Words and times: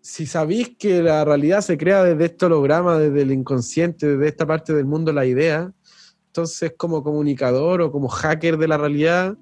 si 0.00 0.26
sabéis 0.26 0.76
que 0.78 1.02
la 1.02 1.24
realidad 1.24 1.60
se 1.60 1.76
crea 1.76 2.02
desde 2.02 2.26
este 2.26 2.46
holograma, 2.46 2.98
desde 2.98 3.22
el 3.22 3.32
inconsciente, 3.32 4.06
desde 4.06 4.28
esta 4.28 4.46
parte 4.46 4.72
del 4.72 4.86
mundo, 4.86 5.12
la 5.12 5.26
idea, 5.26 5.72
entonces 6.26 6.72
como 6.76 7.02
comunicador 7.02 7.82
o 7.82 7.92
como 7.92 8.08
hacker 8.08 8.56
de 8.56 8.68
la 8.68 8.78
realidad, 8.78 9.36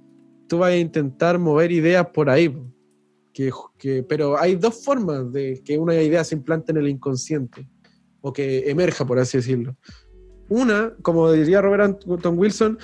tú 0.49 0.59
vas 0.59 0.71
a 0.71 0.77
intentar 0.77 1.39
mover 1.39 1.71
ideas 1.71 2.07
por 2.13 2.31
ahí. 2.31 2.55
Que, 3.33 4.03
pero 4.09 4.37
hay 4.37 4.57
dos 4.57 4.83
formas 4.83 5.31
de 5.33 5.63
que 5.65 5.79
una 5.79 5.95
idea 5.95 6.25
se 6.25 6.35
implante 6.35 6.73
en 6.73 6.79
el 6.79 6.89
inconsciente 6.89 7.69
o 8.21 8.33
que 8.33 8.69
emerja, 8.69 9.07
por 9.07 9.21
así 9.21 9.39
decirlo. 9.39 9.77
Una, 10.49 10.93
como 11.03 11.31
diría 11.31 11.61
Robert 11.61 12.03
Anton 12.05 12.37
Wilson, 12.37 12.79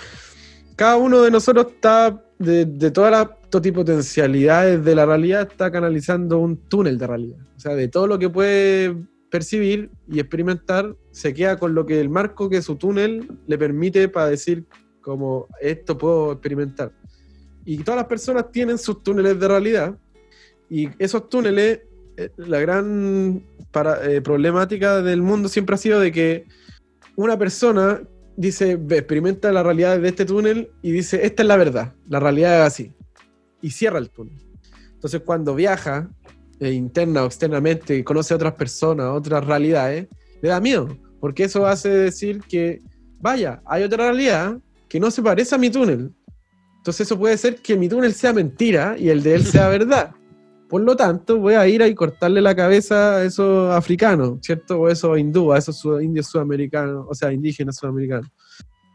cada 0.76 0.96
uno 0.96 1.22
de 1.22 1.30
nosotros 1.30 1.66
está, 1.72 2.22
de, 2.38 2.90
todas 2.90 3.10
las 3.10 3.28
potencialidades 3.72 4.84
de 4.84 4.94
la 4.94 5.06
realidad, 5.06 5.48
está 5.50 5.70
canalizando 5.70 6.38
un 6.38 6.56
túnel 6.56 6.98
de 6.98 7.06
realidad. 7.06 7.38
O 7.56 7.60
sea, 7.60 7.74
de 7.74 7.88
todo 7.88 8.06
lo 8.06 8.18
que 8.18 8.28
puede 8.28 8.96
percibir 9.30 9.90
y 10.08 10.20
experimentar, 10.20 10.94
se 11.10 11.34
queda 11.34 11.58
con 11.58 11.74
lo 11.74 11.86
que 11.86 12.00
el 12.00 12.08
marco 12.08 12.48
que 12.48 12.62
su 12.62 12.76
túnel 12.76 13.28
le 13.46 13.58
permite 13.58 14.08
para 14.08 14.28
decir 14.28 14.64
como 15.00 15.48
esto 15.60 15.96
puedo 15.96 16.32
experimentar. 16.32 16.92
Y 17.64 17.78
todas 17.78 17.98
las 17.98 18.06
personas 18.06 18.50
tienen 18.50 18.78
sus 18.78 19.02
túneles 19.02 19.38
de 19.38 19.48
realidad 19.48 19.98
y 20.68 20.88
esos 20.98 21.28
túneles, 21.28 21.80
eh, 22.16 22.30
la 22.36 22.60
gran 22.60 23.44
eh, 24.02 24.20
problemática 24.22 25.02
del 25.02 25.22
mundo 25.22 25.48
siempre 25.48 25.74
ha 25.74 25.78
sido 25.78 26.00
de 26.00 26.12
que 26.12 26.46
una 27.16 27.38
persona 27.38 28.02
dice, 28.36 28.72
experimenta 28.72 29.52
la 29.52 29.62
realidad 29.62 29.98
de 29.98 30.08
este 30.08 30.24
túnel 30.24 30.70
y 30.82 30.92
dice, 30.92 31.24
esta 31.24 31.42
es 31.42 31.48
la 31.48 31.56
verdad, 31.56 31.94
la 32.08 32.20
realidad 32.20 32.60
es 32.60 32.66
así, 32.66 32.92
y 33.60 33.70
cierra 33.70 33.98
el 33.98 34.10
túnel. 34.10 34.38
Entonces 34.92 35.22
cuando 35.24 35.54
viaja, 35.54 36.08
eh, 36.60 36.70
interna 36.70 37.22
o 37.22 37.26
externamente, 37.26 37.96
y 37.96 38.02
conoce 38.02 38.34
a 38.34 38.36
otras 38.36 38.54
personas, 38.54 39.06
otras 39.06 39.44
realidades, 39.44 40.08
le 40.40 40.48
da 40.48 40.60
miedo, 40.60 40.96
porque 41.20 41.44
eso 41.44 41.66
hace 41.66 41.88
decir 41.88 42.40
que, 42.48 42.80
vaya, 43.20 43.62
hay 43.66 43.82
otra 43.82 44.04
realidad 44.04 44.58
que 44.88 45.00
no 45.00 45.10
se 45.10 45.22
parece 45.22 45.54
a 45.54 45.58
mi 45.58 45.70
túnel. 45.70 46.12
Entonces 46.76 47.06
eso 47.06 47.18
puede 47.18 47.36
ser 47.38 47.56
que 47.56 47.76
mi 47.76 47.88
túnel 47.88 48.14
sea 48.14 48.32
mentira 48.32 48.96
y 48.98 49.08
el 49.08 49.22
de 49.22 49.34
él 49.36 49.44
sea 49.44 49.68
verdad. 49.70 50.14
Por 50.68 50.80
lo 50.80 50.96
tanto, 50.96 51.38
voy 51.38 51.54
a 51.54 51.66
ir 51.68 51.82
a 51.82 51.94
cortarle 51.94 52.40
la 52.40 52.54
cabeza 52.54 53.16
a 53.16 53.24
esos 53.24 53.72
africanos, 53.74 54.38
¿cierto? 54.42 54.80
O 54.80 54.88
esos 54.88 55.18
hindúes, 55.18 55.56
a 55.56 55.70
esos 55.70 56.02
indios 56.02 56.26
sudamericanos, 56.26 57.06
o 57.08 57.14
sea, 57.14 57.32
indígenas 57.32 57.76
sudamericanos. 57.76 58.28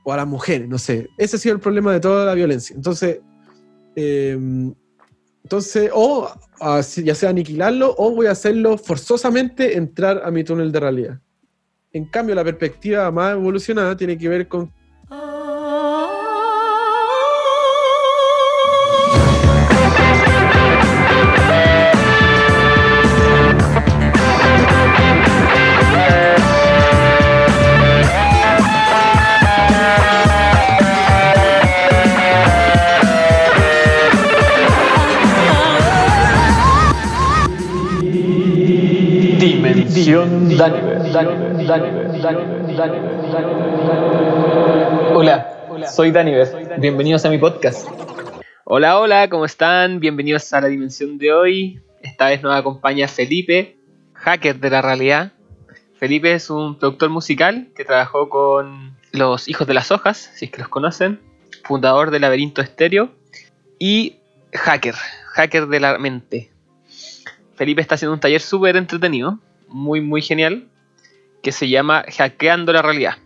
O 0.03 0.11
a 0.11 0.17
las 0.17 0.27
mujeres, 0.27 0.67
no 0.67 0.77
sé. 0.77 1.07
Ese 1.17 1.35
ha 1.35 1.39
sido 1.39 1.55
el 1.55 1.61
problema 1.61 1.93
de 1.93 1.99
toda 1.99 2.25
la 2.25 2.33
violencia. 2.33 2.75
Entonces, 2.75 3.19
em, 3.95 4.73
entonces 5.43 5.89
o 5.93 6.29
ya 7.03 7.15
sea 7.15 7.29
aniquilarlo, 7.29 7.95
o 7.97 8.11
voy 8.11 8.27
a 8.27 8.31
hacerlo 8.31 8.77
forzosamente 8.77 9.77
entrar 9.77 10.21
a 10.23 10.31
mi 10.31 10.43
túnel 10.43 10.71
de 10.71 10.79
realidad. 10.79 11.19
En 11.91 12.05
cambio, 12.05 12.35
la 12.35 12.43
perspectiva 12.43 13.09
más 13.11 13.33
evolucionada 13.33 13.97
tiene 13.97 14.17
que 14.17 14.29
ver 14.29 14.47
con 14.47 14.71
Hola, 45.15 45.89
soy 45.91 46.11
Daniver. 46.11 46.77
Bienvenidos 46.77 47.25
a 47.25 47.29
mi 47.31 47.39
podcast. 47.39 47.87
Hola, 48.65 48.99
hola, 48.99 49.27
¿cómo 49.29 49.45
están? 49.45 49.99
Bienvenidos 49.99 50.53
a 50.53 50.61
la 50.61 50.67
dimensión 50.67 51.17
de 51.17 51.33
hoy. 51.33 51.81
Esta 52.03 52.27
vez 52.27 52.43
nos 52.43 52.55
acompaña 52.55 53.07
Felipe, 53.07 53.77
hacker 54.13 54.59
de 54.59 54.69
la 54.69 54.83
realidad. 54.83 55.31
Felipe 55.95 56.33
es 56.33 56.51
un 56.51 56.77
productor 56.77 57.09
musical 57.09 57.69
que 57.75 57.83
trabajó 57.83 58.29
con 58.29 58.95
Los 59.11 59.47
Hijos 59.47 59.65
de 59.67 59.73
las 59.73 59.91
Hojas, 59.91 60.29
si 60.35 60.45
es 60.45 60.51
que 60.51 60.59
los 60.59 60.69
conocen, 60.69 61.19
fundador 61.63 62.11
de 62.11 62.19
Laberinto 62.19 62.61
Estéreo 62.61 63.09
y 63.79 64.17
hacker, 64.53 64.93
hacker 65.33 65.65
de 65.65 65.79
la 65.79 65.97
mente. 65.97 66.51
Felipe 67.55 67.81
está 67.81 67.95
haciendo 67.95 68.13
un 68.13 68.19
taller 68.19 68.41
súper 68.41 68.75
entretenido 68.75 69.39
muy, 69.69 70.01
muy 70.01 70.21
genial 70.21 70.67
que 71.41 71.51
se 71.51 71.69
llama 71.69 72.03
Hackeando 72.17 72.73
la 72.73 72.81
realidad. 72.81 73.17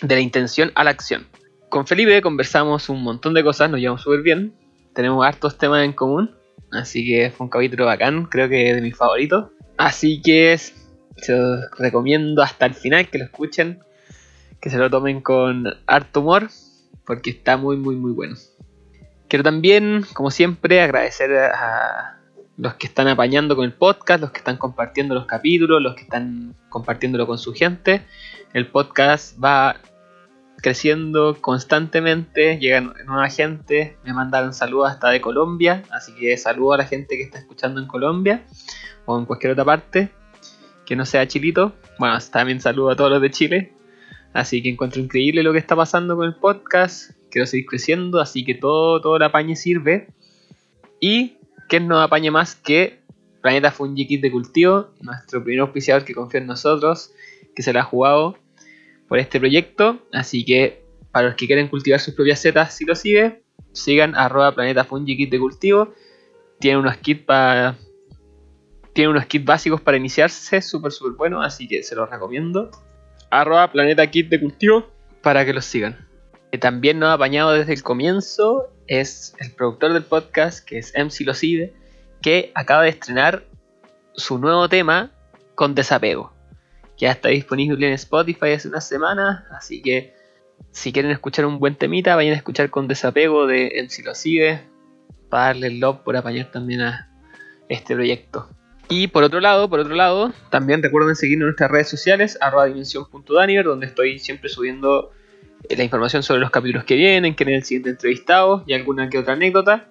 De 0.00 0.14
la 0.14 0.20
intención 0.20 0.72
a 0.74 0.84
la 0.84 0.90
acción. 0.90 1.26
Con 1.68 1.86
Felipe 1.86 2.20
conversamos 2.22 2.88
un 2.88 3.02
montón 3.02 3.34
de 3.34 3.44
cosas, 3.44 3.70
nos 3.70 3.80
llevamos 3.80 4.02
súper 4.02 4.22
bien. 4.22 4.54
Tenemos 4.94 5.24
hartos 5.24 5.58
temas 5.58 5.84
en 5.84 5.92
común. 5.92 6.34
Así 6.70 7.06
que 7.06 7.30
fue 7.30 7.44
un 7.44 7.50
capítulo 7.50 7.86
bacán, 7.86 8.26
creo 8.26 8.48
que 8.48 8.74
de 8.74 8.80
mis 8.80 8.96
favoritos. 8.96 9.50
Así 9.76 10.20
que 10.22 10.58
se 10.58 11.34
recomiendo 11.78 12.42
hasta 12.42 12.66
el 12.66 12.74
final 12.74 13.08
que 13.08 13.18
lo 13.18 13.24
escuchen. 13.24 13.80
Que 14.60 14.70
se 14.70 14.78
lo 14.78 14.90
tomen 14.90 15.20
con 15.20 15.66
harto 15.86 16.20
humor. 16.20 16.48
Porque 17.06 17.30
está 17.30 17.56
muy, 17.56 17.76
muy, 17.76 17.96
muy 17.96 18.12
bueno. 18.12 18.36
Quiero 19.28 19.42
también, 19.42 20.04
como 20.12 20.30
siempre, 20.30 20.80
agradecer 20.82 21.32
a 21.34 22.11
los 22.56 22.74
que 22.74 22.86
están 22.86 23.08
apañando 23.08 23.56
con 23.56 23.64
el 23.64 23.72
podcast, 23.72 24.20
los 24.20 24.30
que 24.30 24.38
están 24.38 24.56
compartiendo 24.56 25.14
los 25.14 25.26
capítulos, 25.26 25.80
los 25.80 25.94
que 25.94 26.02
están 26.02 26.54
compartiéndolo 26.68 27.26
con 27.26 27.38
su 27.38 27.52
gente. 27.52 28.02
El 28.52 28.66
podcast 28.66 29.42
va 29.42 29.76
creciendo 30.58 31.36
constantemente, 31.40 32.58
llega 32.58 32.80
nueva 32.80 33.28
gente, 33.28 33.96
me 34.04 34.12
mandaron 34.12 34.54
saludos 34.54 34.92
hasta 34.92 35.10
de 35.10 35.20
Colombia, 35.20 35.82
así 35.90 36.14
que 36.14 36.36
saludo 36.36 36.74
a 36.74 36.78
la 36.78 36.86
gente 36.86 37.16
que 37.16 37.22
está 37.22 37.38
escuchando 37.38 37.80
en 37.80 37.88
Colombia 37.88 38.44
o 39.06 39.18
en 39.18 39.24
cualquier 39.24 39.52
otra 39.52 39.64
parte 39.64 40.10
que 40.86 40.94
no 40.94 41.04
sea 41.04 41.26
chilito. 41.26 41.72
Bueno, 41.98 42.18
también 42.30 42.60
saludo 42.60 42.90
a 42.90 42.96
todos 42.96 43.10
los 43.10 43.22
de 43.22 43.30
Chile. 43.30 43.72
Así 44.32 44.62
que 44.62 44.70
encuentro 44.70 45.00
increíble 45.00 45.42
lo 45.42 45.52
que 45.52 45.58
está 45.58 45.76
pasando 45.76 46.16
con 46.16 46.26
el 46.26 46.34
podcast. 46.34 47.12
Quiero 47.30 47.46
seguir 47.46 47.66
creciendo, 47.66 48.20
así 48.20 48.44
que 48.44 48.54
todo, 48.54 49.00
todo 49.00 49.16
el 49.16 49.22
apañe 49.22 49.56
sirve. 49.56 50.08
Y 51.00 51.38
¿quién 51.72 51.88
nos 51.88 52.04
apaña 52.04 52.30
más 52.30 52.54
que 52.54 53.00
Planeta 53.40 53.70
Fungi 53.70 54.06
Kit 54.06 54.20
de 54.20 54.30
Cultivo, 54.30 54.90
nuestro 55.00 55.42
primer 55.42 55.60
auspiciador 55.60 56.04
que 56.04 56.12
confía 56.12 56.38
en 56.38 56.46
nosotros, 56.46 57.14
que 57.56 57.62
se 57.62 57.72
la 57.72 57.80
ha 57.80 57.84
jugado 57.84 58.36
por 59.08 59.18
este 59.18 59.40
proyecto? 59.40 60.06
Así 60.12 60.44
que 60.44 60.84
para 61.12 61.28
los 61.28 61.36
que 61.36 61.46
quieren 61.46 61.68
cultivar 61.68 61.98
sus 61.98 62.12
propias 62.12 62.40
setas, 62.40 62.74
si 62.74 62.84
lo 62.84 62.94
sigue, 62.94 63.42
sigan 63.72 64.14
arroba 64.14 64.54
Planeta 64.54 64.84
Fungi 64.84 65.16
Kit 65.16 65.30
de 65.30 65.38
Cultivo. 65.38 65.94
Tiene 66.60 66.76
unos 66.76 66.98
kits 66.98 67.24
para. 67.24 67.78
Tiene 68.92 69.08
unos 69.08 69.24
kits 69.24 69.46
básicos 69.46 69.80
para 69.80 69.96
iniciarse, 69.96 70.60
súper, 70.60 70.92
súper 70.92 71.12
buenos, 71.12 71.42
así 71.42 71.68
que 71.68 71.82
se 71.82 71.94
los 71.94 72.10
recomiendo. 72.10 72.70
Arroba 73.30 73.72
Planeta 73.72 74.06
Kit 74.10 74.28
de 74.28 74.38
Cultivo 74.38 74.90
para 75.22 75.46
que 75.46 75.54
los 75.54 75.64
sigan. 75.64 76.06
También 76.60 76.98
nos 76.98 77.08
ha 77.08 77.12
apañado 77.14 77.52
desde 77.52 77.72
el 77.72 77.82
comienzo 77.82 78.68
es 79.00 79.34
el 79.38 79.50
productor 79.52 79.94
del 79.94 80.02
podcast, 80.02 80.62
que 80.62 80.76
es 80.76 80.92
MC 80.94 81.24
Locide, 81.24 81.72
que 82.20 82.52
acaba 82.54 82.82
de 82.82 82.90
estrenar 82.90 83.44
su 84.14 84.38
nuevo 84.38 84.68
tema 84.68 85.10
con 85.54 85.74
desapego. 85.74 86.34
Ya 86.98 87.10
está 87.10 87.30
disponible 87.30 87.86
en 87.86 87.94
Spotify 87.94 88.52
hace 88.52 88.68
unas 88.68 88.86
semanas, 88.86 89.44
así 89.50 89.80
que 89.80 90.14
si 90.72 90.92
quieren 90.92 91.10
escuchar 91.10 91.46
un 91.46 91.58
buen 91.58 91.74
temita, 91.74 92.16
vayan 92.16 92.34
a 92.34 92.36
escuchar 92.36 92.68
con 92.68 92.86
desapego 92.86 93.46
de 93.46 93.82
MC 93.82 94.04
Locide, 94.04 94.60
para 95.30 95.46
darle 95.46 95.68
el 95.68 95.80
love 95.80 96.00
por 96.00 96.14
apañar 96.14 96.50
también 96.50 96.82
a 96.82 97.10
este 97.70 97.94
proyecto. 97.94 98.50
Y 98.90 99.06
por 99.06 99.24
otro 99.24 99.40
lado, 99.40 99.70
por 99.70 99.80
otro 99.80 99.94
lado, 99.94 100.34
también 100.50 100.82
recuerden 100.82 101.16
seguirnos 101.16 101.44
en 101.44 101.48
nuestras 101.48 101.70
redes 101.70 101.88
sociales, 101.88 102.36
arroba 102.42 102.66
dimensión.daniver, 102.66 103.64
donde 103.64 103.86
estoy 103.86 104.18
siempre 104.18 104.50
subiendo 104.50 105.12
la 105.68 105.84
información 105.84 106.22
sobre 106.22 106.40
los 106.40 106.50
capítulos 106.50 106.84
que 106.84 106.96
vienen, 106.96 107.34
quién 107.34 107.50
es 107.50 107.56
el 107.56 107.64
siguiente 107.64 107.90
entrevistado 107.90 108.64
y 108.66 108.74
alguna 108.74 109.08
que 109.08 109.18
otra 109.18 109.34
anécdota. 109.34 109.86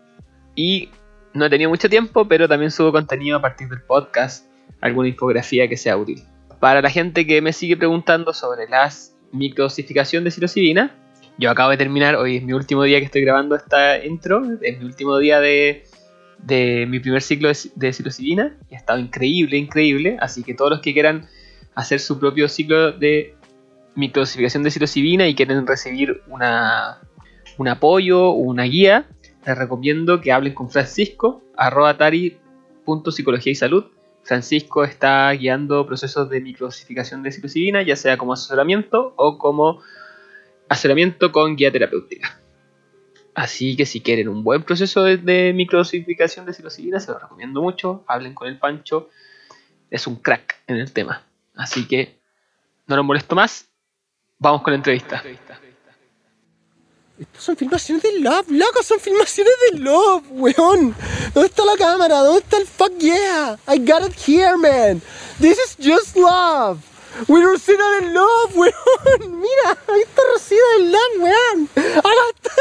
Y 0.56 0.90
no 1.34 1.46
he 1.46 1.50
tenido 1.50 1.70
mucho 1.70 1.90
tiempo, 1.90 2.28
pero 2.28 2.48
también 2.48 2.72
subo 2.72 2.92
contenido 2.92 3.38
a 3.38 3.42
partir 3.42 3.70
del 3.70 3.82
podcast, 3.82 4.46
alguna 4.82 5.08
infografía 5.08 5.68
que 5.68 5.78
sea 5.78 5.98
útil. 5.98 6.24
Para 6.60 6.82
la 6.82 6.90
gente 6.90 7.26
que 7.26 7.42
me 7.42 7.54
sigue 7.54 7.78
preguntando 7.78 8.34
sobre 8.34 8.68
la 8.68 8.90
microdosificación 9.32 10.24
de 10.24 10.32
psilocibina, 10.32 10.96
yo 11.38 11.50
acabo 11.50 11.72
de 11.72 11.78
terminar, 11.78 12.16
hoy 12.16 12.38
es 12.38 12.44
mi 12.44 12.54
último 12.54 12.84
día 12.84 13.00
que 13.00 13.06
estoy 13.06 13.22
grabando 13.22 13.56
esta 13.56 14.04
intro, 14.06 14.44
es 14.62 14.78
mi 14.78 14.86
último 14.86 15.18
día 15.18 15.40
de, 15.40 15.86
de 16.40 16.86
mi 16.88 17.00
primer 17.00 17.22
ciclo 17.22 17.50
de, 17.50 17.56
de 17.76 18.56
y 18.70 18.76
ha 18.76 18.78
estado 18.78 19.00
increíble, 19.00 19.58
increíble, 19.58 20.18
así 20.20 20.44
que 20.44 20.54
todos 20.54 20.70
los 20.70 20.82
que 20.82 20.94
quieran 20.94 21.28
hacer 21.74 22.00
su 22.00 22.20
propio 22.20 22.48
ciclo 22.48 22.92
de 22.92 23.36
microdosificación 23.96 24.64
de 24.64 24.72
psilocibina 24.72 25.28
y 25.28 25.36
quieren 25.36 25.66
recibir 25.68 26.22
una, 26.28 27.02
un 27.58 27.68
apoyo 27.68 28.30
o 28.30 28.34
una 28.34 28.64
guía, 28.64 29.10
les 29.46 29.58
recomiendo 29.58 30.22
que 30.22 30.32
hablen 30.32 30.54
con 30.54 30.70
Francisco, 30.70 31.42
arroba 31.56 31.98
tari.psicología 31.98 33.52
y 33.52 33.56
salud, 33.56 33.86
Francisco 34.24 34.84
está 34.84 35.32
guiando 35.32 35.86
procesos 35.86 36.30
de 36.30 36.42
microdosificación 36.42 37.24
de 37.24 37.32
psilocibina, 37.32 37.82
ya 37.82 37.96
sea 37.96 38.18
como 38.18 38.34
asesoramiento 38.34 39.14
o 39.18 39.38
como 39.38 39.82
asesoramiento 40.70 41.32
con 41.32 41.56
guía 41.56 41.72
terapéutica. 41.72 42.40
Así 43.34 43.76
que 43.76 43.86
si 43.86 44.02
quieren 44.02 44.28
un 44.28 44.44
buen 44.44 44.64
proceso 44.64 45.04
de, 45.04 45.18
de 45.18 45.54
de 45.54 46.54
psilocibina, 46.54 47.00
se 47.00 47.12
lo 47.12 47.20
recomiendo 47.20 47.62
mucho. 47.62 48.04
Hablen 48.08 48.34
con 48.34 48.48
el 48.48 48.60
Pancho, 48.60 49.10
es 49.90 50.06
un 50.06 50.18
crack 50.18 50.62
en 50.68 50.78
el 50.78 50.92
tema. 50.92 51.24
Así 51.56 51.88
que 51.88 52.20
no 52.88 52.96
lo 52.96 53.04
molesto 53.04 53.36
más, 53.36 53.71
vamos 54.42 54.64
con 54.64 54.74
la 54.74 54.78
entrevista. 54.78 55.24
Estas 57.20 57.44
son 57.44 57.56
filmaciones 57.56 58.02
de 58.02 58.20
Love, 58.20 58.50
loco, 58.50 58.82
son 58.82 59.00
filmaciones 59.00 59.54
de 59.72 59.78
Love, 59.78 60.24
weón. 60.32 60.96
¿Dónde 61.36 61.50
está 61.50 61.64
la 61.64 61.78
cámara? 61.78 62.18
¿Dónde 62.18 62.40
está 62.40 62.58
el 62.58 62.66
fuck 62.66 62.98
yeah? 62.98 63.60
I 63.68 63.78
got 63.78 64.02
it 64.04 64.16
here, 64.28 64.58
man. 64.58 65.02
This 65.40 65.60
is 65.60 65.78
just 65.78 66.18
love. 66.18 66.80
We're 67.28 67.46
Rosita 67.46 67.84
de 68.00 68.12
Love, 68.12 68.56
weón. 68.56 68.74
Mira, 69.40 69.78
ahí 69.88 70.02
está 70.02 70.24
Rosita 70.34 70.62
de 70.78 70.84
Love, 70.86 71.20
weón. 71.20 71.70
Acá 71.98 72.10
está 72.34 72.52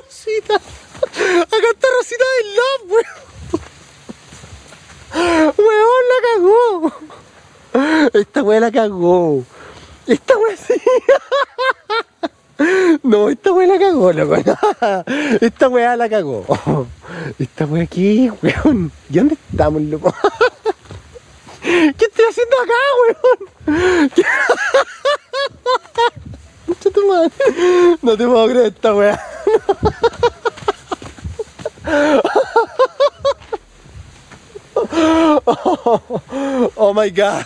Rosita. 0.00 0.54
Acá 0.54 1.68
está 1.74 1.88
Rosita 1.98 2.24
de 2.38 2.42
Love, 2.56 2.90
weón. 2.90 3.26
Weón, 5.58 6.04
la 6.12 6.18
cagó. 6.32 6.92
Esta 8.14 8.42
weá 8.42 8.60
la 8.60 8.72
cagó. 8.72 9.44
Esta 10.06 10.38
weá 10.38 10.56
sí. 10.56 10.74
No, 13.02 13.28
esta 13.28 13.52
weá 13.52 13.66
la 13.66 13.78
cagó, 13.78 14.12
loco. 14.12 14.36
Esta 15.42 15.68
weá 15.68 15.94
la 15.94 16.08
cagó. 16.08 16.42
Esta 17.38 17.66
weá 17.66 17.82
aquí, 17.82 18.30
weón. 18.42 18.90
¿Y 19.10 19.18
dónde 19.18 19.36
estamos, 19.50 19.82
loco? 19.82 20.14
¿Qué 21.62 21.94
estoy 21.98 22.24
haciendo 22.30 22.56
acá, 22.62 22.72
weón? 23.02 24.10
Madre. 27.08 27.30
No 28.02 28.16
te 28.16 28.26
puedo 28.26 28.48
creer 28.48 28.66
esta 28.66 28.94
weá. 28.94 29.20
Oh 36.76 36.92
my 36.94 37.10
god. 37.10 37.44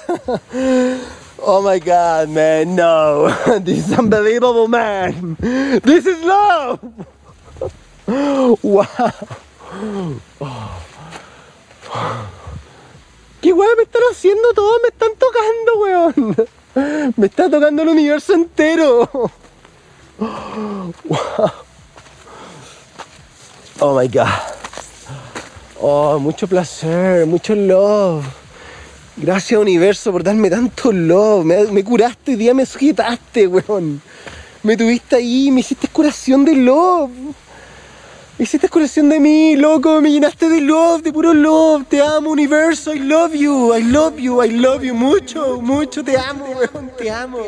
Oh 1.42 1.62
my 1.62 1.78
god, 1.78 2.28
man, 2.28 2.76
no. 2.76 3.28
This 3.64 3.88
is 3.88 3.98
unbelievable, 3.98 4.68
man. 4.68 5.36
This 5.82 6.06
is 6.06 6.22
love. 6.22 6.80
Wow. 8.62 8.92
¿Qué 13.40 13.52
weón 13.54 13.76
me 13.78 13.84
están 13.84 14.02
haciendo 14.10 14.52
todos? 14.54 14.80
Me 14.82 14.88
están 14.88 15.12
tocando, 15.16 15.78
weón. 15.78 16.36
Me 17.16 17.26
está 17.26 17.48
tocando 17.48 17.82
el 17.82 17.88
universo 17.88 18.34
entero. 18.34 19.08
Wow. 21.04 21.50
Oh 23.80 23.94
my 23.96 24.06
god. 24.06 24.28
Oh, 25.80 26.18
mucho 26.18 26.46
placer, 26.46 27.24
mucho 27.24 27.54
love. 27.54 28.39
Gracias 29.22 29.60
universo 29.60 30.12
por 30.12 30.22
darme 30.22 30.48
tanto 30.48 30.90
love. 30.92 31.44
Me, 31.44 31.64
me 31.66 31.84
curaste, 31.84 32.30
hoy 32.30 32.36
día 32.38 32.54
me 32.54 32.64
sujetaste, 32.64 33.46
weón. 33.46 34.00
Me 34.62 34.78
tuviste 34.78 35.16
ahí, 35.16 35.50
me 35.50 35.60
hiciste 35.60 35.88
curación 35.88 36.42
de 36.46 36.56
love. 36.56 37.10
Me 38.38 38.44
hiciste 38.44 38.70
curación 38.70 39.10
de 39.10 39.20
mí, 39.20 39.56
loco. 39.56 40.00
Me 40.00 40.10
llenaste 40.10 40.48
de 40.48 40.62
love, 40.62 41.02
de 41.02 41.12
puro 41.12 41.34
love. 41.34 41.84
Te 41.86 42.00
amo, 42.00 42.30
universo. 42.30 42.94
I 42.94 43.00
love 43.00 43.34
you, 43.34 43.76
I 43.76 43.82
love 43.82 44.18
you, 44.18 44.42
I 44.42 44.50
love 44.58 44.82
you. 44.82 44.94
Mucho, 44.94 45.60
mucho. 45.60 46.02
Te 46.02 46.16
amo, 46.16 46.46
weón. 46.46 46.90
Te 46.96 47.10
amo. 47.10 47.40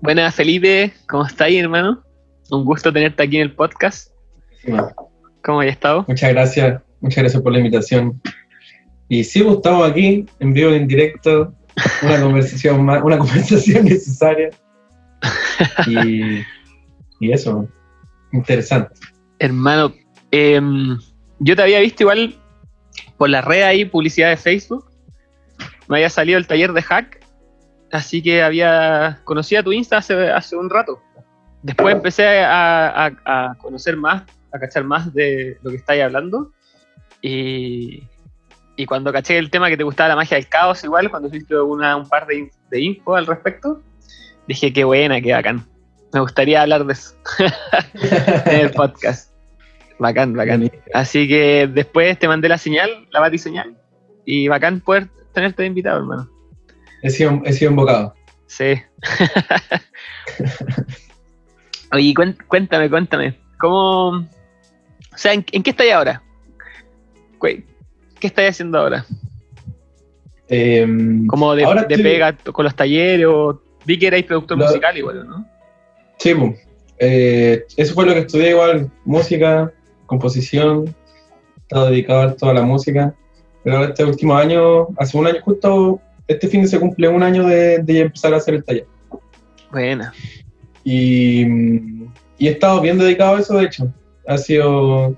Buenas, 0.00 0.34
Felipe. 0.34 0.92
¿Cómo 1.08 1.24
estás, 1.26 1.48
hermano? 1.52 2.02
Un 2.50 2.64
gusto 2.64 2.92
tenerte 2.92 3.22
aquí 3.22 3.36
en 3.36 3.42
el 3.42 3.54
podcast. 3.54 4.10
¿Cómo 5.44 5.60
has 5.60 5.68
estado? 5.68 6.04
Muchas 6.08 6.30
gracias, 6.30 6.82
muchas 7.00 7.22
gracias 7.22 7.40
por 7.40 7.52
la 7.52 7.58
invitación. 7.58 8.20
Y 9.08 9.22
sí, 9.24 9.42
pues, 9.42 9.56
estamos 9.56 9.88
aquí, 9.90 10.26
en 10.40 10.52
vivo, 10.52 10.70
en 10.70 10.86
directo, 10.88 11.54
una 12.02 12.20
conversación 12.22 12.84
más, 12.84 13.02
una 13.02 13.18
conversación 13.18 13.84
necesaria. 13.86 14.50
Y, 15.86 17.32
eso, 17.32 17.68
interesante. 18.32 18.94
Hermano, 19.38 19.92
em, 20.30 20.98
yo 21.38 21.56
te 21.56 21.62
había 21.62 21.80
visto 21.80 22.02
igual 22.02 22.34
por 23.16 23.30
la 23.30 23.40
red 23.40 23.62
ahí, 23.62 23.84
publicidad 23.84 24.30
de 24.30 24.36
Facebook. 24.36 24.86
Me 25.88 25.96
había 25.98 26.10
salido 26.10 26.38
el 26.38 26.46
taller 26.46 26.72
de 26.72 26.82
hack, 26.82 27.24
así 27.92 28.22
que 28.22 28.42
había 28.42 29.20
conocido 29.24 29.60
a 29.60 29.64
tu 29.64 29.72
Insta 29.72 29.98
hace, 29.98 30.30
hace 30.30 30.56
un 30.56 30.68
rato. 30.68 31.00
Después 31.62 31.94
empecé 31.94 32.26
a, 32.44 33.06
a- 33.06 33.12
a 33.50 33.54
conocer 33.58 33.96
más, 33.96 34.24
a 34.52 34.58
cachar 34.58 34.84
más 34.84 35.12
de 35.14 35.58
lo 35.62 35.70
que 35.70 35.76
estáis 35.76 36.02
hablando. 36.02 36.52
Y, 37.22 38.02
y 38.76 38.86
cuando 38.86 39.12
caché 39.12 39.38
el 39.38 39.50
tema 39.50 39.68
que 39.68 39.76
te 39.76 39.84
gustaba 39.84 40.10
la 40.10 40.16
magia 40.16 40.36
del 40.36 40.48
caos, 40.48 40.84
igual, 40.84 41.10
cuando 41.10 41.28
hiciste 41.28 41.58
una, 41.58 41.96
un 41.96 42.08
par 42.08 42.26
de, 42.26 42.50
de 42.70 42.80
info 42.80 43.16
al 43.16 43.26
respecto, 43.26 43.82
dije 44.46 44.72
qué 44.72 44.84
buena, 44.84 45.20
qué 45.20 45.32
bacán. 45.32 45.66
Me 46.12 46.20
gustaría 46.20 46.62
hablar 46.62 46.84
de 46.84 46.92
eso 46.92 47.14
en 48.46 48.60
el 48.60 48.70
podcast. 48.70 49.32
Bacán, 49.98 50.34
bacán. 50.34 50.70
Así 50.92 51.26
que 51.26 51.68
después 51.72 52.18
te 52.18 52.28
mandé 52.28 52.48
la 52.48 52.58
señal, 52.58 53.08
la 53.10 53.20
bati 53.20 53.38
señal, 53.38 53.76
y 54.26 54.48
bacán 54.48 54.80
poder 54.80 55.08
tenerte 55.32 55.62
de 55.62 55.68
invitado, 55.68 55.98
hermano. 55.98 56.28
He 57.02 57.10
sido, 57.10 57.40
he 57.44 57.52
sido 57.52 57.70
invocado. 57.70 58.14
Sí. 58.46 58.74
Oye, 61.92 62.14
cuéntame, 62.46 62.90
cuéntame. 62.90 63.38
¿Cómo. 63.58 64.08
O 64.18 65.18
sea, 65.18 65.32
¿en, 65.32 65.44
en 65.52 65.62
qué 65.62 65.70
estáis 65.70 65.92
ahora? 65.92 66.22
¿Qué 68.20 68.26
estáis 68.28 68.50
haciendo 68.50 68.78
ahora? 68.78 69.04
Em, 70.48 71.26
¿Como 71.26 71.54
de, 71.54 71.64
ahora 71.64 71.82
de 71.84 71.94
estoy- 71.94 72.02
pega 72.12 72.36
con 72.52 72.64
los 72.64 72.74
talleres 72.74 73.26
o 73.28 73.60
vi 73.84 73.98
que 73.98 74.06
erais 74.06 74.24
productor 74.24 74.56
musical 74.58 74.96
igual, 74.96 75.26
¿no? 75.28 75.46
Sí, 76.18 76.34
pues. 76.34 76.60
Eh, 76.98 77.64
eso 77.76 77.94
fue 77.94 78.06
lo 78.06 78.14
que 78.14 78.20
estudié 78.20 78.50
igual, 78.50 78.90
música, 79.04 79.70
composición, 80.06 80.86
he 80.86 81.60
estado 81.62 81.90
dedicado 81.90 82.22
a 82.22 82.34
toda 82.36 82.54
la 82.54 82.62
música, 82.62 83.14
pero 83.62 83.76
ahora 83.76 83.88
este 83.90 84.04
último 84.04 84.34
año, 84.36 84.86
hace 84.96 85.18
un 85.18 85.26
año 85.26 85.40
justo, 85.42 86.00
este 86.26 86.48
fin 86.48 86.66
se 86.66 86.80
cumple 86.80 87.08
un 87.08 87.22
año 87.22 87.44
de, 87.46 87.80
de 87.80 88.00
empezar 88.00 88.32
a 88.32 88.38
hacer 88.38 88.54
el 88.54 88.64
taller. 88.64 88.86
Buena. 89.70 90.14
Y, 90.84 91.42
y 92.38 92.46
he 92.46 92.50
estado 92.52 92.80
bien 92.80 92.96
dedicado 92.98 93.36
a 93.36 93.40
eso, 93.40 93.58
de 93.58 93.64
hecho. 93.66 93.92
Ha 94.28 94.38
sido 94.38 95.14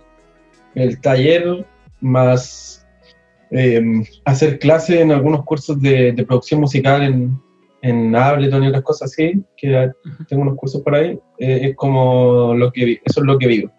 el 0.74 1.00
taller 1.00 1.64
más 2.00 2.67
eh, 3.50 3.80
hacer 4.24 4.58
clases 4.58 5.00
en 5.00 5.10
algunos 5.12 5.44
cursos 5.44 5.80
de, 5.80 6.12
de 6.12 6.24
producción 6.26 6.60
musical 6.60 7.02
en, 7.02 7.38
en 7.82 8.14
Ableton 8.14 8.64
y 8.64 8.68
otras 8.68 8.82
cosas 8.82 9.10
así, 9.12 9.42
que 9.56 9.90
tengo 10.28 10.42
unos 10.42 10.56
cursos 10.56 10.82
por 10.82 10.94
ahí. 10.94 11.18
eh, 11.38 11.60
es 11.70 11.76
como 11.76 12.54
lo 12.54 12.70
que 12.72 13.00
eso 13.04 13.20
es 13.20 13.26
lo 13.26 13.38
que 13.38 13.46
vivo. 13.46 13.70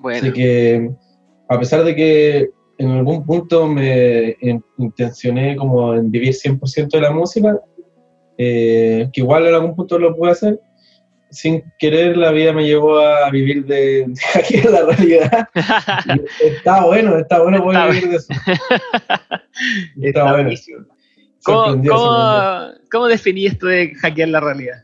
Buena. 0.00 0.18
Así 0.20 0.32
que, 0.32 0.90
a 1.48 1.58
pesar 1.58 1.84
de 1.84 1.94
que 1.94 2.50
en 2.78 2.90
algún 2.90 3.24
punto 3.24 3.66
me 3.66 4.36
in- 4.40 4.62
intencioné 4.78 5.56
como 5.56 5.94
en 5.94 6.10
vivir 6.10 6.34
100% 6.34 6.88
de 6.90 7.00
la 7.00 7.10
música, 7.10 7.58
eh, 8.38 9.08
que 9.12 9.20
igual 9.20 9.46
en 9.46 9.54
algún 9.54 9.74
punto 9.74 9.98
lo 9.98 10.14
pude 10.14 10.32
hacer, 10.32 10.60
sin 11.36 11.62
querer 11.78 12.16
la 12.16 12.32
vida 12.32 12.52
me 12.52 12.66
llevó 12.66 12.98
a 12.98 13.30
vivir 13.30 13.66
de, 13.66 14.06
de 14.06 14.14
hackear 14.32 14.70
la 14.70 14.86
realidad. 14.86 15.48
Está 16.42 16.84
bueno, 16.84 17.18
está 17.18 17.42
bueno 17.42 17.62
poder 17.62 17.90
vivir 17.90 18.10
de 18.10 18.16
eso. 18.16 18.32
Está, 20.00 20.08
Está 20.08 20.32
bueno. 20.32 20.50
¿Cómo, 21.44 21.82
cómo, 21.88 22.68
cómo 22.90 23.06
definí 23.06 23.46
esto 23.46 23.66
de 23.66 23.94
hackear 23.94 24.28
la 24.30 24.40
realidad? 24.40 24.82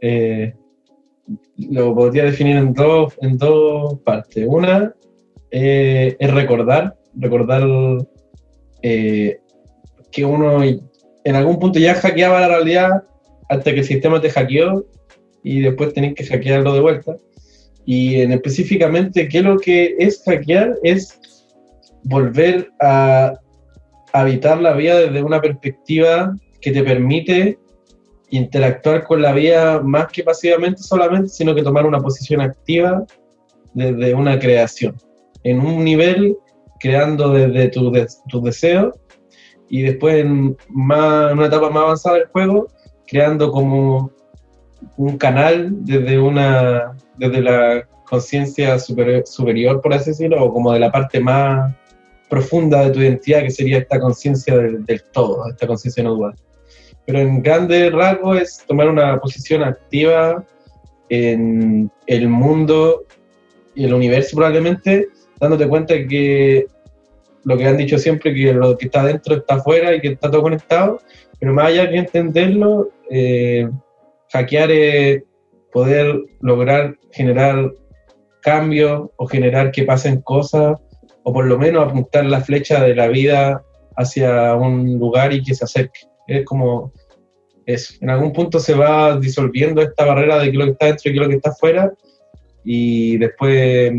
Eh, 0.00 0.54
lo 1.56 1.94
podría 1.94 2.24
definir 2.24 2.56
en 2.56 2.74
dos, 2.74 3.14
en 3.20 3.38
dos 3.38 4.00
partes. 4.00 4.44
Una 4.46 4.92
eh, 5.50 6.16
es 6.18 6.34
recordar, 6.34 6.96
recordar 7.14 7.62
eh, 8.82 9.38
que 10.10 10.24
uno 10.24 10.62
en 10.62 11.36
algún 11.36 11.58
punto 11.58 11.78
ya 11.78 11.94
hackeaba 11.94 12.40
la 12.40 12.48
realidad 12.48 13.04
hasta 13.48 13.72
que 13.72 13.80
el 13.80 13.84
sistema 13.84 14.20
te 14.20 14.30
hackeó 14.30 14.84
y 15.44 15.60
después 15.60 15.94
tenés 15.94 16.14
que 16.14 16.26
hackearlo 16.26 16.74
de 16.74 16.80
vuelta. 16.80 17.16
Y 17.84 18.20
en 18.22 18.32
específicamente, 18.32 19.28
¿qué 19.28 19.42
lo 19.42 19.58
que 19.58 19.94
es 19.98 20.22
hackear? 20.24 20.74
Es 20.82 21.20
volver 22.02 22.70
a 22.80 23.34
habitar 24.12 24.60
la 24.60 24.72
vida 24.72 24.98
desde 25.00 25.22
una 25.22 25.40
perspectiva 25.40 26.34
que 26.60 26.72
te 26.72 26.82
permite 26.82 27.58
interactuar 28.30 29.04
con 29.04 29.20
la 29.22 29.32
vida 29.32 29.80
más 29.82 30.08
que 30.08 30.24
pasivamente 30.24 30.82
solamente, 30.82 31.28
sino 31.28 31.54
que 31.54 31.62
tomar 31.62 31.86
una 31.86 32.00
posición 32.00 32.40
activa 32.40 33.04
desde 33.74 34.14
una 34.14 34.38
creación, 34.38 34.96
en 35.42 35.60
un 35.60 35.84
nivel 35.84 36.36
creando 36.80 37.32
desde 37.32 37.68
tu 37.68 37.90
des- 37.90 38.22
tus 38.28 38.42
deseos 38.42 38.94
y 39.68 39.82
después 39.82 40.16
en 40.16 40.56
una 40.74 41.46
etapa 41.46 41.70
más 41.70 41.82
avanzada 41.84 42.16
del 42.16 42.28
juego, 42.28 42.68
creando 43.06 43.50
como 43.50 44.10
un 44.96 45.18
canal 45.18 45.84
desde 45.84 46.18
una 46.18 46.94
desde 47.16 47.40
la 47.40 47.86
conciencia 48.08 48.78
superior, 48.78 49.80
por 49.80 49.94
así 49.94 50.10
decirlo, 50.10 50.44
o 50.44 50.52
como 50.52 50.72
de 50.72 50.80
la 50.80 50.92
parte 50.92 51.20
más 51.20 51.74
profunda 52.28 52.84
de 52.84 52.90
tu 52.90 53.00
identidad, 53.00 53.42
que 53.42 53.50
sería 53.50 53.78
esta 53.78 53.98
conciencia 53.98 54.56
del, 54.56 55.02
todo, 55.12 55.48
esta 55.48 55.66
conciencia 55.66 56.02
no 56.02 56.14
dual. 56.14 56.34
Pero 57.06 57.18
en 57.18 57.42
grandes 57.42 57.92
rasgos 57.92 58.40
es 58.40 58.64
tomar 58.66 58.88
una 58.88 59.20
posición 59.20 59.62
activa 59.62 60.44
en 61.08 61.90
el 62.06 62.28
mundo 62.28 63.04
y 63.74 63.84
el 63.84 63.94
universo 63.94 64.36
probablemente, 64.36 65.08
dándote 65.38 65.68
cuenta 65.68 65.94
que 66.06 66.66
lo 67.44 67.58
que 67.58 67.66
han 67.66 67.76
dicho 67.76 67.98
siempre, 67.98 68.34
que 68.34 68.52
lo 68.52 68.76
que 68.78 68.86
está 68.86 69.04
dentro 69.04 69.36
está 69.36 69.56
afuera 69.56 69.94
y 69.94 70.00
que 70.00 70.08
está 70.08 70.30
todo 70.30 70.42
conectado, 70.42 71.00
pero 71.38 71.52
más 71.52 71.66
allá 71.66 71.90
que 71.90 71.98
entenderlo, 71.98 72.88
eh, 73.10 73.68
hackear 74.34 74.70
es 74.72 75.22
poder 75.72 76.12
lograr 76.40 76.96
generar 77.12 77.72
cambios 78.40 79.10
o 79.16 79.26
generar 79.26 79.70
que 79.70 79.84
pasen 79.84 80.20
cosas, 80.22 80.78
o 81.22 81.32
por 81.32 81.46
lo 81.46 81.56
menos 81.56 81.86
apuntar 81.86 82.26
la 82.26 82.40
flecha 82.40 82.82
de 82.82 82.94
la 82.94 83.06
vida 83.08 83.62
hacia 83.96 84.54
un 84.54 84.98
lugar 84.98 85.32
y 85.32 85.42
que 85.42 85.54
se 85.54 85.64
acerque. 85.64 86.00
Es 86.26 86.44
como 86.44 86.92
eso. 87.64 87.94
En 88.00 88.10
algún 88.10 88.32
punto 88.32 88.58
se 88.58 88.74
va 88.74 89.16
disolviendo 89.18 89.80
esta 89.80 90.04
barrera 90.04 90.38
de 90.38 90.50
que 90.50 90.58
lo 90.58 90.64
que 90.64 90.72
está 90.72 90.86
dentro 90.86 91.10
y 91.10 91.14
que 91.14 91.20
lo 91.20 91.28
que 91.28 91.36
está 91.36 91.50
afuera, 91.50 91.92
y 92.64 93.16
después 93.18 93.92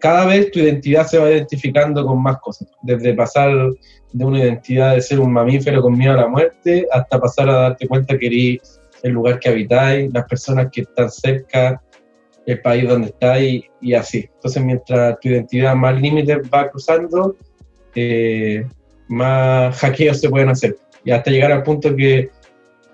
cada 0.00 0.26
vez 0.26 0.50
tu 0.50 0.60
identidad 0.60 1.06
se 1.06 1.18
va 1.18 1.30
identificando 1.30 2.06
con 2.06 2.22
más 2.22 2.38
cosas, 2.38 2.68
desde 2.82 3.14
pasar 3.14 3.50
de 4.12 4.24
una 4.24 4.38
identidad 4.38 4.94
de 4.94 5.02
ser 5.02 5.20
un 5.20 5.32
mamífero 5.32 5.82
con 5.82 5.98
miedo 5.98 6.14
a 6.14 6.22
la 6.22 6.28
muerte 6.28 6.86
hasta 6.90 7.20
pasar 7.20 7.48
a 7.50 7.54
darte 7.54 7.86
cuenta 7.86 8.16
que 8.16 8.26
eres 8.26 8.77
el 9.02 9.12
lugar 9.12 9.38
que 9.38 9.48
habitáis, 9.48 10.12
las 10.12 10.24
personas 10.24 10.68
que 10.72 10.82
están 10.82 11.10
cerca, 11.10 11.82
el 12.46 12.60
país 12.60 12.88
donde 12.88 13.08
estáis 13.08 13.64
y 13.80 13.94
así. 13.94 14.28
Entonces, 14.34 14.62
mientras 14.62 15.20
tu 15.20 15.28
identidad 15.28 15.74
más 15.74 16.00
límites 16.00 16.38
va 16.52 16.70
cruzando, 16.70 17.36
eh, 17.94 18.64
más 19.08 19.76
hackeos 19.78 20.20
se 20.20 20.30
pueden 20.30 20.48
hacer. 20.48 20.76
Y 21.04 21.10
hasta 21.10 21.30
llegar 21.30 21.52
al 21.52 21.62
punto 21.62 21.94
que, 21.94 22.30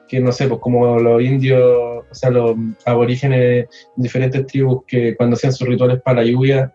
que, 0.08 0.20
no 0.20 0.32
sé, 0.32 0.48
pues 0.48 0.60
como 0.60 0.98
los 0.98 1.22
indios, 1.22 2.04
o 2.10 2.14
sea, 2.14 2.30
los 2.30 2.56
aborígenes 2.84 3.66
diferentes 3.96 4.46
tribus 4.46 4.82
que 4.86 5.16
cuando 5.16 5.34
hacían 5.34 5.52
sus 5.52 5.68
rituales 5.68 6.02
para 6.02 6.22
la 6.22 6.26
lluvia, 6.26 6.74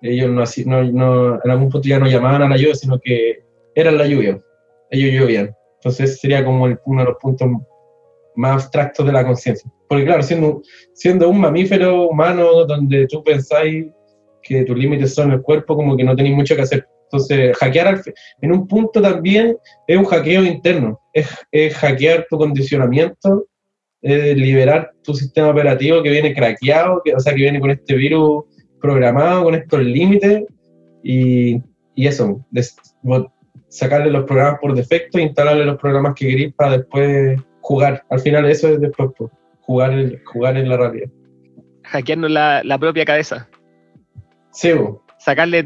ellos 0.00 0.30
no, 0.30 0.44
no, 0.66 0.84
no, 0.92 1.40
en 1.42 1.50
algún 1.50 1.70
punto 1.70 1.88
ya 1.88 1.98
no 1.98 2.06
llamaban 2.06 2.42
a 2.42 2.48
la 2.48 2.56
lluvia, 2.56 2.74
sino 2.74 2.98
que 3.00 3.42
eran 3.74 3.98
la 3.98 4.06
lluvia, 4.06 4.40
ellos 4.90 5.20
llovían. 5.20 5.56
Entonces 5.76 6.20
sería 6.20 6.44
como 6.44 6.64
uno 6.84 7.00
de 7.00 7.08
los 7.08 7.16
puntos 7.20 7.48
más 8.36 8.64
abstractos 8.64 9.06
de 9.06 9.12
la 9.12 9.24
conciencia. 9.24 9.70
Porque 9.88 10.04
claro, 10.04 10.22
siendo, 10.22 10.62
siendo 10.92 11.28
un 11.28 11.40
mamífero 11.40 12.08
humano 12.08 12.64
donde 12.64 13.06
tú 13.06 13.22
pensáis 13.22 13.86
que 14.42 14.64
tus 14.64 14.76
límites 14.76 15.14
son 15.14 15.32
el 15.32 15.42
cuerpo, 15.42 15.76
como 15.76 15.96
que 15.96 16.04
no 16.04 16.14
tenéis 16.14 16.36
mucho 16.36 16.54
que 16.54 16.62
hacer. 16.62 16.86
Entonces, 17.04 17.56
hackear 17.58 18.02
en 18.40 18.52
un 18.52 18.66
punto 18.66 19.00
también 19.00 19.56
es 19.86 19.96
un 19.96 20.04
hackeo 20.04 20.42
interno, 20.42 21.00
es, 21.12 21.28
es 21.52 21.74
hackear 21.76 22.26
tu 22.28 22.36
condicionamiento, 22.38 23.46
es 24.02 24.36
liberar 24.36 24.90
tu 25.02 25.14
sistema 25.14 25.48
operativo 25.48 26.02
que 26.02 26.10
viene 26.10 26.34
craqueado, 26.34 27.00
que, 27.04 27.14
o 27.14 27.20
sea, 27.20 27.32
que 27.32 27.42
viene 27.42 27.60
con 27.60 27.70
este 27.70 27.94
virus 27.94 28.44
programado, 28.80 29.44
con 29.44 29.54
estos 29.54 29.80
límites, 29.82 30.42
y, 31.02 31.62
y 31.94 32.06
eso, 32.06 32.44
sacarle 33.68 34.10
los 34.10 34.24
programas 34.24 34.60
por 34.60 34.74
defecto, 34.74 35.18
instalarle 35.18 35.64
los 35.64 35.78
programas 35.78 36.14
que 36.14 36.28
queréis 36.28 36.54
para 36.54 36.78
después 36.78 37.40
jugar. 37.64 38.04
Al 38.10 38.20
final 38.20 38.44
eso 38.44 38.68
es 38.68 38.80
después, 38.80 39.10
pues, 39.16 39.30
jugar, 39.62 39.92
el, 39.92 40.22
jugar 40.24 40.56
en 40.56 40.68
la 40.68 40.76
realidad. 40.76 41.08
Hackearnos 41.84 42.30
la, 42.30 42.62
la 42.62 42.78
propia 42.78 43.04
cabeza. 43.04 43.48
Sí, 44.52 44.70
Sacarle 45.18 45.64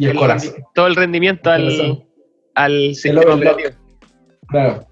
todo 0.74 0.86
el 0.86 0.94
rendimiento 0.94 1.50
al, 1.50 2.04
al 2.54 2.94
sistema 2.94 3.34
operativo. 3.34 3.70
Claro. 4.48 4.86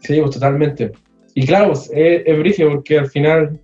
Sí, 0.00 0.20
pues 0.20 0.30
totalmente. 0.30 0.92
Y 1.34 1.46
claro, 1.46 1.72
es, 1.72 1.90
es 1.92 2.56
porque 2.60 2.98
al 3.00 3.08
final 3.08 3.60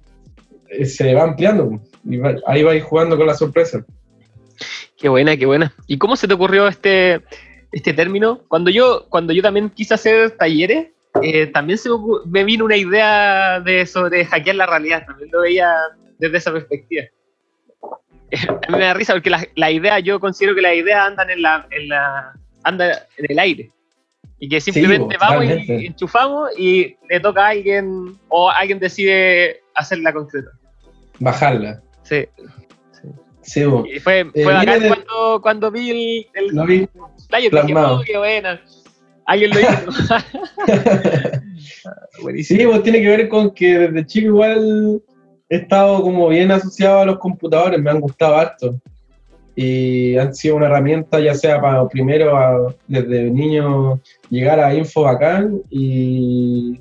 eh, 0.68 0.84
se 0.84 1.14
va 1.14 1.22
ampliando. 1.22 1.80
Y 2.04 2.18
ahí 2.46 2.64
vais 2.64 2.82
jugando 2.82 3.16
con 3.16 3.26
la 3.26 3.34
sorpresa. 3.34 3.84
Qué 4.96 5.08
buena, 5.08 5.36
qué 5.36 5.46
buena. 5.46 5.72
¿Y 5.86 5.98
cómo 5.98 6.16
se 6.16 6.26
te 6.26 6.34
ocurrió 6.34 6.66
este, 6.66 7.22
este 7.70 7.92
término? 7.92 8.40
Cuando 8.48 8.70
yo, 8.70 9.06
cuando 9.08 9.32
yo 9.32 9.42
también 9.42 9.70
quise 9.70 9.94
hacer 9.94 10.32
talleres, 10.32 10.88
eh, 11.22 11.46
también 11.46 11.78
se 11.78 11.90
me 12.26 12.44
vino 12.44 12.64
una 12.64 12.76
idea 12.76 13.60
de 13.60 13.86
sobre 13.86 14.24
hackear 14.24 14.56
la 14.56 14.66
realidad, 14.66 15.04
también 15.06 15.30
lo 15.32 15.40
veía 15.40 15.72
desde 16.18 16.38
esa 16.38 16.52
perspectiva. 16.52 17.04
a 18.66 18.70
mí 18.70 18.78
me 18.78 18.84
da 18.84 18.94
risa 18.94 19.14
porque 19.14 19.30
la, 19.30 19.46
la 19.54 19.70
idea, 19.70 19.98
yo 20.00 20.20
considero 20.20 20.54
que 20.54 20.62
las 20.62 20.74
ideas 20.74 21.06
andan 21.06 21.30
en 21.30 21.42
la, 21.42 21.66
en 21.70 21.88
la 21.88 22.32
anda 22.64 23.06
en 23.16 23.26
el 23.28 23.38
aire. 23.38 23.70
Y 24.40 24.48
que 24.48 24.60
simplemente 24.60 25.16
vamos 25.18 25.44
y 25.44 25.86
enchufamos 25.86 26.50
y 26.56 26.96
le 27.08 27.18
toca 27.20 27.46
a 27.46 27.48
alguien 27.48 28.16
o 28.28 28.50
alguien 28.50 28.78
decide 28.78 29.60
hacerla 29.74 30.12
concreta. 30.12 30.50
Bajarla. 31.18 31.82
Sí. 32.02 32.26
Sí, 33.42 33.62
y 33.62 33.98
fue, 33.98 34.20
eh, 34.20 34.44
fue 34.44 34.52
bacán 34.52 34.80
cuando, 34.88 35.40
cuando 35.40 35.70
vi 35.70 36.26
el, 36.34 36.50
el 36.50 36.66
vi 36.66 36.88
dije, 37.40 37.74
oh, 37.74 38.02
qué 38.04 38.18
buena. 38.18 38.60
Alguien 39.28 39.50
lo 39.50 39.60
hizo. 39.60 39.92
sí, 42.42 42.64
pues 42.64 42.82
tiene 42.82 43.00
que 43.02 43.08
ver 43.08 43.28
con 43.28 43.50
que 43.50 43.78
desde 43.78 44.06
chico 44.06 44.28
igual 44.28 45.02
he 45.50 45.56
estado 45.56 46.00
como 46.00 46.30
bien 46.30 46.50
asociado 46.50 47.00
a 47.00 47.04
los 47.04 47.18
computadores, 47.18 47.78
me 47.78 47.90
han 47.90 48.00
gustado 48.00 48.36
harto. 48.36 48.80
Y 49.54 50.16
han 50.16 50.34
sido 50.34 50.56
una 50.56 50.64
herramienta 50.64 51.20
ya 51.20 51.34
sea 51.34 51.60
para 51.60 51.86
primero 51.88 52.74
desde 52.86 53.30
niño 53.30 54.00
llegar 54.30 54.60
a 54.60 54.74
info 54.74 55.02
bacán 55.02 55.60
y, 55.68 56.80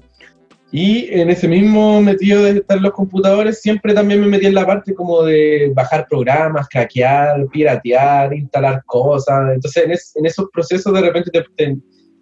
y 0.72 1.20
en 1.20 1.30
ese 1.30 1.50
mismo 1.50 2.02
metido 2.02 2.44
de 2.44 2.60
estar 2.60 2.78
en 2.78 2.84
los 2.84 2.94
computadores 2.94 3.62
siempre 3.62 3.94
también 3.94 4.22
me 4.22 4.28
metí 4.28 4.46
en 4.46 4.56
la 4.56 4.66
parte 4.66 4.94
como 4.94 5.24
de 5.24 5.70
bajar 5.76 6.08
programas, 6.08 6.70
craquear, 6.70 7.46
piratear, 7.52 8.34
instalar 8.34 8.82
cosas. 8.86 9.54
Entonces 9.54 10.14
en, 10.16 10.26
esos 10.26 10.48
procesos 10.54 10.94
de 10.94 11.02
repente 11.02 11.30
te 11.30 11.44
te 11.58 11.78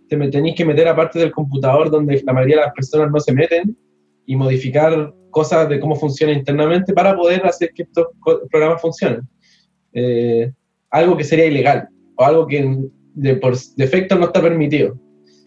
tenéis 0.08 0.56
que 0.56 0.66
meter 0.66 0.88
aparte 0.88 1.20
del 1.20 1.32
computador 1.32 1.90
donde 1.90 2.22
la 2.24 2.34
mayoría 2.34 2.58
de 2.58 2.62
las 2.64 2.74
personas 2.74 3.12
no 3.12 3.20
se 3.20 3.34
meten 3.34 3.78
y 4.26 4.36
modificar 4.36 5.14
cosas 5.32 5.70
de 5.70 5.80
cómo 5.80 5.96
funciona 5.96 6.34
internamente 6.34 6.94
para 6.94 7.16
poder 7.16 7.46
hacer 7.46 7.72
que 7.76 7.84
estos 7.84 8.08
programas 8.50 8.82
funcionen. 8.82 9.22
Eh, 9.94 10.52
algo 10.90 11.18
que 11.18 11.24
sería 11.24 11.46
ilegal 11.46 11.88
o 12.16 12.24
algo 12.24 12.48
que 12.48 12.78
de, 13.14 13.36
por 13.36 13.58
defecto 13.76 14.16
no 14.16 14.26
está 14.26 14.42
permitido. 14.42 14.98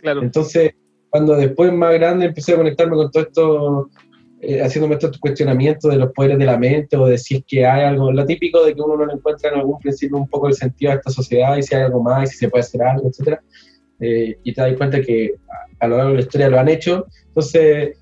Claro. 0.00 0.23
Entonces, 0.23 0.73
cuando 1.11 1.37
después 1.37 1.73
más 1.73 1.95
grande 1.95 2.27
empecé 2.27 2.53
a 2.53 2.57
conectarme 2.57 2.97
con 2.97 3.11
todo 3.11 3.23
esto, 3.23 3.91
eh, 4.41 4.61
haciéndome 4.61 4.95
estos 4.95 5.19
cuestionamientos 5.19 5.91
de 5.91 5.99
los 5.99 6.12
poderes 6.12 6.38
de 6.38 6.47
la 6.47 6.59
mente 6.59 6.97
o 6.97 7.07
de 7.07 7.19
si 7.19 7.37
es 7.37 7.45
que 7.47 7.67
hay 7.67 7.85
algo, 7.85 8.12
lo 8.12 8.25
típico 8.27 8.65
de 8.65 8.75
que 8.75 8.83
uno 8.83 8.97
no 8.97 9.07
le 9.07 9.15
encuentra 9.15 9.50
en 9.50 9.57
algún 9.57 9.79
principio 9.79 10.19
un 10.19 10.29
poco 10.29 10.49
el 10.49 10.55
sentido 10.55 10.93
a 10.93 10.97
esta 10.97 11.11
sociedad 11.11 11.57
y 11.57 11.62
si 11.62 11.75
hay 11.75 11.83
algo 11.83 12.03
más 12.03 12.29
y 12.29 12.33
si 12.33 12.38
se 12.38 12.49
puede 12.49 12.61
hacer 12.61 12.83
algo, 12.83 13.09
etcétera 13.09 13.43
eh, 14.00 14.38
y 14.43 14.52
te 14.52 14.61
das 14.61 14.76
cuenta 14.76 15.00
que 15.00 15.35
a, 15.81 15.88
lo 15.88 15.97
largo 15.97 16.11
de 16.11 16.17
la 16.17 16.23
historia 16.23 16.49
lo 16.49 16.59
han 16.59 16.69
hecho. 16.69 17.07
Entonces, 17.28 17.97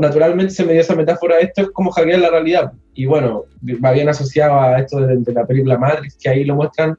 naturalmente 0.00 0.52
se 0.52 0.64
me 0.64 0.72
dio 0.72 0.80
esa 0.80 0.96
metáfora, 0.96 1.38
esto 1.38 1.62
es 1.62 1.70
como 1.70 1.90
hackear 1.90 2.20
la 2.20 2.30
realidad. 2.30 2.72
Y 2.94 3.06
bueno, 3.06 3.44
va 3.84 3.92
bien 3.92 4.08
asociado 4.08 4.60
a 4.60 4.80
esto 4.80 5.00
de, 5.00 5.32
la 5.32 5.46
película 5.46 5.78
Matrix, 5.78 6.16
que 6.16 6.28
ahí 6.28 6.44
lo 6.44 6.56
muestran. 6.56 6.96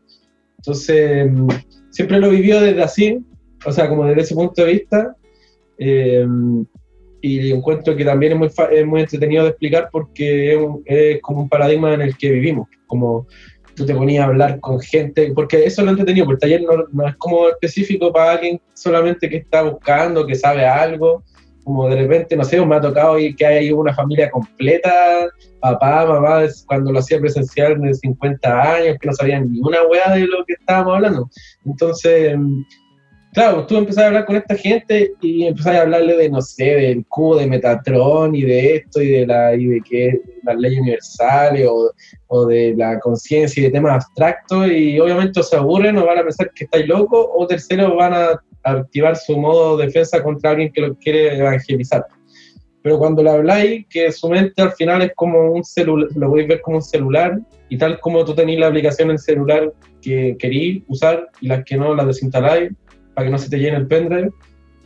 Entonces, 0.57 1.31
mm, 1.31 1.47
siempre 1.89 2.19
lo 2.19 2.29
vivió 2.29 2.61
desde 2.61 2.83
así, 2.83 3.25
o 3.65 3.71
sea, 3.71 3.89
como 3.89 4.05
desde 4.05 4.21
ese 4.21 4.35
punto 4.35 4.63
de 4.63 4.71
vista. 4.71 5.15
Eh, 5.79 6.25
y 7.19 7.51
encuentro 7.51 7.95
que 7.95 8.05
también 8.05 8.33
es 8.33 8.37
muy, 8.37 8.49
es 8.71 8.85
muy 8.85 9.01
entretenido 9.01 9.43
de 9.43 9.49
explicar 9.49 9.89
porque 9.91 10.53
es, 10.53 10.59
es, 10.85 11.21
como 11.21 11.41
un 11.41 11.49
paradigma 11.49 11.93
en 11.93 12.01
el 12.01 12.15
que 12.15 12.31
vivimos, 12.31 12.67
como 12.85 13.27
tú 13.77 13.85
te 13.85 13.93
ponías 13.93 14.25
a 14.25 14.27
hablar 14.27 14.59
con 14.59 14.79
gente, 14.81 15.31
porque 15.33 15.63
eso 15.63 15.81
es 15.81 15.85
lo 15.85 15.91
entretenido, 15.91 16.25
porque 16.25 16.47
el 16.47 16.59
taller 16.59 16.87
no, 16.91 17.07
es 17.07 17.15
como 17.17 17.47
específico 17.47 18.11
para 18.11 18.31
alguien 18.31 18.59
solamente 18.73 19.29
que 19.29 19.37
está 19.37 19.61
buscando, 19.61 20.25
que 20.25 20.33
sabe 20.33 20.65
algo, 20.65 21.23
como 21.63 21.87
de 21.87 21.97
repente, 21.97 22.35
no 22.35 22.43
sé, 22.43 22.65
me 22.65 22.75
ha 22.75 22.81
tocado 22.81 23.17
que 23.37 23.45
hay 23.45 23.71
una 23.71 23.93
familia 23.93 24.31
completa, 24.31 24.91
papá, 25.61 26.05
mamá, 26.07 26.45
cuando 26.65 26.91
lo 26.91 26.99
hacía 26.99 27.19
presencial 27.19 27.79
de 27.79 27.93
50 27.93 28.75
años, 28.75 28.97
que 28.99 29.07
no 29.07 29.13
sabían 29.13 29.51
ni 29.51 29.59
una 29.59 29.83
hueá 29.83 30.15
de 30.15 30.25
lo 30.25 30.43
que 30.45 30.53
estábamos 30.53 30.95
hablando. 30.95 31.29
Entonces, 31.65 32.35
claro, 33.37 33.67
tú 33.67 33.77
empezás 33.77 34.03
a 34.03 34.07
hablar 34.07 34.25
con 34.25 34.35
esta 34.35 34.55
gente 34.55 35.13
y 35.21 35.45
empezás 35.45 35.75
a 35.75 35.81
hablarle 35.81 36.17
de, 36.17 36.27
no 36.27 36.41
sé, 36.41 36.63
del 36.63 37.05
cubo 37.05 37.37
de 37.37 37.45
Metatron 37.45 38.33
y 38.33 38.41
de 38.41 38.77
esto 38.77 38.99
y 38.99 39.11
de 39.11 39.27
la 39.27 39.53
y 39.53 39.67
de 39.67 39.81
que 39.81 40.19
las 40.41 40.57
leyes 40.57 40.79
universales 40.79 41.67
o, 41.69 41.91
o 42.29 42.45
de 42.47 42.73
la 42.75 42.99
conciencia 42.99 43.61
y 43.61 43.65
de 43.65 43.71
temas 43.71 43.93
abstractos 43.93 44.71
y 44.71 44.99
obviamente 44.99 45.43
se 45.43 45.55
aburren 45.55 45.99
o 45.99 46.05
van 46.07 46.17
a 46.17 46.23
pensar 46.23 46.49
que 46.55 46.63
estáis 46.63 46.87
loco 46.87 47.31
o 47.31 47.45
tercero 47.45 47.95
van 47.95 48.13
a, 48.15 48.41
activar 48.63 49.15
su 49.15 49.37
modo 49.37 49.77
de 49.77 49.85
defensa 49.85 50.23
contra 50.23 50.49
alguien 50.49 50.71
que 50.73 50.81
lo 50.81 50.95
quiere 50.95 51.37
evangelizar. 51.37 52.07
Pero 52.81 52.97
cuando 52.97 53.21
le 53.21 53.29
habláis, 53.29 53.85
que 53.87 54.11
su 54.11 54.27
mente 54.29 54.61
al 54.63 54.71
final 54.71 55.03
es 55.03 55.11
como 55.15 55.51
un 55.51 55.63
celular, 55.63 56.09
lo 56.15 56.27
podéis 56.27 56.47
ver 56.49 56.61
como 56.61 56.77
un 56.77 56.83
celular, 56.83 57.39
y 57.69 57.77
tal 57.77 57.99
como 57.99 58.25
tú 58.25 58.33
tenéis 58.33 58.59
la 58.59 58.67
aplicación 58.67 59.09
en 59.09 59.13
el 59.13 59.19
celular 59.19 59.73
que 60.01 60.35
queréis 60.37 60.83
usar 60.87 61.29
y 61.39 61.47
las 61.47 61.63
que 61.63 61.77
no 61.77 61.95
las 61.95 62.07
desinstaláis 62.07 62.71
para 63.17 63.25
que 63.25 63.31
no 63.31 63.39
se 63.39 63.49
te 63.49 63.57
llene 63.57 63.77
el 63.77 63.87
pendrive, 63.87 64.29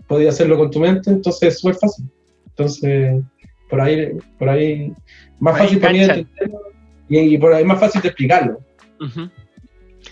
podéis 0.07 0.29
hacerlo 0.29 0.57
con 0.57 0.71
tu 0.71 0.79
mente, 0.79 1.09
entonces 1.11 1.49
es 1.49 1.59
súper 1.59 1.75
fácil. 1.75 2.05
Entonces, 2.47 3.21
por 3.69 3.81
ahí, 3.81 4.17
por 4.39 4.47
ahí, 4.47 4.93
más 5.41 5.51
Por 5.51 5.61
ahí 5.63 5.67
fácil 5.67 5.79
para 5.81 5.91
mí 5.91 5.99
de 5.99 6.05
entenderlo 6.05 6.61
y, 7.09 7.19
y 7.19 7.37
por 7.37 7.53
ahí 7.53 7.65
más 7.65 7.77
fácil 7.81 8.01
de 8.01 8.07
explicarlo. 8.07 8.61
Ujú. 9.01 9.29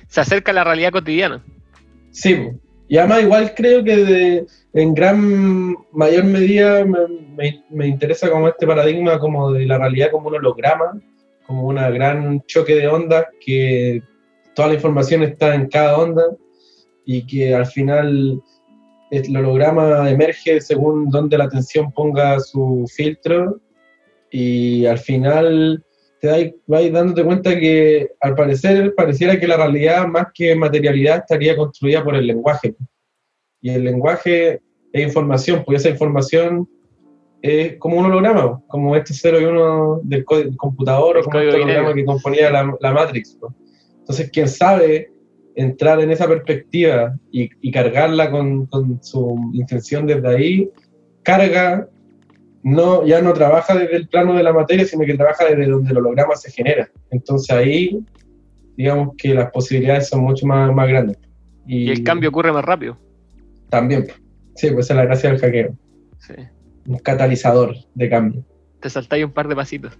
Se 0.09 0.19
acerca 0.19 0.51
a 0.51 0.55
la 0.55 0.65
realidad 0.65 0.91
cotidiana. 0.91 1.41
Sí, 2.11 2.35
y 2.89 2.97
además 2.97 3.23
igual 3.23 3.53
creo 3.55 3.85
que 3.85 3.95
de- 3.95 4.45
en 4.73 4.93
gran 4.93 5.77
mayor 5.93 6.25
medida 6.25 6.83
me, 6.83 6.99
me- 7.37 7.63
me 7.69 7.87
interesa 7.87 8.29
como 8.29 8.49
este 8.49 8.67
paradigma 8.67 9.17
como 9.17 9.53
de 9.53 9.65
la 9.65 9.77
realidad 9.77 10.11
como 10.11 10.27
un 10.27 10.35
holograma, 10.35 10.99
como 11.47 11.63
una 11.67 11.89
gran 11.89 12.41
choque 12.47 12.75
de 12.75 12.89
ondas 12.89 13.27
que 13.45 14.03
toda 14.55 14.67
la 14.67 14.73
información 14.73 15.23
está 15.23 15.55
en 15.55 15.69
cada 15.69 15.97
onda 15.97 16.23
y 17.11 17.25
que 17.25 17.55
al 17.55 17.65
final 17.65 18.39
el 19.09 19.37
holograma 19.37 20.07
emerge 20.11 20.61
según 20.61 21.09
donde 21.09 21.39
la 21.39 21.45
atención 21.45 21.91
ponga 21.91 22.39
su 22.39 22.85
filtro 22.95 23.59
y 24.31 24.85
al 24.85 24.99
final 24.99 25.83
te 26.21 26.27
dais- 26.29 26.55
vais 26.67 26.91
dándote 26.93 27.23
cuenta 27.23 27.57
que 27.59 28.09
al 28.21 28.35
parecer 28.35 28.93
pareciera 28.95 29.39
que 29.39 29.47
la 29.47 29.57
realidad 29.57 30.05
más 30.07 30.27
que 30.35 30.55
materialidad 30.55 31.17
estaría 31.23 31.55
construida 31.57 32.03
por 32.03 32.13
el 32.15 32.27
lenguaje. 32.27 32.75
Y 33.59 33.71
el 33.71 33.83
lenguaje 33.85 34.61
es 34.93 35.01
información, 35.03 35.63
pues 35.65 35.81
esa 35.81 35.89
información 35.89 36.69
es 37.41 37.77
como 37.77 37.97
un 37.97 38.05
holograma, 38.05 38.61
como 38.67 38.95
este 38.95 39.13
0 39.15 39.39
y 39.41 39.45
1 39.45 40.01
del, 40.03 40.23
co- 40.25 40.37
del 40.37 40.55
computador 40.57 41.17
El 41.17 41.21
o 41.23 41.25
como 41.25 41.39
este 41.39 41.55
holograma 41.63 41.93
que 41.95 42.05
componía 42.05 42.51
la, 42.51 42.77
la 42.79 42.91
Matrix. 42.93 43.37
Entonces, 44.01 44.29
quien 44.29 44.47
sabe 44.47 45.11
entrar 45.59 45.99
en 45.99 46.09
esa 46.11 46.27
perspectiva 46.27 47.13
y, 47.31 47.49
y 47.61 47.71
cargarla 47.71 48.31
con, 48.31 48.65
con 48.67 49.03
su 49.03 49.51
intención 49.53 50.07
desde 50.07 50.27
ahí, 50.27 50.69
carga 51.23 51.87
no, 52.63 53.05
ya 53.05 53.21
no 53.21 53.33
trabaja 53.33 53.75
desde 53.77 53.95
el 53.95 54.07
plano 54.07 54.33
de 54.35 54.43
la 54.43 54.53
materia, 54.53 54.85
sino 54.85 55.05
que 55.05 55.15
trabaja 55.15 55.45
desde 55.45 55.67
donde 55.67 55.91
el 55.91 55.97
holograma 55.97 56.35
se 56.35 56.51
genera. 56.51 56.89
Entonces 57.11 57.55
ahí, 57.55 57.99
digamos 58.77 59.15
que 59.17 59.33
las 59.33 59.51
posibilidades 59.51 60.07
son 60.07 60.21
mucho 60.21 60.45
más, 60.45 60.73
más 60.73 60.87
grandes. 60.87 61.17
Y 61.67 61.89
el 61.89 62.03
cambio 62.03 62.29
ocurre 62.29 62.51
más 62.51 62.63
rápido. 62.65 62.97
También, 63.69 64.07
sí, 64.55 64.71
pues 64.71 64.85
esa 64.85 64.93
es 64.93 64.97
la 64.97 65.05
gracia 65.05 65.29
del 65.31 65.39
hackeo, 65.39 65.75
Sí. 66.19 66.33
un 66.87 66.97
catalizador 66.99 67.75
de 67.95 68.09
cambio. 68.09 68.43
Te 68.79 68.89
saltáis 68.89 69.25
un 69.25 69.31
par 69.31 69.47
de 69.47 69.55
pasitos. 69.55 69.97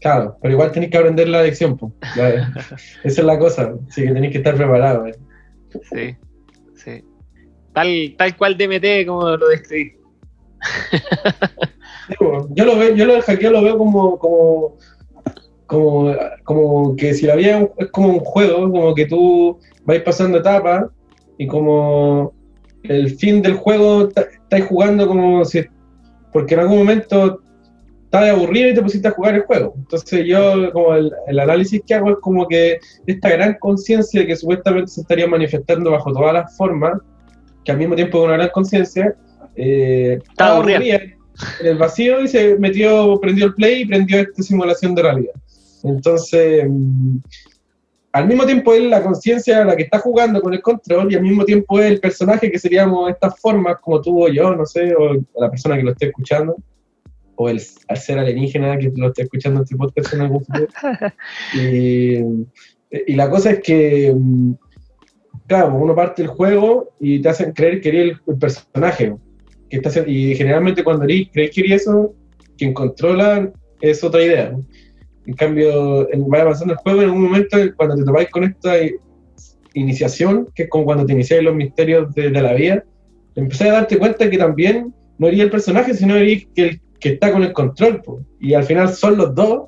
Claro, 0.00 0.36
pero 0.40 0.54
igual 0.54 0.72
tenéis 0.72 0.92
que 0.92 0.98
aprender 0.98 1.28
la 1.28 1.42
lección, 1.42 1.76
pues. 1.76 1.92
Esa 3.04 3.20
es 3.20 3.24
la 3.24 3.38
cosa, 3.38 3.74
así 3.88 4.02
que 4.02 4.12
tenéis 4.12 4.32
que 4.32 4.38
estar 4.38 4.54
preparados. 4.54 5.08
¿eh? 5.08 5.18
Sí. 5.90 6.16
Sí. 6.74 7.04
Tal, 7.72 8.14
tal 8.16 8.36
cual 8.36 8.56
DMT 8.56 9.06
como 9.06 9.36
lo 9.36 9.48
describí. 9.48 9.96
Yo 12.50 12.64
lo 12.64 12.76
veo, 12.78 12.94
yo 12.94 13.04
lo 13.04 13.14
del 13.14 13.22
hackeo 13.22 13.50
lo 13.50 13.62
veo 13.62 13.78
como, 13.78 14.18
como, 14.18 14.76
como, 15.66 16.14
como 16.44 16.96
que 16.96 17.14
si 17.14 17.26
la 17.26 17.34
vida 17.34 17.68
es 17.78 17.90
como 17.90 18.08
un 18.08 18.20
juego, 18.20 18.70
como 18.70 18.94
que 18.94 19.06
tú 19.06 19.58
vais 19.84 20.02
pasando 20.02 20.38
etapas 20.38 20.86
y 21.38 21.46
como 21.46 22.32
el 22.84 23.10
fin 23.16 23.42
del 23.42 23.54
juego 23.54 24.08
estáis 24.08 24.64
jugando 24.66 25.06
como 25.08 25.44
si, 25.44 25.64
porque 26.32 26.54
en 26.54 26.60
algún 26.60 26.78
momento 26.78 27.40
estabas 28.16 28.38
aburrido 28.38 28.70
y 28.70 28.74
te 28.74 28.82
pusiste 28.82 29.08
a 29.08 29.12
jugar 29.12 29.34
el 29.34 29.42
juego. 29.42 29.74
Entonces 29.76 30.24
yo 30.26 30.72
como 30.72 30.94
el, 30.94 31.12
el 31.26 31.38
análisis 31.38 31.82
que 31.86 31.94
hago 31.94 32.10
es 32.10 32.16
como 32.20 32.46
que 32.46 32.78
esta 33.06 33.30
gran 33.30 33.54
conciencia 33.58 34.26
que 34.26 34.36
supuestamente 34.36 34.90
se 34.90 35.02
estaría 35.02 35.26
manifestando 35.26 35.90
bajo 35.90 36.12
todas 36.12 36.32
las 36.32 36.56
formas, 36.56 37.00
que 37.64 37.72
al 37.72 37.78
mismo 37.78 37.94
tiempo 37.94 38.18
es 38.18 38.24
una 38.24 38.34
gran 38.34 38.50
conciencia, 38.50 39.14
eh, 39.54 40.18
estaba 40.28 40.56
aburrida. 40.56 40.76
aburrida 40.76 40.96
en 41.60 41.66
el 41.66 41.78
vacío 41.78 42.22
y 42.22 42.28
se 42.28 42.56
metió, 42.58 43.18
prendió 43.20 43.46
el 43.46 43.54
play 43.54 43.82
y 43.82 43.86
prendió 43.86 44.20
esta 44.20 44.42
simulación 44.42 44.94
de 44.94 45.02
realidad. 45.02 45.34
Entonces, 45.82 46.64
mm, 46.68 47.18
al 48.12 48.26
mismo 48.26 48.46
tiempo 48.46 48.72
es 48.72 48.82
la 48.84 49.02
conciencia 49.02 49.64
la 49.64 49.76
que 49.76 49.82
está 49.82 49.98
jugando 49.98 50.40
con 50.40 50.54
el 50.54 50.62
control 50.62 51.12
y 51.12 51.16
al 51.16 51.22
mismo 51.22 51.44
tiempo 51.44 51.78
es 51.78 51.90
el 51.90 52.00
personaje 52.00 52.50
que 52.50 52.58
seríamos 52.58 53.10
estas 53.10 53.38
formas 53.38 53.76
como 53.80 54.00
tú 54.00 54.24
o 54.24 54.28
yo, 54.28 54.54
no 54.54 54.64
sé, 54.64 54.94
o 54.94 55.16
la 55.38 55.50
persona 55.50 55.76
que 55.76 55.82
lo 55.82 55.90
esté 55.90 56.06
escuchando, 56.06 56.56
o 57.36 57.48
el 57.48 57.60
al 57.88 57.96
ser 57.96 58.18
alienígena 58.18 58.78
que 58.78 58.92
lo 58.96 59.08
esté 59.08 59.22
escuchando 59.22 59.62
este 59.62 59.76
podcast 59.76 60.12
en 60.14 60.20
algún 60.22 60.44
futuro. 60.44 60.68
Y, 61.54 62.18
y 63.06 63.14
la 63.14 63.28
cosa 63.30 63.50
es 63.52 63.60
que, 63.60 64.12
mm, 64.14 64.52
claro, 65.46 65.74
uno 65.74 65.94
parte 65.94 66.22
el 66.22 66.28
juego 66.28 66.90
y 67.00 67.20
te 67.20 67.28
hacen 67.28 67.52
creer 67.52 67.80
que 67.80 67.88
eres 67.90 68.02
el, 68.02 68.18
el 68.26 68.38
personaje. 68.38 69.14
Que 69.68 69.76
está, 69.78 69.88
haciendo- 69.88 70.10
y 70.10 70.34
generalmente 70.36 70.84
cuando 70.84 71.04
eres, 71.04 71.28
crees 71.32 71.50
que 71.50 71.60
eres 71.62 71.82
eso, 71.82 72.14
quien 72.56 72.72
controla 72.72 73.50
es 73.80 74.02
otra 74.04 74.22
idea. 74.22 74.56
En 75.26 75.34
cambio, 75.34 76.06
vaya 76.28 76.44
avanzando 76.44 76.74
el 76.74 76.78
juego, 76.78 77.02
en 77.02 77.10
un 77.10 77.22
momento, 77.22 77.58
cuando 77.76 77.96
te 77.96 78.04
topáis 78.04 78.30
con 78.30 78.44
esta 78.44 78.76
iniciación, 79.74 80.48
que 80.54 80.64
es 80.64 80.68
como 80.68 80.84
cuando 80.84 81.04
te 81.04 81.12
iniciáis 81.12 81.42
los 81.42 81.54
misterios 81.54 82.14
de, 82.14 82.30
de 82.30 82.42
la 82.42 82.52
vida, 82.54 82.84
empecé 83.34 83.68
a 83.68 83.72
darte 83.72 83.98
cuenta 83.98 84.30
que 84.30 84.38
también 84.38 84.94
no 85.18 85.26
eres 85.26 85.40
el 85.40 85.50
personaje, 85.50 85.94
sino 85.94 86.14
eres 86.16 86.46
el 86.54 86.80
que 87.00 87.10
está 87.10 87.32
con 87.32 87.42
el 87.42 87.52
control. 87.52 88.02
po. 88.02 88.20
Y 88.40 88.54
al 88.54 88.64
final 88.64 88.88
son 88.90 89.16
los 89.16 89.34
dos. 89.34 89.64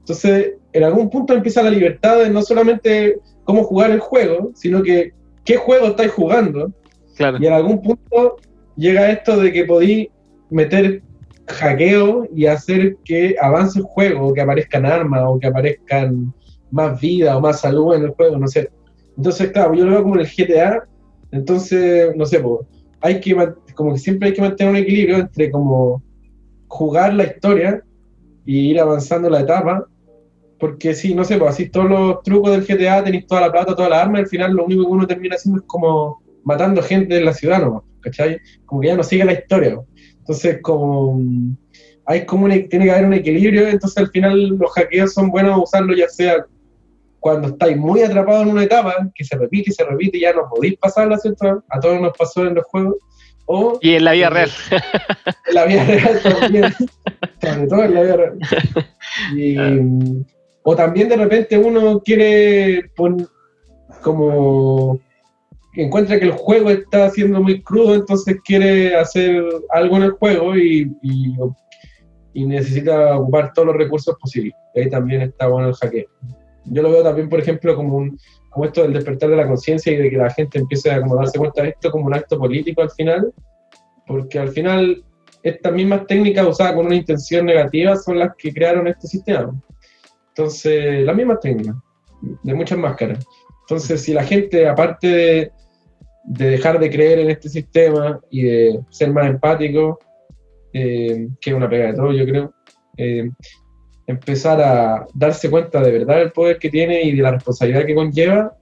Entonces, 0.00 0.54
en 0.72 0.84
algún 0.84 1.10
punto 1.10 1.34
empieza 1.34 1.62
la 1.62 1.70
libertad 1.70 2.18
de 2.18 2.30
no 2.30 2.42
solamente 2.42 3.18
cómo 3.44 3.64
jugar 3.64 3.90
el 3.90 4.00
juego, 4.00 4.52
sino 4.54 4.82
que 4.82 5.12
qué 5.44 5.56
juego 5.56 5.88
estáis 5.88 6.12
jugando. 6.12 6.72
Claro. 7.16 7.38
Y 7.40 7.46
en 7.46 7.52
algún 7.52 7.82
punto 7.82 8.36
llega 8.76 9.10
esto 9.10 9.36
de 9.36 9.52
que 9.52 9.64
podéis 9.64 10.08
meter 10.50 11.02
hackeo 11.48 12.28
y 12.34 12.46
hacer 12.46 12.96
que 13.04 13.36
avance 13.40 13.78
el 13.78 13.84
juego, 13.84 14.32
que 14.32 14.40
aparezcan 14.40 14.86
armas, 14.86 15.22
o 15.26 15.38
que 15.38 15.46
aparezcan 15.46 16.32
más 16.70 17.00
vida 17.00 17.36
o 17.36 17.40
más 17.40 17.60
salud 17.60 17.94
en 17.94 18.04
el 18.04 18.10
juego, 18.10 18.38
no 18.38 18.46
sé. 18.46 18.70
Entonces, 19.16 19.50
claro, 19.50 19.74
yo 19.74 19.84
lo 19.84 19.92
veo 19.92 20.02
como 20.02 20.14
en 20.14 20.20
el 20.20 20.28
GTA, 20.28 20.84
entonces, 21.32 22.14
no 22.16 22.24
sé, 22.26 22.40
pues, 22.40 22.66
hay 23.00 23.20
que, 23.20 23.36
como 23.74 23.92
que 23.92 23.98
siempre 23.98 24.28
hay 24.28 24.34
que 24.34 24.42
mantener 24.42 24.72
un 24.72 24.78
equilibrio 24.78 25.18
entre 25.18 25.50
como 25.50 26.02
jugar 26.70 27.12
la 27.12 27.24
historia 27.24 27.82
y 28.46 28.70
ir 28.70 28.80
avanzando 28.80 29.28
la 29.28 29.40
etapa, 29.40 29.86
porque 30.58 30.94
si, 30.94 31.14
no 31.14 31.24
sé, 31.24 31.36
pues 31.36 31.50
así 31.50 31.68
todos 31.68 31.90
los 31.90 32.22
trucos 32.22 32.52
del 32.52 32.66
GTA, 32.66 33.04
tenéis 33.04 33.26
toda 33.26 33.42
la 33.42 33.52
plata, 33.52 33.74
todas 33.74 33.90
las 33.90 34.02
armas, 34.02 34.20
y 34.20 34.22
al 34.22 34.28
final 34.28 34.52
lo 34.54 34.64
único 34.64 34.84
que 34.84 34.92
uno 34.92 35.06
termina 35.06 35.34
haciendo 35.34 35.60
es 35.60 35.66
como 35.66 36.22
matando 36.44 36.82
gente 36.82 37.16
en 37.16 37.24
la 37.24 37.32
ciudad 37.32 37.60
nomás, 37.60 37.82
¿cachai? 38.00 38.38
Como 38.64 38.80
que 38.80 38.88
ya 38.88 38.96
no 38.96 39.02
sigue 39.02 39.24
la 39.24 39.32
historia. 39.32 39.74
¿no? 39.74 39.86
Entonces, 40.18 40.60
como 40.62 41.20
hay 42.06 42.24
como 42.24 42.44
un- 42.44 42.68
tiene 42.68 42.84
que 42.86 42.90
haber 42.90 43.06
un 43.06 43.14
equilibrio, 43.14 43.68
entonces 43.68 43.98
al 43.98 44.08
final 44.10 44.48
los 44.48 44.70
hackeos 44.72 45.12
son 45.12 45.30
buenos 45.30 45.62
usarlos 45.62 45.96
ya 45.96 46.08
sea 46.08 46.44
cuando 47.20 47.48
estáis 47.48 47.76
muy 47.76 48.02
atrapados 48.02 48.42
en 48.46 48.52
una 48.52 48.64
etapa, 48.64 48.94
que 49.14 49.24
se 49.24 49.36
repite 49.36 49.70
y 49.70 49.74
se 49.74 49.84
repite 49.84 50.16
y 50.16 50.22
ya 50.22 50.32
no 50.32 50.48
podéis 50.48 50.78
pasarla, 50.78 51.18
¿cierto? 51.18 51.62
A 51.68 51.78
todos 51.78 52.00
nos 52.00 52.16
pasó 52.16 52.46
en 52.46 52.54
los 52.54 52.64
juegos, 52.64 52.96
o 53.52 53.78
Y 53.82 53.94
en 53.94 54.04
la 54.04 54.12
vida 54.12 54.30
real. 54.30 54.50
en 55.48 55.54
la 55.54 55.64
vida 55.66 55.84
real 55.84 56.20
también, 56.22 56.64
sobre 57.40 57.66
todo 57.66 57.84
en 57.84 57.94
la 57.94 58.02
vida 58.02 58.16
real. 58.16 58.38
Y, 59.36 59.56
o 60.62 60.76
también 60.76 61.08
de 61.08 61.16
repente 61.16 61.58
uno 61.58 62.00
quiere 62.00 62.90
pon- 62.94 63.26
como 64.02 65.00
encuentra 65.74 66.18
que 66.18 66.26
el 66.26 66.32
juego 66.32 66.70
está 66.70 67.10
siendo 67.10 67.40
muy 67.42 67.62
crudo, 67.62 67.94
entonces 67.94 68.36
quiere 68.44 68.96
hacer 68.96 69.42
algo 69.70 69.96
en 69.96 70.02
el 70.04 70.10
juego 70.12 70.56
y, 70.56 70.90
y- 71.02 71.34
y 72.32 72.46
necesita 72.46 73.16
ocupar 73.18 73.52
todos 73.52 73.66
los 73.66 73.76
recursos 73.76 74.16
posibles. 74.20 74.54
Ahí 74.76 74.88
también 74.88 75.22
está 75.22 75.48
bueno 75.48 75.68
el 75.68 75.74
hackeo. 75.74 76.06
Yo 76.66 76.82
lo 76.82 76.90
veo 76.92 77.02
también, 77.02 77.28
por 77.28 77.40
ejemplo, 77.40 77.74
como, 77.74 77.96
un, 77.96 78.18
como 78.50 78.66
esto 78.66 78.82
del 78.82 78.92
despertar 78.92 79.30
de 79.30 79.36
la 79.36 79.46
conciencia 79.46 79.92
y 79.92 79.96
de 79.96 80.10
que 80.10 80.16
la 80.16 80.30
gente 80.30 80.58
empiece 80.58 80.90
a 80.90 81.00
como 81.00 81.16
darse 81.16 81.38
cuenta 81.38 81.62
de 81.62 81.70
esto 81.70 81.90
como 81.90 82.06
un 82.06 82.14
acto 82.14 82.38
político 82.38 82.82
al 82.82 82.90
final, 82.90 83.32
porque 84.06 84.38
al 84.38 84.50
final 84.50 85.04
estas 85.42 85.72
mismas 85.72 86.06
técnicas 86.06 86.46
usadas 86.46 86.74
con 86.74 86.86
una 86.86 86.96
intención 86.96 87.46
negativa 87.46 87.96
son 87.96 88.18
las 88.18 88.34
que 88.36 88.52
crearon 88.52 88.88
este 88.88 89.06
sistema. 89.06 89.54
Entonces, 90.28 91.04
las 91.04 91.16
mismas 91.16 91.40
técnicas, 91.40 91.76
de 92.42 92.54
muchas 92.54 92.78
máscaras. 92.78 93.24
Entonces, 93.62 94.02
si 94.02 94.12
la 94.12 94.24
gente, 94.24 94.68
aparte 94.68 95.06
de, 95.06 95.52
de 96.24 96.50
dejar 96.50 96.78
de 96.78 96.90
creer 96.90 97.20
en 97.20 97.30
este 97.30 97.48
sistema 97.48 98.20
y 98.30 98.42
de 98.42 98.80
ser 98.90 99.12
más 99.12 99.26
empático, 99.26 99.98
eh, 100.72 101.28
que 101.40 101.50
es 101.50 101.56
una 101.56 101.68
pega 101.68 101.86
de 101.86 101.94
todo, 101.94 102.12
yo 102.12 102.24
creo, 102.24 102.54
eh, 102.96 103.30
empezar 104.10 104.60
a 104.60 105.06
darse 105.14 105.50
cuenta 105.50 105.80
de 105.80 105.92
verdad 105.92 106.18
del 106.18 106.32
poder 106.32 106.58
que 106.58 106.70
tiene 106.70 107.02
y 107.02 107.16
de 107.16 107.22
la 107.22 107.32
responsabilidad 107.32 107.86
que 107.86 107.94
conlleva, 107.94 108.56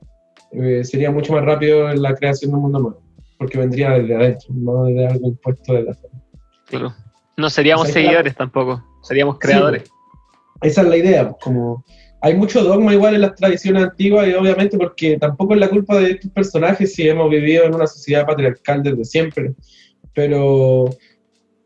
eh, 0.52 0.84
sería 0.84 1.10
mucho 1.10 1.32
más 1.32 1.44
rápido 1.44 1.90
en 1.90 2.02
la 2.02 2.14
creación 2.14 2.50
de 2.50 2.56
un 2.56 2.62
mundo 2.62 2.78
nuevo. 2.78 3.02
porque 3.38 3.56
vendría 3.56 3.90
desde 3.90 4.16
adentro, 4.16 4.48
no 4.52 4.84
desde 4.84 5.06
algo 5.06 5.28
impuesto 5.28 5.72
de 5.72 5.84
la 5.84 5.96
Claro. 6.66 6.92
No 7.36 7.48
seríamos 7.48 7.82
O 7.82 7.92
sea, 7.92 8.02
seguidores 8.02 8.34
tampoco, 8.34 8.82
seríamos 9.02 9.38
creadores. 9.38 9.84
Esa 10.60 10.82
es 10.82 10.88
la 10.88 10.96
idea, 10.96 11.28
pues, 11.28 11.36
como 11.40 11.84
hay 12.20 12.34
mucho 12.34 12.64
dogma 12.64 12.92
igual 12.92 13.14
en 13.14 13.20
las 13.20 13.36
tradiciones 13.36 13.84
antiguas 13.84 14.26
y 14.26 14.34
obviamente 14.34 14.76
porque 14.76 15.18
tampoco 15.18 15.54
es 15.54 15.60
la 15.60 15.68
culpa 15.68 15.98
de 15.98 16.10
estos 16.12 16.32
personajes 16.32 16.94
si 16.94 17.08
hemos 17.08 17.30
vivido 17.30 17.64
en 17.64 17.76
una 17.76 17.86
sociedad 17.86 18.26
patriarcal 18.26 18.82
desde 18.82 19.04
siempre, 19.04 19.54
pero 20.14 20.90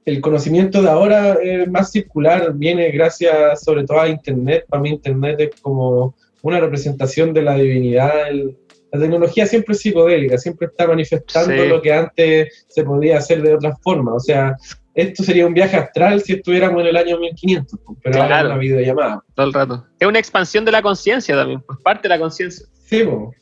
el 0.04 0.20
conocimiento 0.20 0.82
de 0.82 0.88
ahora 0.90 1.34
es 1.42 1.68
más 1.70 1.90
circular, 1.92 2.52
viene 2.54 2.90
gracias 2.90 3.62
sobre 3.64 3.84
todo 3.84 4.00
a 4.00 4.08
Internet, 4.08 4.64
para 4.68 4.82
mí 4.82 4.90
Internet 4.90 5.36
es 5.40 5.60
como 5.60 6.14
una 6.42 6.58
representación 6.60 7.32
de 7.32 7.42
la 7.42 7.54
divinidad, 7.54 8.28
el- 8.28 8.56
la 8.92 9.00
tecnología 9.00 9.46
siempre 9.46 9.72
es 9.74 9.80
psicodélica, 9.80 10.36
siempre 10.36 10.66
está 10.66 10.86
manifestando 10.86 11.62
Sí. 11.62 11.68
lo 11.68 11.80
que 11.80 11.92
antes 11.92 12.66
se 12.68 12.84
podía 12.84 13.16
hacer 13.18 13.40
de 13.40 13.54
otra 13.54 13.74
forma, 13.76 14.12
o 14.12 14.20
sea, 14.20 14.54
esto 14.94 15.22
sería 15.22 15.46
un 15.46 15.54
viaje 15.54 15.76
astral 15.76 16.20
si 16.20 16.34
estuviéramos 16.34 16.82
en 16.82 16.88
el 16.88 16.96
año 16.98 17.18
1500, 17.18 17.80
pues, 17.86 17.98
pero 18.02 18.16
ahora 18.16 18.28
Claro. 18.28 18.48
es 18.48 18.52
una 18.52 18.60
videollamada. 18.60 19.24
Todo 19.34 19.46
el 19.46 19.52
rato. 19.54 19.86
Es 19.98 20.06
una 20.06 20.18
expansión 20.18 20.64
de 20.66 20.72
la 20.72 20.82
conciencia 20.82 21.34
también, 21.34 21.62
pues 21.66 21.78
parte 21.82 22.02
de 22.02 22.08
la 22.10 22.18
conciencia. 22.18 22.66
Sí, 22.84 23.04
po. 23.04 23.32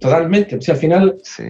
totalmente. 0.00 0.56
O 0.56 0.60
sea, 0.60 0.74
al 0.74 0.80
final 0.80 1.16
Sí. 1.24 1.44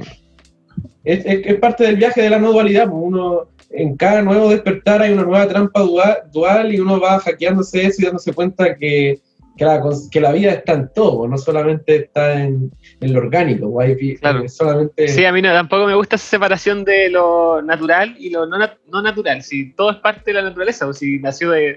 Es, 1.13 1.25
es- 1.27 1.47
es 1.47 1.55
parte 1.59 1.85
del 1.85 1.97
viaje 1.97 2.23
de 2.23 2.31
la 2.31 2.39
no 2.39 2.53
dualidad. 2.53 2.89
po. 2.89 2.97
Uno, 2.97 3.49
en 3.71 3.97
cada 3.97 4.23
nuevo 4.23 4.49
despertar 4.51 5.03
hay 5.03 5.13
una 5.13 5.25
nueva 5.25 5.47
trampa 5.49 5.81
dual, 5.83 6.19
dual 6.33 6.75
y 6.75 6.81
uno 6.81 6.99
va 7.01 7.19
hackeándose 7.19 7.85
eso 7.87 8.01
y 8.01 8.05
dándose 8.07 8.33
cuenta 8.33 8.77
que, 8.77 9.21
que, 9.59 9.65
la, 9.65 9.81
cons- 9.83 10.09
que 10.11 10.21
la 10.21 10.33
vida 10.33 10.53
está 10.53 10.73
en 10.73 10.91
todo, 10.95 11.29
no 11.29 11.37
solamente 11.37 11.97
está 11.97 12.43
en, 12.45 12.71
en 13.01 13.13
lo 13.13 13.19
orgánico. 13.19 13.71
po. 13.71 13.81
Hay 13.81 14.17
Claro. 14.17 14.49
solamente, 14.49 15.09
Sí, 15.09 15.25
a 15.25 15.33
mí 15.33 15.43
no, 15.43 15.53
tampoco 15.53 15.87
me 15.87 15.95
gusta 15.95 16.17
esa 16.17 16.27
separación 16.27 16.85
de 16.85 17.11
lo 17.11 17.61
natural 17.61 18.15
y 18.19 18.31
lo 18.31 18.47
no, 18.47 18.57
nat- 18.57 18.79
no 18.91 19.03
natural. 19.03 19.43
Si 19.43 19.73
todo 19.75 19.91
es 19.91 19.97
parte 19.99 20.31
de 20.33 20.35
la 20.35 20.43
naturaleza, 20.43 20.87
o 20.87 20.93
si 20.95 21.19
nació 21.19 21.51
de, 21.51 21.77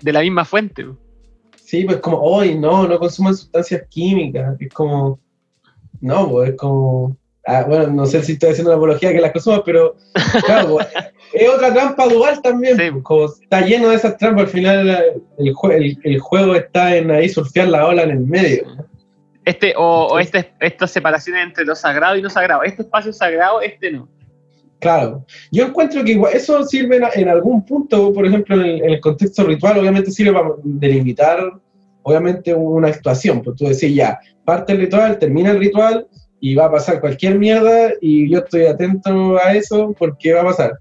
de 0.00 0.12
la 0.12 0.20
misma 0.20 0.44
fuente. 0.44 0.84
pues. 0.84 0.96
Sí, 1.56 1.84
pues 1.84 1.98
como, 1.98 2.18
hoy 2.20 2.54
no, 2.58 2.86
no 2.88 2.98
consuman 2.98 3.34
sustancias 3.34 3.82
químicas. 3.90 4.56
Es 4.60 4.72
como, 4.72 5.18
no, 6.00 6.28
pues 6.30 6.50
es 6.50 6.56
como, 6.56 7.16
ah, 7.46 7.64
bueno, 7.66 7.88
no 7.88 8.06
sé 8.06 8.22
si 8.22 8.32
estoy 8.32 8.50
haciendo 8.50 8.70
una 8.70 8.76
apología 8.78 9.12
que 9.12 9.20
las 9.20 9.32
consumas, 9.32 9.62
pero 9.64 9.96
claro, 10.46 10.78
es 11.32 11.48
otra 11.48 11.72
trampa 11.72 12.06
dual 12.08 12.40
también. 12.42 12.76
Sí. 12.76 12.90
Como 13.02 13.26
está 13.26 13.60
lleno 13.62 13.88
de 13.90 13.96
esas 13.96 14.16
trampas, 14.16 14.44
al 14.44 14.50
final 14.50 14.88
el, 15.38 15.54
jue- 15.54 15.74
el, 15.74 15.98
el 16.02 16.18
juego 16.20 16.54
está 16.54 16.96
en 16.96 17.10
ahí 17.10 17.28
surfear 17.28 17.68
la 17.68 17.86
ola 17.86 18.02
en 18.02 18.10
el 18.10 18.20
medio. 18.20 18.64
Este, 19.44 19.74
o, 19.76 20.06
o 20.06 20.18
este, 20.20 20.52
estas 20.60 20.90
separaciones 20.92 21.42
entre 21.44 21.64
lo 21.64 21.74
sagrado 21.74 22.16
y 22.16 22.22
no 22.22 22.30
sagrado. 22.30 22.62
Este 22.62 22.82
espacio 22.82 23.12
sagrado, 23.12 23.60
este 23.60 23.90
no. 23.90 24.08
Claro, 24.78 25.24
yo 25.52 25.66
encuentro 25.66 26.02
que 26.02 26.10
igual, 26.12 26.32
eso 26.34 26.64
sirve 26.64 26.96
en, 26.96 27.04
en 27.14 27.28
algún 27.28 27.64
punto, 27.64 28.12
por 28.12 28.26
ejemplo, 28.26 28.56
en 28.56 28.62
el, 28.62 28.82
en 28.82 28.90
el 28.90 29.00
contexto 29.00 29.44
ritual, 29.44 29.78
obviamente 29.78 30.10
sirve 30.10 30.32
para 30.32 30.50
delimitar, 30.64 31.38
obviamente, 32.02 32.52
una 32.52 32.88
actuación. 32.88 33.42
Pues 33.42 33.56
tú 33.56 33.64
decís, 33.66 33.94
ya, 33.94 34.18
parte 34.44 34.72
el 34.72 34.78
ritual, 34.80 35.18
termina 35.20 35.52
el 35.52 35.60
ritual 35.60 36.08
y 36.44 36.56
va 36.56 36.64
a 36.66 36.70
pasar 36.72 37.00
cualquier 37.00 37.38
mierda 37.38 37.92
y 38.00 38.28
yo 38.28 38.40
estoy 38.40 38.66
atento 38.66 39.38
a 39.38 39.54
eso 39.54 39.94
porque 39.96 40.32
va 40.34 40.40
a 40.40 40.44
pasar. 40.46 40.72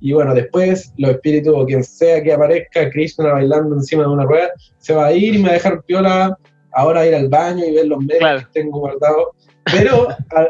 Y 0.00 0.12
bueno, 0.12 0.32
después 0.32 0.92
los 0.96 1.10
espíritus 1.10 1.54
o 1.56 1.66
quien 1.66 1.82
sea 1.82 2.22
que 2.22 2.32
aparezca, 2.32 2.88
Krishna 2.88 3.32
bailando 3.32 3.74
encima 3.74 4.04
de 4.04 4.08
una 4.10 4.24
rueda, 4.24 4.50
se 4.78 4.94
va 4.94 5.06
a 5.06 5.12
ir 5.12 5.34
y 5.34 5.38
me 5.38 5.44
va 5.46 5.50
a 5.50 5.54
dejar 5.54 5.82
piola 5.82 6.38
ahora 6.72 7.04
ir 7.04 7.16
al 7.16 7.28
baño 7.28 7.64
y 7.66 7.72
ver 7.74 7.88
los 7.88 7.98
medios 7.98 8.18
Claro. 8.20 8.38
que 8.40 8.60
tengo 8.60 8.78
guardados. 8.78 9.26
Pero 9.64 10.08
a- 10.08 10.48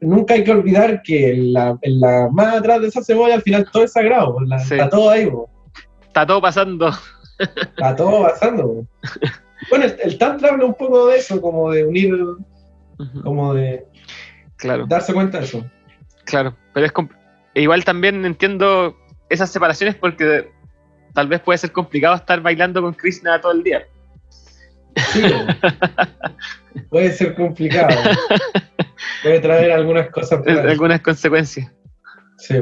nunca 0.00 0.32
hay 0.32 0.44
que 0.44 0.52
olvidar 0.52 1.02
que 1.02 1.32
en 1.34 1.52
la, 1.52 1.76
en 1.82 2.00
la 2.00 2.28
más 2.32 2.56
atrás 2.56 2.80
de 2.80 2.88
esa 2.88 3.04
cebolla 3.04 3.34
al 3.34 3.42
final 3.42 3.66
todo 3.70 3.84
es 3.84 3.92
sagrado, 3.92 4.40
la- 4.46 4.58
Sí. 4.60 4.74
está 4.76 4.88
todo 4.88 5.10
ahí, 5.10 5.26
pues, 5.26 5.44
Está 6.06 6.26
todo 6.26 6.40
pasando. 6.40 6.90
está 7.38 7.94
todo 7.96 8.22
pasando. 8.22 8.66
pues. 9.02 9.12
Bueno, 9.68 9.84
el, 9.84 9.94
el 10.02 10.16
Tantra 10.16 10.48
habla 10.52 10.64
un 10.64 10.72
poco 10.74 11.08
de 11.08 11.18
eso, 11.18 11.38
como 11.38 11.70
de 11.70 11.84
unir, 11.84 12.14
como 13.22 13.52
de 13.52 13.84
Claro, 14.60 14.86
darse 14.86 15.12
cuenta 15.14 15.38
de 15.38 15.44
eso. 15.44 15.64
claro. 16.24 16.56
Pero 16.74 16.86
es 16.86 16.92
e 17.54 17.62
igual 17.62 17.84
también 17.84 18.24
entiendo 18.24 18.96
esas 19.28 19.50
separaciones 19.50 19.94
porque 19.96 20.50
tal 21.14 21.28
vez 21.28 21.40
puede 21.40 21.58
ser 21.58 21.72
complicado 21.72 22.14
estar 22.14 22.40
bailando 22.40 22.82
con 22.82 22.94
Krishna 22.94 23.40
todo 23.40 23.52
el 23.52 23.64
día. 23.64 23.86
Sí, 24.96 25.22
puede 26.90 27.12
ser 27.12 27.34
complicado. 27.34 27.96
Puede 29.22 29.40
traer 29.40 29.72
algunas 29.72 30.10
cosas. 30.10 30.40
por. 30.44 30.50
Algunas 30.50 31.00
consecuencias. 31.00 31.72
Sí. 32.38 32.56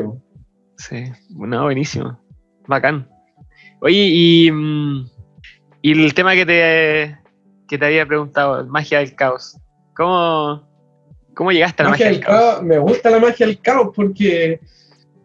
Sí, 0.77 1.05
no, 1.31 1.65
buenísimo. 1.65 2.21
Bacán. 2.67 3.09
Oye, 3.81 4.07
y, 4.11 4.51
mm, 4.51 5.11
y 5.83 6.05
el 6.05 6.15
tema 6.15 6.35
que 6.35 6.47
te, 6.47 7.19
que 7.67 7.79
te 7.79 7.87
había 7.87 8.07
preguntado, 8.07 8.65
magia 8.67 8.99
del 9.01 9.15
caos. 9.17 9.59
¿Cómo, 9.97 10.68
cómo 11.39 11.53
llegaste 11.53 11.83
a 11.83 11.85
la 11.85 11.91
Magia 11.91 12.07
del 12.09 12.19
caos, 12.19 12.63
me 12.65 12.79
gusta 12.79 13.11
la 13.11 13.21
magia 13.21 13.47
del 13.47 13.61
caos 13.61 13.91
porque 13.95 14.59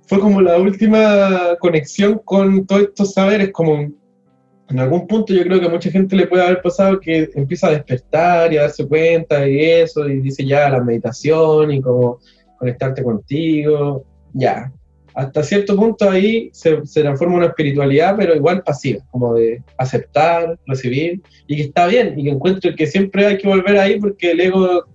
fue 0.05 0.19
como 0.19 0.41
la 0.41 0.59
última 0.59 1.57
conexión 1.59 2.21
con 2.23 2.67
todos 2.67 2.83
estos 2.83 3.13
saberes, 3.13 3.49
como 3.51 3.91
en 4.69 4.79
algún 4.79 5.07
punto 5.07 5.33
yo 5.33 5.41
creo 5.41 5.59
que 5.59 5.65
a 5.65 5.71
mucha 5.71 5.89
gente 5.89 6.15
le 6.15 6.27
puede 6.27 6.43
haber 6.43 6.61
pasado 6.61 6.99
que 6.99 7.31
empieza 7.33 7.65
a 7.65 7.71
despertar 7.71 8.53
y 8.53 8.57
a 8.57 8.61
darse 8.61 8.87
cuenta 8.87 9.47
y 9.47 9.59
eso, 9.59 10.07
y 10.07 10.19
dice 10.19 10.45
ya 10.45 10.69
la 10.69 10.83
meditación 10.83 11.71
y 11.71 11.81
como 11.81 12.19
conectarte 12.59 13.01
contigo, 13.01 14.05
ya. 14.33 14.71
Hasta 15.15 15.41
cierto 15.41 15.75
punto 15.75 16.07
ahí 16.07 16.51
se, 16.53 16.85
se 16.85 17.01
transforma 17.01 17.33
en 17.33 17.39
una 17.39 17.47
espiritualidad, 17.47 18.15
pero 18.15 18.35
igual 18.35 18.61
pasiva, 18.61 19.03
como 19.09 19.33
de 19.33 19.63
aceptar, 19.79 20.59
recibir, 20.67 21.23
y 21.47 21.55
que 21.55 21.63
está 21.63 21.87
bien, 21.87 22.19
y 22.19 22.25
que 22.25 22.29
encuentro 22.29 22.75
que 22.75 22.85
siempre 22.85 23.25
hay 23.25 23.39
que 23.39 23.47
volver 23.47 23.79
ahí 23.79 23.99
porque 23.99 24.31
el 24.31 24.41
ego 24.41 24.85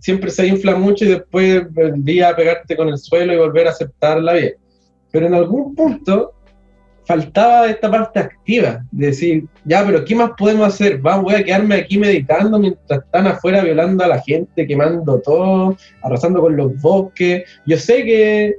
siempre 0.00 0.30
se 0.30 0.46
infla 0.46 0.74
mucho 0.74 1.04
y 1.04 1.08
después 1.08 1.66
el 1.76 2.04
día 2.04 2.34
pegarte 2.34 2.76
con 2.76 2.88
el 2.88 2.98
suelo 2.98 3.32
y 3.32 3.36
volver 3.38 3.68
a 3.68 3.70
aceptar 3.70 4.20
la 4.20 4.32
vida. 4.34 4.50
Pero 5.12 5.26
en 5.26 5.34
algún 5.34 5.74
punto 5.74 6.32
faltaba 7.04 7.66
esta 7.66 7.90
parte 7.90 8.20
activa, 8.20 8.84
de 8.92 9.06
decir, 9.06 9.44
ya, 9.64 9.84
pero 9.84 10.04
¿qué 10.04 10.14
más 10.14 10.30
podemos 10.38 10.68
hacer? 10.68 10.98
Vamos, 10.98 11.24
voy 11.24 11.34
a 11.34 11.44
quedarme 11.44 11.74
aquí 11.74 11.98
meditando 11.98 12.56
mientras 12.58 13.00
están 13.00 13.26
afuera 13.26 13.64
violando 13.64 14.04
a 14.04 14.08
la 14.08 14.20
gente, 14.20 14.66
quemando 14.66 15.20
todo, 15.20 15.76
arrasando 16.02 16.40
con 16.40 16.56
los 16.56 16.80
bosques. 16.80 17.42
Yo 17.66 17.76
sé 17.76 18.04
que 18.04 18.54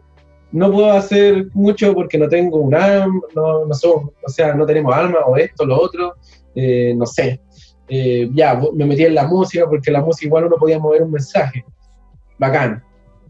no 0.51 0.69
puedo 0.69 0.91
hacer 0.91 1.47
mucho 1.53 1.93
porque 1.93 2.17
no 2.17 2.27
tengo 2.27 2.57
un 2.57 2.75
alma, 2.75 3.21
no, 3.33 3.65
no 3.65 3.73
somos- 3.73 4.11
o 4.21 4.29
sea, 4.29 4.53
no 4.53 4.65
tenemos 4.65 4.93
alma 4.93 5.19
o 5.25 5.37
esto, 5.37 5.65
lo 5.65 5.79
otro, 5.81 6.15
eh, 6.53 6.93
no 6.93 7.05
sé. 7.05 7.39
Eh, 7.93 8.29
ya, 8.33 8.57
me 8.73 8.85
metí 8.85 9.03
en 9.03 9.15
la 9.15 9.27
música 9.27 9.65
porque 9.67 9.91
la 9.91 9.99
música 9.99 10.25
igual 10.25 10.45
uno 10.45 10.55
podía 10.55 10.79
mover 10.79 11.03
un 11.03 11.11
mensaje. 11.11 11.65
Bacán. 12.39 12.81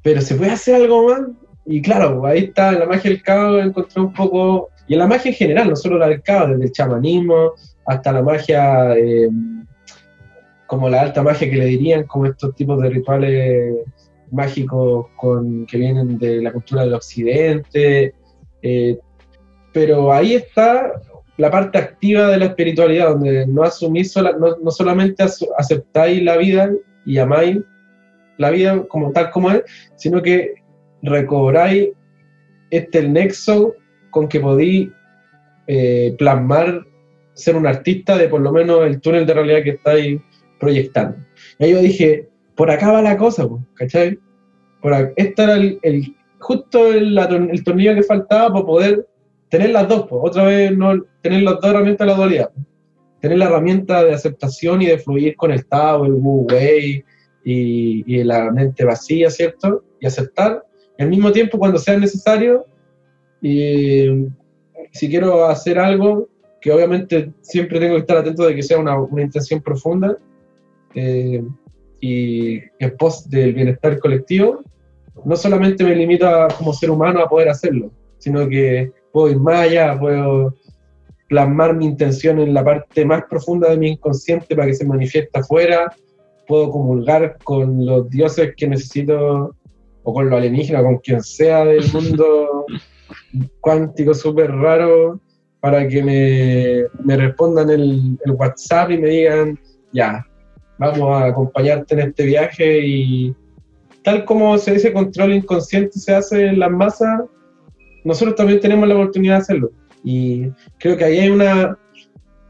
Pero 0.03 0.21
se 0.21 0.35
puede 0.35 0.51
hacer 0.51 0.75
algo 0.75 1.07
más. 1.07 1.21
Y 1.65 1.81
claro, 1.81 2.23
ahí 2.27 2.45
está, 2.45 2.69
en 2.69 2.79
la 2.79 2.85
magia 2.85 3.09
del 3.09 3.23
caos 3.23 3.65
encontré 3.65 3.99
un 3.99 4.13
poco, 4.13 4.69
y 4.87 4.93
en 4.93 4.99
la 4.99 5.07
magia 5.07 5.29
en 5.29 5.35
general, 5.35 5.69
no 5.69 5.75
solo 5.75 5.97
la 5.97 6.09
del 6.09 6.21
caos, 6.21 6.51
desde 6.51 6.65
el 6.65 6.71
chamanismo 6.71 7.53
hasta 7.87 8.11
la 8.11 8.21
magia, 8.21 8.95
eh, 8.95 9.29
como 10.67 10.89
la 10.89 11.01
alta 11.01 11.23
magia 11.23 11.49
que 11.49 11.57
le 11.57 11.65
dirían, 11.65 12.03
como 12.03 12.27
estos 12.27 12.53
tipos 12.53 12.79
de 12.81 12.89
rituales 12.89 13.75
mágicos 14.31 15.07
que 15.67 15.77
vienen 15.77 16.19
de 16.19 16.39
la 16.39 16.51
cultura 16.51 16.83
del 16.83 16.93
occidente. 16.93 18.13
eh, 18.61 18.99
pero 19.73 20.11
ahí 20.11 20.35
está 20.35 20.91
la 21.41 21.49
parte 21.49 21.77
activa 21.77 22.27
de 22.27 22.37
la 22.37 22.45
espiritualidad, 22.45 23.09
donde 23.09 23.47
no 23.47 23.63
asumís, 23.63 24.15
no, 24.15 24.57
no 24.65 24.71
solamente 24.71 25.23
aceptáis 25.57 26.21
la 26.23 26.37
vida 26.37 26.71
y 27.05 27.17
amáis 27.17 27.57
la 28.37 28.49
vida 28.51 28.83
como 28.87 29.11
tal 29.11 29.29
como 29.31 29.51
es, 29.51 29.63
sino 29.95 30.21
que 30.21 30.53
recobráis 31.01 31.89
este 32.69 32.99
el 32.99 33.11
nexo 33.13 33.75
con 34.11 34.27
que 34.27 34.39
podéis 34.39 34.89
eh, 35.67 36.15
plasmar 36.17 36.85
ser 37.33 37.55
un 37.55 37.65
artista 37.65 38.17
de 38.17 38.27
por 38.27 38.41
lo 38.41 38.51
menos 38.51 38.85
el 38.85 38.99
túnel 39.01 39.25
de 39.25 39.33
realidad 39.33 39.63
que 39.63 39.71
estáis 39.71 40.21
proyectando. 40.59 41.17
Y 41.59 41.71
yo 41.71 41.79
dije, 41.79 42.29
por 42.55 42.69
acá 42.69 42.91
va 42.91 43.01
la 43.01 43.17
cosa, 43.17 43.47
¿cachai? 43.75 44.19
Por 44.81 44.91
ac- 44.93 45.13
este 45.15 45.43
era 45.43 45.55
el, 45.55 45.79
el- 45.81 46.15
justo 46.39 46.93
el, 46.93 47.17
el 47.17 47.63
tornillo 47.63 47.95
que 47.95 48.03
faltaba 48.03 48.53
para 48.53 48.65
poder 48.65 49.07
tener 49.51 49.69
las 49.69 49.87
dos, 49.87 50.07
po. 50.07 50.21
otra 50.23 50.45
vez 50.45 50.75
no 50.75 51.03
tener 51.21 51.43
las 51.43 51.55
dos 51.55 51.65
herramientas 51.65 52.07
de 52.07 52.11
la 52.11 52.17
dualidad. 52.17 52.51
Tener 53.19 53.37
la 53.37 53.45
herramienta 53.45 54.03
de 54.03 54.13
aceptación 54.13 54.81
y 54.81 54.87
de 54.87 54.97
fluir 54.97 55.35
con 55.35 55.51
el 55.51 55.67
Tao, 55.67 56.05
el 56.05 56.13
Wu 56.13 56.47
Wei 56.49 57.03
y, 57.43 58.15
y 58.15 58.23
la 58.23 58.49
mente 58.49 58.83
vacía, 58.83 59.29
¿cierto? 59.29 59.83
Y 59.99 60.07
aceptar. 60.07 60.65
Y 60.97 61.03
al 61.03 61.09
mismo 61.09 61.31
tiempo, 61.31 61.59
cuando 61.59 61.77
sea 61.77 61.97
necesario, 61.97 62.65
y 63.41 64.27
si 64.91 65.09
quiero 65.09 65.45
hacer 65.45 65.77
algo, 65.77 66.29
que 66.61 66.71
obviamente 66.71 67.33
siempre 67.41 67.79
tengo 67.79 67.95
que 67.95 68.01
estar 68.01 68.17
atento 68.17 68.45
de 68.45 68.55
que 68.55 68.63
sea 68.63 68.77
una, 68.77 68.99
una 68.99 69.23
intención 69.23 69.61
profunda 69.61 70.17
eh, 70.93 71.43
y 71.99 72.59
en 72.79 72.97
pos 72.97 73.29
del 73.29 73.53
bienestar 73.53 73.99
colectivo, 73.99 74.63
no 75.25 75.35
solamente 75.35 75.83
me 75.83 75.95
limito 75.95 76.27
a, 76.27 76.47
como 76.47 76.73
ser 76.73 76.89
humano 76.89 77.19
a 77.19 77.27
poder 77.27 77.49
hacerlo, 77.49 77.91
sino 78.17 78.47
que 78.47 78.91
puedo 79.11 79.29
ir 79.29 79.39
más 79.39 79.61
allá, 79.61 79.99
puedo 79.99 80.55
plasmar 81.27 81.75
mi 81.75 81.85
intención 81.85 82.39
en 82.39 82.53
la 82.53 82.63
parte 82.63 83.05
más 83.05 83.23
profunda 83.29 83.69
de 83.69 83.77
mi 83.77 83.89
inconsciente 83.89 84.55
para 84.55 84.67
que 84.67 84.73
se 84.73 84.85
manifieste 84.85 85.39
afuera, 85.39 85.89
puedo 86.47 86.69
comulgar 86.69 87.37
con 87.43 87.85
los 87.85 88.09
dioses 88.09 88.53
que 88.57 88.67
necesito, 88.67 89.55
o 90.03 90.13
con 90.13 90.29
lo 90.29 90.35
alienígena, 90.35 90.83
con 90.83 90.97
quien 90.97 91.21
sea 91.23 91.63
del 91.63 91.85
mundo 91.93 92.65
cuántico 93.61 94.13
súper 94.13 94.51
raro, 94.51 95.21
para 95.61 95.87
que 95.87 96.03
me, 96.03 97.03
me 97.05 97.15
respondan 97.15 97.69
el, 97.69 98.17
el 98.25 98.31
WhatsApp 98.31 98.91
y 98.91 98.97
me 98.97 99.07
digan, 99.07 99.59
ya, 99.93 100.25
vamos 100.79 101.21
a 101.21 101.27
acompañarte 101.27 101.93
en 101.93 101.99
este 101.99 102.25
viaje 102.25 102.79
y 102.83 103.35
tal 104.03 104.25
como 104.25 104.57
se 104.57 104.75
ese 104.75 104.91
control 104.91 105.33
inconsciente 105.33 105.99
se 105.99 106.15
hace 106.15 106.47
en 106.47 106.59
las 106.59 106.71
masas, 106.71 107.21
nosotros 108.03 108.35
también 108.35 108.59
tenemos 108.59 108.87
la 108.87 108.95
oportunidad 108.95 109.35
de 109.35 109.41
hacerlo. 109.41 109.71
Y 110.03 110.49
creo 110.79 110.97
que 110.97 111.03
ahí 111.03 111.19
hay 111.19 111.29
una, 111.29 111.77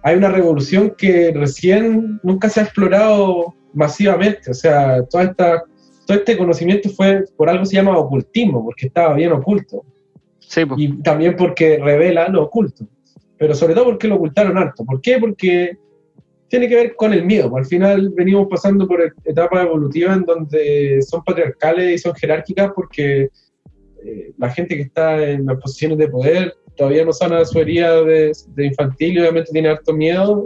hay 0.04 0.16
una 0.16 0.30
revolución 0.30 0.94
que 0.98 1.32
recién 1.34 2.20
nunca 2.24 2.50
se 2.50 2.60
ha 2.60 2.64
explorado 2.64 3.54
masivamente. 3.74 4.52
O 4.52 4.54
sea, 4.54 5.04
toda 5.06 5.26
esta, 5.26 5.64
todo 6.06 6.18
este 6.18 6.38
conocimiento 6.38 6.90
fue, 6.90 7.24
por 7.36 7.50
algo 7.50 7.66
se 7.66 7.76
llama 7.76 7.98
ocultismo, 7.98 8.64
porque 8.64 8.88
estaba 8.88 9.14
bien 9.16 9.32
oculto. 9.32 9.84
Sí, 10.40 10.66
pues. 10.66 10.80
Y 10.80 11.02
también 11.02 11.36
porque 11.36 11.78
revela 11.78 12.30
lo 12.30 12.44
oculto. 12.44 12.88
Pero 13.38 13.56
sobre 13.56 13.74
todo 13.74 13.86
porque 13.86 14.08
lo 14.08 14.16
ocultaron 14.16 14.58
harto. 14.58 14.86
¿Por 14.86 15.02
qué? 15.02 15.18
Porque 15.18 15.78
tiene 16.48 16.68
que 16.68 16.76
ver 16.76 16.96
con 16.96 17.14
el 17.14 17.26
miedo. 17.26 17.56
Al 17.56 17.66
final 17.66 18.10
venimos 18.10 18.48
pasando 18.50 18.86
por 18.88 19.02
etapas 19.24 19.66
evolutivas 19.66 20.18
en 20.18 20.26
donde 20.26 21.02
son 21.02 21.24
patriarcales 21.24 21.96
y 21.96 21.98
son 21.98 22.14
jerárquicas 22.14 22.72
porque 22.76 23.30
eh, 24.04 24.34
la 24.38 24.50
gente 24.50 24.76
que 24.76 24.84
está 24.84 25.24
en 25.24 25.46
las 25.46 25.58
posiciones 25.58 25.98
de 25.98 26.08
poder 26.08 26.54
todavía 26.76 27.06
no 27.06 27.14
sana 27.14 27.44
su 27.46 27.60
herida 27.60 28.02
de, 28.04 28.32
infantil 28.58 29.18
y 29.18 29.20
obviamente 29.20 29.52
tiene 29.52 29.70
harto 29.70 29.94
miedo 29.94 30.46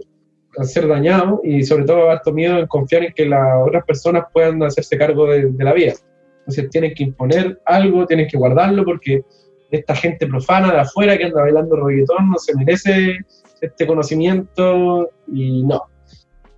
a 0.58 0.64
ser 0.64 0.88
dañado 0.88 1.42
y 1.44 1.64
sobre 1.64 1.86
todo 1.86 2.10
harto 2.10 2.34
miedo 2.34 2.58
en 2.60 2.68
confiar 2.68 3.04
en 3.04 3.14
que 3.14 3.26
las 3.26 3.66
otras 3.66 3.84
personas 3.86 4.26
puedan 4.34 4.62
hacerse 4.64 4.98
cargo 4.98 5.28
de, 5.28 5.52
de 5.52 5.64
la 5.64 5.74
vida. 5.74 5.94
Entonces 6.40 6.70
tienen 6.70 6.94
que 6.94 7.04
imponer 7.04 7.60
algo, 7.66 8.06
tienen 8.06 8.28
que 8.28 8.38
guardarlo 8.38 8.86
porque 8.86 9.24
esta 9.72 9.96
gente 9.96 10.28
profana 10.28 10.72
de 10.72 10.80
afuera 10.80 11.18
que 11.18 11.26
anda 11.26 11.42
bailando 11.42 11.76
reggaetón 11.76 12.30
no 12.30 12.38
se 12.38 12.56
merece 12.56 13.18
este 13.62 13.88
conocimiento 13.88 15.10
y 15.32 15.64
no. 15.64 15.84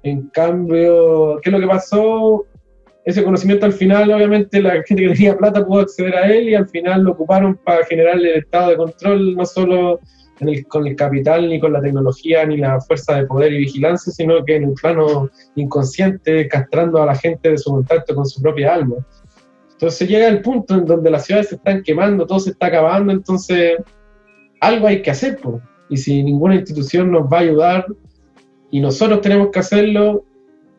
En 0.03 0.29
cambio, 0.29 1.39
¿qué 1.41 1.49
es 1.49 1.53
lo 1.53 1.60
que 1.60 1.67
pasó? 1.67 2.45
Ese 3.08 3.24
conocimiento 3.24 3.65
al 3.65 3.72
final, 3.72 4.12
obviamente, 4.12 4.62
la 4.62 4.84
gente 4.84 5.04
que 5.04 5.13
tenía 5.13 5.38
plata 5.38 5.65
pudo 5.65 5.80
acceder 5.80 6.13
a 6.13 6.28
él 6.28 6.50
y 6.50 6.56
al 6.56 6.67
final 6.67 7.04
lo 7.04 7.12
ocuparon 7.12 7.56
para 7.56 7.86
generar 7.86 8.17
el 8.17 8.26
estado 8.26 8.72
de 8.72 8.76
control, 8.76 9.34
no 9.34 9.46
solo 9.46 10.02
en 10.41 10.50
el- 10.50 10.67
con 10.67 10.86
el 10.86 10.93
capital, 10.98 11.48
ni 11.48 11.58
con 11.58 11.72
la 11.72 11.80
tecnología, 11.82 12.46
ni 12.46 12.58
la 12.58 12.82
fuerza 12.82 13.15
de 13.15 13.26
poder 13.26 13.54
y 13.54 13.60
vigilancia, 13.60 14.12
sino 14.12 14.43
que 14.43 14.58
en 14.58 14.65
el 14.65 14.74
plano 14.74 15.30
inconsciente, 15.56 16.50
castrando 16.50 17.02
a 17.02 17.06
la 17.06 17.15
gente 17.15 17.52
de 17.52 17.58
su 17.58 17.72
contacto 17.72 18.13
con 18.13 18.26
su 18.26 18.41
propia 18.41 18.74
alma. 18.74 18.98
Entonces 19.72 20.10
llega 20.10 20.28
el 20.28 20.41
punto 20.41 20.74
en 20.76 20.86
donde 20.86 21.10
las 21.10 21.26
ciudades 21.26 21.48
se 21.48 21.56
están 21.56 21.84
quemando, 21.84 22.28
todo 22.28 22.39
se 22.41 22.50
está 22.50 22.67
acabando, 22.67 23.13
entonces 23.13 23.78
algo 24.60 24.86
hay 24.86 25.02
que 25.02 25.12
hacer, 25.12 25.38
po. 25.38 25.62
y 25.89 25.96
si 25.96 26.22
ninguna 26.22 26.56
institución 26.56 27.10
nos 27.10 27.24
va 27.32 27.38
a 27.38 27.41
ayudar 27.41 27.86
y 28.70 28.82
nosotros 28.82 29.22
tenemos 29.22 29.48
que 29.52 29.60
hacerlo, 29.60 30.26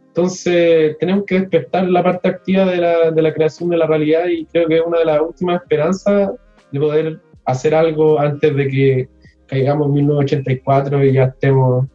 entonces 0.09 0.97
tenemos 0.99 1.25
que 1.27 1.41
despertar 1.41 1.89
la 1.89 2.03
parte 2.03 2.29
activa 2.29 2.65
de 2.65 2.79
la, 2.79 3.11
de 3.11 3.23
la 3.23 3.33
creación 3.33 3.71
de 3.71 3.77
la 3.77 3.87
realidad 3.87 4.27
y 4.27 4.45
creo 4.47 4.67
que 4.67 4.77
es 4.79 4.83
una 4.85 4.99
de 4.99 5.05
las 5.05 5.21
últimas 5.21 5.63
esperanzas 5.63 6.31
de 6.73 6.81
poder 6.81 7.21
hacer 7.45 7.75
algo 7.75 8.19
antes 8.19 8.55
de 8.55 8.69
que 8.69 9.09
caigamos 9.47 9.87
en 9.89 9.95
1984 9.95 11.05
y 11.05 11.13
ya 11.13 11.25
estemos 11.25 11.87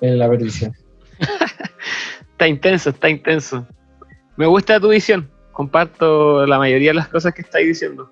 en 0.00 0.18
la 0.18 0.28
perdición. 0.28 0.72
Está 2.32 2.48
intenso, 2.48 2.90
está 2.90 3.08
intenso. 3.08 3.64
Me 4.36 4.46
gusta 4.46 4.80
tu 4.80 4.88
visión. 4.88 5.30
Comparto 5.52 6.44
la 6.46 6.58
mayoría 6.58 6.90
de 6.90 6.94
las 6.94 7.06
cosas 7.06 7.32
que 7.32 7.42
estáis 7.42 7.68
diciendo. 7.68 8.10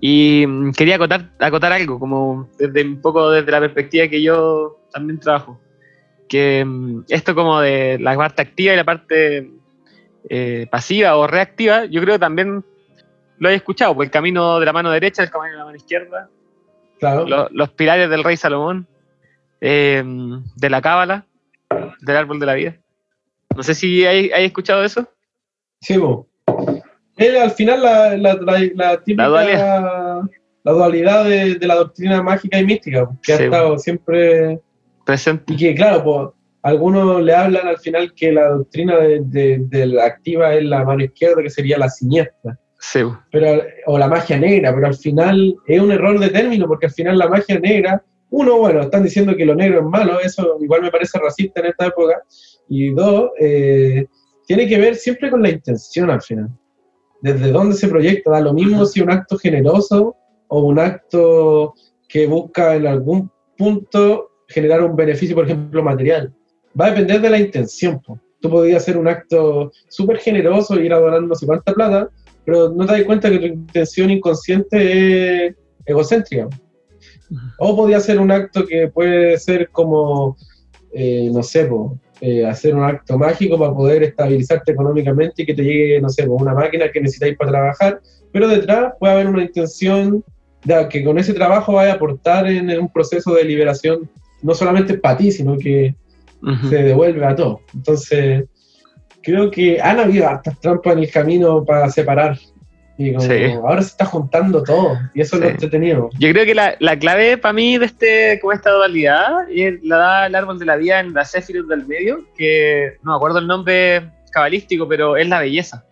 Y 0.00 0.44
mm, 0.46 0.72
quería 0.72 0.96
acotar, 0.96 1.30
acotar 1.38 1.72
algo, 1.72 2.00
como 2.00 2.48
desde 2.58 2.84
un 2.84 3.00
poco 3.00 3.30
desde 3.30 3.52
la 3.52 3.60
perspectiva 3.60 4.08
que 4.08 4.20
yo 4.20 4.80
también 4.92 5.20
trabajo. 5.20 5.60
Que 6.28 6.64
mm, 6.64 7.04
esto 7.08 7.34
como 7.34 7.60
de 7.60 7.98
la 8.00 8.14
parte 8.16 8.42
activa 8.42 8.72
y 8.72 8.76
la 8.76 8.84
parte 8.84 9.50
eh, 10.28 10.66
pasiva 10.70 11.16
o 11.16 11.26
reactiva, 11.26 11.84
yo 11.86 12.00
creo 12.00 12.14
que 12.14 12.20
también 12.20 12.64
lo 13.38 13.48
he 13.48 13.54
escuchado, 13.54 13.94
por 13.94 14.04
el 14.04 14.10
camino 14.10 14.58
de 14.60 14.66
la 14.66 14.72
mano 14.72 14.90
derecha, 14.90 15.22
el 15.22 15.30
camino 15.30 15.52
de 15.52 15.58
la 15.58 15.64
mano 15.64 15.76
izquierda, 15.76 16.28
Claro. 16.98 17.26
lo- 17.26 17.48
los 17.50 17.70
pilares 17.70 18.08
del 18.08 18.24
rey 18.24 18.36
Salomón, 18.36 18.86
eh, 19.60 20.02
de 20.56 20.70
la 20.70 20.80
cábala, 20.80 21.26
del 22.00 22.16
árbol 22.16 22.38
de 22.40 22.46
la 22.46 22.54
vida. 22.54 22.76
No 23.56 23.62
sé 23.62 23.74
si 23.74 24.04
hay, 24.06 24.30
hay 24.30 24.44
escuchado 24.46 24.82
eso. 24.84 25.06
Sí, 25.80 25.94
al 27.40 27.50
final 27.52 27.82
la, 27.82 28.16
la, 28.16 28.34
la, 28.34 28.60
la 28.74 28.96
típica 29.02 29.22
La 29.22 29.28
la 29.28 29.28
dualidad. 29.28 30.20
dualidad, 30.64 31.24
de, 31.24 31.54
de 31.56 31.66
la 31.66 31.74
doctrina 31.76 32.22
mágica 32.22 32.58
y 32.58 32.64
mística, 32.64 33.08
que 33.22 33.32
ha 33.32 33.36
estado 33.36 33.78
siempre 33.78 34.60
Presente. 35.04 35.52
Y 35.52 35.56
que, 35.56 35.74
claro, 35.74 36.02
pues, 36.04 36.28
algunos 36.62 37.22
le 37.22 37.34
hablan 37.34 37.66
al 37.68 37.78
final 37.78 38.12
que 38.14 38.32
la 38.32 38.48
doctrina 38.48 38.96
de, 38.98 39.20
de- 39.24 39.58
de 39.60 39.86
la 39.86 40.06
activa 40.06 40.54
es 40.54 40.64
la 40.64 40.84
mano 40.84 41.04
izquierda, 41.04 41.42
que 41.42 41.50
sería 41.50 41.78
la 41.78 41.88
siniestra, 41.90 42.58
Sí, 42.78 43.00
pero, 43.30 43.62
o 43.86 43.98
la 43.98 44.08
magia 44.08 44.38
negra, 44.38 44.74
pero 44.74 44.86
al 44.86 44.94
final 44.94 45.56
es 45.66 45.80
un 45.80 45.90
error 45.92 46.18
de 46.18 46.28
término, 46.30 46.66
porque 46.66 46.86
al 46.86 46.92
final 46.92 47.16
la 47.18 47.28
magia 47.28 47.58
negra, 47.58 48.02
uno, 48.30 48.58
bueno, 48.58 48.82
están 48.82 49.02
diciendo 49.04 49.34
que 49.36 49.46
lo 49.46 49.54
negro 49.54 49.78
es 49.80 49.84
malo, 49.86 50.20
eso 50.20 50.58
igual 50.60 50.82
me 50.82 50.90
parece 50.90 51.18
racista 51.18 51.60
en 51.60 51.66
esta 51.66 51.86
época, 51.86 52.22
y 52.68 52.90
dos, 52.92 53.30
eh, 53.40 54.06
tiene 54.46 54.66
que 54.68 54.78
ver 54.78 54.96
siempre 54.96 55.30
con 55.30 55.42
la 55.42 55.50
intención 55.50 56.10
al 56.10 56.20
final, 56.20 56.48
desde 57.22 57.50
dónde 57.52 57.74
se 57.74 57.88
proyecta, 57.88 58.30
da 58.32 58.40
lo 58.40 58.52
mismo 58.52 58.84
si 58.84 59.00
un 59.00 59.10
acto 59.10 59.38
generoso 59.38 60.14
o 60.48 60.60
un 60.60 60.78
acto 60.78 61.72
que 62.06 62.26
busca 62.26 62.74
en 62.76 62.86
algún 62.86 63.30
punto 63.56 64.30
generar 64.48 64.82
un 64.82 64.96
beneficio, 64.96 65.34
por 65.34 65.44
ejemplo, 65.44 65.82
material. 65.82 66.32
Va 66.78 66.86
a 66.86 66.90
depender 66.90 67.20
de 67.20 67.30
la 67.30 67.38
intención. 67.38 68.00
po. 68.00 68.18
Tú 68.40 68.50
podías 68.50 68.82
hacer 68.82 68.96
un 68.96 69.08
acto 69.08 69.72
súper 69.88 70.18
generoso, 70.18 70.78
ir 70.78 70.92
a 70.92 70.98
donar 70.98 71.22
no 71.22 71.34
sé 71.34 71.46
cuánta 71.46 71.72
plata, 71.72 72.10
pero 72.44 72.68
no 72.68 72.84
te 72.84 72.92
das 72.92 73.04
cuenta 73.04 73.30
que 73.30 73.38
tu 73.38 73.46
intención 73.46 74.10
inconsciente 74.10 75.46
es 75.46 75.54
egocéntrica. 75.86 76.48
O 77.58 77.76
podía 77.76 77.96
hacer 77.96 78.20
un 78.20 78.30
acto 78.30 78.66
que 78.66 78.88
puede 78.88 79.38
ser 79.38 79.70
como, 79.70 80.36
eh, 80.92 81.30
no 81.32 81.42
sé, 81.42 81.64
po, 81.64 81.98
eh, 82.20 82.44
hacer 82.44 82.74
un 82.74 82.84
acto 82.84 83.18
mágico 83.18 83.58
para 83.58 83.74
poder 83.74 84.02
estabilizarte 84.02 84.72
económicamente 84.72 85.42
y 85.42 85.46
que 85.46 85.54
te 85.54 85.62
llegue, 85.62 86.00
no 86.00 86.08
sé, 86.10 86.26
po, 86.26 86.34
una 86.34 86.54
máquina 86.54 86.90
que 86.90 87.00
necesitáis 87.00 87.36
para 87.36 87.50
trabajar, 87.50 88.00
pero 88.30 88.46
detrás 88.46 88.92
puede 89.00 89.14
haber 89.14 89.26
una 89.26 89.42
intención 89.42 90.22
de 90.64 90.88
que 90.88 91.04
con 91.04 91.18
ese 91.18 91.34
trabajo 91.34 91.74
vaya 91.74 91.92
a 91.92 91.94
aportar 91.96 92.46
en 92.46 92.70
un 92.78 92.92
proceso 92.92 93.34
de 93.34 93.44
liberación, 93.44 94.08
no 94.44 94.54
solamente 94.54 94.94
para 94.98 95.16
ti, 95.16 95.32
sino 95.32 95.56
que 95.58 95.94
se 96.68 96.76
devuelve 96.82 97.24
a 97.24 97.34
todo. 97.34 97.60
Entonces, 97.74 98.44
creo 99.22 99.50
que 99.50 99.80
han 99.80 99.98
habido 99.98 100.28
hartas 100.28 100.60
trampas 100.60 100.92
en 100.92 100.98
el 101.00 101.10
camino 101.10 101.64
para 101.64 101.88
separar. 101.90 102.38
Y 102.96 103.12
como 103.14 103.26
Sí. 103.26 103.44
ahora 103.54 103.80
se 103.82 103.88
está 103.88 104.04
juntando 104.04 104.62
todo, 104.62 104.96
y 105.14 105.20
eso 105.22 105.34
es 105.36 105.42
lo 105.42 105.48
entretenido. 105.48 106.10
Yo 106.18 106.30
creo 106.30 106.44
que 106.44 106.54
la, 106.54 106.76
la 106.78 106.96
clave 106.96 107.38
para 107.38 107.52
mí 107.52 107.76
de 107.78 107.86
este, 107.86 108.38
como 108.40 108.52
esta 108.52 108.70
dualidad 108.70 109.50
es- 109.50 109.82
la 109.82 109.96
da 109.96 110.26
el 110.26 110.34
árbol 110.36 110.58
de 110.60 110.66
la 110.66 110.76
vida 110.76 111.00
en 111.00 111.12
la 111.12 111.24
Sephiroth 111.24 111.66
del 111.66 111.86
medio, 111.88 112.24
que 112.36 112.92
no 113.02 113.10
me 113.12 113.16
acuerdo 113.16 113.38
el 113.40 113.48
nombre 113.48 114.10
cabalístico, 114.30 114.86
pero 114.86 115.16
es 115.16 115.26
la 115.28 115.40
belleza. 115.40 115.84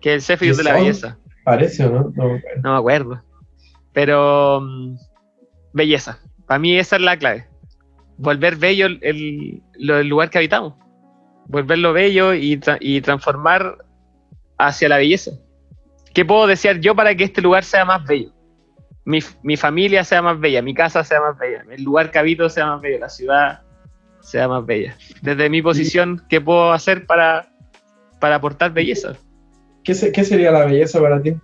Que 0.00 0.10
es 0.10 0.14
el 0.14 0.22
Sephiroth 0.22 0.56
de 0.58 0.64
la 0.64 0.72
belleza. 0.74 1.18
Parece, 1.44 1.84
¿o 1.84 1.90
no? 1.90 2.12
No, 2.14 2.38
No 2.62 2.72
me 2.72 2.78
acuerdo. 2.78 3.22
Pero 3.92 4.60
mm, 4.62 4.94
belleza. 5.74 6.20
Para 6.46 6.58
mí 6.58 6.78
esa 6.78 6.96
es 6.96 7.02
la 7.02 7.18
clave. 7.18 7.46
Volver 8.22 8.56
bello 8.56 8.86
el, 8.86 8.98
el- 9.02 10.08
lugar 10.08 10.28
que 10.30 10.38
habitamos. 10.38 10.74
Volverlo 11.46 11.92
bello 11.92 12.34
y, 12.34 12.56
tra- 12.58 12.76
y 12.80 13.00
transformar 13.00 13.78
hacia 14.58 14.88
la 14.90 14.98
belleza. 14.98 15.30
¿Qué 16.14 16.24
puedo 16.24 16.46
desear 16.46 16.80
yo 16.80 16.94
para 16.94 17.14
que 17.14 17.24
este 17.24 17.40
lugar 17.40 17.64
sea 17.64 17.84
más 17.84 18.04
bello? 18.04 18.30
Mi, 19.06 19.20
mi 19.42 19.56
familia 19.56 20.04
sea 20.04 20.20
más 20.20 20.38
bella, 20.38 20.60
mi 20.60 20.74
casa 20.74 21.02
sea 21.02 21.20
más 21.20 21.38
bella, 21.38 21.64
el 21.70 21.82
lugar 21.82 22.10
que 22.10 22.18
habito 22.18 22.48
sea 22.50 22.66
más 22.66 22.82
bello, 22.82 22.98
la 22.98 23.08
ciudad 23.08 23.62
sea 24.20 24.46
más 24.46 24.64
bella. 24.66 24.94
Desde 25.22 25.48
mi 25.48 25.62
posición, 25.62 26.22
¿qué 26.28 26.40
puedo 26.40 26.72
hacer 26.72 27.06
para, 27.06 27.48
para 28.20 28.34
aportar 28.36 28.72
belleza? 28.72 29.14
¿Qué, 29.82 29.94
se- 29.94 30.12
qué 30.12 30.24
sería 30.24 30.50
la 30.52 30.66
belleza 30.66 31.00
para 31.00 31.20
ti? 31.22 31.34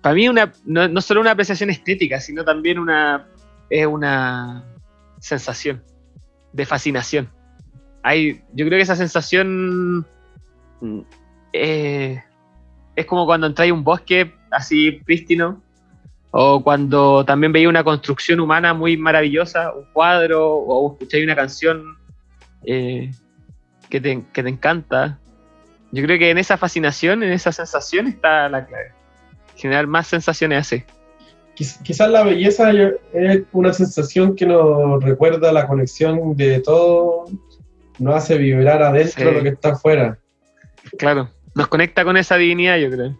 para 0.00 0.14
mí 0.14 0.28
una, 0.28 0.52
no, 0.64 0.86
no 0.86 1.00
solo 1.00 1.20
una 1.20 1.32
apreciación 1.32 1.68
estética, 1.68 2.20
sino 2.20 2.44
también 2.44 2.78
una, 2.78 3.26
es 3.68 3.84
una 3.86 4.64
sensación 5.18 5.82
de 6.56 6.66
fascinación. 6.66 7.28
Hay, 8.02 8.42
yo 8.54 8.66
creo 8.66 8.78
que 8.78 8.82
esa 8.82 8.96
sensación 8.96 10.06
mm, 10.80 11.00
eh, 11.52 12.22
es 12.96 13.06
como 13.06 13.26
cuando 13.26 13.46
entráis 13.46 13.70
a 13.70 13.74
un 13.74 13.84
bosque 13.84 14.34
así 14.50 14.92
prístino, 15.04 15.62
o 16.30 16.62
cuando 16.62 17.24
también 17.24 17.52
veis 17.52 17.68
una 17.68 17.84
construcción 17.84 18.40
humana 18.40 18.74
muy 18.74 18.96
maravillosa, 18.96 19.72
un 19.72 19.84
cuadro, 19.92 20.54
o 20.54 20.92
escucháis 20.92 21.24
una 21.24 21.36
canción 21.36 21.96
eh, 22.64 23.10
que, 23.88 24.00
te, 24.00 24.24
que 24.32 24.42
te 24.42 24.48
encanta. 24.48 25.18
Yo 25.92 26.02
creo 26.02 26.18
que 26.18 26.30
en 26.30 26.38
esa 26.38 26.56
fascinación, 26.56 27.22
en 27.22 27.32
esa 27.32 27.52
sensación 27.52 28.06
está 28.06 28.48
la 28.48 28.66
clave. 28.66 28.92
Generar 29.56 29.86
más 29.86 30.06
sensaciones 30.06 30.60
así. 30.60 30.84
Quiz- 31.56 31.80
Quizás 31.82 32.10
la 32.10 32.22
belleza 32.22 32.70
es 33.12 33.42
una 33.52 33.72
sensación 33.72 34.36
que 34.36 34.46
nos 34.46 35.02
recuerda 35.02 35.52
la 35.52 35.66
conexión 35.66 36.36
de 36.36 36.60
todo, 36.60 37.24
nos 37.98 38.14
hace 38.14 38.36
vibrar 38.36 38.82
adentro 38.82 39.30
Sí. 39.30 39.36
lo 39.36 39.42
que 39.42 39.48
está 39.50 39.70
afuera. 39.70 40.18
Claro, 40.98 41.30
nos 41.54 41.68
conecta 41.68 42.04
con 42.04 42.16
esa 42.16 42.36
divinidad, 42.36 42.76
yo 42.76 42.90
creo. 42.90 43.16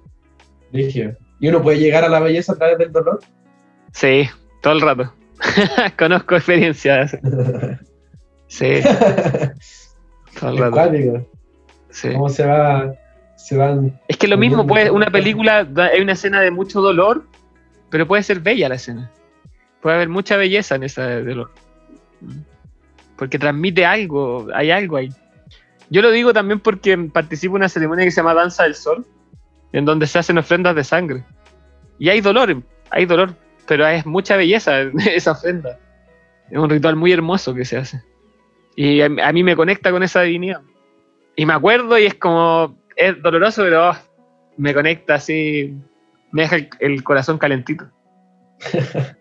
Rígido. 0.73 1.13
Y 1.41 1.49
uno 1.49 1.63
puede 1.63 1.79
llegar 1.79 2.05
a 2.05 2.09
la 2.09 2.21
belleza 2.21 2.53
a 2.53 2.57
través 2.57 2.79
del 2.79 2.93
dolor. 2.93 3.21
Sí, 3.93 4.29
todo 4.63 4.75
el 4.75 4.81
rato. 4.83 5.13
Conozco 5.99 6.35
experiencias. 6.37 7.17
Sí, 8.49 8.81
todo 10.41 10.51
el 10.51 10.59
rato. 10.59 10.73
cuático. 10.73 11.27
Sí. 11.91 12.13
Cómo 12.13 12.29
se 12.29 12.47
va, 12.47 12.93
se 13.37 13.57
van. 13.57 13.99
Es 14.09 14.17
que 14.19 14.29
lo 14.29 14.37
mismo, 14.37 14.67
puede, 14.67 14.91
una 14.91 15.11
película, 15.11 15.67
hay 15.93 16.01
una 16.01 16.13
escena 16.13 16.41
de 16.43 16.51
mucho 16.51 16.81
dolor, 16.81 17.25
pero 17.97 18.07
puede 18.07 18.23
ser 18.23 18.41
bella 18.41 18.69
la 18.69 18.75
escena. 18.75 19.11
Puede 19.81 19.97
haber 19.97 20.11
mucha 20.11 20.37
belleza 20.37 20.75
en 20.75 20.83
esa 20.83 21.19
dolor. 21.23 21.51
Porque 23.17 23.39
transmite 23.39 23.87
algo, 23.87 24.49
hay 24.53 24.71
algo 24.71 24.99
ahí. 24.99 25.09
Yo 25.89 26.03
lo 26.03 26.11
digo 26.11 26.35
también 26.35 26.61
porque 26.61 26.95
participo 27.11 27.57
en 27.57 27.63
una 27.63 27.71
ceremonia 27.71 28.05
que 28.05 28.11
se 28.11 28.19
llama 28.19 28.35
Danza 28.35 28.65
del 28.65 28.75
Sol, 28.75 29.07
en 29.73 29.87
donde 29.87 30.07
se 30.07 30.19
hacen 30.19 30.37
ofrendas 30.37 30.77
de 30.77 30.85
sangre. 30.85 31.25
Y 31.99 32.11
hay 32.11 32.21
dolor, 32.21 32.63
hay 32.91 33.07
dolor, 33.07 33.35
pero 33.67 33.87
es 33.87 34.05
mucha 34.05 34.37
belleza 34.37 34.83
esa 35.07 35.31
ofrenda. 35.31 35.79
Es 36.51 36.59
un 36.59 36.69
ritual 36.69 36.97
muy 36.97 37.13
hermoso 37.13 37.55
que 37.55 37.65
se 37.65 37.79
hace. 37.79 38.03
Y 38.77 39.01
a, 39.01 39.07
a 39.07 39.33
mí 39.33 39.43
me 39.43 39.57
conecta 39.57 39.91
con 39.91 40.03
esa 40.03 40.21
divinidad. 40.21 40.61
Y 41.35 41.47
me 41.47 41.55
acuerdo 41.55 41.99
y 41.99 42.05
es 42.05 42.15
como, 42.17 42.77
es 42.95 43.23
doloroso, 43.23 43.63
pero 43.63 43.89
oh, 43.89 43.97
me 44.59 44.75
conecta 44.75 45.15
así, 45.15 45.75
me 46.33 46.43
deja 46.43 46.57
el, 46.57 46.69
el 46.81 47.03
corazón 47.05 47.39
calentito. 47.39 47.87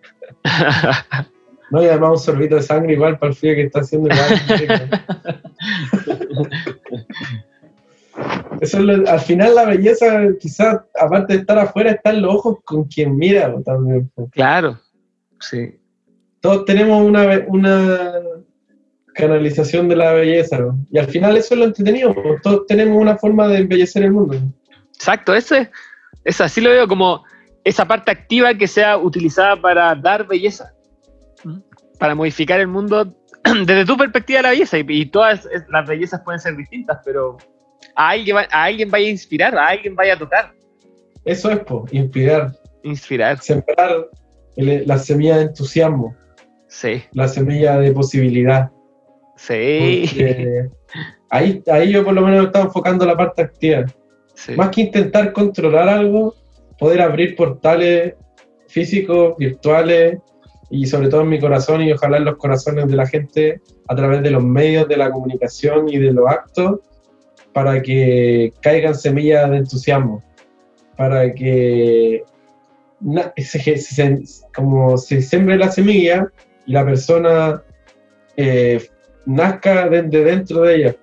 No, 1.72 1.82
y 1.82 1.88
además 1.88 2.12
un 2.12 2.20
sorbito 2.20 2.56
de 2.58 2.62
sangre 2.62 2.94
igual 2.94 3.18
para 3.18 3.32
el 3.32 3.36
frío 3.36 3.56
que 3.56 3.64
está 3.64 3.80
haciendo. 3.80 4.08
Eso 8.62 8.78
es 8.78 8.84
lo- 8.84 9.10
al 9.10 9.20
final 9.20 9.56
la 9.56 9.66
belleza, 9.66 10.22
quizás, 10.40 10.80
aparte 11.00 11.34
de 11.34 11.40
estar 11.40 11.58
afuera, 11.60 11.92
está 11.92 12.12
en 12.12 12.22
los 12.22 12.36
ojos 12.36 12.60
con 12.64 12.86
quien 12.86 13.18
mira 13.18 13.52
po, 13.52 13.62
también. 13.64 14.10
po. 14.16 14.30
claro, 14.30 14.80
sí. 15.40 15.76
Todos 16.40 16.66
tenemos 16.66 17.02
una, 17.04 17.44
una 17.48 18.22
canalización 19.14 19.90
de 19.90 19.96
la 19.96 20.14
belleza, 20.14 20.60
¿no? 20.60 20.78
Y 20.92 21.00
al 21.00 21.08
final 21.08 21.36
eso 21.36 21.56
es 21.56 21.60
lo 21.60 21.66
entretenido, 21.66 22.14
po. 22.14 22.22
todos 22.42 22.68
tenemos 22.68 23.02
una 23.02 23.18
forma 23.18 23.48
de 23.48 23.58
embellecer 23.58 24.04
el 24.04 24.12
mundo. 24.12 24.38
Exacto, 24.94 25.34
ese, 25.34 25.72
es 26.26 26.42
así 26.42 26.60
lo 26.60 26.70
veo 26.72 26.88
como 26.88 27.24
esa 27.64 27.86
parte 27.88 28.12
activa 28.12 28.54
que 28.54 28.68
sea 28.68 28.98
utilizada 28.98 29.56
para 29.60 29.96
dar 29.96 30.28
belleza, 30.28 30.74
¿Mm? 31.44 31.60
para 32.00 32.14
modificar 32.16 32.60
el 32.60 32.68
mundo 32.68 33.16
desde 33.66 33.86
tu 33.86 33.96
perspectiva 33.98 34.40
de 34.40 34.44
la 34.44 34.50
belleza. 34.50 34.78
Y, 34.78 34.86
y 34.88 35.06
todas 35.06 35.48
las 35.70 35.88
bellezas 35.88 36.22
pueden 36.22 36.40
ser 36.42 36.56
distintas, 36.58 37.00
pero 37.06 37.38
a 37.96 38.10
alguien, 38.10 38.36
va- 38.36 38.48
a 38.52 38.64
alguien 38.66 38.92
vaya 38.92 39.08
a 39.08 39.12
inspirar, 39.12 39.58
a 39.58 39.68
alguien 39.68 39.96
vaya 39.96 40.14
a 40.16 40.18
tocar, 40.20 40.52
Eso 41.24 41.50
es, 41.50 41.60
po, 41.60 41.86
inspirar, 41.92 42.52
inspirar. 42.84 43.40
sembrar 43.40 44.08
el- 44.58 44.86
la 44.86 44.98
semilla 44.98 45.38
de 45.38 45.44
entusiasmo, 45.44 46.16
Sí, 46.68 47.04
la 47.14 47.28
semilla 47.28 47.78
de 47.80 47.92
posibilidad. 47.94 48.70
sí, 49.38 50.04
Porque 50.08 50.68
ahí, 51.30 51.64
ahí 51.72 51.92
yo 51.92 52.04
por 52.04 52.14
lo 52.14 52.22
menos 52.22 52.46
estaba 52.48 52.66
enfocando 52.66 53.06
la 53.06 53.16
parte 53.16 53.42
activa. 53.44 53.86
Sí. 54.36 54.54
Más 54.54 54.70
que 54.70 54.82
intentar 54.82 55.34
controlar 55.34 55.90
algo, 55.90 56.36
poder 56.78 57.02
abrir 57.02 57.36
portales 57.36 58.14
físicos, 58.68 59.36
virtuales 59.38 60.20
y 60.70 60.86
sobre 60.88 61.10
todo 61.10 61.22
en 61.22 61.30
mi 61.30 61.40
corazón 61.40 61.82
y 61.82 61.92
ojalá 61.92 62.18
en 62.18 62.26
los 62.26 62.36
corazones 62.38 62.88
de 62.88 62.96
la 62.96 63.08
gente 63.08 63.62
a 63.88 63.96
través 63.96 64.22
de 64.24 64.32
los 64.32 64.44
medios 64.44 64.88
de 64.88 64.98
la 64.98 65.10
comunicación 65.12 65.88
y 65.90 65.98
de 65.98 66.12
los 66.12 66.28
actos 66.28 66.80
para 67.54 67.82
que 67.82 68.52
caigan 68.62 68.96
semillas 68.96 69.50
de 69.50 69.58
entusiasmo, 69.58 70.22
para 70.98 71.34
que 71.34 72.24
na- 73.00 73.32
se, 73.38 73.78
se- 73.78 74.24
como 74.54 74.98
se 74.98 75.22
sembre 75.22 75.58
la 75.58 75.72
semilla 75.72 76.28
y 76.66 76.74
la 76.74 76.84
persona 76.84 77.64
eh, 78.36 78.86
nazca 79.26 79.88
desde 79.88 80.24
dentro 80.24 80.62
de 80.62 80.76
ella, 80.76 80.96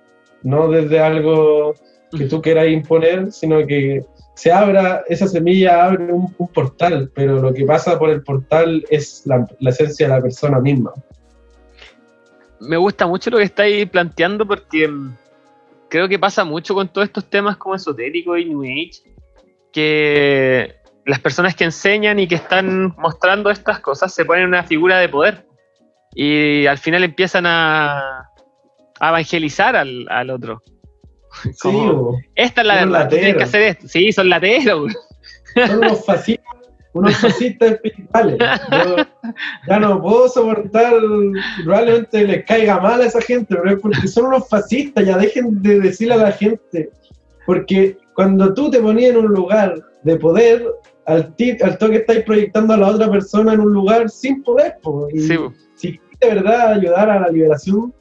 no 0.43 0.67
desde 0.69 0.99
algo 0.99 1.73
que 2.17 2.25
tú 2.25 2.41
quieras 2.41 2.67
imponer, 2.67 3.31
sino 3.31 3.65
que 3.65 4.03
se 4.35 4.51
abra, 4.51 5.03
esa 5.07 5.27
semilla 5.27 5.85
abre 5.85 6.11
un, 6.11 6.33
portal, 6.53 7.11
pero 7.13 7.41
lo 7.41 7.53
que 7.53 7.65
pasa 7.65 7.99
por 7.99 8.09
el 8.09 8.23
portal 8.23 8.83
es 8.89 9.23
la, 9.25 9.47
esencia 9.61 10.07
de 10.07 10.13
la 10.15 10.21
persona 10.21 10.59
misma. 10.59 10.91
me 12.59 12.77
gusta 12.77 13.05
mucho 13.05 13.29
lo 13.29 13.37
que 13.37 13.43
estáis 13.43 13.87
planteando 13.89 14.45
porque 14.45 14.87
mm, 14.87 15.15
creo 15.89 16.07
que 16.07 16.17
pasa 16.17 16.43
mucho 16.43 16.73
con 16.73 16.87
todos 16.87 17.07
estos 17.07 17.29
temas 17.29 17.57
como 17.57 17.75
esotéricos 17.75 18.39
y 18.39 18.45
New 18.45 18.63
Age, 18.63 19.03
que 19.71 20.75
las 21.05 21.19
personas 21.19 21.55
que 21.55 21.65
enseñan 21.65 22.19
y 22.19 22.27
que 22.27 22.35
están 22.35 22.95
mostrando 22.97 23.49
estas 23.49 23.79
cosas 23.79 24.13
se 24.13 24.25
ponen 24.25 24.43
en 24.43 24.49
una 24.49 24.63
figura 24.63 24.99
de 24.99 25.09
poder 25.09 25.45
y 26.15 26.65
al 26.65 26.77
final 26.77 27.03
empiezan 27.03 27.45
a, 27.45 28.29
evangelizar 28.99 29.75
al 29.75 30.29
otro. 30.29 30.61
Sí, 31.43 31.49
Como, 31.61 31.93
bo, 31.93 32.17
Esta 32.35 32.61
es 32.61 32.67
la 32.67 32.79
son 32.81 32.91
verdad, 32.91 33.09
tienes 33.09 33.35
que 33.37 33.43
hacer 33.43 33.61
esto. 33.63 33.87
Sí, 33.87 34.11
son 34.11 34.29
lateros. 34.29 34.93
son 35.67 35.77
unos 35.79 36.05
fascistas, 36.05 36.45
unos 36.93 37.15
fascistas 37.17 37.71
espirituales. 37.71 38.37
Yo 38.71 38.95
ya 39.67 39.79
no 39.79 40.01
puedo 40.01 40.27
soportar, 40.29 40.93
probablemente 41.63 42.23
les 42.27 42.45
caiga 42.45 42.79
mal 42.79 43.01
a 43.01 43.05
esa 43.05 43.21
gente, 43.21 43.55
pero 43.55 43.69
es 43.75 43.79
porque 43.81 44.07
son 44.07 44.25
unos 44.27 44.47
fascistas, 44.47 45.05
ya 45.05 45.17
dejen 45.17 45.61
de 45.61 45.79
decirle 45.79 46.13
a 46.15 46.17
la 46.17 46.31
gente, 46.31 46.89
porque 47.45 47.97
cuando 48.15 48.53
tú 48.53 48.69
te 48.69 48.79
ponías 48.79 49.11
en 49.11 49.17
un 49.17 49.33
lugar 49.33 49.75
de 50.03 50.15
poder, 50.17 50.63
al, 51.05 51.33
al 51.63 51.77
toque 51.77 51.97
estáis 51.97 52.23
proyectando 52.25 52.73
a 52.75 52.77
la 52.77 52.87
otra 52.87 53.09
persona 53.09 53.53
en 53.53 53.59
un 53.61 53.73
lugar 53.73 54.09
sin 54.09 54.43
poder, 54.43 54.75
po, 54.81 55.07
y 55.13 55.19
Sí, 55.19 55.35
bo. 55.35 55.51
si 55.75 55.99
de 56.21 56.27
verdad 56.27 56.73
ayudar 56.73 57.09
a 57.09 57.19
la 57.21 57.27
liberación, 57.29 57.93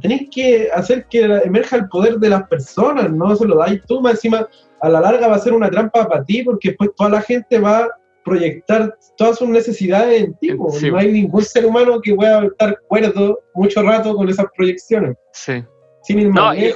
tenéis 0.00 0.28
que 0.30 0.68
hacer 0.72 1.06
que 1.08 1.24
emerja 1.44 1.76
el 1.76 1.88
poder 1.88 2.18
de 2.18 2.28
las 2.30 2.48
personas, 2.48 3.10
no 3.12 3.34
se 3.36 3.44
lo 3.46 3.56
dais 3.56 3.80
tú, 3.86 4.00
más 4.00 4.14
encima 4.14 4.48
a 4.80 4.88
la 4.88 5.00
larga 5.00 5.28
va 5.28 5.36
a 5.36 5.40
ser 5.40 5.52
una 5.52 5.70
trampa 5.70 6.06
para 6.08 6.24
ti, 6.24 6.42
porque 6.42 6.68
después 6.70 6.90
toda 6.96 7.10
la 7.10 7.22
gente 7.22 7.58
va 7.58 7.78
a 7.80 7.88
proyectar 8.24 8.96
todas 9.16 9.38
sus 9.38 9.48
necesidades 9.48 10.24
en 10.24 10.34
ti. 10.34 10.50
Sí. 10.78 10.90
no 10.90 10.98
hay 10.98 11.12
ningún 11.12 11.42
ser 11.42 11.66
humano 11.66 12.00
que 12.00 12.14
pueda 12.14 12.44
estar 12.46 12.78
cuerdo 12.88 13.38
mucho 13.54 13.82
rato 13.82 14.14
con 14.16 14.28
esas 14.28 14.46
proyecciones, 14.56 15.16
sí. 15.32 15.64
sin 16.02 16.18
ir 16.20 16.26
No, 16.28 16.32
más 16.46 16.56
y- 16.58 16.72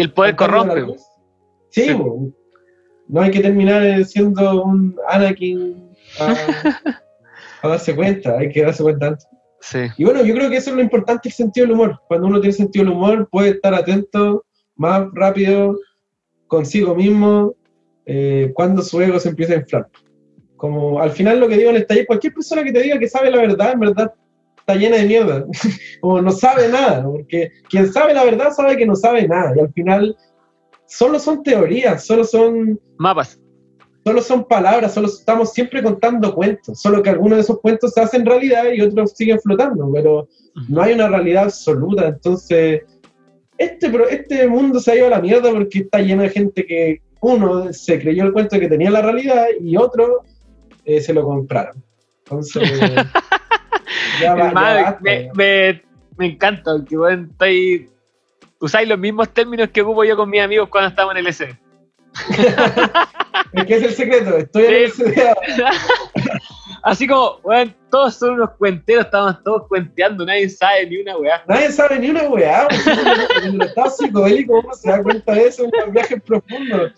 el 0.00 0.12
poder 0.12 0.36
corrompe. 0.36 0.84
Sí, 1.70 1.88
no 3.08 3.20
hay 3.20 3.30
que 3.30 3.40
terminar 3.40 3.84
eh, 3.84 4.04
siendo 4.04 4.64
un 4.64 4.96
Anakin 5.08 5.90
a, 6.18 6.34
a 7.62 7.68
darse 7.68 7.94
cuenta, 7.94 8.38
hay 8.38 8.50
que 8.50 8.62
darse 8.62 8.82
cuenta 8.82 9.08
antes. 9.08 9.26
Sí. 9.60 9.78
Y 9.96 10.04
bueno, 10.04 10.24
yo 10.24 10.34
creo 10.34 10.50
que 10.50 10.56
eso 10.56 10.70
es 10.70 10.76
lo 10.76 10.82
importante, 10.82 11.28
el 11.28 11.34
sentido 11.34 11.66
del 11.66 11.74
humor. 11.74 12.00
Cuando 12.08 12.26
uno 12.28 12.40
tiene 12.40 12.52
sentido 12.52 12.84
del 12.84 12.94
humor, 12.94 13.28
puede 13.30 13.50
estar 13.50 13.74
atento 13.74 14.44
más 14.76 15.06
rápido 15.12 15.76
consigo 16.46 16.94
mismo 16.94 17.54
eh, 18.04 18.52
cuando 18.54 18.82
su 18.82 19.00
ego 19.00 19.18
se 19.18 19.30
empieza 19.30 19.54
a 19.54 19.56
inflar. 19.56 19.88
Como 20.56 21.00
al 21.00 21.10
final 21.10 21.40
lo 21.40 21.48
que 21.48 21.56
digo 21.56 21.70
en 21.70 21.76
el 21.76 21.86
taller, 21.86 22.06
cualquier 22.06 22.32
persona 22.32 22.62
que 22.62 22.72
te 22.72 22.82
diga 22.82 22.98
que 22.98 23.08
sabe 23.08 23.30
la 23.30 23.38
verdad, 23.38 23.72
en 23.72 23.80
verdad 23.80 24.12
está 24.58 24.74
llena 24.74 24.96
de 24.96 25.06
mierda. 25.06 25.44
Como 26.00 26.22
no 26.22 26.30
sabe 26.30 26.68
nada, 26.68 27.04
porque 27.04 27.50
quien 27.68 27.92
sabe 27.92 28.14
la 28.14 28.24
verdad 28.24 28.52
sabe 28.52 28.76
que 28.76 28.86
no 28.86 28.96
sabe 28.96 29.28
nada. 29.28 29.52
Y 29.56 29.60
al 29.60 29.72
final 29.72 30.16
solo 30.86 31.18
son 31.18 31.42
teorías, 31.42 32.04
solo 32.06 32.24
son 32.24 32.80
Mapas. 32.98 33.40
Solo 34.06 34.20
son 34.22 34.44
palabras, 34.44 34.94
solo 34.94 35.08
estamos 35.08 35.52
siempre 35.52 35.82
contando 35.82 36.32
cuentos, 36.32 36.80
solo 36.80 37.02
que 37.02 37.10
algunos 37.10 37.38
de 37.38 37.42
esos 37.42 37.58
cuentos 37.60 37.92
se 37.92 38.00
hacen 38.00 38.24
realidad 38.24 38.62
y 38.72 38.80
otros 38.80 39.10
siguen 39.16 39.40
flotando, 39.40 39.90
pero 39.92 40.28
no 40.68 40.80
hay 40.80 40.92
una 40.94 41.08
realidad 41.08 41.44
absoluta, 41.44 42.06
entonces 42.06 42.82
este, 43.58 43.90
pro- 43.90 44.08
este 44.08 44.46
mundo 44.46 44.78
se 44.78 44.92
ha 44.92 44.96
ido 44.96 45.08
a 45.08 45.10
la 45.10 45.20
mierda 45.20 45.50
porque 45.50 45.80
está 45.80 45.98
lleno 45.98 46.22
de 46.22 46.28
gente 46.30 46.64
que 46.64 47.00
uno 47.20 47.72
se 47.72 47.98
creyó 48.00 48.22
el 48.22 48.32
cuento 48.32 48.60
que 48.60 48.68
tenía 48.68 48.92
la 48.92 49.02
realidad 49.02 49.46
y 49.60 49.76
otro 49.76 50.22
eh, 50.84 51.00
se 51.00 51.12
lo 51.12 51.24
compraron. 51.24 51.82
Entonces, 52.20 52.62
ya 54.20 54.34
va- 54.34 54.38
ya 54.40 54.46
Hermano, 54.48 54.82
basta, 54.84 55.00
me, 55.02 55.24
ya. 55.24 55.32
me, 55.34 55.82
me 56.16 56.26
encanta, 56.26 56.70
bueno, 56.92 57.26
estáis- 57.32 57.88
usáis 58.60 58.88
los 58.88 58.98
mismos 59.00 59.30
términos 59.30 59.68
que 59.70 59.82
ocupo 59.82 60.04
yo 60.04 60.16
con 60.16 60.30
mis 60.30 60.42
amigos 60.42 60.68
cuando 60.68 60.90
estamos 60.90 61.12
en 61.12 61.18
el 61.18 61.26
S. 61.26 61.58
Es 63.52 63.64
que 63.64 63.76
es 63.76 63.82
el 63.82 63.94
secreto, 63.94 64.36
estoy 64.36 64.64
en 64.64 64.74
el 64.74 64.92
Sí. 64.92 65.02
CDA. 65.04 65.34
Así 66.82 67.08
como, 67.08 67.38
weón, 67.42 67.74
todos 67.90 68.14
son 68.14 68.34
unos 68.34 68.50
cuenteros, 68.58 69.06
estaban 69.06 69.42
todos 69.42 69.66
cuenteando, 69.66 70.24
nadie 70.24 70.48
sabe 70.48 70.86
ni 70.86 70.98
una 70.98 71.16
weá. 71.16 71.42
Nadie 71.48 71.72
sabe 71.72 71.98
ni 71.98 72.10
una 72.10 72.28
weá, 72.28 72.68
en 73.42 73.54
el 73.54 73.62
estado 73.62 73.90
psicodélico 73.90 74.60
uno 74.60 74.72
se 74.72 74.90
da 74.90 75.02
cuenta 75.02 75.32
de 75.32 75.48
eso 75.48 75.64
en 75.64 75.70
los 75.80 75.92
viajes 75.92 76.22
profundos. 76.22 76.92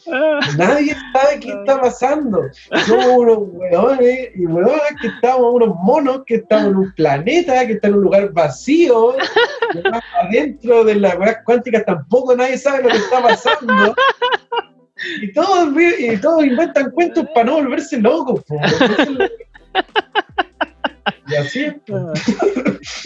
Nadie 0.58 0.94
sabe 1.12 1.40
qué 1.40 1.48
está 1.52 1.80
pasando. 1.80 2.42
Somos 2.86 3.06
unos 3.06 3.38
weones 3.44 4.30
y 4.34 4.44
weones 4.44 4.82
que 5.00 5.06
estamos, 5.08 5.54
unos 5.54 5.74
monos 5.76 6.22
que 6.26 6.34
estamos 6.34 6.66
en 6.66 6.76
un 6.76 6.94
planeta, 6.94 7.66
que 7.66 7.72
está 7.74 7.88
en 7.88 7.94
un 7.94 8.02
lugar 8.02 8.30
vacío, 8.32 9.14
adentro 10.20 10.84
de 10.84 10.96
las 10.96 11.16
weas 11.16 11.38
cuánticas 11.46 11.86
tampoco 11.86 12.36
nadie 12.36 12.58
sabe 12.58 12.82
lo 12.82 12.90
que 12.90 12.96
está 12.98 13.22
pasando. 13.22 13.94
Y 15.22 15.32
todos, 15.32 15.68
y 15.98 16.16
todos 16.18 16.44
inventan 16.44 16.90
cuentos 16.90 17.26
para 17.34 17.46
no 17.46 17.54
volverse 17.56 17.98
locos. 18.00 18.42
po. 18.44 18.58
Y 21.28 21.34
así 21.36 21.64
es. 21.64 21.74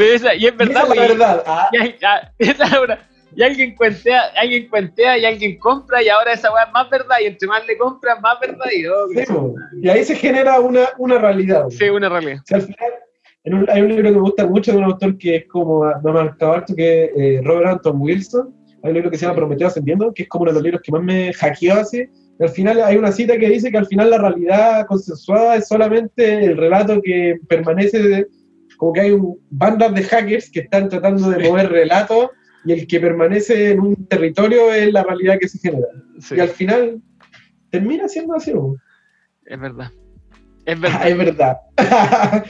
esa- 0.01 0.35
y 0.35 0.47
es 0.47 0.53
Y 0.53 0.57
verdad, 0.57 0.85
esa 0.85 0.93
es 0.93 0.97
la 0.97 1.07
verdad. 1.09 1.43
Ah, 1.47 1.69
Y, 1.73 2.47
esa 2.49 2.65
es 2.65 2.79
una- 2.79 2.99
y 3.35 3.43
alguien 3.43 3.75
cuentea, 3.75 4.23
alguien 4.37 4.69
cuentea 4.69 5.19
y 5.19 5.25
alguien 5.25 5.59
compra 5.59 6.03
y 6.03 6.09
ahora 6.09 6.33
esa 6.35 6.53
weá 6.53 6.65
es 6.65 6.73
más 6.73 6.89
verdad 6.91 7.17
y 7.23 7.27
entre 7.27 7.49
más 7.49 7.67
le 7.67 7.79
compras 7.79 8.21
más 8.21 8.39
verdad 8.41 8.67
y 8.77 8.87
oh, 8.87 9.07
sí, 9.09 9.25
y 9.83 9.89
ahí 9.89 10.05
se 10.05 10.15
genera 10.15 10.61
una, 10.61 10.91
una 10.99 11.19
realidad. 11.19 11.65
sí, 11.71 11.89
una 11.89 12.09
realidad. 12.11 12.41
O 12.43 12.47
sea, 12.47 12.59
al 12.59 12.63
final, 12.65 12.93
en 13.45 13.55
un- 13.55 13.71
hay 13.71 13.81
un 13.83 13.89
libro 13.89 14.05
que 14.05 14.11
me 14.13 14.21
gusta 14.21 14.47
mucho 14.47 14.73
de 14.73 14.79
un 14.79 14.85
autor 14.85 15.17
que 15.19 15.37
es 15.37 15.49
como, 15.49 15.83
me 15.85 16.11
ha 16.11 16.13
marcado 16.15 16.53
harto, 16.53 16.75
que 16.77 17.05
es 17.05 17.11
eh, 17.17 17.41
Robert 17.43 17.69
Anton 17.69 18.01
Wilson. 18.01 18.55
Hay 18.83 18.91
un 18.91 18.95
libro 18.95 19.11
que 19.11 19.17
se 19.19 19.25
llama 19.27 19.37
Prometeo 19.37 19.69
Ascendiendo, 19.69 20.13
que 20.13 20.25
es 20.25 20.29
como 20.29 20.43
uno 20.43 20.51
de 20.51 20.55
los 20.57 20.63
libros 20.63 20.83
que 20.83 20.93
más 20.93 21.03
me 21.03 21.33
hackeó 21.33 21.75
así. 21.75 22.05
Y 22.39 22.43
al 22.43 22.49
final 22.51 22.81
hay 22.83 22.97
una 22.97 23.13
cita 23.13 23.37
que 23.39 23.49
dice 23.49 23.71
que 23.71 23.79
al 23.79 23.87
final 23.87 24.11
la 24.11 24.19
realidad 24.19 24.87
consensuada 24.87 25.57
es 25.57 25.69
solamente 25.69 26.45
el 26.45 26.57
relato 26.57 27.01
que 27.03 27.37
permanece, 27.49 28.03
de- 28.03 28.27
como 28.77 28.93
que 28.93 29.01
hay 29.03 29.11
un, 29.13 29.39
bandas 29.51 29.95
de 29.95 30.03
hackers 30.03 30.51
que 30.51 30.61
están 30.61 30.89
tratando 30.89 31.31
de 31.31 31.49
mover 31.49 31.71
relatos 31.71 32.31
y 32.65 32.73
el 32.73 32.87
que 32.87 32.99
permanece 33.01 33.71
en 33.73 33.81
un 33.81 34.07
territorio 34.07 34.73
es 34.73 34.93
la 34.93 35.03
realidad 35.05 35.39
que 35.41 35.49
se 35.49 35.59
genera. 35.59 35.87
Sí, 36.19 36.35
Y 36.37 36.41
al 36.41 36.49
final 36.49 37.01
termina 37.71 38.09
siendo 38.09 38.35
así. 38.35 38.53
¿no? 38.53 38.75
es 39.47 39.61
verdad. 39.61 39.91
Es 40.65 40.77
Ah, 40.77 40.81
verdad. 40.81 41.07
es 41.09 41.19
verdad. 41.19 41.57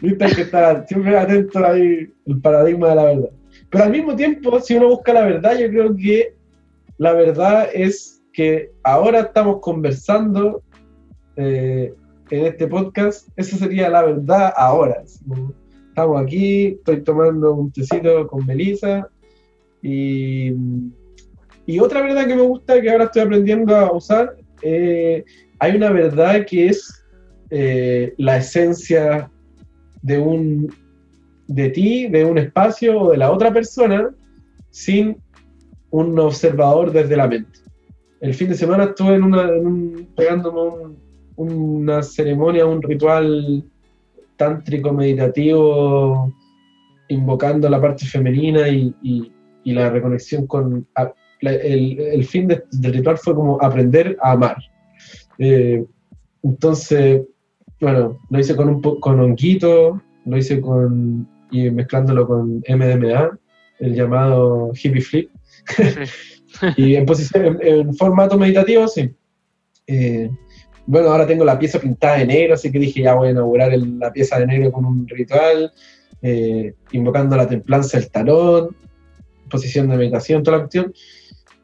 Viste 0.00 0.26
que 0.26 0.42
estar 0.42 0.86
siempre 0.86 1.16
atento 1.18 1.64
ahí 1.66 2.12
el 2.26 2.40
paradigma 2.40 2.90
de 2.90 2.94
la 2.94 3.04
verdad. 3.04 3.30
Pero 3.70 3.84
al 3.84 3.90
mismo 3.90 4.16
tiempo, 4.16 4.60
si 4.60 4.76
uno 4.76 4.88
busca 4.88 5.12
la 5.12 5.24
verdad, 5.24 5.58
yo 5.58 5.68
creo 5.68 5.94
que 5.94 6.34
la 6.96 7.12
verdad 7.12 7.68
es 7.72 8.22
que 8.32 8.70
ahora 8.82 9.20
estamos 9.20 9.60
conversando 9.60 10.62
eh, 11.36 11.92
en 12.30 12.46
este 12.46 12.66
podcast. 12.66 13.28
Esa 13.36 13.56
sería 13.56 13.88
la 13.88 14.02
verdad 14.02 14.52
ahora. 14.56 15.02
Estamos 15.88 16.22
aquí, 16.22 16.66
estoy 16.78 17.02
tomando 17.02 17.54
un 17.54 17.72
tecito 17.72 18.26
con 18.26 18.46
Melissa 18.46 19.08
y, 19.82 20.52
y 21.66 21.78
otra 21.80 22.02
verdad 22.02 22.26
que 22.26 22.36
me 22.36 22.42
gusta 22.42 22.80
que 22.80 22.90
ahora 22.90 23.04
estoy 23.04 23.22
aprendiendo 23.22 23.74
a 23.76 23.92
usar, 23.92 24.36
eh, 24.62 25.24
hay 25.58 25.76
una 25.76 25.90
verdad 25.90 26.46
que 26.46 26.68
es 26.68 27.04
eh, 27.50 28.14
la 28.18 28.38
esencia 28.38 29.30
de 30.02 30.18
un 30.18 30.72
de 31.48 31.70
ti, 31.70 32.06
de 32.08 32.24
un 32.24 32.38
espacio 32.38 33.00
o 33.00 33.10
de 33.10 33.16
la 33.16 33.32
otra 33.32 33.52
persona 33.52 34.10
sin 34.70 35.16
un 35.90 36.18
observador 36.18 36.92
desde 36.92 37.16
la 37.16 37.26
mente. 37.26 37.58
El 38.20 38.34
fin 38.34 38.48
de 38.48 38.54
semana 38.54 38.84
estuve 38.84 39.14
en 39.14 39.24
una, 39.24 39.48
pegándome 40.16 40.60
un- 40.60 40.98
una 41.36 42.02
ceremonia, 42.02 42.66
un 42.66 42.82
ritual 42.82 43.64
tántrico 44.36 44.92
meditativo, 44.92 46.32
invocando 47.08 47.68
la 47.68 47.80
parte 47.80 48.04
femenina 48.06 48.68
y, 48.68 48.94
la 49.64 49.90
reconexión 49.90 50.46
con... 50.46 50.86
el, 51.42 52.24
fin 52.24 52.48
de- 52.48 52.64
del 52.72 52.94
ritual 52.94 53.18
fue 53.18 53.34
como 53.34 53.62
aprender 53.62 54.16
a 54.22 54.32
amar. 54.32 54.56
Eh, 55.38 55.84
entonces, 56.42 57.22
bueno, 57.80 58.18
lo 58.30 58.38
hice 58.40 58.56
con 58.56 58.68
un 58.68 58.80
con 58.80 59.20
honguito, 59.20 60.00
lo 60.24 60.36
hice 60.36 60.60
con 60.60 61.28
y 61.50 61.70
mezclándolo 61.70 62.26
con 62.26 62.62
MDMA, 62.68 63.38
el 63.80 63.94
llamado 63.94 64.72
hippie 64.74 65.00
flip, 65.02 65.30
y 66.76 66.94
en 66.96 67.06
posición, 67.06 67.46
en, 67.46 67.58
en 67.62 67.94
formato 67.94 68.36
meditativo, 68.38 68.88
sí. 68.88 69.10
Eh, 69.86 70.30
bueno, 70.86 71.10
ahora 71.10 71.26
tengo 71.26 71.44
la 71.44 71.58
pieza 71.58 71.78
pintada 71.78 72.16
de 72.18 72.26
negro, 72.26 72.54
así 72.54 72.72
que 72.72 72.78
dije 72.78 73.02
ya 73.02 73.14
voy 73.14 73.28
a 73.28 73.30
inaugurar 73.32 73.72
el- 73.72 73.98
la 73.98 74.12
pieza 74.12 74.38
de 74.38 74.46
negro 74.46 74.72
con 74.72 74.84
un 74.84 75.06
ritual, 75.06 75.70
eh, 76.22 76.74
invocando 76.92 77.36
la 77.36 77.46
templanza 77.46 77.98
del 77.98 78.10
tarot, 78.10 78.74
posición 79.50 79.88
de 79.88 79.96
meditación, 79.96 80.42
toda 80.42 80.56
la 80.58 80.62
cuestión. 80.64 80.92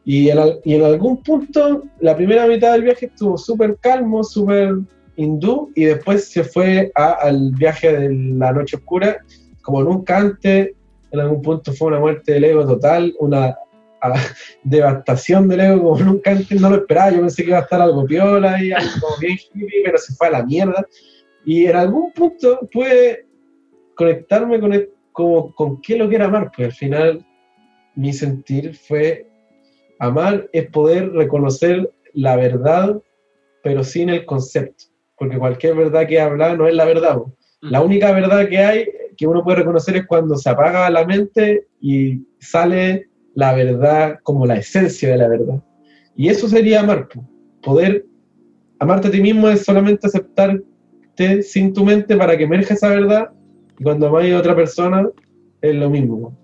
Y 0.04 0.28
en, 0.28 0.38
y 0.64 0.74
en 0.74 0.84
algún 0.84 1.22
punto, 1.22 1.84
la 2.00 2.14
primera 2.14 2.46
mitad 2.46 2.72
del 2.72 2.82
viaje 2.82 3.06
estuvo 3.06 3.38
súper 3.38 3.78
calmo, 3.80 4.22
súper 4.22 4.74
hindú, 5.16 5.72
y 5.74 5.84
después 5.84 6.30
se 6.30 6.44
fue 6.44 6.92
a- 6.94 7.12
al 7.22 7.52
viaje 7.52 7.90
de 7.96 8.14
la 8.14 8.52
noche 8.52 8.76
oscura, 8.76 9.18
como 9.64 9.82
nunca 9.82 10.18
antes. 10.18 10.70
En 11.10 11.20
algún 11.20 11.42
punto 11.42 11.72
fue 11.72 11.88
una 11.88 11.98
muerte 12.00 12.32
del 12.32 12.44
ego 12.44 12.66
total, 12.66 13.14
una 13.18 13.56
a- 14.00 14.14
devastación 14.64 15.48
del 15.48 15.60
ego 15.60 15.82
como 15.82 15.98
nunca 16.04 16.30
antes, 16.32 16.60
no 16.60 16.70
lo 16.70 16.76
esperaba. 16.76 17.10
Yo 17.10 17.20
pensé 17.20 17.42
que 17.42 17.48
iba 17.50 17.58
a 17.58 17.62
estar 17.62 17.80
algo 17.80 18.04
piola 18.04 18.62
y 18.62 18.72
algo 18.72 19.08
bien 19.20 19.36
hippie, 19.54 19.82
pero 19.84 19.98
se 19.98 20.14
fue 20.14 20.28
a 20.28 20.32
la 20.32 20.44
mierda. 20.44 20.86
Y 21.44 21.66
en 21.66 21.76
algún 21.76 22.12
punto 22.12 22.60
pude 22.72 23.26
conectarme 23.94 24.60
con, 24.60 24.72
el- 24.72 24.90
como, 25.12 25.54
con 25.54 25.80
qué 25.80 25.94
es 25.94 25.98
lo 25.98 26.08
que 26.08 26.16
era 26.16 26.26
amar, 26.26 26.50
pues 26.54 26.66
al 26.68 26.72
final 26.74 27.26
mi 27.94 28.12
sentir 28.12 28.74
fue 28.74 29.26
amar 30.00 30.48
es 30.52 30.68
poder 30.70 31.12
reconocer 31.12 31.90
la 32.12 32.34
verdad, 32.36 33.00
pero 33.62 33.84
sin 33.84 34.08
el 34.10 34.24
concepto, 34.24 34.84
porque 35.16 35.38
cualquier 35.38 35.76
verdad 35.76 36.06
que 36.08 36.20
habla 36.20 36.56
no 36.56 36.66
es 36.66 36.74
la 36.74 36.84
verdad. 36.84 37.16
po. 37.18 37.32
La 37.60 37.80
única 37.82 38.10
verdad 38.12 38.48
que 38.48 38.58
hay 38.58 38.88
que 39.16 39.26
uno 39.26 39.42
puede 39.42 39.58
reconocer 39.58 39.96
es 39.96 40.06
cuando 40.06 40.36
se 40.36 40.50
apaga 40.50 40.90
la 40.90 41.04
mente 41.06 41.66
y 41.80 42.22
sale 42.38 43.08
la 43.34 43.54
verdad 43.54 44.18
como 44.22 44.46
la 44.46 44.56
esencia 44.56 45.10
de 45.10 45.16
la 45.16 45.28
verdad. 45.28 45.62
Y 46.16 46.28
eso 46.28 46.48
sería 46.48 46.80
amar. 46.80 47.08
po. 47.08 47.24
Poder 47.62 48.04
amarte 48.78 49.08
a 49.08 49.10
ti 49.10 49.20
mismo 49.20 49.48
es 49.48 49.64
solamente 49.64 50.06
aceptarte 50.06 51.42
sin 51.42 51.72
tu 51.72 51.84
mente 51.84 52.16
para 52.16 52.36
que 52.36 52.44
emerja 52.44 52.74
esa 52.74 52.88
verdad. 52.88 53.30
Y 53.78 53.82
cuando 53.82 54.08
amáis 54.08 54.32
a 54.34 54.38
otra 54.38 54.54
persona 54.54 55.08
es 55.60 55.74
lo 55.74 55.90
mismo. 55.90 56.20
po. 56.20 56.38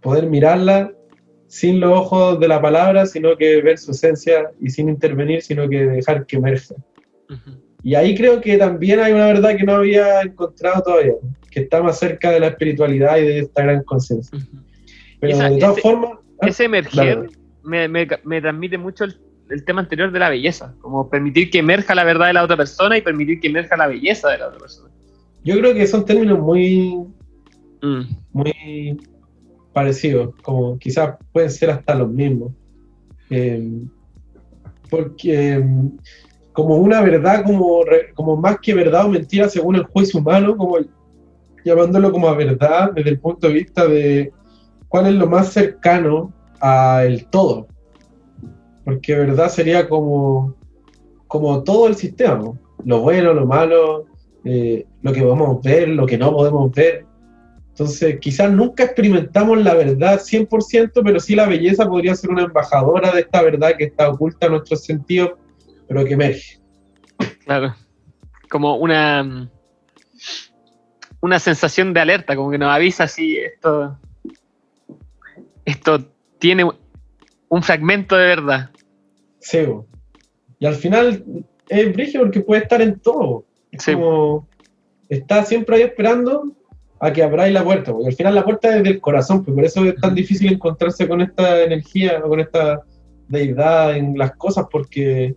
Poder 0.00 0.26
mirarla 0.28 0.92
sin 1.48 1.80
los 1.80 1.98
ojos 1.98 2.40
de 2.40 2.48
la 2.48 2.60
palabra, 2.60 3.06
sino 3.06 3.36
que 3.36 3.62
ver 3.62 3.78
su 3.78 3.92
esencia 3.92 4.50
y 4.60 4.70
sin 4.70 4.88
intervenir, 4.88 5.42
sino 5.42 5.68
que 5.68 5.86
dejar 5.86 6.26
que 6.26 6.36
emerja. 6.36 6.74
Y 7.82 7.94
ahí 7.94 8.16
creo 8.16 8.40
que 8.40 8.56
también 8.56 9.00
hay 9.00 9.12
una 9.12 9.26
verdad 9.26 9.56
que 9.56 9.64
no 9.64 9.74
había 9.74 10.22
encontrado 10.22 10.82
todavía, 10.82 11.14
que 11.56 11.62
está 11.62 11.82
más 11.82 11.98
cerca 11.98 12.30
de 12.30 12.38
la 12.38 12.48
espiritualidad 12.48 13.16
y 13.16 13.22
de 13.22 13.38
esta 13.38 13.62
gran 13.62 13.82
conciencia. 13.84 14.38
Pero 15.18 15.32
Esa- 15.32 15.48
de 15.48 15.58
todas 15.58 15.72
ese- 15.78 15.80
formas, 15.80 16.10
ah, 16.42 16.48
Ese 16.48 16.64
emerger 16.64 17.30
me, 17.62 17.88
me- 17.88 18.06
me 18.24 18.40
transmite 18.42 18.76
mucho 18.76 19.04
el, 19.04 19.16
el 19.48 19.64
tema 19.64 19.80
anterior 19.80 20.12
de 20.12 20.18
la 20.18 20.28
belleza, 20.28 20.74
como 20.82 21.08
permitir 21.08 21.48
que 21.50 21.60
emerja 21.60 21.94
la 21.94 22.04
verdad 22.04 22.26
de 22.26 22.34
la 22.34 22.44
otra 22.44 22.58
persona 22.58 22.98
y 22.98 23.00
permitir 23.00 23.40
que 23.40 23.48
emerja 23.48 23.74
la 23.74 23.86
belleza 23.86 24.28
de 24.28 24.36
la 24.38 24.48
otra 24.48 24.58
persona. 24.60 24.90
yo 25.44 25.56
creo 25.58 25.72
que 25.74 25.86
son 25.86 26.04
términos 26.04 26.38
muy, 26.40 26.94
Mm. 27.80 28.02
muy 28.32 29.00
parecidos, 29.72 30.34
como 30.42 30.76
quizás 30.78 31.16
pueden 31.32 31.50
ser 31.50 31.70
hasta 31.70 31.94
los 31.94 32.10
mismos. 32.10 32.52
Eh, 33.30 33.80
porque 34.90 35.54
eh, 35.54 35.64
como 36.52 36.76
una 36.76 37.00
verdad, 37.00 37.44
como, 37.44 37.80
como 38.14 38.36
más 38.36 38.58
que 38.60 38.74
verdad 38.74 39.06
o 39.06 39.08
mentira 39.08 39.48
según 39.48 39.76
el 39.76 39.84
juicio 39.84 40.20
humano, 40.20 40.54
como 40.56 40.76
el- 40.78 40.90
llamándolo 41.66 42.12
como 42.12 42.28
a 42.28 42.34
verdad 42.34 42.92
desde 42.94 43.10
el 43.10 43.18
punto 43.18 43.48
de 43.48 43.52
vista 43.52 43.88
de 43.88 44.32
cuál 44.86 45.08
es 45.08 45.14
lo 45.14 45.26
más 45.26 45.52
cercano 45.52 46.32
al 46.60 47.26
todo. 47.26 47.66
Porque 48.84 49.16
verdad 49.16 49.48
sería 49.48 49.88
como, 49.88 50.54
como 51.26 51.64
todo 51.64 51.88
el 51.88 51.96
sistema, 51.96 52.52
lo 52.84 53.00
bueno, 53.00 53.34
lo 53.34 53.46
malo, 53.46 54.06
eh, 54.44 54.86
lo 55.02 55.12
que 55.12 55.22
podemos 55.22 55.60
ver, 55.60 55.88
lo 55.88 56.06
que 56.06 56.16
no 56.16 56.32
podemos 56.32 56.70
ver. 56.70 57.04
Entonces, 57.70 58.20
quizás 58.20 58.52
nunca 58.52 58.84
experimentamos 58.84 59.58
la 59.58 59.74
verdad 59.74 60.20
100%, 60.20 61.02
pero 61.04 61.18
sí 61.18 61.34
la 61.34 61.48
belleza 61.48 61.88
podría 61.88 62.14
ser 62.14 62.30
una 62.30 62.44
embajadora 62.44 63.10
de 63.10 63.22
esta 63.22 63.42
verdad 63.42 63.72
que 63.76 63.86
está 63.86 64.08
oculta 64.08 64.46
en 64.46 64.52
nuestros 64.52 64.84
sentidos, 64.84 65.32
pero 65.88 66.04
que 66.04 66.14
emerge. 66.14 66.60
Claro. 67.44 67.74
Como 68.48 68.76
una 68.76 69.24
mm, 69.24 69.50
una 71.26 71.38
sensación 71.38 71.92
de 71.92 72.00
alerta, 72.00 72.34
como 72.36 72.50
que 72.50 72.58
nos 72.58 72.72
avisa 72.72 73.06
si 73.06 73.36
esto 73.36 73.98
esto 75.64 75.98
tiene 76.38 76.64
un 77.48 77.62
fragmento 77.62 78.16
de 78.16 78.26
verdad. 78.26 78.70
Sí, 79.40 79.64
bo. 79.64 79.86
Y 80.58 80.66
al 80.66 80.74
final 80.74 81.22
es 81.68 81.92
brillo 81.92 82.20
porque 82.20 82.40
puede 82.40 82.62
estar 82.62 82.80
en 82.80 82.98
todo. 83.00 83.44
Es 83.70 83.82
Sí. 83.82 83.92
como 83.92 84.48
está 85.08 85.44
siempre 85.44 85.76
ahí 85.76 85.82
esperando 85.82 86.52
a 87.00 87.12
que 87.12 87.22
abráis 87.22 87.52
la 87.52 87.62
puerta, 87.62 87.92
porque 87.92 88.08
al 88.08 88.14
final 88.14 88.34
la 88.34 88.44
puerta 88.44 88.76
es 88.76 88.82
del 88.82 89.00
corazón, 89.00 89.44
pues 89.44 89.54
por 89.54 89.64
eso 89.64 89.84
es 89.84 89.96
tan 89.96 90.14
difícil 90.14 90.52
encontrarse 90.52 91.06
con 91.06 91.20
esta 91.20 91.62
energía 91.62 92.22
o 92.24 92.28
con 92.28 92.40
esta 92.40 92.80
deidad 93.28 93.96
en 93.96 94.16
las 94.16 94.34
cosas, 94.36 94.66
porque 94.70 95.34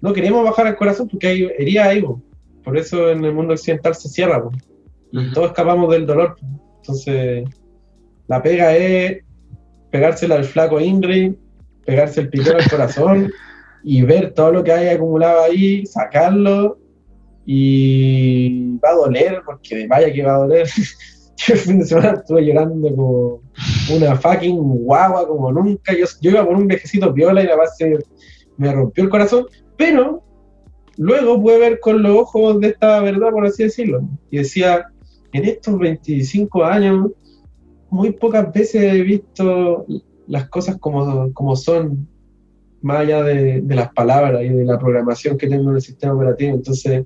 no 0.00 0.12
queremos 0.12 0.44
bajar 0.44 0.66
al 0.68 0.76
corazón 0.76 1.08
porque 1.08 1.26
hay 1.26 1.50
heridas 1.58 1.88
ahí, 1.88 2.04
por 2.62 2.76
eso 2.78 3.10
en 3.10 3.24
el 3.24 3.32
mundo 3.32 3.54
occidental 3.54 3.94
se 3.94 4.08
cierra, 4.08 4.42
pues. 4.42 4.56
Y 5.12 5.32
todos 5.32 5.48
escapamos 5.48 5.90
del 5.92 6.06
dolor. 6.06 6.36
Entonces, 6.78 7.48
la 8.28 8.42
pega 8.42 8.76
es 8.76 9.22
pegársela 9.90 10.36
al 10.36 10.44
flaco 10.44 10.80
Ingrid, 10.80 11.34
pegarse 11.84 12.22
el 12.22 12.28
piquero 12.28 12.58
al 12.58 12.68
corazón 12.68 13.32
y 13.84 14.02
ver 14.02 14.32
todo 14.34 14.52
lo 14.52 14.64
que 14.64 14.72
hay 14.72 14.88
acumulado 14.88 15.44
ahí, 15.44 15.86
sacarlo 15.86 16.78
y 17.44 18.76
va 18.78 18.90
a 18.90 18.94
doler, 18.94 19.42
porque 19.46 19.86
vaya 19.86 20.12
que 20.12 20.22
va 20.22 20.34
a 20.34 20.38
doler. 20.38 20.68
Yo 21.36 21.54
el 21.54 21.60
fin 21.60 21.78
de 21.78 21.84
semana 21.84 22.14
estuve 22.18 22.46
llorando 22.46 22.90
como 22.90 23.42
una 23.94 24.16
fucking 24.16 24.56
guagua, 24.58 25.28
como 25.28 25.52
nunca. 25.52 25.92
Yo, 25.92 26.06
yo 26.22 26.30
iba 26.30 26.44
por 26.44 26.56
un 26.56 26.66
viejecito 26.66 27.12
viola 27.12 27.42
y 27.42 27.46
la 27.46 27.56
base 27.56 27.98
me 28.56 28.72
rompió 28.72 29.04
el 29.04 29.10
corazón, 29.10 29.46
pero 29.76 30.24
luego 30.96 31.40
pude 31.40 31.58
ver 31.58 31.80
con 31.80 32.02
los 32.02 32.16
ojos 32.16 32.58
de 32.60 32.68
esta 32.68 33.00
verdad, 33.00 33.30
por 33.30 33.46
así 33.46 33.64
decirlo. 33.64 34.00
Y 34.30 34.38
decía, 34.38 34.86
en 35.32 35.44
estos 35.44 35.78
25 35.78 36.64
años, 36.64 37.10
muy 37.90 38.12
pocas 38.12 38.52
veces 38.52 38.82
he 38.82 39.02
visto 39.02 39.86
las 40.26 40.48
cosas 40.48 40.76
como, 40.78 41.32
como 41.32 41.56
son, 41.56 42.08
más 42.82 43.00
allá 43.00 43.22
de, 43.22 43.60
de 43.60 43.74
las 43.74 43.92
palabras 43.92 44.42
y 44.44 44.48
de 44.48 44.64
la 44.64 44.78
programación 44.78 45.38
que 45.38 45.48
tengo 45.48 45.70
en 45.70 45.76
el 45.76 45.82
sistema 45.82 46.14
operativo. 46.14 46.54
Entonces, 46.54 47.04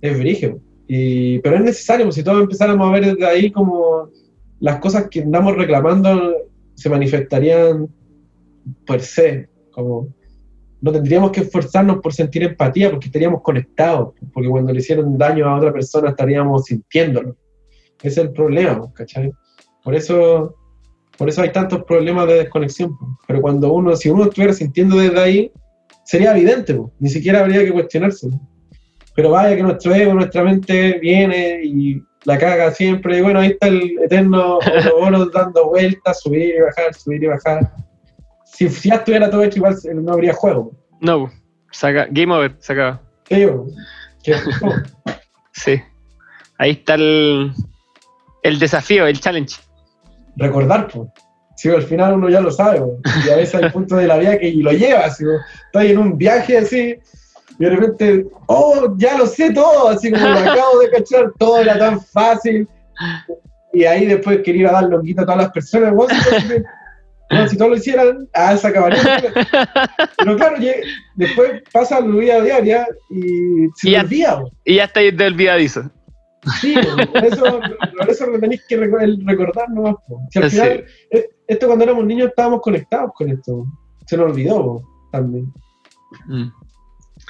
es 0.00 0.18
brígido. 0.18 0.60
Y, 0.88 1.40
pero 1.40 1.56
es 1.56 1.62
necesario, 1.62 2.10
si 2.12 2.22
todos 2.22 2.42
empezáramos 2.42 2.88
a 2.88 2.92
ver 2.92 3.04
desde 3.04 3.26
ahí 3.26 3.50
como 3.50 4.08
las 4.60 4.78
cosas 4.78 5.08
que 5.10 5.22
andamos 5.22 5.56
reclamando 5.56 6.34
se 6.74 6.88
manifestarían 6.88 7.88
per 8.86 9.00
se, 9.00 9.48
como 9.72 10.08
no 10.80 10.92
tendríamos 10.92 11.30
que 11.30 11.40
esforzarnos 11.40 11.98
por 12.00 12.12
sentir 12.12 12.42
empatía 12.42 12.90
porque 12.90 13.06
estaríamos 13.06 13.42
conectados, 13.42 14.14
porque 14.32 14.48
cuando 14.48 14.72
le 14.72 14.78
hicieron 14.80 15.16
daño 15.16 15.46
a 15.46 15.56
otra 15.56 15.72
persona 15.72 16.10
estaríamos 16.10 16.64
sintiéndolo. 16.64 17.36
Ese 18.02 18.08
es 18.08 18.18
el 18.18 18.32
problema, 18.32 18.92
¿cachai? 18.92 19.32
Por 19.82 19.94
eso, 19.94 20.54
por 21.16 21.28
eso 21.28 21.42
hay 21.42 21.50
tantos 21.50 21.84
problemas 21.84 22.26
de 22.26 22.34
desconexión. 22.34 22.96
Pero 23.26 23.40
cuando 23.40 23.72
uno, 23.72 23.96
si 23.96 24.10
uno 24.10 24.24
estuviera 24.24 24.52
sintiendo 24.52 24.96
desde 24.96 25.20
ahí, 25.20 25.52
sería 26.04 26.32
evidente, 26.36 26.78
ni 26.98 27.08
siquiera 27.08 27.40
habría 27.40 27.64
que 27.64 27.72
cuestionarse. 27.72 28.28
Pero 29.14 29.30
vaya 29.30 29.56
que 29.56 29.62
nuestro 29.62 29.94
ego, 29.94 30.12
nuestra 30.12 30.44
mente 30.44 30.98
viene 31.00 31.60
y 31.64 32.02
la 32.24 32.36
caga 32.36 32.70
siempre. 32.70 33.18
Y 33.18 33.22
bueno, 33.22 33.40
ahí 33.40 33.50
está 33.50 33.68
el 33.68 33.98
eterno 34.04 34.58
dando 35.32 35.70
vueltas, 35.70 36.20
subir 36.20 36.54
y 36.54 36.60
bajar, 36.60 36.94
subir 36.94 37.24
y 37.24 37.26
bajar. 37.28 37.72
Si, 38.56 38.68
si 38.70 38.88
ya 38.88 38.96
estuviera 38.96 39.30
todo 39.30 39.42
hecho, 39.42 39.58
igual 39.58 39.76
no 39.94 40.12
habría 40.12 40.32
juego. 40.32 40.72
No, 41.00 41.30
saca, 41.70 42.06
game 42.10 42.32
over, 42.34 42.56
se. 42.58 43.00
Sí. 45.52 45.80
Ahí 46.58 46.72
está 46.72 46.94
el, 46.94 47.52
el 48.42 48.58
desafío, 48.58 49.06
el 49.06 49.18
challenge. 49.20 49.56
recordar, 50.36 50.88
pues. 50.88 51.08
Si 51.56 51.70
al 51.70 51.82
final 51.82 52.14
uno 52.14 52.28
ya 52.28 52.40
lo 52.40 52.50
sabe, 52.50 52.80
po. 52.80 52.98
y 53.26 53.30
a 53.30 53.36
veces 53.36 53.54
hay 53.54 53.70
puntos 53.70 53.98
de 53.98 54.06
la 54.06 54.18
vida 54.18 54.38
que 54.38 54.48
y 54.48 54.60
lo 54.62 54.72
llevas, 54.72 55.16
si 55.16 55.24
estás 55.66 55.84
en 55.84 55.96
un 55.96 56.18
viaje 56.18 56.58
así, 56.58 56.94
y 57.58 57.64
de 57.64 57.70
repente, 57.70 58.26
oh, 58.46 58.94
ya 58.98 59.16
lo 59.16 59.26
sé 59.26 59.52
todo, 59.54 59.88
así 59.88 60.10
como 60.12 60.28
lo 60.28 60.38
acabo 60.38 60.78
de 60.80 60.90
cachar, 60.90 61.32
todo 61.38 61.58
era 61.58 61.78
tan 61.78 61.98
fácil, 62.02 62.68
y 63.72 63.84
ahí 63.84 64.04
después 64.04 64.40
quería 64.44 64.60
ir 64.62 64.68
a 64.68 64.72
dar 64.72 64.84
longuito 64.84 65.22
a 65.22 65.24
todas 65.24 65.40
las 65.40 65.50
personas, 65.52 65.94
todos- 65.94 66.08
bueno, 67.30 67.48
si 67.48 67.56
todos 67.56 67.70
lo 67.72 67.76
hicieran, 67.76 68.28
ah, 68.34 68.56
se 68.56 68.66
acabaría. 68.68 69.00
Pero 70.18 70.36
claro, 70.36 70.56
después 71.16 71.62
pasa 71.72 72.00
la 72.00 72.06
vida 72.06 72.40
diaria 72.40 72.86
y 73.10 73.68
se 73.74 73.88
Y 73.88 73.92
ya- 73.92 74.00
olvida. 74.02 74.42
Y 74.64 74.74
ya 74.76 74.84
está 74.84 75.00
ahí 75.00 75.10
de 75.10 75.26
olvidadizo. 75.26 75.90
Sí, 76.60 76.74
por 77.12 77.24
eso, 77.24 77.60
por 77.98 78.08
eso 78.10 78.26
lo 78.26 78.38
tenéis 78.38 78.64
que 78.68 78.76
recordar 78.76 79.68
nomás. 79.70 79.96
Si 80.30 80.38
al 80.38 80.50
Sí. 80.50 80.56
final, 80.56 80.84
eh, 81.10 81.28
esto 81.48 81.66
cuando 81.66 81.84
éramos 81.84 82.04
niños 82.04 82.28
estábamos 82.28 82.60
conectados 82.62 83.10
con 83.16 83.28
esto. 83.30 83.66
Se 84.06 84.16
nos 84.16 84.30
olvidó 84.30 84.80
también. 85.10 85.52
Mm. 86.26 86.46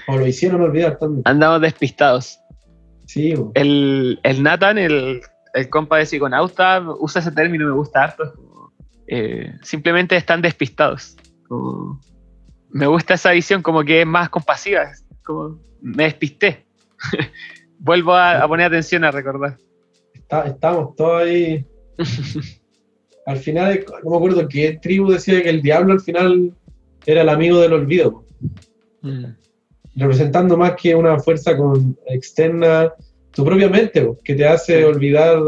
O 0.09 0.17
lo 0.19 0.27
hicieron 0.27 0.61
olvidar 0.61 0.99
también. 0.99 1.23
Andamos 1.25 1.63
despistados. 1.63 2.39
Sí. 3.07 3.33
El, 3.55 4.21
el 4.23 4.43
Nathan, 4.43 4.77
el, 4.77 5.23
el 5.55 5.69
compa 5.71 5.97
de 5.97 6.05
psiconauta, 6.07 6.85
usa 7.01 7.21
ese 7.23 7.31
término, 7.33 7.65
me 7.67 7.73
gusta 7.73 8.05
harto. 8.05 8.35
Eh, 9.09 9.53
simplemente 9.63 10.17
están 10.17 10.43
despistados. 10.43 11.17
Como- 11.49 12.01
me 12.71 12.87
gusta 12.87 13.15
esa 13.15 13.31
visión, 13.31 13.63
como 13.63 13.83
que 13.85 14.01
es 14.03 14.07
más 14.07 14.29
compasiva. 14.29 14.91
Como 15.25 15.59
me 15.81 16.05
despisté. 16.05 16.67
Vuelvo 17.79 18.13
a, 18.15 18.43
a 18.43 18.49
poner 18.49 18.67
atención 18.67 19.05
a 19.05 19.11
recordar. 19.11 19.57
Está- 20.15 20.47
estamos 20.47 20.95
todos 20.97 21.23
ahí. 21.23 21.65
al 23.27 23.37
final, 23.39 23.85
no 24.05 24.11
me 24.11 24.17
acuerdo 24.17 24.49
qué 24.49 24.79
tribu 24.81 25.11
decía 25.11 25.43
que 25.43 25.51
el 25.51 25.63
diablo 25.63 25.93
al 25.93 26.01
final 26.01 26.55
era 27.07 27.23
el 27.23 27.29
amigo 27.29 27.61
del 27.61 27.73
olvido. 27.73 28.25
Mm. 29.03 29.25
representando 29.95 30.57
más 30.59 30.75
que 30.75 30.95
una 30.95 31.19
fuerza 31.19 31.57
con, 31.57 31.97
externa, 32.07 32.93
tu 33.33 33.45
propia 33.45 33.69
mente, 33.69 34.11
que 34.25 34.35
te 34.35 34.47
hace 34.47 34.79
Sí. 34.79 34.83
olvidar 34.85 35.39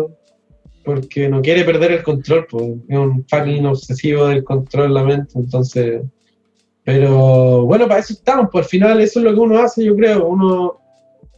porque 0.88 1.28
no 1.28 1.42
quiere 1.42 1.64
perder 1.64 1.92
el 1.92 2.02
control, 2.02 2.46
pues 2.48 2.64
es 2.88 2.96
un 2.96 3.22
fucking 3.28 3.66
obsesivo 3.66 4.26
del 4.28 4.42
control 4.42 4.94
la 4.94 5.04
mente, 5.04 5.38
entonces... 5.38 6.00
Pero 6.82 7.66
bueno, 7.66 7.86
para 7.86 8.00
eso 8.00 8.14
estamos, 8.14 8.48
pues 8.50 8.64
al 8.64 8.70
final 8.70 9.00
eso 9.02 9.18
es 9.18 9.24
lo 9.26 9.34
que 9.34 9.40
uno 9.40 9.58
hace, 9.58 9.84
yo 9.84 9.94
creo, 9.94 10.26
uno 10.26 10.80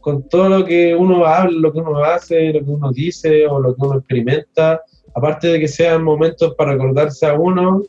con 0.01 0.29
todo 0.29 0.49
lo 0.49 0.65
que 0.65 0.95
uno 0.95 1.27
habla, 1.27 1.59
lo 1.59 1.73
que 1.73 1.81
uno 1.81 1.99
hace, 1.99 2.53
lo 2.53 2.65
que 2.65 2.71
uno 2.71 2.93
dice 2.93 3.45
o 3.49 3.59
lo 3.59 3.75
que 3.75 3.83
uno 3.85 3.99
experimenta, 3.99 4.83
aparte 5.17 5.49
de 5.49 5.59
que 5.59 5.67
sean 5.67 6.05
momentos 6.05 6.55
para 6.55 6.75
recordarse 6.75 7.27
a 7.27 7.35
uno, 7.35 7.83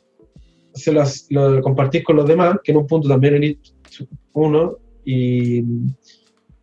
se 0.74 0.92
los, 0.92 1.28
lo 1.30 1.62
compartís 1.62 2.04
con 2.04 2.16
los 2.16 2.28
demás, 2.28 2.58
que 2.64 2.72
en 2.72 2.80
un 2.80 2.88
punto 2.88 3.08
también 3.08 3.36
eres 3.36 3.58
uno, 4.34 4.78
y, 5.06 5.60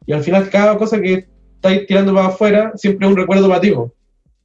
y 0.06 0.12
al 0.12 0.24
final 0.24 0.50
cada 0.50 0.76
cosa 0.76 1.00
que 1.00 1.28
estáis 1.54 1.86
tirando 1.86 2.12
para 2.12 2.26
afuera 2.26 2.72
siempre 2.74 3.06
es 3.06 3.12
un 3.12 3.16
recuerdo 3.16 3.48
para 3.48 3.60
ti. 3.60 3.72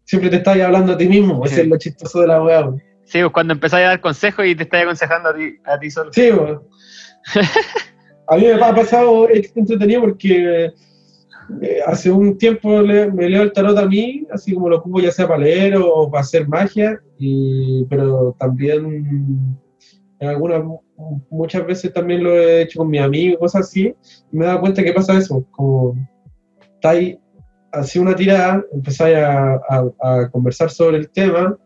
Siempre 0.05 0.29
te 0.29 0.37
estáis 0.37 0.63
hablando 0.63 0.93
a 0.93 0.97
ti 0.97 1.07
mismo, 1.07 1.43
ese 1.45 1.55
Sí. 1.55 1.61
es 1.61 1.67
lo 1.67 1.77
chistoso 1.77 2.21
de 2.21 2.27
la 2.27 2.43
weá. 2.43 2.65
po. 2.65 2.77
Sí, 3.05 3.19
pues 3.21 3.31
cuando 3.33 3.53
empezáis 3.53 3.85
a 3.85 3.89
dar 3.89 4.01
consejos 4.01 4.45
y 4.45 4.55
te 4.55 4.63
estás 4.63 4.83
aconsejando 4.83 5.29
a 5.29 5.35
ti, 5.35 5.55
a 5.65 5.79
ti 5.79 5.89
solo. 5.91 6.11
Sí, 6.13 6.29
po. 6.31 6.67
a 8.27 8.35
mí 8.37 8.43
me 8.45 8.53
ha 8.53 8.73
pasado 8.75 9.27
es 9.29 9.51
entretenido 9.55 10.01
porque 10.01 10.65
eh, 11.61 11.79
hace 11.85 12.09
un 12.11 12.37
tiempo 12.37 12.81
le- 12.81 13.11
me 13.11 13.29
leo 13.29 13.43
el 13.43 13.51
tarot 13.51 13.77
a 13.77 13.85
mí, 13.85 14.25
así 14.31 14.53
como 14.53 14.69
lo 14.69 14.77
ocupo 14.77 14.99
ya 15.01 15.11
sea 15.11 15.27
para 15.27 15.39
leer 15.41 15.75
o 15.77 16.09
para 16.09 16.21
hacer 16.21 16.47
magia, 16.47 16.99
y, 17.19 17.85
pero 17.89 18.35
también 18.39 19.57
en 20.19 20.27
algunas, 20.29 20.63
muchas 21.29 21.65
veces 21.65 21.91
también 21.93 22.23
lo 22.23 22.33
he 22.33 22.61
hecho 22.61 22.79
con 22.79 22.89
mis 22.89 23.01
amigos, 23.01 23.39
cosas 23.39 23.61
así, 23.67 23.93
y 24.31 24.37
me 24.37 24.45
he 24.45 24.47
dado 24.47 24.61
cuenta 24.61 24.83
que 24.83 24.93
pasa 24.93 25.17
eso, 25.17 25.45
como 25.51 25.95
estáis 26.75 27.17
así 27.73 27.99
una 27.99 28.15
tirada, 28.15 28.63
empezáis 28.71 29.17
a, 29.17 29.55
a- 29.69 29.91
a 30.01 30.29
conversar 30.29 30.69
sobre 30.69 30.97
el 30.97 31.09
tema, 31.09 31.57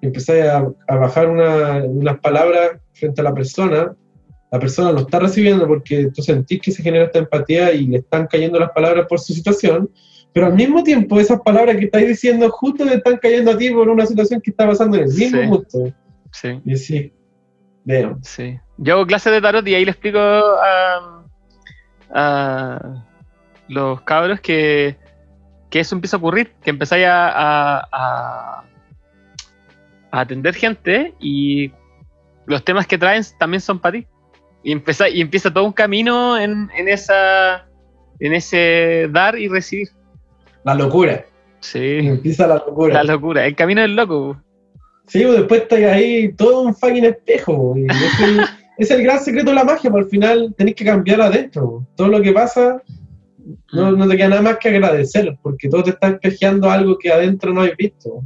empezáis 0.00 0.44
a, 0.46 0.66
a 0.88 0.96
bajar 0.96 1.28
una- 1.28 1.84
unas 1.84 2.18
palabras 2.20 2.72
frente 2.94 3.20
a 3.20 3.24
la 3.24 3.34
persona, 3.34 3.94
la 4.50 4.58
persona 4.58 4.92
lo 4.92 5.00
está 5.00 5.18
recibiendo 5.18 5.66
porque 5.66 6.10
tú 6.14 6.22
sentís 6.22 6.60
que 6.60 6.70
se 6.70 6.82
genera 6.82 7.06
esta 7.06 7.18
empatía 7.18 7.72
y 7.72 7.86
le 7.86 7.98
están 7.98 8.26
cayendo 8.26 8.58
las 8.58 8.70
palabras 8.72 9.06
por 9.08 9.18
su 9.18 9.32
situación, 9.32 9.90
pero 10.34 10.46
al 10.46 10.54
mismo 10.54 10.82
tiempo 10.82 11.18
esas 11.20 11.40
palabras 11.40 11.76
que 11.76 11.86
estáis 11.86 12.08
diciendo 12.08 12.50
justo 12.50 12.84
le 12.84 12.94
están 12.94 13.16
cayendo 13.18 13.50
a 13.50 13.56
ti 13.58 13.70
por 13.70 13.88
una 13.88 14.06
situación 14.06 14.40
que 14.40 14.50
está 14.50 14.66
pasando 14.66 14.96
en 14.96 15.04
el 15.04 15.08
mismo 15.08 15.40
Sí. 15.42 15.48
punto. 15.48 15.94
Sí. 16.32 16.60
Y 16.64 16.76
sí, 16.76 17.12
veo. 17.84 18.18
Sí. 18.22 18.58
Yo 18.78 18.94
hago 18.94 19.06
clases 19.06 19.32
de 19.32 19.40
tarot 19.40 19.66
y 19.68 19.74
ahí 19.74 19.84
le 19.84 19.90
explico 19.90 20.18
a, 20.18 21.24
a 22.10 23.04
los 23.68 24.00
cabros 24.02 24.40
que, 24.40 24.96
que 25.72 25.80
eso 25.80 25.94
empieza 25.96 26.16
a 26.16 26.18
ocurrir, 26.20 26.52
que 26.62 26.70
empezáis 26.70 27.06
a, 27.06 27.28
a- 27.28 27.88
a- 27.90 28.64
a 30.12 30.20
atender 30.20 30.54
gente 30.54 31.14
y 31.18 31.72
los 32.46 32.62
temas 32.64 32.86
que 32.86 32.98
traen 32.98 33.22
también 33.38 33.60
son 33.62 33.78
para 33.80 33.92
ti. 33.98 34.06
Y, 34.62 34.72
empeza- 34.72 35.08
y 35.08 35.20
empieza 35.20 35.52
todo 35.52 35.64
un 35.64 35.72
camino 35.72 36.38
en, 36.38 36.70
en 36.76 36.88
esa 36.88 37.66
en 38.20 38.34
ese 38.34 39.08
dar 39.10 39.36
y 39.38 39.48
recibir. 39.48 39.88
La 40.62 40.74
locura. 40.74 41.24
Sí, 41.60 41.98
Empieza 42.02 42.46
la 42.46 42.56
locura. 42.56 42.94
la 42.94 43.04
locura, 43.04 43.46
el 43.46 43.56
camino 43.56 43.80
del 43.80 43.96
loco. 43.96 44.36
Sí, 45.08 45.22
pues 45.24 45.38
después 45.38 45.62
estáis 45.62 45.86
ahí 45.86 46.32
todo 46.34 46.62
un 46.62 46.74
fucking 46.74 47.04
espejo. 47.06 47.74
Es 48.78 48.90
el 48.90 49.02
gran 49.02 49.18
secreto 49.20 49.50
de 49.50 49.54
la 49.56 49.64
magia, 49.64 49.90
porque 49.90 50.04
al 50.04 50.10
final 50.10 50.54
tenés 50.56 50.74
que 50.74 50.84
cambiar 50.84 51.20
adentro. 51.20 51.84
Todo 51.96 52.08
lo 52.08 52.20
que 52.22 52.32
pasa, 52.32 52.80
no, 53.72 53.92
no 53.92 54.08
te 54.08 54.16
queda 54.16 54.28
nada 54.28 54.42
más 54.42 54.58
que 54.58 54.68
agradecer, 54.68 55.36
porque 55.42 55.68
todo 55.68 55.84
te 55.84 55.90
está 55.90 56.08
espejeando 56.08 56.70
algo 56.70 56.98
que 56.98 57.12
adentro 57.12 57.52
no 57.52 57.62
has 57.62 57.76
visto. 57.76 58.22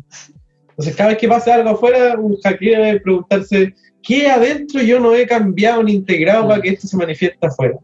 Entonces, 0.70 0.94
cada 0.96 1.10
vez 1.10 1.18
que 1.18 1.28
pase 1.28 1.52
algo 1.52 1.70
afuera, 1.70 2.16
un 2.18 2.36
hackeo 2.42 2.82
debe 2.82 3.00
preguntarse, 3.00 3.74
¿qué 4.02 4.28
adentro 4.28 4.82
yo 4.82 5.00
no 5.00 5.14
he 5.14 5.26
cambiado 5.26 5.82
ni 5.82 5.92
integrado 5.94 6.46
para 6.48 6.60
que 6.60 6.70
esto 6.70 6.86
se 6.86 6.96
manifieste 6.96 7.46
afuera? 7.46 7.76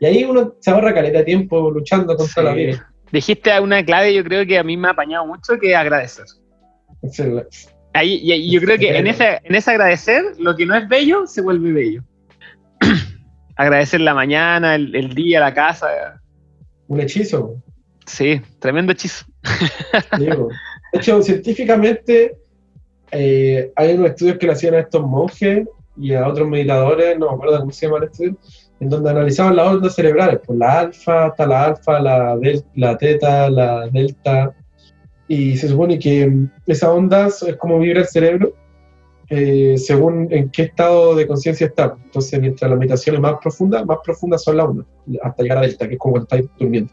Y 0.00 0.06
ahí 0.06 0.24
uno 0.24 0.54
se 0.60 0.70
ahorra 0.70 0.94
caleta 0.94 1.18
de 1.18 1.24
tiempo 1.24 1.70
luchando 1.70 2.16
contra 2.16 2.42
Sí. 2.42 2.48
la 2.48 2.54
vida. 2.54 2.92
Dijiste 3.12 3.60
una 3.60 3.84
clave, 3.84 4.14
yo 4.14 4.24
creo 4.24 4.46
que 4.46 4.58
a 4.58 4.62
mí 4.62 4.76
me 4.76 4.88
ha 4.88 4.92
apañado 4.92 5.26
mucho, 5.26 5.58
que 5.60 5.72
es 5.72 5.76
agradecer. 5.76 6.24
Excelente. 7.02 7.48
Ahí, 7.92 8.20
y, 8.22 8.32
y 8.32 8.50
yo 8.52 8.60
creo 8.60 8.78
que 8.78 8.96
en 8.96 9.06
ese, 9.08 9.40
en 9.42 9.54
ese 9.54 9.70
agradecer, 9.72 10.22
lo 10.38 10.54
que 10.54 10.64
no 10.64 10.76
es 10.76 10.88
bello 10.88 11.26
se 11.26 11.42
vuelve 11.42 11.72
bello. 11.72 12.02
agradecer 13.56 14.00
la 14.00 14.14
mañana, 14.14 14.76
el, 14.76 14.94
el 14.94 15.14
día, 15.14 15.40
la 15.40 15.52
casa. 15.52 16.19
Un 16.90 17.00
hechizo. 17.00 17.54
Sí, 18.04 18.40
tremendo 18.58 18.90
hechizo. 18.92 19.24
Digo. 20.18 20.48
De 20.92 20.98
hecho, 20.98 21.22
científicamente 21.22 22.36
eh, 23.12 23.70
hay 23.76 23.94
unos 23.94 24.10
estudios 24.10 24.38
que 24.38 24.46
le 24.46 24.52
hacían 24.52 24.74
a 24.74 24.80
estos 24.80 25.00
monjes 25.06 25.68
y 25.96 26.14
a 26.14 26.26
otros 26.26 26.48
meditadores, 26.48 27.16
no 27.16 27.28
me 27.28 27.34
acuerdo 27.34 27.60
cómo 27.60 27.70
se 27.70 27.86
llama 27.86 27.98
el 27.98 28.04
estudio, 28.04 28.36
en 28.80 28.88
donde 28.88 29.10
analizaban 29.10 29.54
las 29.54 29.68
ondas 29.68 29.94
cerebrales, 29.94 30.40
pues 30.44 30.58
la 30.58 30.80
alfa, 30.80 31.28
está 31.28 31.46
la 31.46 31.64
alfa, 31.66 32.00
la, 32.00 32.36
del- 32.38 32.64
la 32.74 32.98
teta, 32.98 33.48
la 33.50 33.86
delta, 33.88 34.52
y 35.28 35.56
se 35.56 35.68
supone 35.68 35.96
que 35.98 36.32
esas 36.66 36.88
ondas 36.90 37.42
es 37.44 37.54
como 37.56 37.78
vibra 37.78 38.00
el 38.00 38.08
cerebro 38.08 38.52
eh, 39.30 39.76
según 39.78 40.26
en 40.30 40.50
qué 40.50 40.62
estado 40.64 41.14
de 41.14 41.26
conciencia 41.26 41.66
está. 41.68 41.96
Entonces, 42.04 42.40
mientras 42.40 42.68
la 42.70 42.76
meditación 42.76 43.14
es 43.16 43.22
más 43.22 43.36
profunda, 43.40 43.84
más 43.84 43.98
profundas 44.04 44.42
son 44.42 44.56
las 44.56 44.66
ondas, 44.66 44.86
hasta 45.22 45.42
llegar 45.42 45.58
a 45.58 45.62
delta, 45.62 45.86
que 45.88 45.94
es 45.94 45.98
como 45.98 46.12
cuando 46.14 46.24
estáis 46.24 46.50
durmiendo. 46.58 46.92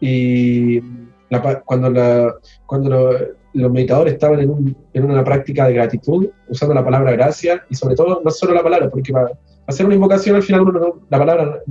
Y 0.00 0.80
la 1.28 1.60
cuando, 1.64 1.90
la, 1.90 2.34
cuando 2.66 2.90
lo- 2.90 3.18
los 3.54 3.72
meditadores 3.72 4.12
estaban 4.14 4.40
en, 4.40 4.50
un- 4.50 4.76
en 4.92 5.04
una 5.04 5.24
práctica 5.24 5.66
de 5.66 5.74
gratitud, 5.74 6.28
usando 6.48 6.74
la 6.74 6.84
palabra 6.84 7.12
gracia, 7.12 7.64
y 7.70 7.74
sobre 7.74 7.94
todo, 7.96 8.20
no 8.24 8.30
solo 8.30 8.52
la 8.54 8.62
palabra, 8.62 8.90
porque 8.90 9.12
para 9.12 9.30
hacer 9.66 9.86
una 9.86 9.94
invocación 9.94 10.36
al 10.36 10.42
final 10.42 10.60
uno 10.60 10.72
no- 10.78 11.00
la 11.08 11.18
palabra 11.18 11.62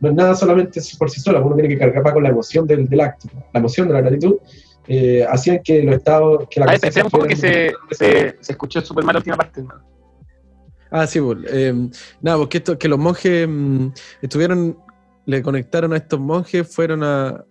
no 0.00 0.08
es 0.08 0.14
nada 0.14 0.34
solamente 0.34 0.80
por 0.98 1.10
sí 1.10 1.20
sola, 1.20 1.40
uno 1.40 1.54
tiene 1.56 1.68
que 1.68 1.78
cargar 1.78 2.14
con 2.14 2.22
la 2.22 2.28
emoción 2.30 2.66
del, 2.66 2.88
del 2.88 3.00
acto, 3.00 3.28
la 3.52 3.58
emoción 3.60 3.88
de 3.88 3.94
la 3.94 4.00
gratitud, 4.00 4.36
eh, 4.88 5.24
hacían 5.28 5.60
que 5.62 5.82
los 5.82 5.96
estados, 5.96 6.46
que 6.50 6.60
la 6.60 6.66
A 6.66 6.70
ver, 6.72 6.80
conciencia 6.80 7.02
esperemos 7.02 7.12
porque 7.12 7.36
fuera- 7.36 7.72
se, 7.90 7.96
se, 8.30 8.36
se 8.40 8.52
escuchó 8.52 8.80
súper 8.80 9.04
mal 9.04 9.14
la 9.14 9.18
última 9.20 9.36
parte. 9.36 9.62
¿no? 9.62 9.70
Ah, 10.90 11.06
sí, 11.06 11.20
pues, 11.20 11.38
eh, 11.48 11.72
nada, 12.20 12.36
porque 12.38 12.58
esto, 12.58 12.78
que 12.78 12.88
los 12.88 12.98
monjes 12.98 13.46
mm, 13.48 13.86
estuvieron, 14.20 14.76
le 15.24 15.42
conectaron 15.42 15.92
a 15.94 15.96
estos 15.96 16.20
monjes, 16.20 16.68
fueron 16.74 17.02
a, 17.02 17.42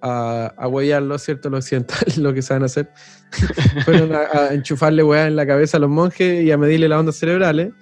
a, 0.00 0.54
a 0.56 0.68
huellarlo, 0.68 1.18
¿cierto? 1.18 1.50
Los 1.50 1.64
occidentales, 1.64 2.16
lo 2.18 2.32
que 2.32 2.42
saben 2.42 2.62
hacer. 2.64 2.90
fueron 3.84 4.14
a, 4.14 4.20
a 4.32 4.54
enchufarle 4.54 5.02
hueá 5.02 5.26
en 5.26 5.36
la 5.36 5.46
cabeza 5.46 5.76
a 5.76 5.80
los 5.80 5.90
monjes 5.90 6.44
y 6.44 6.50
a 6.52 6.56
medirle 6.58 6.88
las 6.88 7.00
ondas 7.00 7.16
cerebrales. 7.16 7.72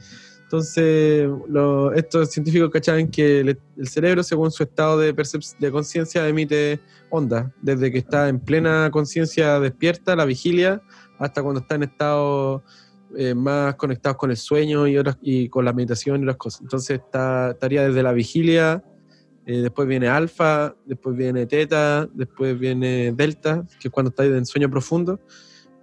Entonces, 0.46 1.28
lo- 1.48 1.92
estos 1.92 2.30
científicos 2.30 2.70
cachaban 2.70 3.08
que 3.08 3.40
el, 3.40 3.58
cerebro, 3.88 4.22
según 4.22 4.52
su 4.52 4.62
estado 4.62 4.96
de, 5.00 5.12
de 5.58 5.70
conciencia, 5.72 6.28
emite 6.28 6.80
ondas, 7.10 7.50
desde 7.60 7.90
que 7.90 7.98
está 7.98 8.28
en 8.28 8.38
plena 8.38 8.88
conciencia 8.92 9.58
despierta, 9.58 10.14
la 10.14 10.24
vigilia, 10.24 10.80
hasta 11.18 11.42
cuando 11.42 11.62
está 11.62 11.74
en 11.74 11.82
estado 11.82 12.62
eh, 13.16 13.34
más 13.34 13.74
conectados 13.74 14.18
con 14.18 14.30
el 14.30 14.36
sueño 14.36 14.86
y, 14.86 14.96
otras, 14.96 15.18
y 15.20 15.48
con 15.48 15.64
la 15.64 15.72
meditación 15.72 16.20
y 16.20 16.22
otras 16.22 16.36
cosas. 16.36 16.60
Entonces 16.60 17.00
está, 17.00 17.50
estaría 17.50 17.88
desde 17.88 18.04
la 18.04 18.12
vigilia, 18.12 18.84
eh, 19.46 19.62
después 19.62 19.88
viene 19.88 20.06
alfa, 20.06 20.76
después 20.84 21.16
viene 21.16 21.46
teta, 21.46 22.08
después 22.14 22.56
viene 22.56 23.12
delta, 23.16 23.64
que 23.80 23.88
es 23.88 23.92
cuando 23.92 24.10
estáis 24.10 24.30
en 24.30 24.46
sueño 24.46 24.70
profundo. 24.70 25.18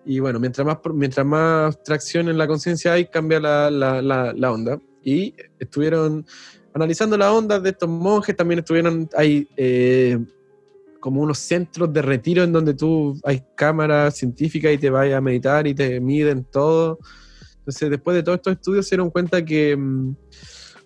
Y 0.06 0.20
bueno, 0.20 0.40
mientras 0.40 0.66
más, 0.66 0.78
mientras 0.94 1.26
más 1.26 1.82
tracción 1.84 2.30
en 2.30 2.38
la 2.38 2.48
conciencia 2.48 2.94
hay, 2.94 3.06
cambia 3.06 3.40
la, 3.40 3.72
la, 3.72 4.02
la, 4.02 4.34
la 4.34 4.52
onda. 4.52 4.80
Y 5.04 5.34
estuvieron 5.60 6.26
analizando 6.74 7.18
las 7.18 7.32
ondas 7.32 7.62
de 7.62 7.70
estos 7.70 7.90
monjes, 7.90 8.36
también 8.36 8.60
estuvieron, 8.60 9.10
hay 9.16 9.48
eh, 9.56 10.20
como 11.00 11.22
unos 11.22 11.38
centros 11.38 11.92
de 11.94 12.02
retiro 12.02 12.44
en 12.44 12.52
donde 12.52 12.74
tú 12.74 13.20
hay 13.24 13.44
cámaras 13.56 14.16
científicas 14.18 14.74
y 14.74 14.78
te 14.78 14.90
vas 14.90 15.12
a 15.12 15.22
meditar 15.22 15.68
y 15.68 15.76
te 15.76 16.00
miden 16.00 16.46
todo. 16.46 17.00
Entonces, 17.60 17.90
después 17.90 18.16
de 18.16 18.24
todos 18.24 18.38
estos 18.38 18.54
estudios, 18.54 18.88
se 18.88 18.96
dieron 18.96 19.10
cuenta 19.10 19.44
que 19.44 19.76
mm, 19.76 20.16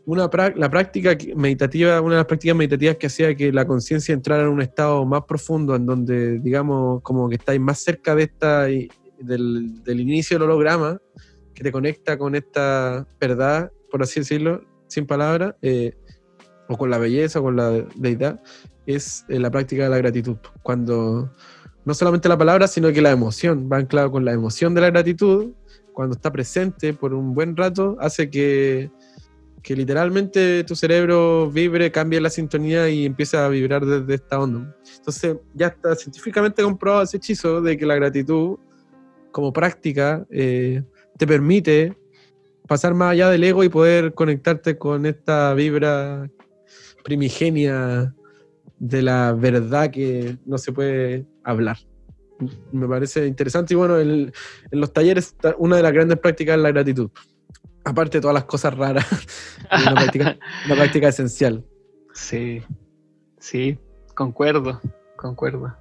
una 0.06 0.30
la 0.56 0.70
práctica 0.70 1.18
meditativa, 1.36 2.02
una 2.02 2.16
de 2.16 2.20
las 2.20 2.26
prácticas 2.26 2.56
meditativas 2.56 2.96
que 2.96 3.08
hacía 3.08 3.36
que 3.36 3.52
la 3.52 3.66
conciencia 3.68 4.14
entrara 4.14 4.44
en 4.44 4.50
un 4.50 4.62
estado 4.62 5.06
más 5.06 5.24
profundo, 5.24 5.76
en 5.76 5.86
donde, 5.86 6.40
digamos, 6.40 7.02
como 7.02 7.30
que 7.30 7.36
estáis 7.36 7.60
más 7.60 7.80
cerca 7.80 8.16
de 8.16 8.24
esta 8.24 8.70
del, 9.20 9.82
inicio 9.88 10.38
del 10.38 10.50
holograma, 10.50 11.02
que 11.54 11.64
te 11.64 11.72
conecta 11.72 12.18
con 12.18 12.36
esta 12.36 13.08
verdad, 13.20 13.72
por 13.90 14.04
así 14.04 14.20
decirlo, 14.20 14.62
sin 14.88 15.06
palabras, 15.06 15.56
eh, 15.62 15.96
o 16.68 16.78
con 16.78 16.90
la 16.90 16.98
belleza, 16.98 17.40
o 17.40 17.44
con 17.44 17.56
la 17.56 17.72
deidad, 17.96 18.42
es 18.86 19.26
eh, 19.30 19.40
la 19.40 19.50
práctica 19.52 19.84
de 19.84 19.90
la 19.90 19.98
gratitud. 19.98 20.38
Cuando 20.64 21.32
no 21.86 21.94
solamente 21.94 22.28
la 22.28 22.38
palabra, 22.38 22.68
sino 22.68 22.92
que 22.92 23.02
la 23.02 23.12
emoción 23.12 23.70
va 23.72 23.78
anclado 23.78 24.12
con 24.12 24.26
la 24.26 24.34
emoción 24.34 24.74
de 24.74 24.82
la 24.82 24.90
gratitud, 24.90 25.52
cuando 25.94 26.16
está 26.16 26.32
presente 26.32 26.94
por 26.94 27.14
un 27.14 27.34
buen 27.34 27.56
rato, 27.56 27.98
hace 28.00 28.30
que, 28.30 28.92
que 29.64 29.76
literalmente 29.76 30.64
tu 30.64 30.76
cerebro 30.76 31.50
vibre, 31.50 31.92
cambie 31.92 32.22
la 32.22 32.30
sintonía 32.30 32.90
y 32.90 33.06
empiece 33.06 33.38
a 33.38 33.48
vibrar 33.48 33.86
desde 33.86 34.16
esta 34.16 34.40
onda. 34.40 34.76
Entonces, 34.98 35.38
ya 35.54 35.68
está 35.68 35.96
científicamente 35.96 36.62
comprobado 36.62 37.04
ese 37.04 37.18
hechizo 37.18 37.62
de 37.62 37.78
que 37.78 37.86
la 37.86 37.96
gratitud, 37.96 38.58
como 39.38 39.54
práctica, 39.54 40.26
eh, 40.32 40.82
te 41.16 41.28
permite 41.28 41.96
pasar 42.68 42.96
más 42.96 43.12
allá 43.12 43.30
del 43.30 43.44
ego 43.44 43.64
y 43.64 43.70
poder 43.70 44.16
conectarte 44.16 44.80
con 44.80 45.06
esta 45.06 45.54
vibra 45.54 46.28
primigenia 47.04 48.16
de 48.80 49.02
la 49.04 49.34
verdad 49.34 49.92
que 49.92 50.38
no 50.48 50.58
se 50.58 50.72
puede 50.72 51.28
hablar. 51.44 51.78
Me 52.72 52.88
parece 52.88 53.28
interesante 53.28 53.76
y 53.76 53.78
bueno, 53.78 54.00
en 54.00 54.32
los 54.72 54.92
talleres 54.92 55.36
ta- 55.40 55.54
una 55.60 55.76
de 55.76 55.84
las 55.84 55.94
grandes 55.94 56.18
prácticas 56.18 56.58
es 56.58 56.64
la 56.64 56.72
gratitud. 56.72 57.12
Aparte 57.84 58.18
de 58.18 58.22
todas 58.24 58.34
las 58.34 58.46
cosas 58.46 58.76
raras, 58.76 59.06
una 59.72 59.94
práctica, 59.94 60.36
una 60.66 60.76
práctica 60.76 61.10
esencial. 61.10 61.64
Sí, 62.12 62.64
sí, 63.38 63.78
concuerdo, 64.16 64.82
concuerdo. 65.16 65.76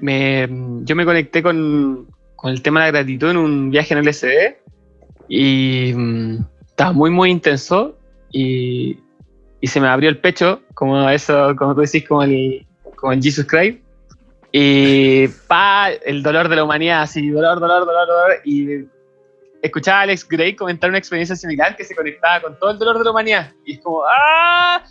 Me, 0.00 0.48
yo 0.82 0.96
me 0.96 1.04
conecté 1.04 1.40
con, 1.40 2.08
con 2.40 2.50
el 2.50 2.62
tema 2.62 2.80
de 2.80 2.86
la 2.86 2.98
gratitud 2.98 3.30
en 3.30 3.36
un 3.36 3.70
viaje 3.70 3.92
en 3.92 4.00
LSD 4.00 4.56
y 5.28 5.92
mm, 5.94 6.38
estaba 6.66 6.92
muy, 6.92 7.10
muy 7.10 7.30
intenso 7.30 7.98
y, 8.32 8.98
y 9.60 9.66
se 9.66 9.78
me 9.78 9.88
abrió 9.88 10.08
el 10.08 10.18
pecho, 10.18 10.62
como 10.72 11.10
eso, 11.10 11.54
como 11.56 11.74
tú 11.74 11.82
decís, 11.82 12.08
como 12.08 12.22
el, 12.22 12.66
como 12.96 13.12
Jesus 13.12 13.44
Christ. 13.46 13.80
Y 14.52 15.28
pa, 15.48 15.90
el 15.90 16.22
dolor 16.22 16.48
de 16.48 16.56
la 16.56 16.64
humanidad, 16.64 17.02
así, 17.02 17.28
dolor, 17.28 17.60
dolor, 17.60 17.84
dolor, 17.84 18.08
dolor. 18.08 18.36
Y 18.46 18.86
escuchaba 19.60 19.98
a 19.98 20.02
Alex 20.02 20.26
Gray 20.26 20.56
comentar 20.56 20.88
una 20.88 20.98
experiencia 20.98 21.36
similar 21.36 21.76
que 21.76 21.84
se 21.84 21.94
conectaba 21.94 22.40
con 22.40 22.58
todo 22.58 22.70
el 22.70 22.78
dolor 22.78 22.98
de 22.98 23.04
la 23.04 23.10
humanidad. 23.10 23.52
Y 23.66 23.74
es 23.74 23.80
como, 23.80 24.02
¡ah! 24.04 24.82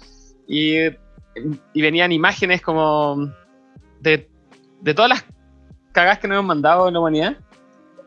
Y, 0.48 0.78
y 1.74 1.82
venían 1.82 2.12
imágenes 2.12 2.62
como 2.62 3.34
de, 4.02 4.30
de 4.82 4.94
todas 4.94 5.10
las 5.10 5.26
cagas 5.92 6.20
que 6.20 6.28
nos 6.28 6.36
hemos 6.36 6.48
mandado 6.48 6.88
en 6.88 6.94
la 6.94 7.00
humanidad. 7.00 7.38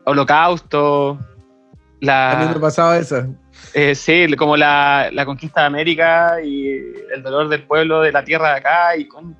Holocausto, 0.05 1.11
A 1.11 2.35
mí 2.37 2.45
me 2.47 2.53
la, 2.53 2.57
pasaba 2.59 2.97
esa. 2.97 3.27
eh, 3.73 3.95
sí, 3.95 4.27
como 4.35 4.57
la, 4.57 5.09
la 5.13 5.25
conquista 5.25 5.61
de 5.61 5.67
América 5.67 6.41
y 6.43 6.67
el 7.13 7.23
dolor 7.23 7.47
del 7.49 7.63
pueblo 7.63 8.01
de 8.01 8.11
la 8.11 8.23
tierra 8.23 8.49
de 8.51 8.57
acá. 8.57 8.97
Y 8.97 9.07
con, 9.07 9.35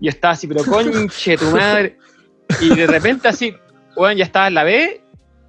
yo 0.00 0.08
estaba 0.10 0.32
así, 0.34 0.46
pero 0.46 0.64
conche 0.64 1.36
tu 1.38 1.50
madre. 1.50 1.98
Y 2.60 2.74
de 2.74 2.86
repente 2.86 3.28
así, 3.28 3.56
bueno, 3.96 4.18
ya 4.18 4.24
estaba 4.24 4.48
en 4.48 4.54
la 4.54 4.64
B 4.64 5.00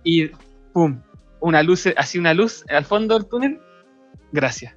y 0.03 0.27
pum, 0.73 1.01
una 1.41 1.61
luz, 1.63 1.87
así 1.97 2.17
una 2.17 2.33
luz 2.33 2.63
al 2.69 2.85
fondo 2.85 3.15
del 3.19 3.27
túnel. 3.27 3.59
Gracias. 4.31 4.73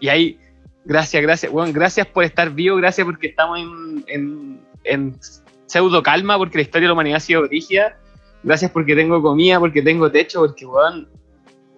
Y 0.00 0.08
ahí, 0.08 0.38
gracias, 0.84 1.22
gracias. 1.22 1.52
Bueno, 1.52 1.72
gracias 1.72 2.06
por 2.06 2.24
estar 2.24 2.50
vivo, 2.50 2.76
gracias 2.76 3.04
porque 3.04 3.28
estamos 3.28 3.58
en, 3.58 4.04
en, 4.08 4.60
en 4.84 5.18
pseudo 5.66 6.02
calma, 6.02 6.36
porque 6.38 6.58
la 6.58 6.62
historia 6.62 6.84
de 6.86 6.88
la 6.88 6.92
humanidad 6.94 7.16
ha 7.16 7.20
sido 7.20 7.42
rígida. 7.46 7.98
Gracias 8.42 8.70
porque 8.70 8.94
tengo 8.94 9.22
comida, 9.22 9.58
porque 9.58 9.80
tengo 9.82 10.10
techo, 10.10 10.40
porque, 10.40 10.66
weón, 10.66 11.08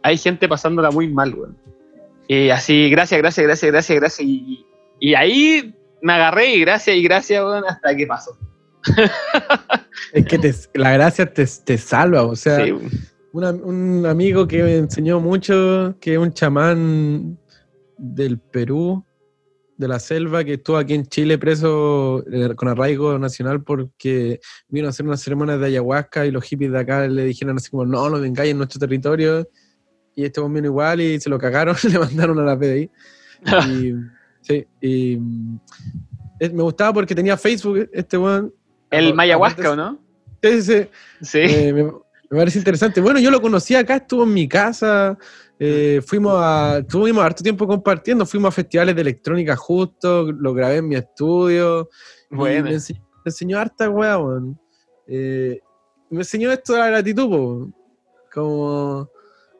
hay 0.02 0.18
gente 0.18 0.48
pasándola 0.48 0.90
muy 0.90 1.08
mal, 1.08 1.34
weón. 1.34 1.56
Y 2.28 2.50
así, 2.50 2.90
gracias, 2.90 3.20
gracias, 3.20 3.46
gracias, 3.46 3.70
gracias, 3.72 3.98
gracias. 4.00 4.26
Y, 4.28 4.66
y 4.98 5.14
ahí 5.14 5.74
me 6.02 6.12
agarré 6.14 6.54
y 6.56 6.60
gracias 6.60 6.96
y 6.96 7.02
gracias, 7.02 7.40
weón, 7.42 7.64
hasta 7.68 7.94
que 7.96 8.06
pasó. 8.06 8.36
Es 10.12 10.24
que 10.26 10.38
te- 10.38 10.54
la 10.74 10.92
gracia 10.92 11.32
te, 11.32 11.46
te 11.64 11.78
salva, 11.78 12.22
o 12.24 12.36
sea, 12.36 12.64
Sí, 12.64 12.72
weón. 12.72 12.90
una- 13.32 13.50
un 13.50 14.06
amigo 14.06 14.46
que 14.46 14.62
me 14.62 14.76
enseñó 14.76 15.20
mucho, 15.20 15.94
que 16.00 16.14
es 16.14 16.18
un 16.18 16.32
chamán 16.32 17.38
del 17.98 18.38
Perú, 18.38 19.04
de 19.76 19.88
la 19.88 19.98
selva, 20.00 20.42
que 20.44 20.54
estuvo 20.54 20.76
aquí 20.76 20.94
en 20.94 21.06
Chile 21.06 21.38
preso 21.38 22.24
eh, 22.32 22.54
con 22.54 22.68
arraigo 22.68 23.18
nacional 23.18 23.62
porque 23.62 24.40
vino 24.68 24.86
a 24.86 24.90
hacer 24.90 25.04
unas 25.06 25.20
ceremonias 25.20 25.60
de 25.60 25.66
ayahuasca 25.66 26.24
y 26.26 26.30
los 26.30 26.44
hippies 26.44 26.72
de 26.72 26.78
acá 26.78 27.06
le 27.06 27.24
dijeron 27.24 27.56
así 27.56 27.70
como, 27.70 27.84
no, 27.84 28.08
no 28.08 28.20
vengáis 28.20 28.52
en 28.52 28.58
nuestro 28.58 28.80
territorio. 28.80 29.48
Y 30.14 30.24
este 30.24 30.40
vino 30.40 30.66
igual 30.66 31.00
y 31.02 31.20
se 31.20 31.28
lo 31.28 31.38
cagaron, 31.38 31.76
le 31.92 31.98
mandaron 31.98 32.38
a 32.38 32.42
la 32.42 32.58
PDI. 32.58 32.90
Y, 33.70 33.92
sí, 34.40 34.66
y 34.80 35.16
mm, 35.18 35.58
es- 36.40 36.52
me 36.52 36.62
gustaba 36.62 36.92
porque 36.94 37.14
tenía 37.14 37.36
Facebook 37.36 37.88
este 37.92 38.16
weón. 38.16 38.52
El 38.90 39.12
Mayahuasca, 39.14 39.72
¿o 39.72 39.76
no? 39.76 39.98
Sí, 40.42 40.62
sí, 40.62 40.72
sí. 40.72 40.88
Sí. 41.20 41.38
Eh, 41.40 41.72
me, 41.72 41.82
me 41.82 42.38
parece 42.38 42.58
interesante. 42.58 43.00
Bueno, 43.00 43.20
yo 43.20 43.30
lo 43.30 43.40
conocí 43.42 43.74
acá, 43.74 43.96
estuvo 43.96 44.24
en 44.24 44.32
mi 44.32 44.48
casa. 44.48 45.18
Eh, 45.58 46.02
fuimos 46.04 46.34
a, 46.36 46.82
tuvimos 46.86 47.24
harto 47.24 47.42
tiempo 47.42 47.66
compartiendo, 47.66 48.26
fuimos 48.26 48.48
a 48.48 48.52
festivales 48.52 48.94
de 48.94 49.00
electrónica 49.00 49.56
justo, 49.56 50.30
lo 50.30 50.52
grabé 50.52 50.76
en 50.76 50.88
mi 50.88 50.96
estudio. 50.96 51.88
y 52.30 52.36
Bueno. 52.36 52.64
Me 52.64 52.74
enseñó, 52.74 53.00
me 53.00 53.28
enseñó 53.30 53.58
harta 53.58 53.88
weá, 53.88 54.18
weón. 54.18 54.58
Eh, 55.06 55.60
me 56.10 56.18
enseñó 56.18 56.52
esto 56.52 56.74
de 56.74 56.78
la 56.80 56.88
gratitud, 56.88 57.68
como 58.32 59.10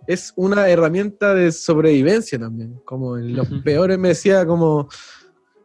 es 0.06 0.32
una 0.36 0.68
herramienta 0.68 1.34
de 1.34 1.50
sobrevivencia 1.50 2.38
también. 2.38 2.80
Como 2.84 3.16
en 3.16 3.34
los 3.34 3.48
peores 3.64 3.98
me 3.98 4.08
decía 4.08 4.46
como, 4.46 4.88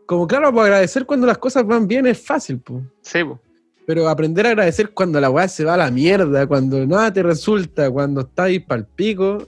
como 0.06 0.28
claro, 0.28 0.52
pues 0.54 0.66
agradecer 0.66 1.06
cuando 1.06 1.28
las 1.28 1.38
cosas 1.38 1.66
van 1.66 1.88
bien 1.88 2.08
es 2.08 2.26
fácil, 2.26 2.60
pues. 2.60 2.84
Sí, 3.02 3.24
po. 3.24 3.40
Pero 3.86 4.08
aprender 4.08 4.46
a 4.46 4.50
agradecer 4.50 4.92
cuando 4.92 5.20
la 5.20 5.30
weá 5.30 5.48
se 5.48 5.66
va 5.66 5.74
a 5.74 5.78
la 5.78 5.92
mierda, 5.92 6.48
cuando 6.48 6.86
nada 6.86 7.12
te 7.12 7.22
resulta, 7.22 7.90
cuando 7.92 8.22
estás 8.22 8.46
ahí 8.46 8.60
pa'l 8.60 8.86
pico, 8.86 9.46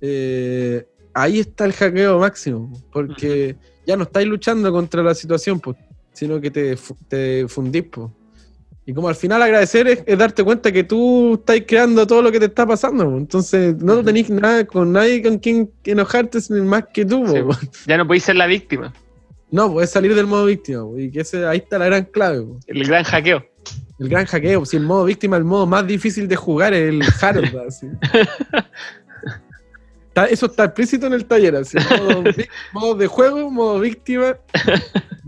eh, 0.00 0.86
ahí 1.14 1.40
está 1.40 1.64
el 1.64 1.72
hackeo 1.72 2.18
máximo, 2.18 2.72
porque 2.92 3.56
ya 3.86 3.96
no 3.96 4.04
estáis 4.04 4.26
luchando 4.28 4.70
contra 4.72 5.02
la 5.02 5.14
situación, 5.14 5.60
pues, 5.60 5.76
sino 6.12 6.40
que 6.40 6.50
te, 6.50 6.76
fu- 6.76 6.96
te 7.08 7.46
fundís. 7.48 7.84
pues. 7.90 8.08
Y 8.86 8.94
como 8.94 9.08
al 9.08 9.14
final 9.14 9.40
agradecer 9.42 9.86
es, 9.86 10.02
es 10.06 10.18
darte 10.18 10.42
cuenta 10.42 10.72
que 10.72 10.82
tú 10.84 11.34
estás 11.34 11.58
creando 11.66 12.06
todo 12.06 12.22
lo 12.22 12.32
que 12.32 12.40
te 12.40 12.46
está 12.46 12.66
pasando, 12.66 13.04
entonces 13.16 13.76
no 13.76 13.94
Ujú. 13.96 14.04
tenéis 14.04 14.30
nada 14.30 14.64
con 14.64 14.92
nadie 14.92 15.22
con 15.22 15.38
quien 15.38 15.70
enojarte 15.84 16.38
más 16.62 16.84
que 16.92 17.04
tú. 17.04 17.24
Sí. 17.26 17.68
Ya 17.86 17.96
no 17.98 18.06
podéis 18.06 18.24
ser 18.24 18.36
la 18.36 18.46
víctima. 18.46 18.92
No, 19.52 19.72
puedes 19.72 19.90
salir 19.90 20.14
del 20.14 20.26
modo 20.28 20.46
víctima, 20.46 20.84
y 20.96 21.10
que 21.10 21.20
ese, 21.22 21.44
ahí 21.44 21.58
está 21.58 21.78
la 21.78 21.86
gran 21.86 22.04
clave. 22.04 22.44
El 22.68 22.84
gran 22.86 23.02
hackeo. 23.04 23.44
El 23.98 24.08
gran 24.08 24.24
hackeo, 24.24 24.64
si 24.64 24.76
el 24.76 24.84
modo 24.84 25.04
víctima 25.04 25.36
el 25.36 25.44
modo 25.44 25.66
más 25.66 25.86
difícil 25.86 26.26
de 26.28 26.36
jugar 26.36 26.72
es 26.72 26.88
el 26.88 27.02
hard. 27.20 27.44
Está- 30.22 30.32
eso 30.34 30.46
está 30.46 30.64
explícito 30.64 31.06
en 31.06 31.12
el 31.14 31.24
taller, 31.24 31.56
así. 31.56 31.76
Modo, 32.00 32.24
modo 32.72 32.94
de 32.94 33.06
juego, 33.06 33.50
modo 33.50 33.80
víctima. 33.80 34.36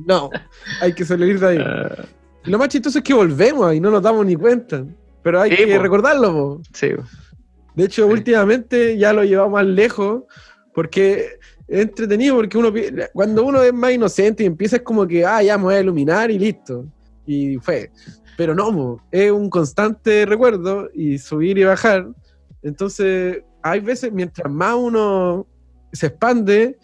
No, 0.06 0.30
hay 0.80 0.92
que 0.92 1.04
salir 1.04 1.38
de 1.38 1.46
ahí. 1.46 1.58
Ah, 1.60 2.04
Y 2.44 2.50
lo 2.50 2.58
más 2.58 2.68
chistoso 2.68 2.98
es 2.98 3.04
que 3.04 3.14
volvemos 3.14 3.74
y 3.74 3.80
no 3.80 3.90
nos 3.90 4.02
damos 4.02 4.24
ni 4.26 4.34
cuenta. 4.36 4.84
Pero 5.22 5.40
hay 5.40 5.50
Sí, 5.52 5.56
que 5.64 5.76
po. 5.76 5.82
recordarlo, 5.82 6.32
po. 6.32 6.60
sí, 6.72 6.88
po. 6.96 7.02
De 7.74 7.84
hecho, 7.84 8.06
Sí. 8.06 8.12
últimamente 8.12 8.98
ya 8.98 9.12
lo 9.12 9.22
llevamos 9.24 9.52
más 9.52 9.66
lejos 9.66 10.24
porque 10.74 11.38
es 11.68 11.80
entretenido 11.82 12.34
porque 12.36 12.58
uno 12.58 12.72
cuando 13.14 13.44
uno 13.44 13.62
es 13.62 13.72
más 13.72 13.92
inocente 13.92 14.42
y 14.42 14.46
empieza 14.46 14.76
es 14.76 14.82
como 14.82 15.06
que, 15.06 15.24
ah, 15.24 15.42
ya 15.42 15.56
me 15.56 15.64
voy 15.64 15.74
a 15.76 15.80
iluminar 15.80 16.30
y 16.30 16.38
listo. 16.38 16.84
Y 17.26 17.56
fue. 17.58 17.90
Pero 18.36 18.54
no, 18.54 18.98
es 19.10 19.30
un 19.30 19.48
constante 19.48 20.26
recuerdo 20.26 20.88
y 20.92 21.18
subir 21.18 21.56
y 21.58 21.64
bajar. 21.64 22.08
Entonces, 22.62 23.42
hay 23.62 23.80
veces, 23.80 24.12
mientras 24.12 24.50
más 24.52 24.74
uno 24.74 25.46
se 25.92 26.06
expande, 26.06 26.78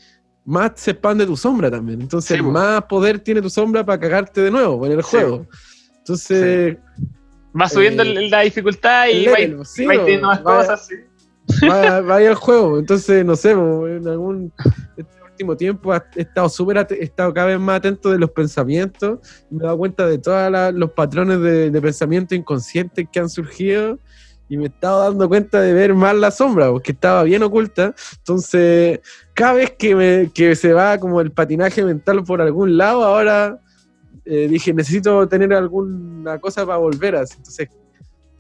más 0.45 0.73
se 0.77 0.93
expande 0.93 1.27
tu 1.27 1.37
sombra 1.37 1.71
también. 1.71 2.01
Entonces, 2.01 2.37
Sí, 2.37 2.43
más 2.43 2.83
poder 2.85 3.19
tiene 3.21 3.43
tu 3.43 3.51
sombra 3.51 3.85
para 3.85 3.99
cagarte 4.01 4.41
de 4.43 4.51
nuevo 4.51 4.85
en 4.87 4.93
el 4.93 5.03
Sí, 5.03 5.11
juego. 5.11 5.47
Entonces, 5.99 6.77
Va 7.59 7.69
subiendo 7.69 8.03
Eh, 8.03 8.29
la 8.29 8.43
dificultad 8.43 9.09
y 9.09 9.25
sí, 9.65 9.85
vais 9.87 9.99
po. 9.99 10.05
teniendo 10.05 10.27
más 10.29 10.43
Vaya- 10.43 10.59
cosas. 10.69 10.87
sí. 10.87 11.67
va, 11.67 12.01
va 12.03 12.17
al 12.17 12.35
juego. 12.35 12.79
Entonces, 12.79 13.25
no 13.25 13.35
sé, 13.37 13.53
en 13.53 14.07
algún 14.07 14.53
este 14.97 15.13
último 15.25 15.57
tiempo 15.57 15.95
he 15.95 16.03
estado 16.17 16.49
súper 16.51 16.87
he 16.91 17.03
estado 17.05 17.33
cada 17.33 17.47
vez 17.49 17.59
más 17.59 17.79
atento 17.79 18.11
de 18.11 18.19
los 18.19 18.31
pensamientos. 18.31 19.19
Me 19.51 19.59
he 19.59 19.63
dado 19.65 19.79
cuenta 19.79 20.07
de 20.07 20.19
todos 20.19 20.75
los 20.75 20.93
patrones 20.93 21.41
de, 21.41 21.71
de 21.71 21.81
pensamiento 21.81 22.35
inconscientes 22.35 23.09
que 23.11 23.19
han 23.19 23.31
surgido. 23.31 23.99
Y 24.49 24.57
me 24.57 24.65
he 24.65 24.67
estado 24.69 25.01
dando 25.11 25.29
cuenta 25.29 25.61
de 25.61 25.73
ver 25.75 25.93
más 25.95 26.15
la 26.17 26.31
sombra, 26.31 26.71
porque 26.71 26.93
estaba 26.93 27.23
bien 27.23 27.43
oculta. 27.43 27.95
Entonces, 28.19 29.01
cada 29.35 29.53
vez 29.55 29.73
que, 29.79 29.95
me, 29.95 30.31
que 30.33 30.57
se 30.57 30.73
va 30.73 30.99
como 30.99 31.21
el 31.21 31.33
patinaje 31.33 31.85
mental 31.85 32.25
por 32.25 32.41
algún 32.41 32.77
lado, 32.79 33.05
ahora 33.05 33.61
eh, 34.25 34.49
dije, 34.49 34.73
necesito 34.73 35.29
tener 35.29 35.53
alguna 35.53 36.39
cosa 36.39 36.65
para 36.65 36.79
volver 36.79 37.17
así. 37.17 37.35
Entonces, 37.37 37.69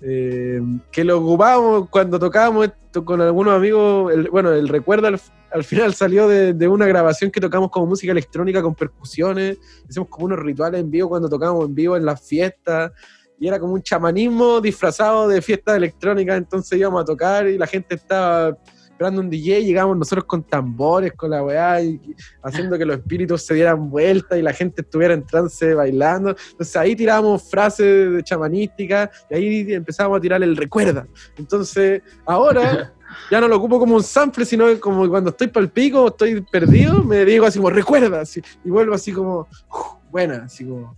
eh, 0.00 0.60
que 0.92 1.04
lo 1.04 1.18
ocupábamos 1.18 1.88
cuando 1.90 2.18
tocábamos 2.18 2.66
esto 2.66 3.04
con 3.04 3.20
algunos 3.20 3.54
amigos. 3.54 4.12
el- 4.12 4.30
bueno, 4.30 4.52
el 4.52 4.68
recuerdo 4.68 5.08
al, 5.08 5.20
al 5.50 5.64
final 5.64 5.92
salió 5.94 6.26
de, 6.28 6.54
de 6.54 6.68
una 6.68 6.86
grabación 6.86 7.30
que 7.30 7.40
tocamos 7.40 7.70
como 7.70 7.86
música 7.86 8.12
electrónica 8.12 8.62
con 8.62 8.74
percusiones. 8.74 9.58
Hicimos 9.88 10.08
como 10.08 10.26
unos 10.26 10.38
rituales 10.38 10.80
en 10.80 10.90
vivo 10.90 11.08
cuando 11.10 11.28
tocábamos 11.28 11.66
en 11.66 11.74
vivo 11.74 11.96
en 11.96 12.04
las 12.06 12.20
fiestas. 12.26 12.92
Y 13.40 13.46
era 13.48 13.58
como 13.58 13.74
un 13.74 13.82
chamanismo 13.82 14.60
disfrazado 14.60 15.28
de 15.28 15.40
fiesta 15.40 15.76
electrónica. 15.76 16.36
Entonces 16.36 16.78
íbamos 16.78 17.02
a 17.02 17.04
tocar 17.04 17.46
y 17.46 17.56
la 17.56 17.66
gente 17.66 17.94
estaba 17.94 18.56
esperando 18.98 19.20
un 19.20 19.30
DJ. 19.30 19.64
Llegamos 19.64 19.96
nosotros 19.96 20.24
con 20.24 20.42
tambores, 20.42 21.12
con 21.12 21.30
la 21.30 21.44
weá, 21.44 21.80
y, 21.80 22.00
haciendo 22.42 22.76
que 22.76 22.84
los 22.84 22.98
espíritus 22.98 23.42
se 23.42 23.54
dieran 23.54 23.88
vuelta 23.88 24.36
y 24.36 24.42
la 24.42 24.52
gente 24.52 24.82
estuviera 24.82 25.14
en 25.14 25.24
trance 25.24 25.72
bailando. 25.72 26.34
Entonces 26.50 26.76
ahí 26.76 26.96
tirábamos 26.96 27.48
frases 27.48 28.12
de 28.12 28.22
chamanística 28.24 29.08
y 29.30 29.34
ahí 29.34 29.72
empezamos 29.72 30.18
a 30.18 30.20
tirar 30.20 30.42
el 30.42 30.56
recuerda. 30.56 31.06
Entonces 31.36 32.02
ahora 32.26 32.92
ya 33.30 33.40
no 33.40 33.46
lo 33.46 33.56
ocupo 33.56 33.78
como 33.78 33.94
un 33.94 34.02
sample, 34.02 34.44
sino 34.44 34.66
como 34.80 35.08
cuando 35.08 35.30
estoy 35.30 35.46
para 35.46 35.62
el 35.64 35.70
pico, 35.70 36.08
estoy 36.08 36.40
perdido, 36.40 37.04
me 37.04 37.24
digo 37.24 37.46
así 37.46 37.60
como 37.60 37.70
recuerda, 37.70 38.22
así, 38.22 38.42
y 38.64 38.70
vuelvo 38.70 38.94
así 38.94 39.12
como 39.12 39.46
"Uf, 39.70 40.10
buena, 40.10 40.42
así 40.46 40.64
como 40.64 40.97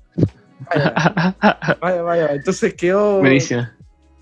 vaya, 0.75 1.77
vaya, 1.81 2.03
vaya. 2.03 2.27
Entonces 2.35 2.75
quedó, 2.75 3.19
Buenísimo. 3.21 3.67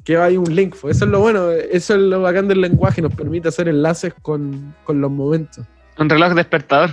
quedó 0.04 0.22
ahí 0.22 0.36
un 0.36 0.54
link. 0.54 0.76
pues. 0.80 0.96
Eso 0.96 1.04
es 1.06 1.10
lo 1.10 1.20
bueno, 1.20 1.50
eso 1.50 1.94
es 1.94 2.00
lo 2.00 2.22
bacán 2.22 2.48
del 2.48 2.60
lenguaje, 2.60 3.02
nos 3.02 3.14
permite 3.14 3.48
hacer 3.48 3.68
enlaces 3.68 4.14
con, 4.22 4.74
con 4.84 5.00
los 5.00 5.10
momentos. 5.10 5.66
Un 5.98 6.08
reloj 6.08 6.34
despertador. 6.34 6.90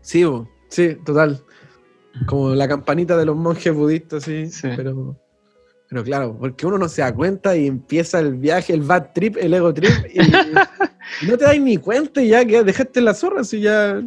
Sí, 0.00 0.24
bo, 0.24 0.48
sí, 0.68 0.96
total. 1.04 1.40
Como 2.26 2.54
la 2.54 2.68
campanita 2.68 3.16
de 3.16 3.26
los 3.26 3.36
monjes 3.36 3.72
budistas, 3.74 4.24
sí. 4.24 4.48
Sí. 4.50 4.68
Pero, 4.76 5.16
pero 5.88 6.02
claro, 6.04 6.36
porque 6.38 6.66
uno 6.66 6.78
no 6.78 6.88
se 6.88 7.02
da 7.02 7.14
cuenta 7.14 7.56
y 7.56 7.66
empieza 7.66 8.18
el 8.20 8.34
viaje, 8.34 8.72
el 8.72 8.80
bad 8.82 9.12
trip, 9.14 9.36
el 9.38 9.54
ego 9.54 9.72
trip, 9.72 9.92
y, 10.12 10.20
y 10.20 10.32
no 11.28 11.38
te 11.38 11.44
das 11.44 11.58
ni 11.60 11.76
cuenta 11.76 12.22
y 12.22 12.28
ya 12.28 12.44
que 12.44 12.64
dejaste 12.64 13.00
la 13.00 13.14
zorra, 13.14 13.44
si 13.44 13.60
ya, 13.60 14.02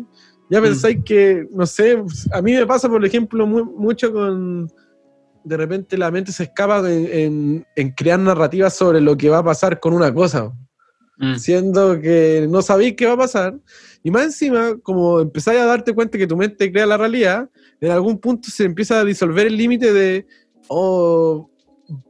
ya 0.50 0.62
pensáis 0.62 0.98
que, 1.04 1.48
no 1.52 1.66
sé, 1.66 2.02
a 2.32 2.42
mí 2.42 2.54
me 2.54 2.66
pasa, 2.66 2.88
por 2.90 3.04
ejemplo, 3.06 3.46
mu- 3.48 3.66
mucho 3.78 4.12
con. 4.12 4.70
De 5.44 5.58
repente 5.58 5.96
la 5.98 6.10
mente 6.10 6.32
se 6.32 6.44
escapa 6.44 6.80
en, 6.92 7.08
en- 7.12 7.68
en 7.76 7.92
crear 7.92 8.20
narrativas 8.20 8.76
sobre 8.76 9.00
lo 9.00 9.16
que 9.16 9.30
va 9.30 9.40
a 9.40 9.44
pasar 9.44 9.80
con 9.80 9.94
una 9.94 10.14
cosa 10.14 10.52
Mm. 11.18 11.36
siendo 11.38 12.02
que 12.02 12.46
no 12.50 12.62
sabéis 12.62 12.96
qué 12.98 13.06
va 13.06 13.14
a 13.14 13.18
pasar. 13.18 13.58
Y 14.04 14.12
más 14.12 14.24
encima, 14.26 14.76
como 14.84 15.22
empezáis 15.22 15.62
a 15.62 15.66
darte 15.66 15.94
cuenta 15.94 16.18
que 16.18 16.28
tu 16.28 16.36
mente 16.36 16.70
crea 16.70 16.86
la 16.86 16.98
realidad, 16.98 17.50
en 17.80 17.92
algún 17.92 18.20
punto 18.20 18.50
se 18.50 18.66
empieza 18.66 19.00
a 19.00 19.06
disolver 19.06 19.48
el 19.48 19.56
límite 19.56 19.94
de, 19.94 20.26
oh, 20.68 21.50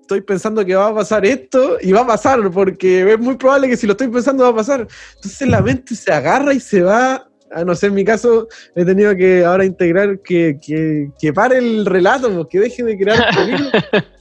estoy 0.02 0.22
pensando 0.22 0.66
que 0.66 0.74
va 0.74 0.88
a 0.88 0.96
pasar 0.96 1.24
esto 1.24 1.78
y 1.82 1.92
va 1.92 2.02
a 2.02 2.08
pasar, 2.08 2.50
porque 2.50 3.14
es 3.14 3.20
muy 3.20 3.36
probable 3.36 3.68
que 3.70 3.78
si 3.78 3.86
lo 3.86 3.92
estoy 3.94 4.08
pensando 4.08 4.44
va 4.44 4.50
a 4.50 4.56
pasar. 4.56 4.88
Entonces 5.18 5.48
la 5.50 5.62
mente 5.62 5.94
se 5.96 6.12
agarra 6.12 6.52
y 6.54 6.60
se 6.60 6.82
va. 6.82 7.30
A 7.52 7.64
no 7.64 7.76
ser 7.76 7.90
en 7.90 7.96
mi 7.96 8.04
caso, 8.04 8.48
he 8.76 8.84
tenido 8.84 9.16
que 9.16 9.46
ahora 9.46 9.64
integrar 9.66 10.20
que, 10.20 10.58
que, 10.66 11.10
que 11.20 11.32
pare 11.34 11.58
el 11.60 11.86
relato, 11.86 12.30
pues, 12.34 12.48
que 12.50 12.60
deje 12.60 12.84
de 12.84 12.98
crear 12.98 13.18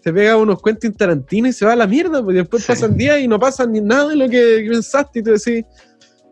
se 0.00 0.12
pega 0.12 0.36
unos 0.36 0.60
cuentos 0.60 0.84
en 0.84 0.94
Tarantino 0.96 1.46
y 1.48 1.52
se 1.52 1.64
va 1.64 1.74
a 1.74 1.76
la 1.76 1.86
mierda, 1.86 2.22
porque 2.22 2.38
después 2.38 2.64
Sí. 2.64 2.72
pasan 2.72 2.96
días 2.96 3.20
y 3.20 3.28
no 3.28 3.38
pasa 3.38 3.64
ni 3.66 3.80
nada 3.80 4.08
de 4.08 4.16
lo 4.16 4.28
que 4.28 4.66
pensaste 4.68 5.20
y 5.20 5.22
tú 5.22 5.30
decís, 5.30 5.64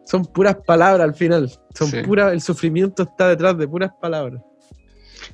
son 0.05 0.25
puras 0.27 0.57
palabras 0.67 1.07
al 1.07 1.15
final, 1.15 1.49
son 1.75 1.89
Sí. 1.89 2.03
puras, 2.03 2.33
el 2.33 2.41
sufrimiento 2.41 3.05
está 3.05 3.29
detrás 3.29 3.57
de 3.57 3.69
puras 3.69 3.93
palabras. 4.01 4.43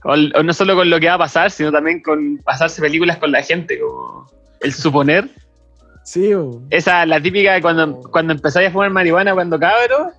O, 0.05 0.13
o 0.13 0.43
no 0.43 0.53
solo 0.53 0.75
con 0.75 0.91
lo 0.91 1.01
que 1.01 1.07
va 1.07 1.15
a 1.15 1.19
pasar, 1.19 1.51
sino 1.51 1.73
también 1.73 2.03
con 2.03 2.37
pasarse 2.45 2.83
películas 2.83 3.17
con 3.17 3.33
la 3.33 3.41
gente, 3.43 3.79
como 3.81 4.27
el 4.61 4.73
suponer. 4.75 5.31
Sí, 6.05 6.35
bo. 6.35 6.63
Esa, 6.71 7.07
la 7.07 7.21
típica 7.23 7.55
de 7.55 7.63
cuando, 7.63 8.03
cuando 8.13 8.35
empezáis 8.35 8.69
a 8.69 8.73
fumar 8.73 8.91
marihuana 8.91 9.33
cuando 9.33 9.59
cabros, 9.59 10.13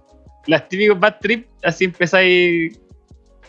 las 0.48 0.68
típicos 0.68 1.00
bad 1.00 1.18
trip, 1.20 1.48
así 1.64 1.86
empezáis 1.86 2.80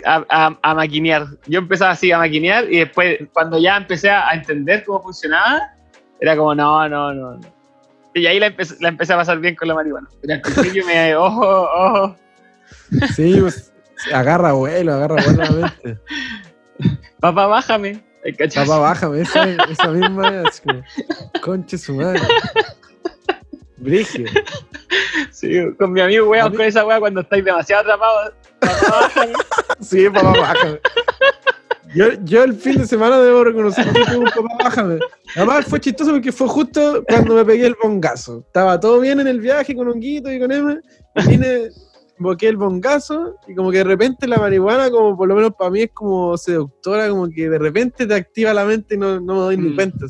a, 0.05 0.25
a, 0.29 0.59
a 0.63 0.75
maquinear. 0.75 1.27
Yo 1.47 1.61
empezaba 1.61 1.93
así 1.93 2.13
a 2.13 2.19
maquinear 2.19 2.71
y 2.71 2.79
después, 2.79 3.19
cuando 3.33 3.59
ya 3.59 3.77
empecé 3.77 4.11
a, 4.11 4.31
entender 4.31 4.85
cómo 4.85 5.03
funcionaba, 5.03 5.61
era 6.21 6.37
como, 6.37 6.55
no, 6.55 6.89
no, 6.89 7.15
no. 7.15 7.37
no. 7.37 7.59
Y 8.15 8.27
ahí 8.27 8.41
la 8.41 8.47
empecé, 8.47 8.77
la 8.81 8.89
empecé 8.89 9.13
a 9.13 9.17
pasar 9.17 9.39
bien 9.39 9.55
con 9.55 9.69
la 9.69 9.75
marihuana. 9.75 10.09
Pero 10.21 10.35
al 10.35 10.41
principio 10.41 10.85
me. 10.85 11.15
Ojo, 11.17 11.63
ojo. 11.63 12.17
Sí, 13.15 13.39
pues, 13.41 13.73
agarra 14.13 14.53
vuelo, 14.53 14.95
agarra 14.95 15.23
vuelo. 15.23 15.73
Papá, 17.21 17.47
bájame. 17.47 18.03
Papá, 18.55 18.79
bájame, 18.79 19.21
esa, 19.23 19.45
esa 19.71 19.89
misma 19.89 20.43
es 20.43 20.61
como, 20.61 20.83
conche 21.43 21.79
su 21.79 21.95
madre. 21.95 22.21
Brigio. 23.81 24.27
Sí, 25.31 25.57
con 25.79 25.93
mi 25.93 26.01
amigo, 26.01 26.29
weón, 26.29 26.53
con 26.53 26.63
esa 26.63 26.85
weá 26.87 26.99
cuando 27.01 27.21
estáis 27.21 27.45
demasiado 27.45 27.83
atrapados. 27.83 28.33
Sí, 29.81 30.09
papá, 30.11 30.33
bájame. 30.39 30.81
Yo, 31.95 32.07
yo 32.25 32.45
el 32.45 32.55
fin 32.55 32.77
de 32.79 32.87
semana 32.87 33.19
debo 33.21 33.45
reconocer 33.45 33.87
que 33.93 34.05
tuve 34.05 34.19
un 34.19 34.25
papá, 34.25 34.49
bájame. 34.65 34.99
Además 35.37 35.65
fue 35.67 35.81
chistoso 35.81 36.11
porque 36.13 36.33
fue 36.33 36.47
justo 36.49 37.03
cuando 37.09 37.35
me 37.35 37.45
pegué 37.45 37.67
el 37.67 37.77
bongazo. 37.83 38.45
Estaba 38.47 38.79
todo 38.79 39.01
bien 39.01 39.21
en 39.21 39.29
el 39.29 39.41
viaje 39.41 39.75
con 39.75 39.89
Honguito 39.89 40.31
y 40.31 40.39
con 40.39 40.53
Emma. 40.53 40.79
Vine, 41.27 41.69
invoqué 42.19 42.49
el 42.49 42.57
bongazo 42.57 43.37
y 43.47 43.55
como 43.55 43.71
que 43.71 43.79
de 43.79 43.85
repente 43.85 44.27
la 44.27 44.37
marihuana, 44.39 44.91
como 44.91 45.17
por 45.17 45.29
lo 45.29 45.35
menos 45.37 45.53
para 45.59 45.71
mí 45.71 45.83
es 45.83 45.91
como 45.95 46.37
seductora, 46.37 47.09
como 47.09 47.29
que 47.31 47.49
de 47.49 47.59
repente 47.59 48.07
te 48.07 48.15
activa 48.15 48.53
la 48.53 48.65
mente 48.67 48.97
y 48.97 48.99
no, 48.99 49.19
no 49.21 49.35
me 49.35 49.41
doy 49.41 49.57
ni 49.57 49.71
Mm. 49.71 49.75
cuenta. 49.77 50.07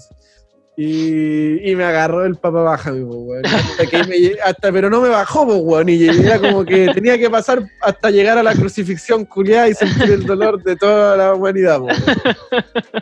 Y, 0.81 1.73
y 1.73 1.75
me 1.75 1.83
agarró 1.83 2.25
el 2.25 2.37
papá 2.37 2.79
po, 2.85 2.91
weón. 2.93 3.45
Hasta 3.47 3.85
que 3.85 3.99
me 4.05 4.15
lle- 4.17 4.39
hasta, 4.45 4.71
pero 4.71 4.89
no 4.89 5.01
me 5.01 5.09
bajó, 5.09 5.43
weón. 5.43 5.89
Y 5.89 6.05
era 6.07 6.39
como 6.39 6.65
que 6.65 6.87
tenía 6.95 7.19
que 7.19 7.29
pasar 7.29 7.65
hasta 7.81 8.11
llegar 8.11 8.39
a 8.39 8.45
la 8.45 8.55
crucifixión 8.55 9.25
culiada 9.25 9.69
y 9.69 9.75
sentir 9.75 10.09
el 10.09 10.25
dolor 10.25 10.63
de 10.63 10.77
toda 10.77 11.17
la 11.17 11.35
humanidad, 11.35 11.81
weón. 11.81 11.97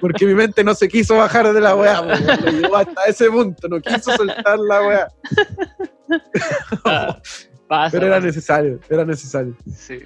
Porque 0.01 0.25
mi 0.25 0.33
mente 0.35 0.65
no 0.65 0.75
se 0.75 0.89
quiso 0.89 1.17
bajar 1.17 1.53
de 1.53 1.61
la 1.61 1.77
weá, 1.77 2.01
weón. 2.01 2.25
Me 2.47 2.53
llevó 2.53 2.77
hasta 2.77 3.05
ese 3.09 3.31
punto, 3.31 3.69
no 3.69 3.79
quiso 3.83 4.11
soltar 4.17 4.59
la 4.59 4.81
weá. 4.81 5.09
Ah, 6.87 7.21
pasa, 7.69 7.91
Pero 7.93 8.07
era 8.07 8.21
necesario, 8.21 8.81
era 8.89 9.05
necesario. 9.05 9.55
Sí. 9.77 9.99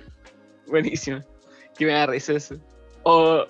Buenísimo. 0.67 1.21
Que 1.79 1.87
me 1.87 1.93
da 1.93 2.07
risa 2.07 2.33
eso. 2.33 2.57
O 3.05 3.45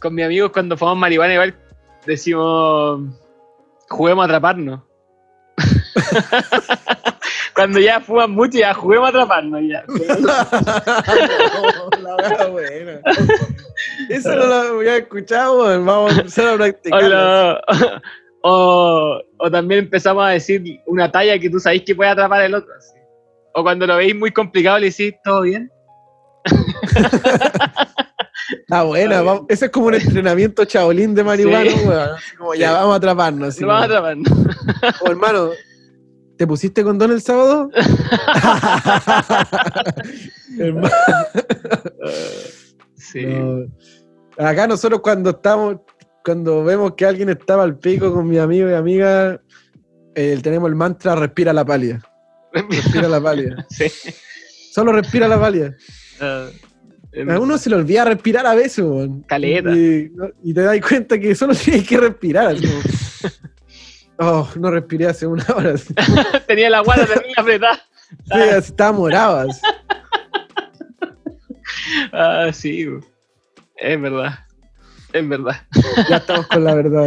con 0.00 0.14
mis 0.14 0.26
amigos 0.26 0.50
cuando 0.52 0.76
fumamos 0.76 1.00
marihuana 1.00 1.32
igual 1.32 1.54
decimos 2.06 3.00
juguemos 3.88 4.22
a 4.22 4.26
atraparnos. 4.26 4.80
cuando 7.54 7.80
ya 7.80 8.00
fuman 8.00 8.30
mucho 8.30 8.58
ya 8.58 8.72
juguemos 8.74 9.06
a 9.06 9.10
atraparnos 9.10 9.60
ya. 9.68 9.84
la 12.02 12.16
weá 12.16 12.46
buena. 12.48 13.00
Eso 14.08 14.34
no 14.36 14.46
lo 14.46 14.54
había 14.78 14.96
escuchado. 14.98 15.58
Vamos 15.84 16.16
a 16.16 16.20
empezar 16.20 16.46
a 16.48 16.56
lo- 16.56 17.58
o- 18.42 19.20
o 19.38 19.50
también 19.50 19.80
empezamos 19.84 20.24
a 20.24 20.28
decir 20.30 20.62
una 20.86 21.10
talla 21.10 21.38
que 21.38 21.50
tú 21.50 21.58
sabéis 21.58 21.82
que 21.84 21.94
puede 21.96 22.10
atrapar 22.10 22.42
el 22.42 22.54
otro. 22.54 22.70
así. 22.76 22.94
O 23.54 23.62
cuando 23.62 23.86
lo 23.86 23.96
veis 23.96 24.14
muy 24.14 24.30
complicado 24.30 24.78
le 24.78 24.90
decís, 24.90 25.14
¿todo 25.24 25.40
bien? 25.42 25.70
Ah, 28.70 28.82
buena, 28.84 29.22
vamos- 29.22 29.46
ese 29.48 29.66
es 29.66 29.70
como 29.70 29.86
un 29.86 29.94
entrenamiento 29.94 30.64
chabolín 30.64 31.14
de 31.14 31.24
marihuana, 31.24 31.70
Sí. 31.70 31.86
weón. 31.86 32.08
Como 32.38 32.54
ya 32.54 32.68
Sí. 32.68 32.74
vamos 32.74 32.94
a 32.94 32.96
atraparnos. 32.96 33.48
así 33.50 33.60
No 33.62 33.68
vamos 33.68 33.82
a 33.82 33.84
atraparnos. 33.86 34.28
"Oh, 35.02 35.10
hermano, 35.10 35.50
¿te 36.36 36.46
pusiste 36.46 36.82
condón 36.84 37.12
el 37.12 37.22
sábado? 37.22 37.70
Hermano, 40.58 40.90
Sí. 42.96 43.24
no. 43.26 43.66
Acá 44.38 44.66
nosotros 44.66 45.00
cuando 45.00 45.30
estamos, 45.30 45.76
cuando 46.24 46.64
vemos 46.64 46.94
que 46.96 47.06
alguien 47.06 47.28
estaba 47.30 47.62
al 47.64 47.78
pico 47.78 48.12
con 48.12 48.28
mi 48.28 48.38
amigo 48.38 48.68
y 48.68 48.74
amiga, 48.74 49.40
eh, 50.14 50.38
tenemos 50.42 50.68
el 50.68 50.74
mantra 50.76 51.14
respira 51.14 51.52
la 51.52 51.64
palia. 51.64 52.00
Respira 52.52 53.08
la 53.08 53.20
palia. 53.20 53.66
Sí. 53.70 53.86
Solo 54.72 54.92
respira 54.92 55.28
la 55.28 55.40
palia. 55.40 55.74
Ah, 56.20 56.46
A 57.30 57.38
uno 57.40 57.56
se 57.58 57.70
le 57.70 57.76
olvida 57.76 58.04
respirar 58.04 58.46
a 58.46 58.54
veces, 58.54 58.84
weón. 58.84 59.22
Caleta. 59.22 59.70
Y, 59.74 60.12
y 60.44 60.54
te 60.54 60.60
das 60.62 60.78
cuenta 60.86 61.18
que 61.18 61.34
solo 61.34 61.54
tienes 61.64 61.86
que 61.88 61.96
respirar. 61.96 62.54
oh, 64.18 64.48
no 64.56 64.70
respiré 64.70 65.06
hace 65.06 65.26
una 65.26 65.44
hora. 65.54 65.74
Tenía 66.46 66.70
la 66.70 66.80
guarda 66.80 67.06
terrible 67.06 67.32
apretada. 67.36 67.76
Sí, 68.24 68.32
así 68.56 68.70
estaba 68.70 68.92
morado. 68.92 69.50
así. 69.50 69.60
Ah, 72.12 72.50
sí, 72.52 72.86
es 73.76 74.00
verdad. 74.00 74.38
Es 75.12 75.26
verdad. 75.26 75.56
Ya 76.08 76.16
estamos 76.18 76.46
con 76.48 76.64
la 76.64 76.74
verdad. 76.74 77.06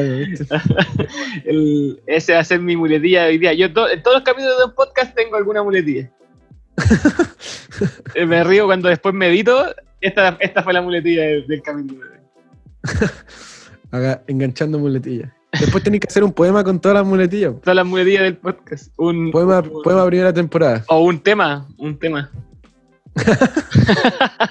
El- 1.46 2.02
ese 2.08 2.34
va 2.34 2.40
a 2.40 2.44
ser 2.44 2.60
mi 2.60 2.76
muletilla 2.76 3.24
de 3.24 3.30
hoy 3.30 3.38
día. 3.38 3.54
Yo 3.54 3.72
to- 3.72 3.90
en 3.90 4.02
todos 4.02 4.18
los 4.18 4.24
capítulos 4.24 4.58
de 4.58 4.66
un 4.66 4.74
podcast 4.76 5.16
tengo 5.16 5.36
alguna 5.38 5.62
muletilla. 5.64 6.12
Eh, 8.16 8.26
me 8.26 8.44
río 8.44 8.66
cuando 8.66 8.90
después 8.90 9.14
medito. 9.14 9.74
Esta, 10.02 10.36
esta 10.40 10.64
fue 10.64 10.74
la 10.74 10.82
muletilla 10.82 11.22
del, 11.24 11.46
hoy. 11.50 11.88
Acá, 13.92 14.24
enganchando 14.28 14.80
muletillas. 14.80 15.32
Después 15.60 15.84
tenés 15.84 16.00
que 16.00 16.08
hacer 16.08 16.24
un 16.24 16.32
poema 16.34 16.64
con 16.64 16.80
todas 16.80 16.96
las 16.98 17.06
muletillas. 17.06 17.54
Todas 17.62 17.76
las 17.76 17.86
muletillas 17.86 18.24
del 18.24 18.38
podcast. 18.38 18.94
Un, 18.98 19.32
Poema, 19.32 19.60
un- 19.60 19.82
poema 19.84 20.06
primera 20.08 20.34
temporada. 20.34 20.84
O 20.88 21.02
un 21.02 21.20
tema. 21.22 21.68
Un 21.78 21.98
tema. 22.00 22.32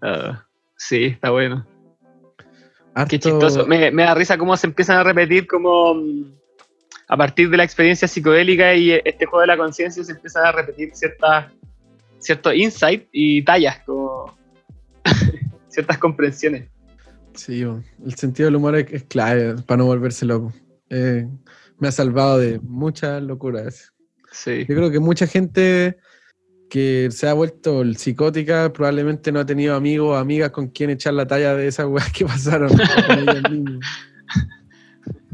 Ah, 0.00 0.44
sí, 0.76 1.06
está 1.06 1.30
bueno. 1.30 1.66
Qué 2.38 2.44
Harto- 2.94 3.18
chistoso. 3.18 3.66
Me, 3.66 3.90
me 3.90 4.04
da 4.04 4.14
risa 4.14 4.38
cómo 4.38 4.56
se 4.56 4.66
empiezan 4.68 4.98
a 4.98 5.02
repetir 5.02 5.46
como 5.46 5.94
mm, 5.94 6.32
a 7.08 7.16
partir 7.16 7.50
de 7.50 7.56
la 7.56 7.64
experiencia 7.64 8.06
psicodélica 8.06 8.74
y 8.74 8.92
este 8.92 9.26
juego 9.26 9.40
de 9.40 9.46
la 9.48 9.56
conciencia 9.56 10.04
se 10.04 10.12
empiezan 10.12 10.46
a 10.46 10.52
repetir 10.52 10.90
ciertas 10.94 11.46
ciertos 12.18 12.54
insights 12.54 13.08
y 13.12 13.42
tallas, 13.44 13.78
como 13.84 14.36
ciertas 15.68 15.98
comprensiones. 15.98 16.68
Sí, 17.34 17.62
el 17.62 18.14
sentido 18.16 18.46
del 18.46 18.56
humor 18.56 18.76
es, 18.76 18.92
es 18.92 19.04
clave 19.04 19.54
para 19.62 19.78
no 19.78 19.86
volverse 19.86 20.26
loco. 20.26 20.52
Eh, 20.90 21.26
me 21.78 21.88
ha 21.88 21.92
salvado 21.92 22.38
de 22.38 22.58
muchas 22.60 23.22
locuras. 23.22 23.92
Sí. 24.32 24.66
Yo 24.68 24.74
creo 24.74 24.90
que 24.90 24.98
mucha 24.98 25.26
gente 25.26 25.96
que 26.68 27.08
se 27.10 27.28
ha 27.28 27.32
vuelto 27.32 27.84
psicótica 27.94 28.72
probablemente 28.72 29.32
no 29.32 29.40
ha 29.40 29.46
tenido 29.46 29.74
amigos 29.74 30.08
o 30.08 30.16
amigas 30.16 30.50
con 30.50 30.68
quien 30.68 30.90
echar 30.90 31.14
la 31.14 31.26
talla 31.26 31.54
de 31.54 31.66
esas 31.66 31.86
weas 31.86 32.12
que 32.12 32.24
pasaron. 32.24 32.70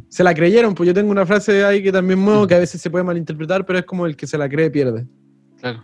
Se 0.08 0.22
la 0.22 0.32
creyeron, 0.32 0.76
pues 0.76 0.86
yo 0.86 0.94
tengo 0.94 1.10
una 1.10 1.26
frase 1.26 1.64
ahí 1.64 1.82
que 1.82 1.90
también 1.90 2.20
muevo 2.20 2.46
que 2.46 2.54
a 2.54 2.58
veces 2.58 2.80
se 2.80 2.88
puede 2.88 3.02
malinterpretar, 3.02 3.66
pero 3.66 3.80
es 3.80 3.84
como 3.84 4.06
el 4.06 4.14
que 4.14 4.28
se 4.28 4.38
la 4.38 4.48
cree 4.48 4.70
pierde. 4.70 5.08
Claro. 5.58 5.82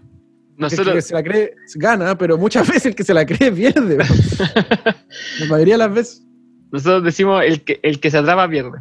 El 0.61 0.69
que 0.69 0.77
Nosotros, 0.77 1.05
se 1.05 1.15
la 1.15 1.23
cree 1.23 1.55
gana, 1.77 2.19
pero 2.19 2.37
muchas 2.37 2.69
veces 2.69 2.87
el 2.87 2.95
que 2.95 3.05
se 3.05 3.15
la 3.15 3.25
cree 3.25 3.51
pierde. 3.51 3.97
La 3.97 5.47
mayoría 5.49 5.75
de 5.75 5.79
las 5.79 5.95
veces. 5.95 6.23
nosotros 6.71 7.05
decimos 7.05 7.43
el 7.45 7.63
que, 7.63 7.81
el 7.83 7.99
que 7.99 8.11
se 8.11 8.19
atrapa 8.19 8.49
pierde. 8.49 8.79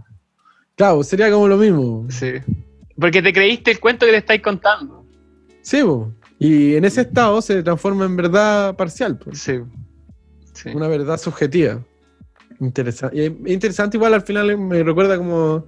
Claro, 0.76 1.04
sería 1.04 1.32
como 1.32 1.48
lo 1.48 1.58
mismo. 1.58 2.06
Sí. 2.10 2.34
Porque 3.00 3.22
te 3.22 3.32
creíste 3.32 3.72
el 3.72 3.80
cuento 3.80 4.06
que 4.06 4.12
le 4.12 4.18
estáis 4.18 4.42
contando. 4.42 5.06
Sí, 5.62 5.82
bo. 5.82 6.14
y 6.38 6.76
en 6.76 6.86
ese 6.86 7.02
estado 7.02 7.42
se 7.42 7.64
transforma 7.64 8.06
en 8.06 8.16
verdad 8.16 8.76
parcial, 8.76 9.18
pues. 9.18 9.40
Sí. 9.40 9.60
Sí. 10.54 10.70
una 10.74 10.88
verdad 10.90 11.18
subjetiva. 11.18 11.82
Interesante. 12.60 13.26
Interesante 13.46 13.96
igual 13.96 14.14
al 14.14 14.22
final 14.24 14.58
me 14.58 14.84
recuerda 14.84 15.18
como, 15.18 15.66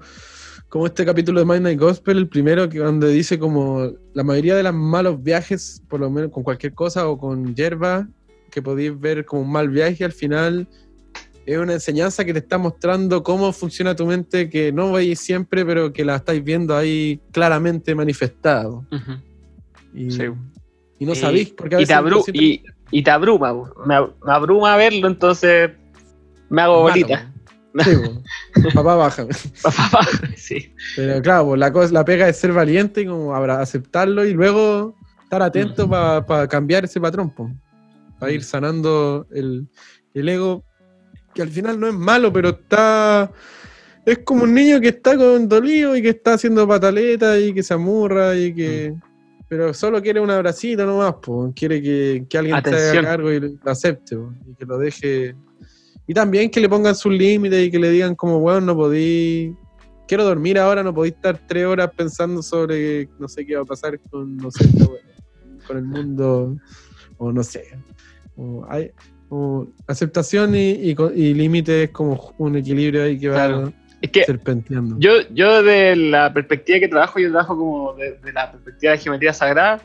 como 0.72 0.86
este 0.86 1.06
capítulo 1.06 1.42
de 1.42 1.46
Mind 1.46 1.64
Night 1.64 1.80
Gospel, 1.80 2.18
el 2.18 2.28
primero, 2.30 2.70
que 2.70 2.80
donde 2.80 3.10
dice 3.10 3.38
como 3.38 3.92
la 4.14 4.24
mayoría 4.24 4.56
de 4.56 4.64
los 4.64 4.74
malos 4.74 5.22
viajes, 5.22 5.84
por 5.90 6.00
lo 6.00 6.10
menos 6.10 6.32
con 6.32 6.44
cualquier 6.44 6.74
cosa 6.74 7.10
o 7.10 7.18
con 7.18 7.54
hierba, 7.54 8.08
que 8.50 8.62
podéis 8.62 8.98
ver 8.98 9.26
como 9.26 9.42
un 9.42 9.52
mal 9.52 9.68
viaje, 9.68 10.06
al 10.06 10.14
final 10.14 10.66
es 11.46 11.58
una 11.58 11.74
enseñanza 11.74 12.24
que 12.24 12.32
te 12.32 12.40
está 12.40 12.58
mostrando 12.58 13.22
cómo 13.22 13.52
funciona 13.52 13.94
tu 13.98 14.06
mente, 14.06 14.50
que 14.50 14.72
no 14.72 14.94
veis 14.94 15.20
siempre, 15.20 15.66
pero 15.66 15.92
que 15.92 16.06
la 16.06 16.16
estáis 16.16 16.42
viendo 16.42 16.74
ahí 16.78 17.20
claramente 17.34 17.94
manifestada. 17.94 18.70
Ujú. 18.70 18.88
Y, 19.94 20.10
Sí. 20.12 20.24
y 21.00 21.06
no 21.06 21.12
Y- 21.12 21.16
sabéis, 21.18 21.50
porque 21.50 21.76
a 21.76 21.82
y, 21.82 21.86
te 21.86 21.94
veces 21.94 21.98
abru- 22.14 22.24
siempre- 22.24 22.46
y, 22.46 22.64
y 22.92 23.04
te 23.04 23.12
abruma, 23.12 23.52
me, 23.86 23.96
ab- 23.96 24.14
me 24.26 24.32
abruma 24.32 24.78
verlo, 24.78 25.08
entonces 25.08 25.72
me 26.50 26.62
hago 26.62 26.84
bolita. 26.84 27.30
Sí, 27.80 27.92
po. 28.64 28.70
papá, 28.74 28.96
bájame. 28.96 29.34
sí. 30.36 30.74
Pero 30.96 31.22
claro, 31.22 31.46
pues, 31.48 31.60
la, 31.60 31.72
cosa, 31.72 31.94
la 31.94 32.06
pega 32.06 32.28
es 32.28 32.38
ser 32.38 32.54
valiente 32.54 33.02
y 33.02 33.06
como 33.06 33.34
aceptarlo 33.36 34.26
y 34.26 34.34
luego 34.34 34.96
estar 35.24 35.42
atento 35.42 35.90
para 35.90 36.48
cambiar 36.48 36.84
ese 36.84 37.00
patrón, 37.00 37.34
para 38.20 38.32
ir 38.32 38.44
sanando 38.44 39.26
el, 39.32 39.68
el 40.14 40.30
ego, 40.30 40.66
que 41.34 41.42
al 41.42 41.50
final 41.50 41.80
no 41.80 41.88
es 41.88 41.94
malo, 41.94 42.32
pero 42.34 42.50
está... 42.50 43.32
Es 44.04 44.20
como 44.20 44.44
un 44.44 44.54
niño 44.54 44.82
que 44.82 44.90
está 44.90 45.16
con 45.16 45.48
dolido 45.48 45.96
y 45.96 46.02
que 46.02 46.10
está 46.10 46.34
haciendo 46.34 46.68
pataleta 46.68 47.40
y 47.40 47.54
que 47.54 47.64
se 47.64 47.74
amurra 47.74 48.36
y 48.36 48.54
que... 48.54 48.94
Pero 49.48 49.74
solo 49.74 50.02
quiere 50.02 50.20
un 50.20 50.32
abracito 50.32 50.86
nomás, 50.86 51.16
pues. 51.22 51.54
quiere 51.56 51.82
que, 51.82 52.26
que 52.30 52.38
alguien 52.38 52.58
se 52.64 52.90
haga 52.90 53.02
cargo 53.04 53.32
y 53.32 53.40
lo 53.40 53.72
acepte 53.72 54.16
po, 54.16 54.34
y 54.46 54.56
que 54.56 54.66
lo 54.66 54.78
deje... 54.78 55.36
Y 56.12 56.14
también 56.14 56.50
que 56.52 56.60
le 56.60 56.68
pongan 56.68 56.94
sus 56.94 57.14
límites 57.14 57.68
y 57.68 57.72
que 57.72 57.80
le 57.80 57.90
digan 57.90 58.16
como, 58.16 58.42
bueno, 58.42 58.60
no 58.60 58.76
podí 58.76 59.56
quiero 60.10 60.26
dormir 60.26 60.60
ahora, 60.60 60.84
no 60.84 60.94
podéis 60.94 61.16
estar 61.16 61.40
tres 61.48 61.66
horas 61.66 61.90
pensando 61.96 62.44
sobre 62.44 63.08
no 63.18 63.30
sé 63.30 63.46
qué 63.46 63.56
va 63.56 63.62
a 63.62 63.66
pasar 63.66 63.98
con, 64.10 64.36
no 64.36 64.52
sé, 64.52 64.66
esta 64.66 64.88
con 65.66 65.78
el 65.78 65.86
mundo, 65.86 66.58
o 67.18 67.32
no 67.32 67.42
sé. 67.44 67.64
O 68.36 68.66
hay, 68.68 68.92
o 69.30 69.66
aceptación 69.88 70.54
y, 70.54 70.72
y, 70.72 70.96
co- 70.96 71.14
y 71.16 71.34
límite 71.34 71.84
es 71.84 71.92
como 71.92 72.34
un 72.40 72.58
equilibrio 72.58 73.04
ahí 73.04 73.18
que 73.18 73.30
va 73.30 73.36
Claro. 73.48 73.74
Es 74.02 74.12
que 74.12 74.26
serpenteando. 74.26 74.98
yo, 75.00 75.12
yo 75.34 75.64
de 75.64 75.96
la 75.96 76.34
perspectiva 76.34 76.78
que 76.80 76.90
trabajo, 76.90 77.20
yo 77.20 77.30
trabajo 77.30 77.56
como 77.56 77.94
de, 77.94 78.18
de 78.18 78.34
la 78.34 78.52
perspectiva 78.52 78.92
de 78.92 78.98
geometría 78.98 79.32
sagrada, 79.32 79.82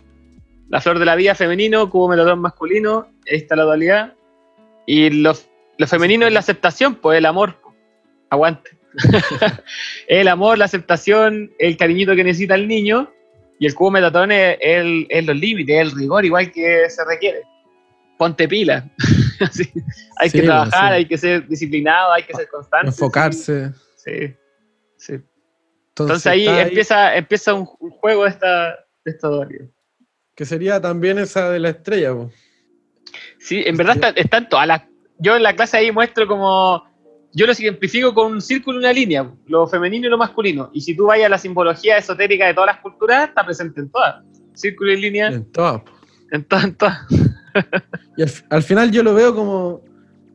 la 0.70 0.80
flor 0.80 0.98
de 0.98 1.04
la 1.04 1.14
vida 1.14 1.36
femenino, 1.36 1.88
cubo 1.88 2.08
metatron 2.08 2.40
masculino, 2.40 3.06
ahí 3.30 3.36
está 3.36 3.54
la 3.54 3.62
dualidad, 3.62 4.14
y 4.86 5.10
lo, 5.10 5.32
lo 5.78 5.86
femenino 5.86 6.26
es 6.26 6.32
la 6.32 6.40
aceptación, 6.40 6.96
pues 6.96 7.18
el 7.18 7.26
amor, 7.26 7.60
aguante. 8.30 8.70
el 10.08 10.28
amor, 10.28 10.58
la 10.58 10.64
aceptación, 10.64 11.52
el 11.58 11.76
cariñito 11.76 12.14
que 12.16 12.24
necesita 12.24 12.54
el 12.54 12.66
niño, 12.68 13.12
y 13.58 13.66
el 13.66 13.74
cubo 13.74 13.90
metatron 13.90 14.32
es, 14.32 14.58
el- 14.60 15.06
es 15.08 15.24
los 15.26 15.36
límites, 15.36 15.76
el 15.80 15.90
rigor 15.92 16.24
igual 16.24 16.50
que 16.52 16.88
se 16.90 17.04
requiere. 17.04 17.42
Ponte 18.18 18.48
pila. 18.48 18.88
Hay 20.18 20.30
Sí, 20.30 20.38
que 20.40 20.44
trabajar, 20.46 20.92
sí. 20.92 20.94
hay 20.94 21.04
que 21.06 21.18
ser 21.18 21.46
disciplinado, 21.46 22.12
hay 22.12 22.22
que 22.22 22.32
ser 22.34 22.48
constante. 22.48 22.86
Enfocarse. 22.88 23.72
Sí, 23.96 24.34
sí. 24.96 25.12
Entonces, 25.12 25.26
Entonces 25.90 26.26
ahí 26.26 26.46
está 26.46 26.62
empieza, 26.62 27.16
empieza 27.16 27.54
un, 27.54 27.68
un 27.80 27.90
juego 27.90 28.24
de 28.24 28.30
esta, 28.30 28.68
de 29.04 29.10
esta 29.10 29.28
dualidad. 29.28 29.66
Que 30.34 30.46
sería 30.46 30.80
también 30.80 31.18
esa 31.18 31.50
de 31.50 31.58
la 31.60 31.68
estrella, 31.70 32.14
po. 32.14 32.30
Sí, 33.38 33.62
en 33.66 33.76
verdad 33.76 33.96
está- 33.96 34.08
están 34.20 34.48
todas 34.48 34.66
las. 34.66 34.82
Yo 35.18 35.36
en 35.36 35.42
la 35.42 35.54
clase 35.54 35.76
ahí 35.76 35.92
muestro 35.92 36.26
como. 36.26 36.84
Yo 37.32 37.46
lo 37.46 37.52
simplifico 37.52 38.14
con 38.14 38.32
un 38.32 38.40
círculo 38.40 38.78
y 38.78 38.80
una 38.80 38.92
línea, 38.92 39.30
lo 39.46 39.66
femenino 39.66 40.06
y 40.06 40.10
lo 40.10 40.16
masculino. 40.16 40.70
Y 40.72 40.80
si 40.80 40.96
tú 40.96 41.06
vayas 41.06 41.26
a 41.26 41.30
la 41.30 41.38
simbología 41.38 41.98
esotérica 41.98 42.46
de 42.46 42.54
todas 42.54 42.68
las 42.68 42.80
culturas, 42.80 43.28
está 43.28 43.44
presente 43.44 43.80
en 43.80 43.90
todas. 43.90 44.24
Círculo 44.54 44.92
y 44.92 45.00
línea, 45.02 45.28
En 45.28 45.44
todas, 45.52 45.82
en 46.32 46.44
todas, 46.44 46.64
en 46.64 46.74
todas. 46.76 46.98
Y 48.16 48.22
al, 48.22 48.30
al 48.48 48.62
final 48.62 48.90
yo 48.90 49.02
lo 49.02 49.12
veo 49.12 49.34
como, 49.34 49.82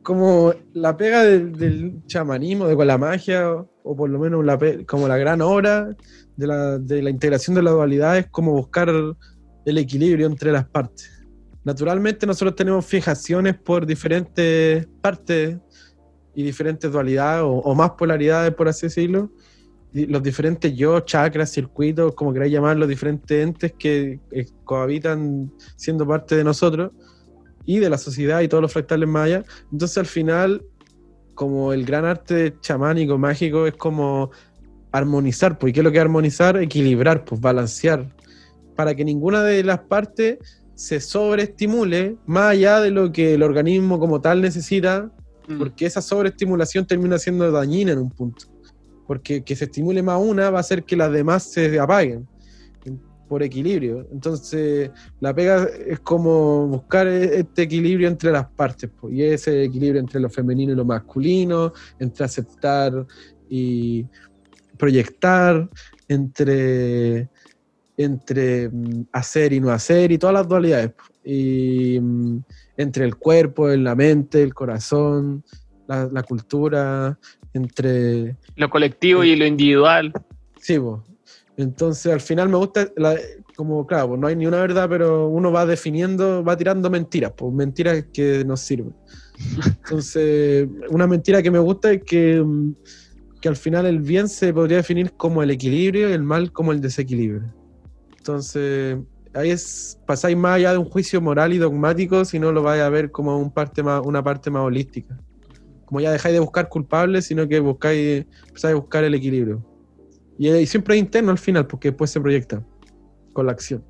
como 0.04 0.54
la 0.74 0.96
pega 0.96 1.24
del, 1.24 1.52
del 1.52 2.06
chamanismo, 2.06 2.68
de 2.68 2.76
con 2.76 2.86
la 2.86 2.98
magia, 2.98 3.50
o, 3.50 3.68
o 3.82 3.96
por 3.96 4.08
lo 4.08 4.18
menos 4.18 4.44
la 4.44 4.58
como 4.86 5.08
la 5.08 5.16
gran 5.16 5.40
obra 5.40 5.88
de 6.36 6.46
la, 6.46 6.78
de 6.78 7.02
la 7.02 7.10
integración 7.10 7.54
de 7.54 7.62
la 7.62 7.70
dualidad 7.72 8.18
es 8.18 8.26
como 8.28 8.52
buscar 8.52 8.88
el 8.88 9.78
equilibrio 9.78 10.26
entre 10.26 10.52
las 10.52 10.66
partes. 10.66 11.21
Naturalmente 11.64 12.26
nosotros 12.26 12.56
tenemos 12.56 12.84
fijaciones 12.84 13.56
por 13.56 13.86
diferentes 13.86 14.86
partes 15.00 15.58
y 16.34 16.42
diferentes 16.42 16.90
dualidades 16.90 17.44
o, 17.44 17.74
más 17.74 17.92
polaridades, 17.92 18.52
por 18.54 18.68
así 18.68 18.86
decirlo. 18.86 19.30
Los 19.92 20.22
diferentes 20.22 20.74
yo, 20.74 21.00
chakras, 21.00 21.52
circuitos, 21.52 22.14
como 22.14 22.32
queráis 22.32 22.52
llamar, 22.52 22.76
los 22.78 22.88
diferentes 22.88 23.30
entes 23.30 23.74
que 23.78 24.18
eh, 24.30 24.46
cohabitan 24.64 25.52
siendo 25.76 26.06
parte 26.06 26.34
de 26.34 26.44
nosotros 26.44 26.92
y 27.64 27.78
de 27.78 27.90
la 27.90 27.98
sociedad 27.98 28.40
y 28.40 28.48
todos 28.48 28.62
los 28.62 28.72
fractales 28.72 29.08
mayas. 29.08 29.44
Entonces 29.70 29.98
al 29.98 30.06
final, 30.06 30.64
como 31.34 31.72
el 31.72 31.84
gran 31.84 32.06
arte 32.06 32.56
chamánico, 32.60 33.18
mágico, 33.18 33.66
es 33.66 33.74
como 33.74 34.30
armonizar, 34.90 35.58
pues, 35.58 35.70
¿y 35.70 35.74
qué 35.74 35.80
es 35.80 35.84
lo 35.84 35.92
que 35.92 36.00
armonizar? 36.00 36.56
Equilibrar, 36.56 37.24
pues, 37.24 37.40
balancear, 37.40 38.08
para 38.74 38.94
que 38.94 39.04
ninguna 39.04 39.42
de 39.42 39.62
las 39.62 39.80
partes 39.80 40.61
se 40.74 41.00
sobreestimule 41.00 42.16
más 42.26 42.50
allá 42.52 42.80
de 42.80 42.90
lo 42.90 43.12
que 43.12 43.34
el 43.34 43.42
organismo 43.42 43.98
como 43.98 44.20
tal 44.20 44.40
necesita, 44.40 45.10
Mm. 45.48 45.58
porque 45.58 45.86
esa 45.86 46.00
sobreestimulación 46.00 46.86
termina 46.86 47.18
siendo 47.18 47.50
dañina 47.50 47.92
en 47.92 47.98
un 47.98 48.10
punto. 48.10 48.46
Porque 49.08 49.42
que 49.42 49.56
se 49.56 49.64
estimule 49.64 50.00
más 50.02 50.20
una 50.20 50.50
va 50.50 50.58
a 50.58 50.60
hacer 50.60 50.84
que 50.84 50.96
las 50.96 51.10
demás 51.12 51.42
se 51.52 51.78
apaguen 51.80 52.28
por 53.28 53.42
equilibrio. 53.42 54.06
Entonces, 54.12 54.90
la 55.18 55.34
pega 55.34 55.66
es 55.86 55.98
como 56.00 56.66
buscar 56.68 57.06
e- 57.08 57.40
este 57.40 57.62
equilibrio 57.62 58.06
entre 58.06 58.30
las 58.30 58.46
partes, 58.50 58.90
y 59.10 59.22
ese 59.22 59.64
equilibrio 59.64 60.00
entre 60.00 60.20
lo 60.20 60.28
femenino 60.28 60.72
y 60.72 60.76
lo 60.76 60.84
masculino, 60.84 61.72
entre 61.98 62.24
aceptar 62.26 63.06
y 63.48 64.04
proyectar, 64.78 65.68
entre, 66.08 67.28
entre 67.96 68.68
mm, 68.68 69.06
hacer 69.12 69.52
y 69.52 69.60
no 69.60 69.70
hacer, 69.70 70.12
y 70.12 70.18
todas 70.18 70.34
las 70.34 70.48
dualidades. 70.48 70.92
Y 71.24 71.98
mm, 72.00 72.38
entre 72.76 73.04
el 73.04 73.16
cuerpo, 73.16 73.68
la 73.68 73.94
mente, 73.94 74.42
el 74.42 74.54
corazón, 74.54 75.44
la, 75.86 76.08
la 76.12 76.22
cultura, 76.22 77.18
entre 77.52 78.36
Lo 78.56 78.70
colectivo 78.70 79.24
y 79.24 79.36
lo 79.36 79.44
individual. 79.46 80.12
Sí, 80.60 80.78
po. 80.78 81.04
Entonces 81.56 82.10
al 82.12 82.20
final 82.20 82.48
me 82.48 82.56
gusta, 82.56 82.88
la- 82.96 83.18
como 83.54 83.86
claro, 83.86 84.08
pues 84.08 84.20
no 84.20 84.26
hay 84.26 84.36
ni 84.36 84.46
una 84.46 84.56
verdad, 84.58 84.88
pero 84.88 85.28
uno 85.28 85.52
va 85.52 85.66
definiendo, 85.66 86.42
va 86.42 86.56
tirando 86.56 86.88
mentiras, 86.88 87.32
pues 87.36 87.52
mentiras 87.52 88.06
que 88.12 88.42
nos 88.46 88.60
sirven. 88.60 88.94
Entonces, 89.84 90.66
una 90.88 91.06
mentira 91.06 91.42
que 91.42 91.50
me 91.50 91.58
gusta 91.58 91.92
es 91.92 92.02
que, 92.04 92.40
mm, 92.42 92.74
que 93.40 93.48
al 93.48 93.56
final 93.56 93.86
el 93.86 94.00
bien 94.00 94.28
se 94.28 94.52
podría 94.54 94.78
definir 94.78 95.12
como 95.16 95.42
el 95.42 95.50
equilibrio 95.50 96.08
y 96.08 96.12
el 96.12 96.22
mal 96.22 96.52
como 96.52 96.72
el 96.72 96.80
desequilibrio. 96.80 97.42
Entonces, 98.22 98.98
ahí 99.34 99.50
es, 99.50 99.98
pasáis 100.06 100.36
más 100.36 100.54
allá 100.54 100.70
de 100.70 100.78
un 100.78 100.84
juicio 100.84 101.20
moral 101.20 101.52
y 101.52 101.58
dogmático, 101.58 102.24
sino 102.24 102.52
lo 102.52 102.62
vais 102.62 102.80
a 102.80 102.88
ver 102.88 103.10
como 103.10 103.36
un 103.36 103.50
parte 103.50 103.82
más, 103.82 104.00
una 104.04 104.22
parte 104.22 104.48
más 104.48 104.62
holística. 104.62 105.18
Como 105.86 105.98
ya 105.98 106.12
dejáis 106.12 106.34
de 106.34 106.38
buscar 106.38 106.68
culpables, 106.68 107.26
sino 107.26 107.48
que 107.48 107.58
buscáis, 107.58 108.26
empezáis 108.46 108.74
a 108.74 108.78
buscar 108.78 109.02
el 109.02 109.14
equilibrio. 109.14 109.60
Y, 110.38 110.48
y 110.48 110.66
siempre 110.66 110.94
es 110.94 111.00
interno 111.00 111.32
al 111.32 111.38
final, 111.38 111.66
porque 111.66 111.88
después 111.88 112.12
se 112.12 112.20
proyecta 112.20 112.62
con 113.32 113.46
la 113.46 113.52
acción. 113.52 113.84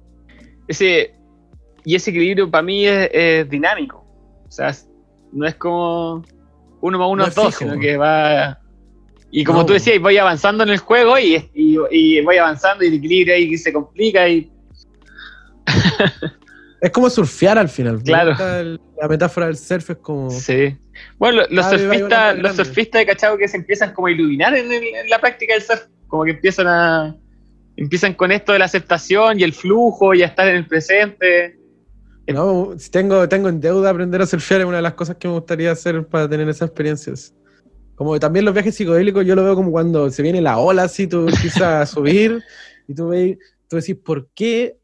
Ese, 0.67 1.15
y 1.85 1.95
ese 1.95 2.09
equilibrio 2.09 2.51
para 2.51 2.63
mí 2.63 2.87
es, 2.87 3.11
es 3.13 3.51
dinámico. 3.51 4.03
O 4.49 4.51
sea, 4.51 4.75
no 5.31 5.47
es 5.47 5.57
como 5.57 6.23
uno 6.81 6.99
más 6.99 7.09
uno 7.09 7.17
No 7.17 7.23
es 7.25 7.29
es 7.29 7.35
dos, 7.35 7.55
fijo. 7.55 7.71
sino 7.71 7.79
que 7.79 7.99
va. 7.99 8.62
Y 9.35 9.45
como 9.45 9.61
No. 9.61 9.67
tú 9.67 9.73
decías, 9.73 9.99
voy 9.99 10.19
avanzando 10.19 10.63
en 10.63 10.69
el 10.69 10.79
juego 10.79 11.19
y, 11.19 11.37
y, 11.55 11.77
y 11.91 12.21
voy 12.21 12.37
avanzando 12.37 12.85
y 12.85 12.89
el 12.89 12.95
equilibrio 12.95 13.35
ahí 13.35 13.57
se 13.57 13.73
complica 13.73 14.29
y 14.29 14.51
Es 16.81 16.91
como 16.91 17.09
surfear 17.09 17.59
al 17.59 17.69
final. 17.69 18.03
Claro. 18.03 18.33
el- 18.61 18.81
la 19.01 19.09
metáfora 19.09 19.47
del 19.47 19.57
surf 19.57 19.91
es 19.91 19.97
como. 19.99 20.31
Sí. 20.31 20.77
Bueno, 21.19 21.43
lo- 21.43 21.49
los 21.51 21.67
surfistas, 21.71 22.39
los 22.39 22.57
surfistas 22.57 23.01
de 23.01 23.07
cachao 23.07 23.37
que 23.39 23.47
se 23.49 23.57
empiezan 23.57 23.93
como 23.95 24.09
a 24.09 24.11
iluminar 24.11 24.57
en, 24.57 24.71
el- 24.71 24.83
en 24.95 25.09
la 25.09 25.21
práctica 25.21 25.55
del 25.55 25.63
surf, 25.63 25.83
como 26.09 26.25
que 26.25 26.33
empiezan 26.33 26.67
a 26.67 27.17
empiezan 27.77 28.15
con 28.15 28.33
esto 28.33 28.53
de 28.53 28.59
la 28.59 28.65
aceptación 28.67 29.41
y 29.41 29.45
el 29.45 29.53
flujo 29.55 30.13
y 30.13 30.23
a 30.23 30.27
estar 30.27 30.47
en 30.49 30.57
el 30.57 30.67
presente. 30.67 31.57
No, 32.29 32.75
si 32.79 32.91
tengo, 32.91 33.29
tengo 33.29 33.49
en 33.49 33.61
deuda 33.61 33.91
aprender 33.91 34.21
a 34.23 34.27
surfear, 34.27 34.61
es 34.61 34.67
una 34.67 34.77
de 34.77 34.83
las 34.83 34.95
cosas 34.95 35.17
que 35.17 35.27
me 35.29 35.35
gustaría 35.35 35.71
hacer 35.73 36.07
para 36.07 36.29
tener 36.29 36.49
esas 36.49 36.69
experiencias. 36.69 37.35
Como 37.95 38.15
que 38.15 38.21
también 38.21 38.45
los 38.45 38.55
viajes 38.55 38.75
psicodélicos, 38.75 39.25
yo 39.25 39.35
lo 39.35 39.45
veo 39.45 39.55
como 39.55 39.71
cuando 39.71 40.11
se 40.11 40.23
viene 40.23 40.41
la 40.41 40.59
ola, 40.59 40.85
así 40.85 41.07
tú 41.07 41.29
empiezas 41.29 41.63
a 41.63 41.87
subir 41.95 42.43
y 42.89 42.95
tú, 42.95 43.09
veis, 43.09 43.39
tú 43.69 43.77
decís, 43.77 43.97
¿por 43.97 44.29
qué 44.35 44.77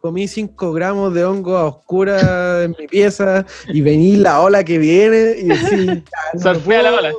comí 0.00 0.28
5 0.28 0.72
gramos 0.72 1.12
de 1.14 1.24
hongo 1.24 1.56
a 1.56 1.66
oscura 1.66 2.62
en 2.64 2.74
mi 2.78 2.86
pieza 2.86 3.44
y 3.68 3.80
vení 3.80 4.16
la 4.16 4.40
ola 4.40 4.62
que 4.64 4.78
viene 4.78 5.34
y 5.38 5.44
decís, 5.48 5.86
"Ya, 5.86 6.02
no 6.34 6.40
Surfea 6.40 6.82
la 6.82 6.90
puedo". 6.90 6.98
ola. 6.98 7.12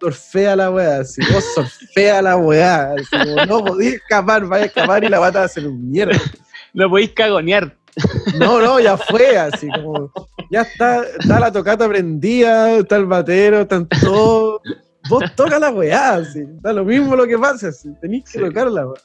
Surfea 0.00 0.56
la 0.56 0.70
weá, 0.70 0.98
así, 1.00 1.22
vos 1.32 1.44
surfea 1.54 2.20
la 2.20 2.36
weá, 2.36 2.92
así 2.92 3.06
como, 3.10 3.46
no 3.46 3.64
podís 3.64 3.94
escapar, 3.94 4.44
vais 4.44 4.64
a 4.64 4.66
escapar 4.66 5.02
y 5.04 5.08
la 5.08 5.18
va 5.18 5.28
a 5.28 5.44
hacer 5.44 5.66
un 5.66 5.90
mierda. 5.90 6.20
Lo 6.74 6.90
podéis 6.90 7.12
cagonear. 7.12 7.74
No, 8.38 8.60
no, 8.60 8.80
ya 8.80 8.96
fue, 8.96 9.36
así 9.38 9.68
como, 9.68 10.10
ya 10.50 10.62
está, 10.62 11.04
está 11.04 11.38
la 11.38 11.52
tocata 11.52 11.88
prendida, 11.88 12.72
está 12.78 12.96
el 12.96 13.06
batero, 13.06 13.60
están 13.62 13.88
todos. 14.00 14.60
Vos 15.08 15.22
toca 15.36 15.58
la 15.58 15.70
weá, 15.70 16.14
así, 16.14 16.42
da 16.60 16.72
lo 16.72 16.84
mismo 16.84 17.14
lo 17.14 17.26
que 17.26 17.38
pase, 17.38 17.68
así, 17.68 17.90
tenés 18.00 18.24
que 18.24 18.38
Sí. 18.38 18.44
tocarla, 18.44 18.86
weá. 18.88 19.00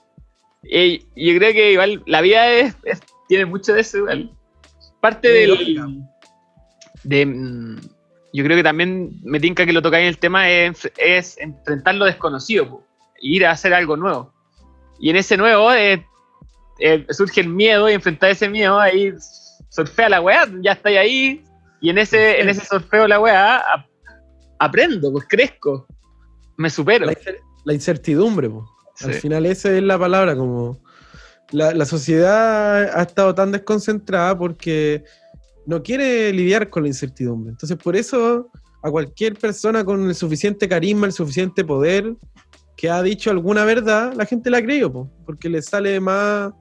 Y 0.63 0.99
yo 1.15 1.37
creo 1.37 1.53
que 1.53 1.71
igual 1.73 2.01
la 2.05 2.21
vida 2.21 2.47
es, 2.51 2.75
es- 2.83 3.01
tiene 3.27 3.45
mucho 3.45 3.73
de 3.73 3.81
eso 3.81 3.97
igual. 3.99 4.31
Parte 5.01 5.27
Sí, 5.27 5.75
del. 5.75 6.01
De, 7.03 7.25
mm, 7.25 7.79
yo 8.33 8.43
creo 8.43 8.57
que 8.57 8.63
también 8.63 9.19
me 9.23 9.39
tinca 9.39 9.65
que 9.65 9.73
lo 9.73 9.81
tocáis 9.81 10.03
en 10.03 10.07
el 10.09 10.17
tema 10.17 10.49
es, 10.49 10.91
es 10.97 11.37
enfrentar 11.37 11.95
lo 11.95 12.05
desconocido, 12.05 12.69
po, 12.69 12.83
ir 13.21 13.45
a 13.45 13.51
hacer 13.51 13.73
algo 13.73 13.95
nuevo. 13.97 14.33
Y 14.99 15.09
en 15.09 15.15
ese 15.15 15.37
nuevo 15.37 15.71
eh, 15.73 16.05
eh, 16.79 17.05
surge 17.09 17.41
el 17.41 17.49
miedo 17.49 17.89
y 17.89 17.93
enfrentar 17.93 18.29
ese 18.31 18.49
miedo, 18.49 18.79
ahí 18.79 19.13
surfea 19.69 20.09
la 20.09 20.21
weá, 20.21 20.47
ya 20.61 20.73
estáis 20.73 20.97
ahí. 20.97 21.43
Y 21.81 21.89
en 21.89 21.97
ese, 21.97 22.41
en 22.41 22.49
ese 22.49 22.65
surfeo 22.65 23.07
la 23.07 23.19
weá 23.19 23.57
ap- 23.57 23.87
aprendo, 24.59 25.11
pues 25.11 25.25
crezco, 25.29 25.87
me 26.57 26.69
supero. 26.69 27.05
La, 27.05 27.13
incer- 27.13 27.39
la 27.65 27.73
incertidumbre. 27.73 28.49
Al 29.01 29.13
final 29.13 29.45
esa 29.45 29.71
es 29.71 29.81
la 29.81 29.97
palabra, 29.97 30.35
como 30.35 30.79
la, 31.51 31.73
la 31.73 31.85
sociedad 31.85 32.83
ha 32.99 33.01
estado 33.03 33.33
tan 33.33 33.51
desconcentrada 33.53 34.37
porque 34.37 35.05
no 35.65 35.81
quiere 35.81 36.33
lidiar 36.33 36.69
con 36.69 36.83
la 36.83 36.89
incertidumbre. 36.89 37.51
Entonces 37.51 37.77
por 37.77 37.95
eso 37.95 38.51
a 38.83 38.91
cualquier 38.91 39.35
persona 39.37 39.85
con 39.85 40.05
el 40.07 40.15
suficiente 40.15 40.67
carisma, 40.67 41.05
el 41.05 41.13
suficiente 41.13 41.63
poder, 41.63 42.13
que 42.75 42.89
ha 42.89 43.01
dicho 43.01 43.29
alguna 43.29 43.63
verdad, 43.65 44.13
la 44.15 44.25
gente 44.25 44.49
la 44.49 44.61
creído, 44.61 44.91
po, 44.91 45.11
porque 45.25 45.47
le 45.49 45.61
sale 45.61 45.99
más 45.99 46.51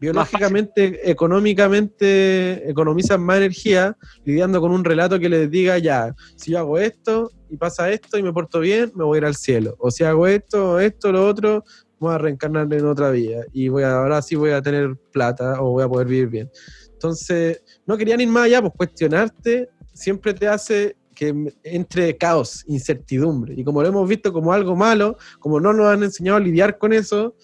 biológicamente, 0.00 1.10
económicamente, 1.10 2.68
economizan 2.68 3.22
más 3.22 3.38
energía 3.38 3.96
lidiando 4.24 4.60
con 4.60 4.72
un 4.72 4.84
relato 4.84 5.18
que 5.18 5.28
les 5.28 5.50
diga, 5.50 5.78
ya, 5.78 6.14
si 6.36 6.52
yo 6.52 6.58
hago 6.58 6.78
esto 6.78 7.30
y 7.48 7.56
pasa 7.56 7.90
esto 7.90 8.18
y 8.18 8.22
me 8.22 8.32
porto 8.32 8.60
bien, 8.60 8.92
me 8.94 9.04
voy 9.04 9.16
a 9.16 9.18
ir 9.18 9.24
al 9.24 9.34
cielo. 9.34 9.74
O 9.78 9.90
si 9.90 10.04
hago 10.04 10.26
esto, 10.26 10.78
esto, 10.80 11.12
lo 11.12 11.26
otro, 11.26 11.64
voy 11.98 12.14
a 12.14 12.18
reencarnar 12.18 12.72
en 12.72 12.86
otra 12.86 13.10
vida 13.10 13.44
y 13.52 13.68
voy 13.68 13.84
a, 13.84 13.96
ahora 13.96 14.20
sí 14.20 14.36
voy 14.36 14.50
a 14.50 14.60
tener 14.60 14.96
plata 15.12 15.62
o 15.62 15.72
voy 15.72 15.84
a 15.84 15.88
poder 15.88 16.06
vivir 16.06 16.28
bien. 16.28 16.50
Entonces, 16.92 17.62
no 17.86 17.96
querían 17.96 18.20
ir 18.20 18.28
más 18.28 18.44
allá, 18.44 18.60
pues 18.60 18.74
cuestionarte 18.76 19.68
siempre 19.92 20.34
te 20.34 20.46
hace 20.46 20.96
que 21.14 21.54
entre 21.62 22.16
caos, 22.16 22.62
incertidumbre. 22.66 23.54
Y 23.56 23.64
como 23.64 23.82
lo 23.82 23.88
hemos 23.88 24.06
visto 24.06 24.32
como 24.32 24.52
algo 24.52 24.76
malo, 24.76 25.16
como 25.40 25.58
no 25.58 25.72
nos 25.72 25.86
han 25.86 26.02
enseñado 26.02 26.36
a 26.36 26.40
lidiar 26.40 26.76
con 26.76 26.92
eso, 26.92 27.34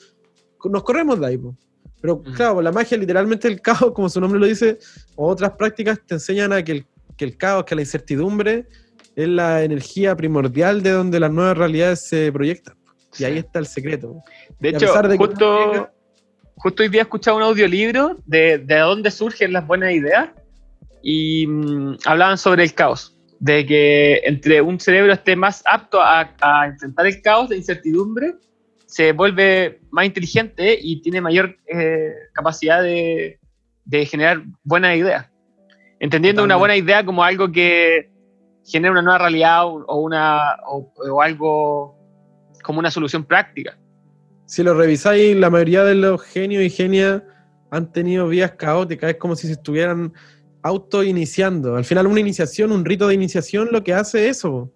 nos 0.64 0.82
corremos 0.82 1.18
de 1.18 1.26
ahí. 1.26 1.38
pues. 1.38 1.54
Pero 2.02 2.20
claro, 2.22 2.60
la 2.60 2.72
magia 2.72 2.98
literalmente 2.98 3.48
el 3.48 3.60
caos, 3.62 3.92
como 3.94 4.08
su 4.10 4.20
nombre 4.20 4.38
lo 4.38 4.46
dice, 4.46 4.78
o 5.16 5.28
otras 5.28 5.52
prácticas 5.52 5.98
te 6.06 6.14
enseñan 6.14 6.52
a 6.52 6.62
que 6.62 6.72
el, 6.72 6.86
que 7.16 7.24
el 7.24 7.36
caos, 7.38 7.64
que 7.64 7.74
la 7.74 7.80
incertidumbre 7.82 8.66
es 9.16 9.28
la 9.28 9.62
energía 9.62 10.14
primordial 10.16 10.82
de 10.82 10.90
donde 10.90 11.18
las 11.20 11.30
nuevas 11.30 11.56
realidades 11.56 12.00
se 12.06 12.30
proyectan. 12.32 12.74
Y 13.18 13.24
ahí 13.24 13.38
está 13.38 13.58
el 13.60 13.66
secreto. 13.66 14.16
De 14.58 14.70
Y 14.70 14.74
hecho, 14.74 14.92
de 15.02 15.16
justo, 15.16 15.72
llega- 15.72 15.92
justo 16.56 16.82
hoy 16.82 16.88
día 16.88 17.02
he 17.02 17.04
escuchado 17.04 17.36
un 17.36 17.42
audiolibro 17.44 18.16
de, 18.26 18.58
de 18.58 18.78
dónde 18.78 19.10
surgen 19.10 19.52
las 19.52 19.66
buenas 19.66 19.92
ideas 19.92 20.30
y 21.02 21.46
mm, 21.46 21.98
hablaban 22.06 22.36
sobre 22.38 22.64
el 22.64 22.74
caos. 22.74 23.16
De 23.38 23.66
que 23.66 24.22
entre 24.24 24.60
un 24.62 24.78
cerebro 24.80 25.12
esté 25.12 25.34
más 25.36 25.62
apto 25.66 26.00
a, 26.00 26.32
a 26.40 26.66
enfrentar 26.66 27.06
el 27.06 27.20
caos 27.22 27.48
de 27.48 27.56
incertidumbre, 27.56 28.34
se 28.92 29.12
vuelve 29.12 29.80
más 29.90 30.04
inteligente 30.04 30.78
y 30.78 31.00
tiene 31.00 31.22
mayor 31.22 31.56
eh, 31.66 32.12
capacidad 32.34 32.82
de, 32.82 33.38
de 33.86 34.04
generar 34.06 34.42
buenas 34.64 34.96
ideas. 34.98 35.30
Entendiendo 35.98 36.44
una 36.44 36.56
buena 36.56 36.76
idea 36.76 37.02
como 37.02 37.24
algo 37.24 37.50
que 37.50 38.10
genera 38.66 38.92
una 38.92 39.00
nueva 39.00 39.18
realidad 39.18 39.64
o, 39.66 39.96
una, 39.96 40.56
o- 40.68 40.92
o 41.10 41.22
algo 41.22 41.96
como 42.62 42.80
una 42.80 42.90
solución 42.90 43.24
práctica. 43.24 43.78
si 44.44 44.62
lo 44.62 44.74
revisáis, 44.74 45.34
la 45.36 45.48
mayoría 45.48 45.84
de 45.84 45.94
los 45.94 46.20
genios 46.22 46.62
y 46.62 46.68
genias 46.68 47.22
han 47.70 47.90
tenido 47.92 48.28
vías 48.28 48.52
caóticas, 48.52 49.10
es 49.12 49.16
como 49.16 49.36
si 49.36 49.46
se 49.46 49.54
estuvieran 49.54 50.12
auto-iniciando. 50.62 51.76
Al 51.76 51.84
final, 51.86 52.06
una 52.06 52.20
iniciación, 52.20 52.72
un 52.72 52.84
rito 52.84 53.08
de 53.08 53.14
iniciación, 53.14 53.68
lo 53.72 53.82
que 53.82 53.94
hace 53.94 54.28
es 54.28 54.36
eso. 54.38 54.70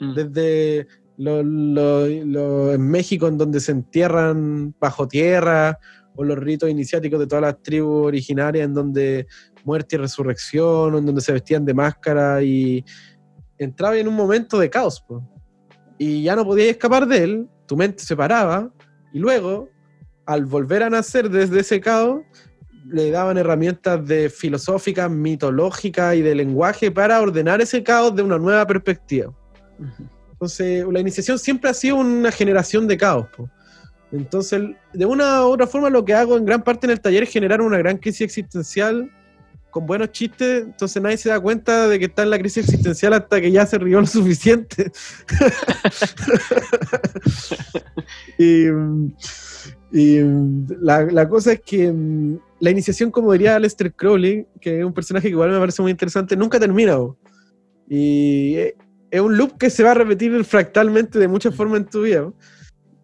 Mm. 0.00 0.14
Desde 0.14 0.86
lo, 1.16 2.06
en 2.06 2.88
México, 2.88 3.28
en 3.28 3.38
donde 3.38 3.60
se 3.60 3.72
entierran 3.72 4.74
bajo 4.80 5.06
tierra, 5.08 5.78
o 6.14 6.24
los 6.24 6.38
ritos 6.38 6.68
iniciáticos 6.68 7.18
de 7.20 7.26
todas 7.26 7.42
las 7.42 7.62
tribus 7.62 8.06
originarias, 8.06 8.66
en 8.66 8.74
donde 8.74 9.26
muerte 9.64 9.96
y 9.96 9.98
resurrección, 9.98 10.96
en 10.96 11.06
donde 11.06 11.20
se 11.20 11.32
vestían 11.32 11.64
de 11.64 11.74
máscara 11.74 12.42
y 12.42 12.84
entraba 13.58 13.96
en 13.96 14.08
un 14.08 14.14
momento 14.14 14.58
de 14.58 14.68
caos. 14.68 15.00
po. 15.00 15.22
Y 15.98 16.22
ya 16.24 16.36
no 16.36 16.44
podías 16.44 16.68
escapar 16.68 17.06
de 17.06 17.18
él, 17.18 17.48
tu 17.66 17.76
mente 17.76 18.02
se 18.02 18.16
paraba, 18.16 18.70
y 19.12 19.18
luego, 19.18 19.68
al 20.26 20.44
volver 20.46 20.82
a 20.82 20.90
nacer 20.90 21.30
desde 21.30 21.60
ese 21.60 21.80
caos, 21.80 22.22
le 22.88 23.10
daban 23.10 23.38
herramientas 23.38 24.04
de 24.06 24.28
filosóficas, 24.28 25.10
mitológicas 25.10 26.16
y 26.16 26.22
de 26.22 26.34
lenguaje 26.34 26.90
para 26.90 27.20
ordenar 27.20 27.60
ese 27.60 27.82
caos 27.82 28.14
de 28.14 28.22
una 28.22 28.38
nueva 28.38 28.66
perspectiva. 28.66 29.32
Entonces, 30.42 30.84
la 30.90 30.98
iniciación 30.98 31.38
siempre 31.38 31.70
ha 31.70 31.74
sido 31.74 31.94
una 31.94 32.32
generación 32.32 32.88
de 32.88 32.96
caos. 32.96 33.28
po. 33.28 33.48
Entonces, 34.10 34.60
de 34.92 35.06
una 35.06 35.46
u 35.46 35.50
otra 35.50 35.68
forma, 35.68 35.88
lo 35.88 36.04
que 36.04 36.14
hago 36.14 36.36
en 36.36 36.44
gran 36.44 36.64
parte 36.64 36.84
en 36.84 36.90
el 36.90 37.00
taller 37.00 37.22
es 37.22 37.30
generar 37.30 37.60
una 37.60 37.78
gran 37.78 37.96
crisis 37.96 38.22
existencial 38.22 39.08
con 39.70 39.86
buenos 39.86 40.10
chistes. 40.10 40.64
Entonces, 40.64 41.00
nadie 41.00 41.16
se 41.16 41.28
da 41.28 41.38
cuenta 41.38 41.86
de 41.86 41.96
que 42.00 42.06
está 42.06 42.24
en 42.24 42.30
la 42.30 42.40
crisis 42.40 42.64
existencial 42.64 43.12
hasta 43.12 43.40
que 43.40 43.52
ya 43.52 43.64
se 43.66 43.78
rió 43.78 44.00
lo 44.00 44.06
suficiente. 44.08 44.90
y 48.36 48.64
la, 50.80 51.28
cosa 51.28 51.52
es 51.52 51.60
que 51.60 51.92
mm, 51.92 52.38
la 52.58 52.70
iniciación, 52.70 53.12
como 53.12 53.30
diría 53.30 53.54
Aleister 53.54 53.92
Crowley, 53.92 54.48
que 54.60 54.80
es 54.80 54.84
un 54.84 54.92
personaje 54.92 55.28
que 55.28 55.34
igual 55.34 55.52
me 55.52 55.60
parece 55.60 55.82
muy 55.82 55.92
interesante, 55.92 56.36
nunca 56.36 56.58
termina. 56.58 56.98
Y 57.88 58.56
eh, 58.56 58.74
es 59.12 59.20
un 59.20 59.36
loop 59.36 59.58
que 59.58 59.68
se 59.68 59.82
va 59.84 59.90
a 59.90 59.94
repetir 59.94 60.42
fractalmente 60.42 61.18
de 61.18 61.28
muchas 61.28 61.54
formas 61.54 61.80
en 61.80 61.86
tu 61.86 62.02
vida. 62.02 62.22
¿no? 62.22 62.34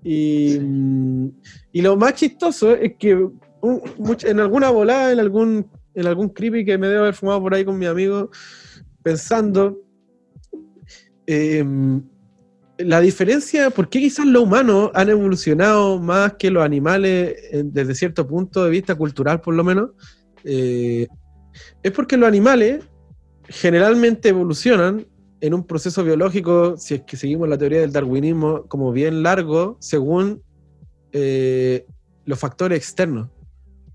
Y, 0.03 0.59
mm, 0.59 1.29
y 1.73 1.83
lo 1.83 1.97
más 1.99 2.15
chistoso 2.15 2.75
es 2.75 2.95
que 2.99 3.15
un- 3.15 3.81
much- 3.99 4.25
en 4.27 4.41
alguna 4.41 4.71
volada, 4.71 5.13
en 5.13 5.21
algún, 5.21 5.71
en 5.95 6.07
algún 6.07 6.31
creepy 6.31 6.65
que 6.65 6.79
me 6.79 6.89
debo 6.89 7.03
haber 7.03 7.15
fumado 7.15 7.43
por 7.43 7.53
ahí 7.55 7.63
con 7.65 7.79
mi 7.79 7.85
amigo, 7.85 8.31
pensando, 9.03 9.77
em, 11.27 12.03
la 12.79 13.01
diferencia, 13.01 13.69
¿por 13.71 13.91
qué 13.91 13.99
quizás 13.99 14.25
los 14.25 14.45
humanos 14.45 14.91
han 14.95 15.11
evolucionado 15.11 15.99
más 16.01 16.35
que 16.39 16.51
los 16.51 16.63
animales 16.65 17.35
eh, 17.53 17.63
desde 17.67 17.95
cierto 17.95 18.27
punto 18.27 18.65
de 18.65 18.71
vista 18.71 18.95
cultural, 18.95 19.41
por 19.43 19.55
lo 19.55 19.63
menos? 19.65 19.91
Eh, 20.45 21.07
es 21.83 21.93
porque 21.93 22.17
los 22.17 22.29
animales 22.29 22.83
generalmente 23.49 24.29
evolucionan 24.29 25.05
en 25.41 25.55
un 25.55 25.64
proceso 25.64 26.03
biológico, 26.05 26.76
si 26.76 26.95
es 26.95 27.03
que 27.03 27.16
seguimos 27.16 27.49
la 27.49 27.57
teoría 27.59 27.80
del 27.80 27.93
darwinismo, 27.93 28.64
como 28.66 28.93
bien 28.93 29.22
largo, 29.22 29.76
según 29.80 30.43
eh, 31.12 31.86
los 32.24 32.39
factores 32.39 32.78
externos. 32.78 33.28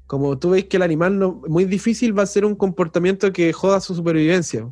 Como 0.08 0.38
tú 0.38 0.52
ves 0.52 0.66
que 0.66 0.78
el 0.78 0.84
animal 0.84 1.14
muy 1.48 1.66
difícil 1.66 2.18
va 2.18 2.24
a 2.24 2.28
ser 2.28 2.46
un 2.46 2.56
comportamiento 2.56 3.32
que 3.34 3.52
joda 3.52 3.80
su 3.80 3.96
supervivencia, 3.96 4.70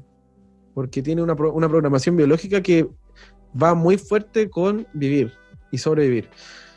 porque 0.74 1.02
tiene 1.02 1.22
una, 1.22 1.34
una 1.34 1.68
programación 1.68 2.16
biológica 2.16 2.62
que 2.62 2.88
va 3.62 3.74
muy 3.74 3.98
fuerte 3.98 4.50
con 4.50 4.88
vivir 4.94 5.34
y 5.72 5.78
sobrevivir. 5.78 6.30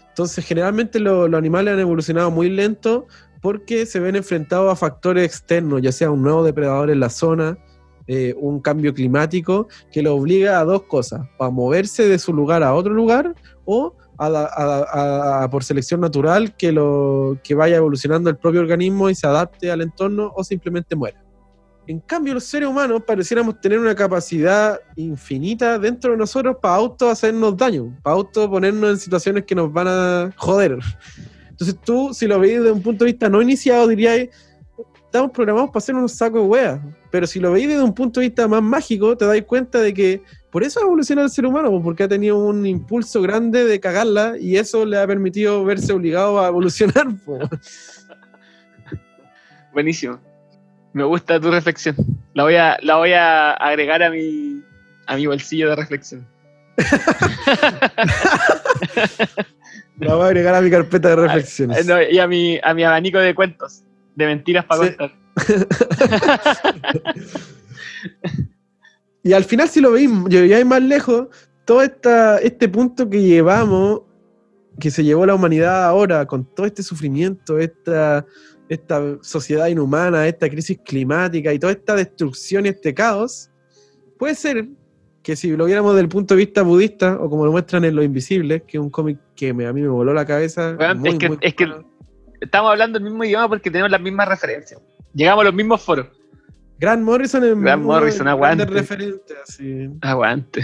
Entonces, 0.09 0.45
generalmente 0.45 0.99
lo- 0.99 1.29
los 1.29 1.39
animales 1.39 1.75
han 1.75 1.81
evolucionado 1.81 2.31
muy 2.31 2.49
lento 2.49 3.07
porque 3.41 3.85
se 3.87 4.01
ven 4.01 4.17
enfrentados 4.17 4.73
a 4.73 4.77
factores 4.77 5.25
externos, 5.25 5.83
ya 5.83 5.93
sea 5.93 6.11
un 6.11 6.23
nuevo 6.23 6.43
depredador 6.43 6.91
en 6.91 7.01
la 7.01 7.11
zona, 7.11 7.59
eh, 8.07 8.35
un 8.39 8.61
cambio 8.61 8.93
climático 8.93 9.69
que 9.91 10.03
lo 10.03 10.15
obliga 10.15 10.61
a 10.61 10.65
dos 10.65 10.83
cosas, 10.83 11.23
a 11.39 11.51
moverse 11.51 12.09
de 12.09 12.19
su 12.19 12.33
lugar 12.33 12.63
a 12.63 12.75
otro 12.75 12.93
lugar 12.93 13.35
o 13.65 13.95
a, 14.19 14.27
a- 14.27 15.43
a- 15.45 15.51
por 15.51 15.65
selección 15.65 16.01
natural 16.01 16.55
que, 16.57 16.71
lo, 16.71 17.39
que 17.43 17.55
vaya 17.55 17.77
evolucionando 17.77 18.31
el 18.31 18.37
propio 18.37 18.61
organismo 18.61 19.11
y 19.11 19.15
se 19.15 19.27
adapte 19.27 19.71
al 19.71 19.81
entorno 19.81 20.33
o 20.37 20.45
simplemente 20.45 20.95
muera. 20.95 21.21
En 21.87 22.01
cambio, 22.01 22.33
los 22.33 22.45
seres 22.45 22.69
humanos 22.69 23.03
pareciéramos 23.07 23.61
tener 23.61 23.79
una 23.79 23.95
capacidad 23.95 24.81
infinita 24.97 25.79
dentro 25.79 26.13
de 26.13 26.17
nosotros 26.17 26.57
para 26.63 26.77
auto 26.77 27.11
hacernos 27.11 27.57
daño, 27.57 27.95
para 28.03 28.17
auto 28.17 28.49
ponernos 28.51 28.91
en 28.91 28.99
situaciones 28.99 29.45
que 29.45 29.55
nos 29.55 29.71
van 29.71 29.89
a 29.89 30.31
joder. 30.37 30.79
Entonces 31.51 31.77
tú, 31.85 32.15
si 32.15 32.27
lo 32.27 32.39
veis 32.41 32.59
desde 32.59 32.73
un 32.73 32.81
punto 32.83 33.05
de 33.05 33.11
vista 33.13 33.29
no 33.29 33.43
iniciado, 33.43 33.87
dirías, 33.89 34.29
estamos 35.15 35.31
programados 35.31 35.71
para 35.71 35.79
hacer 35.79 35.95
unos 35.95 36.11
sacos 36.11 36.43
de 36.43 36.49
weas. 36.49 36.81
Pero 37.13 37.25
si 37.29 37.39
lo 37.39 37.53
veis 37.53 37.69
desde 37.69 37.85
un 37.85 37.95
punto 37.95 38.19
de 38.19 38.27
vista 38.27 38.49
más 38.49 38.61
mágico, 38.61 39.17
te 39.17 39.25
dais 39.25 39.45
cuenta 39.45 39.81
de 39.81 39.95
que 39.95 40.21
por 40.51 40.65
eso 40.65 40.81
ha 40.81 40.83
evolucionado 40.83 41.27
el 41.27 41.31
ser 41.33 41.47
humano, 41.47 41.71
po, 41.71 41.81
porque 41.81 42.03
ha 42.03 42.09
tenido 42.09 42.37
un 42.37 42.67
impulso 42.67 43.23
grande 43.23 43.65
de 43.65 43.79
cagarla 43.79 44.35
y 44.41 44.57
eso 44.57 44.85
le 44.85 44.99
ha 44.99 45.07
permitido 45.07 45.65
verse 45.65 45.93
obligado 45.93 46.41
a 46.41 46.49
evolucionar. 46.49 47.07
po. 47.25 47.39
Buenísimo. 49.73 50.19
Me 50.93 51.05
gusta 51.05 51.39
tu 51.39 51.49
reflexión. 51.49 51.95
La 52.35 52.43
voy 52.43 52.57
a, 52.57 52.77
la 52.83 52.97
voy 52.97 53.13
a 53.13 53.53
agregar 53.53 54.03
a 54.03 54.11
mi, 54.11 54.65
a 55.07 55.15
mi 55.15 55.29
bolsillo 55.29 55.71
de 55.71 55.77
reflexión. 55.77 56.27
La 60.01 60.17
voy 60.17 60.25
a 60.25 60.27
agregar 60.27 60.57
a 60.57 60.61
mi 60.61 60.71
carpeta 60.71 61.11
de 61.11 61.17
reflexiones. 61.29 61.87
No, 61.87 62.03
y 62.03 62.19
a 62.19 62.27
mi, 62.27 62.59
a 62.63 62.75
mi 62.75 62.83
abanico 62.83 63.19
de 63.19 63.33
cuentos, 63.33 63.85
de 64.15 64.27
mentiras 64.27 64.65
para 64.65 64.85
Sí. 64.85 64.97
contar. 64.97 65.25
Y 69.23 69.33
al 69.33 69.45
final, 69.45 69.69
si 69.71 69.81
lo 69.81 69.93
veis, 69.93 70.11
llegáis 70.29 70.67
más 70.67 70.83
lejos, 70.83 71.29
todo 71.65 71.81
esta, 71.83 72.39
este 72.41 72.69
punto 72.69 73.09
que 73.09 73.23
llevamos, 73.23 74.03
que 74.79 74.91
se 74.91 75.03
llevó 75.03 75.25
la 75.25 75.35
humanidad 75.35 75.85
ahora, 75.85 76.27
con 76.27 76.45
todo 76.45 76.67
este 76.67 76.83
sufrimiento, 76.83 77.59
esta, 77.59 78.27
esta 78.69 79.01
sociedad 79.23 79.69
inhumana, 79.69 80.29
esta 80.29 80.51
crisis 80.51 80.79
climática 80.85 81.55
y 81.55 81.59
toda 81.59 81.73
esta 81.73 81.97
destrucción 81.97 82.67
y 82.67 82.69
este 82.69 82.93
caos, 82.93 83.51
puede 84.19 84.35
ser 84.35 84.69
que 85.23 85.37
si 85.37 85.57
lo 85.57 85.65
viéramos 85.65 85.95
desde 85.95 86.03
el 86.03 86.09
punto 86.11 86.35
de 86.35 86.41
vista 86.45 86.61
budista, 86.61 87.17
o 87.19 87.31
como 87.31 87.47
lo 87.47 87.53
muestran 87.53 87.83
en 87.87 87.97
Los 87.97 88.05
Invisibles, 88.05 88.61
que 88.67 88.77
es 88.77 88.83
un 88.83 88.91
cómic 88.91 89.19
que 89.35 89.55
me- 89.55 89.67
a 89.67 89.73
mí 89.73 89.81
me 89.81 89.89
voló 89.89 90.13
la 90.13 90.27
cabeza. 90.27 90.77
Muy, 90.97 91.09
es 91.09 91.19
que- 91.19 91.29
muy 91.31 91.39
es 91.41 91.55
que-. 91.55 91.73
Estamos 92.45 92.71
hablando 92.71 92.99
el 92.99 93.05
mismo 93.05 93.25
idioma 93.25 93.49
porque 93.49 93.71
tenemos 93.71 93.91
las 93.91 94.01
mismas 94.01 94.29
referencias. 94.29 94.81
Llegamos 95.15 95.43
a 95.43 95.45
los 95.47 95.55
mismos 95.55 95.83
foros. 95.83 96.07
Grant 96.79 97.03
Morrison 97.03 97.45
es 97.45 97.59
Grant 97.59 97.83
Morrison, 97.83 98.29
aguante. 98.29 98.67
referentes, 98.67 99.37
así. 99.43 99.89
Aguante. 100.01 100.63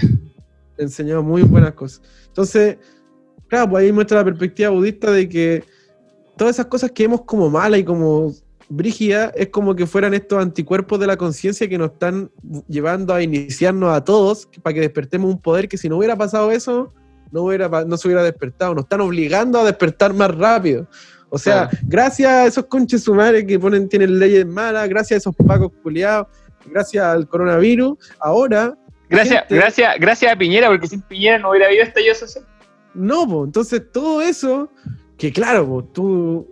enseñado 0.79 1.23
muy 1.23 1.43
buenas 1.43 1.73
cosas. 1.73 2.03
Entonces, 2.27 2.79
claro, 3.49 3.71
pues 3.71 3.85
ahí 3.85 3.93
muestra 3.93 4.19
la 4.19 4.25
perspectiva 4.25 4.71
budista 4.71 5.11
de 5.11 5.29
que 5.29 5.65
todas 6.37 6.57
esas 6.57 6.67
cosas 6.67 6.91
que 6.91 7.05
vemos 7.05 7.23
como 7.23 7.49
malas 7.49 7.81
y 7.81 7.85
como 7.85 8.33
brígidas 8.69 9.33
es 9.35 9.49
como 9.49 9.75
que 9.75 9.87
fueran 9.87 10.15
estos 10.15 10.41
anticuerpos 10.41 10.99
de 11.01 11.07
la 11.07 11.17
conciencia 11.17 11.69
que 11.69 11.79
nos 11.79 11.93
están 11.93 12.31
llevando 12.69 13.13
a 13.13 13.23
iniciarnos 13.23 13.93
a 13.93 14.05
todos 14.05 14.49
para 14.63 14.75
que 14.75 14.81
despertemos 14.81 15.31
un 15.31 15.41
poder 15.41 15.69
que 15.69 15.77
si 15.77 15.89
no 15.89 15.99
hubiera 15.99 16.17
pasado 16.17 16.51
eso, 16.51 16.93
no, 17.33 17.43
hubiera, 17.43 17.69
no 17.85 17.97
se 17.97 18.09
hubiera 18.09 18.23
despertado. 18.23 18.75
Nos 18.75 18.85
están 18.85 19.01
obligando 19.01 19.59
a 19.59 19.65
despertar 19.65 20.15
más 20.15 20.35
rápido. 20.35 20.87
O 21.31 21.39
sea, 21.39 21.69
Claro. 21.69 21.87
gracias 21.89 22.29
a 22.31 22.47
esos 22.47 22.67
conches 22.67 23.03
sumares 23.05 23.45
que 23.45 23.59
ponen, 23.59 23.89
tienen 23.89 24.19
leyes 24.19 24.45
malas, 24.47 24.89
gracias 24.89 25.13
a 25.17 25.19
esos 25.31 25.37
pacos 25.47 25.71
culiados, 25.83 26.27
gracias 26.67 27.05
al 27.05 27.27
coronavirus, 27.29 27.97
ahora 28.19 28.77
Gracias, 29.09 29.41
gente- 29.41 29.55
gracias, 29.57 29.95
gracias 29.99 30.33
a 30.33 30.37
Piñera, 30.37 30.69
porque 30.69 30.87
sin 30.89 31.01
Piñera 31.03 31.39
no 31.39 31.51
hubiera 31.51 31.67
habido 31.67 31.83
estallido 31.85 32.15
social. 32.15 32.45
No, 32.95 33.27
po. 33.29 33.45
entonces 33.45 33.83
todo 33.93 34.21
eso, 34.21 34.71
que 35.17 35.33
claro, 35.33 35.67
po, 35.67 35.85
tú 35.85 36.49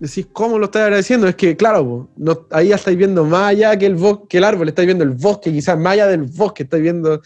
decís 0.00 0.26
cómo 0.32 0.58
lo 0.58 0.64
estás 0.66 0.82
agradeciendo, 0.82 1.28
es 1.28 1.34
que 1.36 1.56
claro, 1.56 1.84
po, 1.84 2.08
no, 2.16 2.46
ahí 2.50 2.68
ya 2.68 2.76
estáis 2.76 2.96
viendo 2.96 3.24
más 3.24 3.50
allá 3.50 3.76
que 3.76 3.86
el 3.86 3.94
bosque, 3.94 4.24
que 4.28 4.38
el 4.38 4.44
árbol, 4.44 4.68
estáis 4.68 4.86
viendo 4.86 5.04
el 5.04 5.10
bosque, 5.10 5.52
quizás 5.52 5.78
más 5.78 5.92
allá 5.94 6.06
del 6.08 6.22
bosque, 6.22 6.64
estáis 6.64 6.82
viendo 6.82 7.20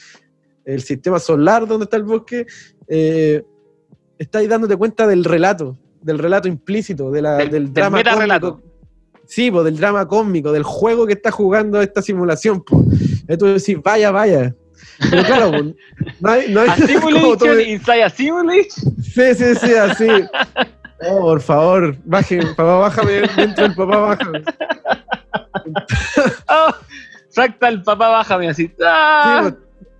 el 0.66 0.82
sistema 0.82 1.18
solar 1.18 1.66
donde 1.66 1.84
está 1.84 1.96
el 1.96 2.02
bosque, 2.04 2.46
eh, 2.88 3.42
estáis 4.18 4.48
dándote 4.48 4.76
cuenta 4.76 5.06
del 5.06 5.24
relato, 5.24 5.76
del 6.04 6.18
relato 6.18 6.46
implícito, 6.48 7.10
de 7.10 7.22
la- 7.22 7.36
Del- 7.36 7.50
del, 7.50 7.64
del 7.64 7.72
drama 7.74 7.96
metarrelato. 7.98 8.52
cósmico. 8.60 8.74
Sí, 9.26 9.50
po, 9.50 9.64
del 9.64 9.76
drama 9.78 10.06
cósmico, 10.06 10.52
del 10.52 10.62
juego 10.64 11.06
que 11.06 11.14
está 11.14 11.30
jugando 11.30 11.80
esta 11.80 12.02
simulación. 12.02 12.62
Po. 12.62 12.84
Entonces 13.26 13.66
decís, 13.66 13.82
vaya, 13.82 14.10
vaya. 14.10 14.54
Pero 15.10 15.22
claro, 15.24 15.50
po, 15.50 15.62
no 16.20 16.30
hay, 16.30 16.52
no 16.52 16.60
hay 16.60 16.68
A 16.68 16.74
como 17.00 17.36
todo- 17.36 17.38
Simulation, 17.38 17.60
Inside 17.68 18.02
a 18.02 18.10
Simulation. 18.10 18.96
Sí, 19.02 19.34
sí, 19.34 19.54
sí, 19.54 19.74
así. 19.74 20.08
Oh, 21.08 21.20
por 21.20 21.40
favor, 21.40 21.96
baje, 22.04 22.38
papá, 22.54 22.76
bájame 22.76 23.12
dentro 23.36 23.64
del 23.64 23.74
papá, 23.74 23.96
bájame. 23.98 24.42
Oh, 26.48 26.70
Fractal, 27.30 27.82
papá, 27.82 28.08
bájame 28.10 28.48
así. 28.48 28.66
Sí, 28.66 28.74
¡Ah! 28.84 29.38
pues, 29.42 29.54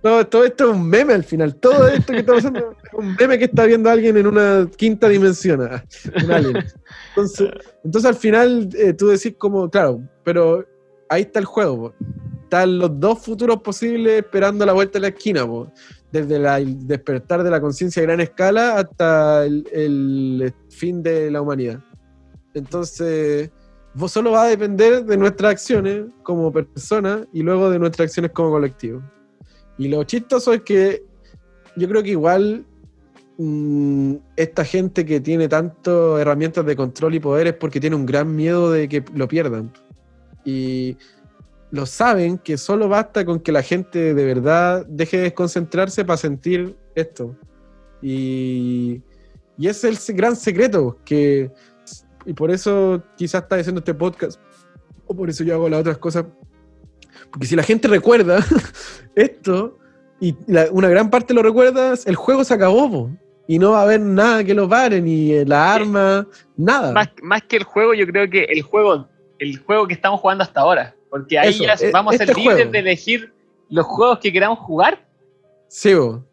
todo, 0.05 0.27
todo 0.27 0.45
esto 0.45 0.65
es 0.65 0.75
un 0.77 0.87
meme 0.87 1.13
al 1.13 1.23
final. 1.23 1.55
Todo 1.55 1.87
esto 1.87 2.13
que 2.13 2.19
está 2.19 2.33
pasando 2.35 2.59
es 2.59 2.93
un 2.93 3.15
meme 3.15 3.39
que 3.39 3.45
está 3.45 3.65
viendo 3.65 3.89
alguien 3.89 4.15
en 4.17 4.27
una 4.27 4.69
quinta 4.77 5.09
dimensión. 5.09 5.63
ah, 5.63 5.83
un 6.23 6.31
alien. 6.31 6.63
Entonces, 7.09 7.49
entonces 7.83 8.09
al 8.09 8.15
final 8.15 8.69
eh, 8.77 8.93
tú 8.93 9.07
decís 9.07 9.33
como, 9.35 9.67
claro, 9.67 10.07
pero 10.23 10.63
ahí 11.09 11.23
está 11.23 11.39
el 11.39 11.45
juego. 11.45 11.77
po. 11.89 11.95
Están 12.43 12.77
los 12.77 12.99
dos 12.99 13.25
futuros 13.25 13.63
posibles 13.63 14.21
esperando 14.21 14.63
la 14.63 14.73
vuelta 14.73 14.99
de 14.99 15.01
la 15.01 15.07
esquina. 15.07 15.43
Desde 16.11 16.35
el 16.35 16.85
despertar 16.85 17.41
de 17.41 17.49
la 17.49 17.59
conciencia 17.59 18.03
a 18.03 18.05
gran 18.05 18.21
escala 18.21 18.77
hasta 18.77 19.43
el, 19.43 19.67
el 19.71 20.53
fin 20.69 21.01
de 21.01 21.31
la 21.31 21.41
humanidad. 21.41 21.79
Entonces, 22.53 23.49
vos 23.95 24.11
solo 24.11 24.33
va 24.33 24.43
a 24.43 24.49
depender 24.49 25.03
de 25.03 25.17
nuestras 25.17 25.53
acciones 25.53 26.05
como 26.21 26.53
personas 26.53 27.25
y 27.33 27.41
luego 27.41 27.71
de 27.71 27.79
nuestras 27.79 28.09
acciones 28.09 28.31
como 28.33 28.51
colectivo. 28.51 29.01
Y 29.77 29.87
lo 29.87 30.03
chistoso 30.03 30.53
es 30.53 30.61
que 30.61 31.03
yo 31.75 31.87
creo 31.87 32.03
que 32.03 32.11
igual 32.11 32.65
mm, 33.37 34.15
esta 34.35 34.63
gente 34.63 35.05
que 35.05 35.19
tiene 35.19 35.47
tantas 35.47 36.19
herramientas 36.19 36.65
de 36.65 36.75
control 36.75 37.15
y 37.15 37.19
poder 37.19 37.47
es 37.47 37.53
porque 37.53 37.79
tiene 37.79 37.95
un 37.95 38.05
gran 38.05 38.35
miedo 38.35 38.71
de 38.71 38.87
que 38.87 39.03
lo 39.13 39.27
pierdan. 39.27 39.71
Y 40.45 40.97
lo 41.71 41.85
saben 41.85 42.37
que 42.37 42.57
solo 42.57 42.87
basta 42.87 43.25
con 43.25 43.39
que 43.39 43.51
la 43.51 43.61
gente 43.61 44.13
de 44.13 44.25
verdad 44.25 44.85
deje 44.87 45.17
de 45.17 45.23
desconcentrarse 45.23 46.05
para 46.05 46.17
sentir 46.17 46.75
esto. 46.95 47.35
Y, 48.01 49.01
y 49.57 49.67
ese 49.67 49.89
es 49.89 50.09
el 50.09 50.15
gran 50.15 50.35
secreto, 50.35 50.97
que, 51.03 51.51
y 52.25 52.33
por 52.33 52.51
eso 52.51 53.03
quizás 53.17 53.43
está 53.43 53.55
haciendo 53.55 53.79
este 53.79 53.93
podcast, 53.93 54.39
o 55.07 55.15
por 55.15 55.29
eso 55.29 55.43
yo 55.43 55.55
hago 55.55 55.69
las 55.69 55.81
otras 55.81 55.97
cosas. 55.97 56.25
Porque 57.35 57.47
si 57.47 57.55
la 57.55 57.63
gente 57.63 57.87
recuerda 57.87 58.39
esto, 59.15 59.77
y 60.19 60.35
la- 60.47 60.67
una 60.71 60.89
gran 60.89 61.09
parte 61.09 61.33
lo 61.33 61.43
recuerda, 61.43 61.93
el 62.05 62.15
juego 62.15 62.43
se 62.43 62.53
acabó, 62.53 62.89
po. 62.89 63.09
y 63.47 63.59
no 63.59 63.71
va 63.71 63.79
a 63.81 63.83
haber 63.83 63.99
nada 63.99 64.43
que 64.43 64.53
lo 64.53 64.67
pare, 64.67 65.01
ni 65.01 65.31
eh, 65.33 65.45
la 65.45 65.73
arma, 65.73 66.27
nada. 66.57 66.91
Más, 66.93 67.09
más 67.21 67.43
que 67.43 67.57
el 67.57 67.63
juego, 67.63 67.93
yo 67.93 68.07
creo 68.07 68.29
que 68.29 68.43
el 68.45 68.61
juego, 68.61 69.07
el 69.39 69.57
juego 69.59 69.87
que 69.87 69.93
estamos 69.93 70.19
jugando 70.21 70.43
hasta 70.43 70.61
ahora. 70.61 70.95
Porque 71.09 71.37
ahí 71.37 71.49
Eso, 71.49 71.63
ya 71.63 71.73
e- 71.79 71.91
vamos 71.91 72.15
a 72.15 72.17
ser 72.17 72.29
este 72.29 72.41
libres 72.41 72.57
juego. 72.57 72.71
de 72.71 72.79
elegir 72.79 73.33
los 73.69 73.85
juegos 73.85 74.19
que 74.19 74.31
queramos 74.33 74.59
jugar. 74.59 75.05
Sí, 75.67 75.93
po. 75.93 76.23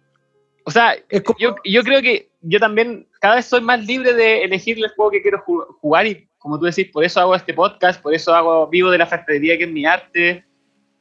O 0.65 0.71
sea, 0.71 0.95
es 1.09 1.23
como, 1.23 1.39
yo, 1.41 1.57
yo 1.65 1.83
creo 1.83 2.01
que 2.01 2.31
yo 2.41 2.61
también 2.61 3.09
cada 3.21 3.35
vez 3.37 3.47
soy 3.47 3.61
más 3.61 3.85
libre 3.85 4.15
de 4.15 4.45
elegir 4.45 4.79
el 4.79 4.89
juego 4.95 5.11
que 5.11 5.21
quiero 5.23 5.39
ju- 5.45 5.67
jugar 5.81 6.07
y 6.07 6.29
como 6.39 6.59
tú 6.59 6.67
decís, 6.67 6.89
por 6.93 7.05
eso 7.05 7.21
hago 7.21 7.35
este 7.35 7.53
podcast, 7.55 8.01
por 8.03 8.15
eso 8.15 8.33
hago 8.35 8.67
vivo 8.69 8.91
de 8.91 8.99
la 8.99 9.07
fractalería 9.07 9.57
que 9.59 9.65
es 9.65 9.71
mi 9.71 9.85
arte, 9.87 10.45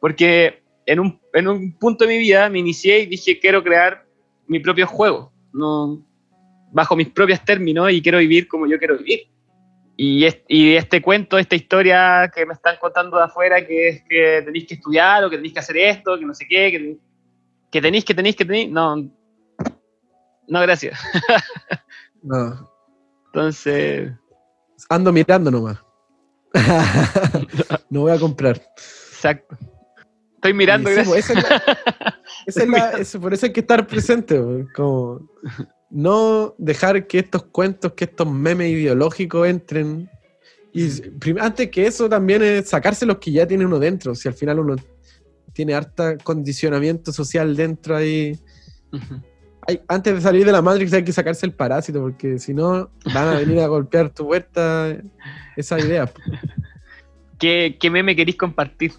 porque 0.01 0.61
en 0.85 0.99
un, 0.99 1.21
en 1.33 1.47
un 1.47 1.77
punto 1.79 2.05
de 2.05 2.11
mi 2.13 2.17
vida 2.19 2.49
me 2.49 2.59
inicié 2.59 2.99
y 2.99 3.05
dije 3.05 3.39
quiero 3.39 3.63
crear 3.63 4.05
mi 4.47 4.59
propio 4.59 4.85
juego, 4.87 5.31
no, 5.53 6.05
bajo 6.73 6.95
mis 6.97 7.07
propios 7.09 7.43
términos 7.45 7.89
y 7.91 8.01
quiero 8.01 8.17
vivir 8.17 8.47
como 8.49 8.67
yo 8.67 8.77
quiero 8.77 8.97
vivir. 8.97 9.21
Y, 9.95 10.25
es- 10.25 10.41
y 10.47 10.73
este 10.73 11.01
cuento, 11.01 11.37
esta 11.37 11.55
historia 11.55 12.29
que 12.33 12.45
me 12.45 12.53
están 12.53 12.75
contando 12.81 13.17
de 13.17 13.23
afuera, 13.23 13.65
que 13.65 13.87
es 13.89 14.03
que 14.09 14.41
tenéis 14.43 14.65
que 14.65 14.73
estudiar 14.73 15.23
o 15.23 15.29
que 15.29 15.35
tenéis 15.37 15.53
que 15.53 15.59
hacer 15.59 15.77
esto, 15.77 16.17
que 16.17 16.25
no 16.25 16.33
sé 16.33 16.47
qué, 16.49 16.71
que, 16.71 16.97
que 17.71 17.81
tenéis, 17.81 18.03
que 18.03 18.13
tenéis, 18.15 18.35
que 18.35 18.45
tenéis, 18.45 18.71
no, 18.71 18.95
no, 20.47 20.61
gracias. 20.61 20.99
no, 22.23 22.67
Entonces, 23.27 24.11
ando 24.89 25.11
mirando 25.13 25.51
nomás. 25.51 25.77
no 27.89 28.01
voy 28.01 28.11
a 28.11 28.19
comprar. 28.19 28.57
exacto. 28.75 29.55
Estoy 30.41 30.53
mirando, 30.55 30.89
sí, 30.89 30.95
gracias. 30.95 31.07
pues, 31.07 31.29
esa 31.29 31.39
es 31.39 31.43
la- 31.49 32.17
esa 32.47 32.63
es 32.63 32.69
la- 32.69 32.89
eso- 32.93 33.21
por 33.21 33.31
eso 33.33 33.45
hay 33.45 33.53
que 33.53 33.59
estar 33.59 33.85
presente, 33.85 34.41
como 34.75 35.29
no 35.91 36.55
dejar 36.57 37.05
que 37.05 37.19
estos 37.19 37.43
cuentos, 37.43 37.93
que 37.93 38.05
estos 38.05 38.27
memes 38.31 38.71
ideológicos 38.71 39.47
entren. 39.47 40.09
Y 40.73 40.87
antes 41.39 41.69
que 41.69 41.85
eso 41.85 42.09
también 42.09 42.41
es 42.41 42.69
sacarse 42.69 43.05
los 43.05 43.17
que 43.19 43.31
ya 43.31 43.45
tiene 43.45 43.65
uno 43.65 43.77
dentro, 43.77 44.15
si 44.15 44.27
al 44.27 44.33
final 44.33 44.59
uno 44.59 44.75
tiene 45.53 45.75
harta 45.75 46.17
condicionamiento 46.17 47.11
social 47.11 47.55
dentro 47.55 47.95
ahí. 47.97 48.39
Hay- 49.67 49.81
antes 49.87 50.15
de 50.15 50.21
salir 50.21 50.43
de 50.45 50.51
la 50.53 50.61
Matrix 50.63 50.91
hay 50.93 51.03
que 51.03 51.11
sacarse 51.11 51.45
el 51.45 51.53
parásito, 51.53 51.99
porque 52.01 52.39
si 52.39 52.51
no 52.53 52.89
van 53.13 53.27
a 53.27 53.37
venir 53.37 53.59
a 53.59 53.67
golpear 53.67 54.09
tu 54.09 54.25
puerta 54.25 54.97
esas 55.55 55.83
ideas. 55.85 56.09
po. 56.13 56.19
¿Qué, 57.37 57.77
¿Qué 57.79 57.89
meme 57.91 58.15
queréis 58.15 58.37
compartir? 58.37 58.93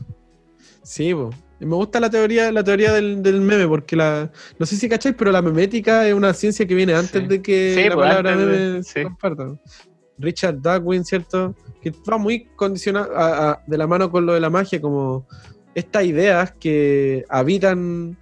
Sí, 0.83 1.15
po. 1.15 1.31
Me 1.61 1.77
gusta 1.77 2.01
la 2.01 2.11
teoría, 2.11 2.51
la 2.51 2.65
teoría 2.65 2.93
del, 2.93 3.23
del 3.23 3.41
meme, 3.41 3.69
porque 3.69 3.95
la. 3.95 4.31
No 4.59 4.67
sé 4.67 4.75
si 4.77 4.89
cacháis, 4.89 5.15
pero 5.17 5.31
la 5.31 5.41
memética 5.43 6.09
es 6.09 6.13
una 6.15 6.35
ciencia 6.35 6.67
que 6.67 6.75
viene 6.75 6.93
antes 6.95 7.23
Sí. 7.23 7.29
de 7.29 7.41
que 7.41 7.75
Sí, 7.77 7.89
la 7.89 7.95
pues, 7.95 8.09
palabra 8.09 8.33
antes 8.33 8.47
de- 8.47 8.53
meme 8.53 8.83
se 8.83 9.03
comparta. 9.05 9.55
Richard 10.19 10.61
Darwin, 10.61 11.05
¿cierto? 11.05 11.55
Que 11.81 11.93
va 12.11 12.19
muy 12.19 12.45
condicionado 12.57 13.17
a- 13.17 13.51
a- 13.53 13.63
de 13.67 13.79
la 13.79 13.87
mano 13.87 14.11
con 14.11 14.27
lo 14.27 14.35
de 14.35 14.41
la 14.41 14.51
magia, 14.51 14.81
como 14.81 15.27
estas 15.75 16.05
ideas 16.05 16.53
que 16.59 17.25
habitan 17.29 18.17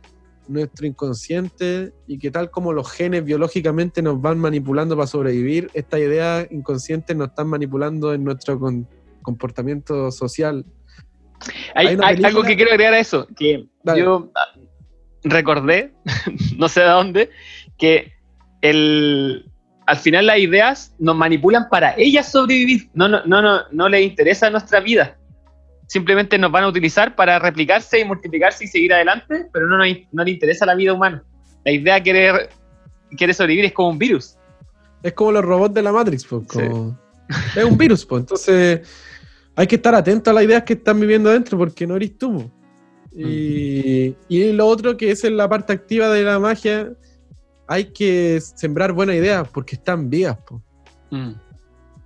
nuestro 0.47 0.87
inconsciente 0.87 1.93
y 2.07 2.19
que 2.19 2.31
tal 2.31 2.51
como 2.51 2.73
los 2.73 2.91
genes 2.91 3.25
biológicamente 3.25 4.03
nos 4.03 4.21
van 4.21 4.39
manipulando 4.39 4.97
para 4.97 5.07
sobrevivir, 5.07 5.71
estas 5.75 6.01
ideas 6.01 6.47
inconscientes 6.51 7.17
nos 7.17 7.29
están 7.29 7.47
manipulando 7.49 8.13
en 8.13 8.23
nuestro 8.25 8.59
con- 8.61 8.87
comportamiento 9.23 10.11
social. 10.11 10.65
Hay, 11.75 11.87
Hay 11.89 11.99
hay 12.03 12.25
algo 12.25 12.43
que 12.43 12.57
quiero 12.57 12.71
agregar 12.73 12.95
a 12.95 12.99
eso, 12.99 13.27
que 13.37 13.67
Dale. 13.83 14.01
yo 14.03 14.31
ah, 14.35 14.59
recordé, 15.25 15.93
no 16.57 16.69
sé 16.69 16.81
de 16.81 16.87
dónde, 16.87 17.31
que 17.79 18.13
el, 18.61 19.47
al 19.87 19.97
final 19.97 20.27
las 20.27 20.39
ideas 20.39 20.95
nos 20.99 21.17
manipulan 21.17 21.69
para 21.71 21.95
ellas 21.97 22.31
sobrevivir, 22.31 22.91
no, 22.95 23.09
no, 23.09 23.25
no, 23.25 23.41
no, 23.43 23.61
no 23.71 23.89
les 23.89 24.03
interesa 24.03 24.51
nuestra 24.51 24.81
vida. 24.81 25.17
Simplemente 25.87 26.39
nos 26.39 26.53
van 26.53 26.65
a 26.65 26.69
utilizar 26.69 27.17
para 27.17 27.39
replicarse 27.41 27.99
y 27.99 28.05
multiplicarse 28.05 28.65
y 28.65 28.69
seguir 28.69 28.93
adelante, 28.95 29.47
pero 29.53 29.67
no, 29.67 29.85
in- 29.85 30.07
no 30.13 30.23
les 30.23 30.35
interesa 30.35 30.65
la 30.67 30.75
vida 30.77 30.93
humana. 30.93 31.25
La 31.65 31.73
idea 31.73 32.01
quiere, 32.03 32.49
quiere 33.17 33.35
sobrevivir 33.35 33.65
es 33.65 33.73
como 33.73 33.89
un 33.89 33.99
virus. 33.99 34.37
Es 35.03 35.15
como 35.15 35.33
los 35.33 35.45
robots 35.45 35.75
de 35.75 35.83
la 35.83 35.91
Matrix, 35.91 36.25
pues, 36.27 36.47
como- 36.47 36.97
es 37.57 37.65
un 37.65 37.77
virus, 37.77 38.05
pues. 38.07 38.21
Entonces 38.21 38.89
hay 39.57 39.67
que 39.67 39.77
estar 39.77 39.95
atento 39.95 40.31
a 40.31 40.35
las 40.35 40.45
ideas 40.45 40.63
que 40.63 40.75
están 40.75 41.01
viviendo 41.01 41.31
adentro 41.31 41.59
porque 41.59 41.87
no 41.87 41.97
eres 41.97 42.17
tú. 42.17 42.39
po. 42.39 42.51
Y, 43.13 44.17
y 44.29 44.53
lo 44.53 44.67
otro 44.67 44.97
que 44.97 45.11
es 45.11 45.25
en 45.25 45.37
la 45.37 45.49
parte 45.49 45.73
activa 45.73 46.09
de 46.09 46.23
la 46.23 46.39
magia, 46.39 46.93
hay 47.67 47.87
que 47.87 48.41
sembrar 48.41 48.93
buenas 48.93 49.17
ideas 49.17 49.49
porque 49.49 49.77
están 49.77 50.09
vivas. 50.09 50.39
po. 50.47 50.63
Mm. 51.11 51.33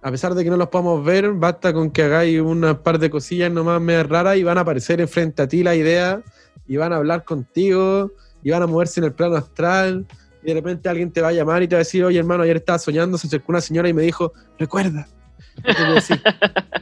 A 0.02 0.10
pesar 0.10 0.34
de 0.34 0.44
que 0.44 0.50
no 0.50 0.58
los 0.58 0.68
podamos 0.68 1.02
ver, 1.02 1.32
basta 1.32 1.72
con 1.72 1.90
que 1.90 2.02
hagáis 2.02 2.40
una 2.40 2.82
par 2.82 2.98
de 2.98 3.08
cosillas 3.08 3.50
nomás 3.50 3.80
medias 3.80 4.06
raras 4.06 4.36
y 4.36 4.42
van 4.42 4.58
a 4.58 4.60
aparecer 4.60 5.00
enfrente 5.00 5.40
a 5.40 5.48
ti 5.48 5.62
las 5.62 5.76
ideas 5.76 6.20
y 6.66 6.76
van 6.76 6.92
a 6.92 6.96
hablar 6.96 7.24
contigo 7.24 8.12
y 8.42 8.50
van 8.50 8.62
a 8.62 8.66
moverse 8.66 9.00
en 9.00 9.04
el 9.04 9.14
plano 9.14 9.36
astral 9.36 10.06
y 10.42 10.48
de 10.48 10.54
repente 10.54 10.90
alguien 10.90 11.10
te 11.10 11.22
va 11.22 11.28
a 11.28 11.32
llamar 11.32 11.62
y 11.62 11.68
te 11.68 11.74
va 11.74 11.78
a 11.78 11.84
decir, 11.84 12.04
oye 12.04 12.18
hermano, 12.18 12.42
ayer 12.42 12.56
estaba 12.56 12.78
soñando, 12.78 13.16
se 13.16 13.26
acercó 13.26 13.52
una 13.52 13.62
señora 13.62 13.88
y 13.88 13.94
me 13.94 14.02
dijo, 14.02 14.34
recuerda. 14.58 15.08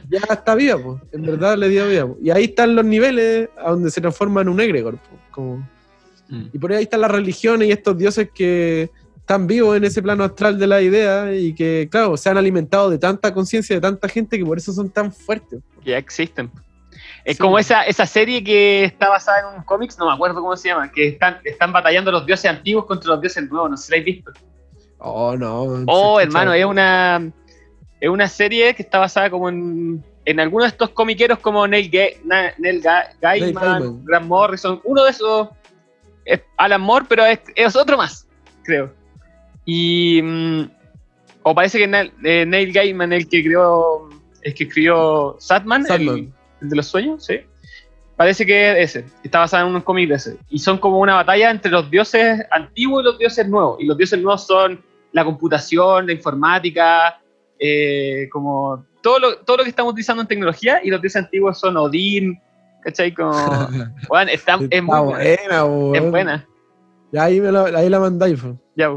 Ya 0.09 0.19
está 0.29 0.55
viva, 0.55 0.77
pues. 0.81 1.01
en 1.11 1.21
verdad 1.23 1.57
le 1.57 1.69
dio 1.69 1.87
vida. 1.87 2.05
po. 2.07 2.17
Y 2.21 2.29
ahí 2.31 2.45
están 2.45 2.75
los 2.75 2.85
niveles 2.85 3.49
a 3.57 3.71
donde 3.71 3.89
se 3.91 4.01
transforma 4.01 4.41
en 4.41 4.49
un 4.49 4.59
egregor. 4.59 4.97
po, 4.97 5.17
como- 5.31 5.69
Mm. 6.29 6.45
Y 6.53 6.57
por 6.57 6.71
ahí 6.71 6.83
están 6.83 7.01
las 7.01 7.11
religiones 7.11 7.67
y 7.67 7.71
estos 7.71 7.97
dioses 7.97 8.29
que 8.33 8.89
están 9.17 9.45
vivos 9.45 9.75
en 9.75 9.83
ese 9.83 10.01
plano 10.01 10.23
astral 10.23 10.57
de 10.57 10.67
la 10.67 10.81
idea 10.81 11.33
y 11.35 11.53
que, 11.53 11.89
claro, 11.91 12.15
se 12.15 12.29
han 12.29 12.37
alimentado 12.37 12.89
de 12.89 12.97
tanta 12.97 13.33
conciencia 13.33 13.75
de 13.75 13.81
tanta 13.81 14.07
gente 14.07 14.37
que 14.39 14.45
por 14.45 14.57
eso 14.57 14.71
son 14.71 14.89
tan 14.89 15.11
fuertes. 15.11 15.59
Ya 15.85 15.97
existen. 15.97 16.49
Es 17.25 17.35
Sí. 17.37 17.41
como 17.41 17.59
esa, 17.59 17.83
esa 17.83 18.05
serie 18.05 18.41
que 18.43 18.85
está 18.85 19.09
basada 19.09 19.41
en 19.51 19.57
un 19.59 19.63
cómics, 19.63 19.97
no 19.99 20.07
me 20.07 20.13
acuerdo 20.13 20.41
cómo 20.41 20.55
se 20.55 20.69
llama, 20.69 20.91
que 20.91 21.09
están, 21.09 21.37
están 21.43 21.71
batallando 21.73 22.09
los 22.11 22.25
dioses 22.25 22.49
antiguos 22.49 22.85
contra 22.85 23.09
los 23.11 23.21
dioses 23.21 23.49
nuevos, 23.51 23.69
no 23.69 23.77
sé 23.77 23.85
si 23.85 23.91
la 23.91 23.97
habéis 23.97 24.15
visto. 24.15 24.31
Oh, 24.99 25.35
no. 25.35 25.83
Oh, 25.87 26.19
hermano, 26.21 26.53
es 26.53 26.65
una, 26.65 27.31
es 28.03 28.09
una 28.09 28.27
serie 28.27 28.73
que 28.75 28.81
está 28.83 28.99
basada 28.99 29.29
como 29.29 29.47
en, 29.47 30.03
en 30.25 30.39
alguno 30.41 30.65
de 30.65 30.69
estos 30.71 30.89
comiqueros 30.89 31.39
como 31.39 31.65
Neil, 31.65 31.89
Ga- 31.89 32.17
Na- 32.25 32.51
Neil 32.57 32.83
Ga- 32.83 33.09
Gaiman. 33.21 33.53
Grant 34.03 34.25
Morrison, 34.27 34.81
uno 34.83 35.03
de 35.05 35.11
esos 35.11 35.47
es 36.25 36.41
Alan 36.57 36.81
Moore, 36.81 37.05
pero 37.07 37.25
es, 37.25 37.39
es 37.55 37.75
otro 37.77 37.95
más, 37.95 38.27
creo. 38.63 38.93
Y 39.65 40.21
mm, 40.21 40.63
o 41.43 41.55
parece 41.55 41.77
que 41.77 41.87
Neil, 41.87 42.11
eh, 42.25 42.45
Neil 42.45 42.73
Gaiman, 42.73 43.13
el 43.13 43.29
que 43.29 43.41
creó, 43.41 44.09
el 44.41 44.53
que 44.53 44.65
escribió 44.65 45.37
Satman, 45.39 45.85
el- 45.85 46.05
de 46.59 46.75
los 46.75 46.87
sueños, 46.87 47.25
sí. 47.25 47.39
Parece 48.17 48.45
que 48.45 48.71
es 48.83 48.95
ese, 48.95 49.05
está 49.23 49.39
basado 49.39 49.67
en 49.69 49.75
un 49.75 49.81
cómic 49.81 50.09
de 50.09 50.15
ese. 50.15 50.37
Y 50.49 50.59
son 50.59 50.77
como 50.77 50.99
una 50.99 51.15
batalla 51.15 51.49
entre 51.49 51.71
los 51.71 51.89
dioses 51.89 52.45
antiguos 52.51 53.01
y 53.01 53.05
los 53.05 53.17
dioses 53.17 53.47
nuevos. 53.47 53.77
Y 53.79 53.85
los 53.85 53.97
dioses 53.97 54.19
nuevos 54.21 54.45
son 54.45 54.83
la 55.13 55.23
computación, 55.25 56.05
la 56.05 56.11
informática, 56.13 57.19
eh, 57.65 58.27
como 58.29 58.85
todo 59.01 59.19
lo, 59.19 59.37
todo 59.37 59.57
lo 59.57 59.63
que 59.63 59.69
estamos 59.69 59.93
utilizando 59.93 60.21
en 60.21 60.27
tecnología. 60.27 60.81
Y 60.83 60.89
los 60.89 61.01
dioses 61.01 61.23
antiguos 61.23 61.57
son 61.57 61.77
Odín, 61.77 62.37
¿cachai? 62.83 63.13
Como, 63.13 63.31
bueno, 64.09 64.31
está, 64.31 64.55
es 64.55 64.67
Está 64.69 64.99
buena. 64.99 65.63
buena, 65.63 65.97
Es 65.97 66.11
buena. 66.11 66.47
Ya 67.13 67.23
ahí, 67.23 67.39
me 67.39 67.51
la, 67.51 67.63
ahí 67.63 67.89
la 67.89 67.99
mandáis. 68.01 68.41
Ya, 68.75 68.91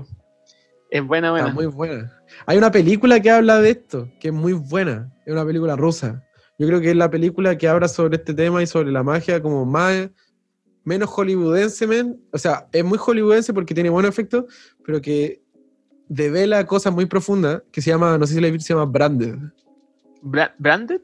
es 0.90 1.06
buena, 1.06 1.30
buena. 1.30 1.48
Está 1.48 1.54
muy 1.54 1.66
buena. 1.66 2.12
Hay 2.46 2.58
una 2.58 2.72
película 2.72 3.20
que 3.20 3.30
habla 3.30 3.60
de 3.60 3.70
esto, 3.70 4.10
que 4.18 4.28
es 4.28 4.34
muy 4.34 4.52
buena. 4.52 5.12
Es 5.24 5.32
una 5.32 5.44
película 5.44 5.76
rusa. 5.76 6.24
Yo 6.58 6.66
creo 6.66 6.80
que 6.80 6.90
es 6.90 6.96
la 6.96 7.10
película 7.10 7.56
que 7.56 7.68
habla 7.68 7.86
sobre 7.86 8.16
este 8.16 8.34
tema 8.34 8.62
y 8.62 8.66
sobre 8.66 8.90
la 8.90 9.04
magia 9.04 9.40
como 9.40 9.64
más 9.64 10.10
menos 10.82 11.08
hollywoodense, 11.10 11.86
men. 11.86 12.20
O 12.32 12.38
sea, 12.38 12.66
es 12.72 12.84
muy 12.84 12.98
hollywoodense 12.98 13.52
porque 13.52 13.74
tiene 13.74 13.90
buenos 13.90 14.08
efectos, 14.08 14.44
pero 14.84 15.00
que 15.00 15.42
devela 16.08 16.66
cosas 16.66 16.92
muy 16.92 17.06
profundas 17.06 17.62
que 17.72 17.82
se 17.82 17.90
llama, 17.90 18.18
no 18.18 18.26
sé 18.26 18.34
si 18.34 18.40
la 18.40 18.48
he 18.48 18.50
visto, 18.50 18.66
se 18.68 18.74
llama 18.74 18.86
Branded. 18.90 19.36
Bra- 20.22 20.54
¿Branded? 20.58 21.00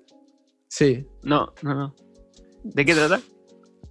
Sí. 0.68 1.06
No, 1.22 1.52
no, 1.62 1.74
no. 1.74 1.94
¿De 2.64 2.84
qué 2.84 2.94
trata? 2.94 3.20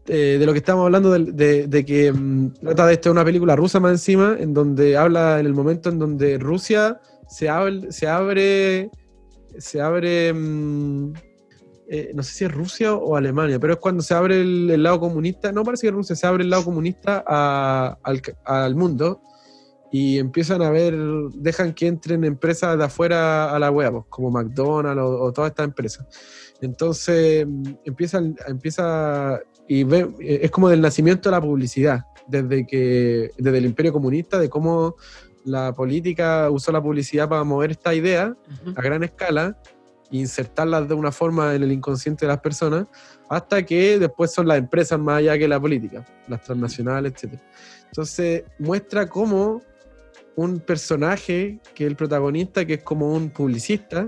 eh, 0.07 0.37
de 0.39 0.45
lo 0.47 0.51
que 0.51 0.57
estamos 0.57 0.83
hablando, 0.85 1.11
de, 1.11 1.31
de- 1.31 1.67
de 1.67 1.85
que 1.85 2.11
mm, 2.11 2.53
trata 2.61 2.87
de 2.87 2.93
esto, 2.93 3.09
es 3.09 3.11
una 3.13 3.23
película 3.23 3.55
rusa 3.55 3.79
más 3.79 3.91
encima, 3.91 4.35
en 4.39 4.53
donde 4.53 4.97
habla 4.97 5.39
en 5.39 5.45
el 5.45 5.53
momento 5.53 5.89
en 5.89 5.99
donde 5.99 6.37
Rusia 6.39 6.99
se 7.29 7.47
abre, 7.49 7.91
se 7.91 8.07
abre, 8.07 8.89
se 9.59 9.79
abre, 9.79 10.33
mm, 10.33 11.13
eh, 11.87 12.11
no 12.15 12.23
sé 12.23 12.33
si 12.33 12.43
es 12.45 12.51
Rusia 12.51 12.95
o 12.95 13.15
Alemania, 13.15 13.59
pero 13.59 13.73
es 13.73 13.79
cuando 13.79 14.01
se 14.01 14.13
abre 14.15 14.41
el, 14.41 14.71
el 14.71 14.81
lado 14.83 14.99
comunista, 14.99 15.51
no 15.51 15.63
parece 15.63 15.87
que 15.87 15.91
Rusia, 15.91 16.15
se 16.15 16.25
abre 16.25 16.43
el 16.43 16.49
lado 16.49 16.65
comunista 16.65 17.23
a- 17.27 17.97
al, 18.03 18.21
al 18.45 18.75
mundo 18.75 19.21
y 19.91 20.19
empiezan 20.19 20.61
a 20.61 20.69
ver, 20.69 20.95
dejan 21.33 21.73
que 21.73 21.87
entren 21.87 22.23
empresas 22.23 22.77
de 22.77 22.83
afuera 22.85 23.53
a 23.53 23.59
la 23.59 23.69
web, 23.69 23.91
pues, 23.91 24.05
como 24.09 24.31
McDonald's 24.31 25.01
o, 25.01 25.23
o 25.23 25.33
todas 25.33 25.49
estas 25.51 25.65
empresas. 25.65 26.07
Entonces 26.61 27.45
mm, 27.47 27.63
empiezan, 27.85 28.35
empieza 28.47 29.39
y 29.67 29.83
ve- 29.83 30.09
eh, 30.21 30.39
es 30.43 30.51
como 30.51 30.69
del 30.69 30.81
nacimiento 30.81 31.29
de 31.29 31.35
la 31.35 31.41
publicidad, 31.41 32.01
desde 32.27 32.65
que 32.65 33.31
desde 33.37 33.57
el 33.57 33.65
imperio 33.65 33.91
comunista, 33.91 34.39
de 34.39 34.49
cómo 34.49 34.95
la 35.43 35.73
política 35.73 36.49
usó 36.51 36.71
la 36.71 36.81
publicidad 36.81 37.27
para 37.27 37.43
mover 37.43 37.71
esta 37.71 37.93
idea 37.93 38.35
a 38.75 38.81
gran 38.81 39.03
escala 39.03 39.57
e 40.11 40.17
insertarlas 40.17 40.87
de 40.87 40.93
una 40.93 41.11
forma 41.11 41.55
en 41.55 41.63
el 41.63 41.71
inconsciente 41.71 42.25
de 42.25 42.31
las 42.31 42.39
personas, 42.41 42.85
hasta 43.27 43.63
que 43.65 43.97
después 43.97 44.31
son 44.31 44.47
las 44.47 44.57
empresas 44.59 44.99
más 44.99 45.17
allá 45.17 45.37
que 45.37 45.47
la 45.47 45.59
política, 45.59 46.05
las 46.27 46.43
transnacionales, 46.43 47.13
etc. 47.13 47.39
Entonces 47.87 48.43
muestra 48.59 49.07
cómo 49.07 49.61
un 50.35 50.59
personaje 50.59 51.59
que 51.75 51.85
el 51.85 51.95
protagonista, 51.95 52.65
que 52.65 52.75
es 52.75 52.83
como 52.83 53.13
un 53.13 53.29
publicista, 53.29 54.07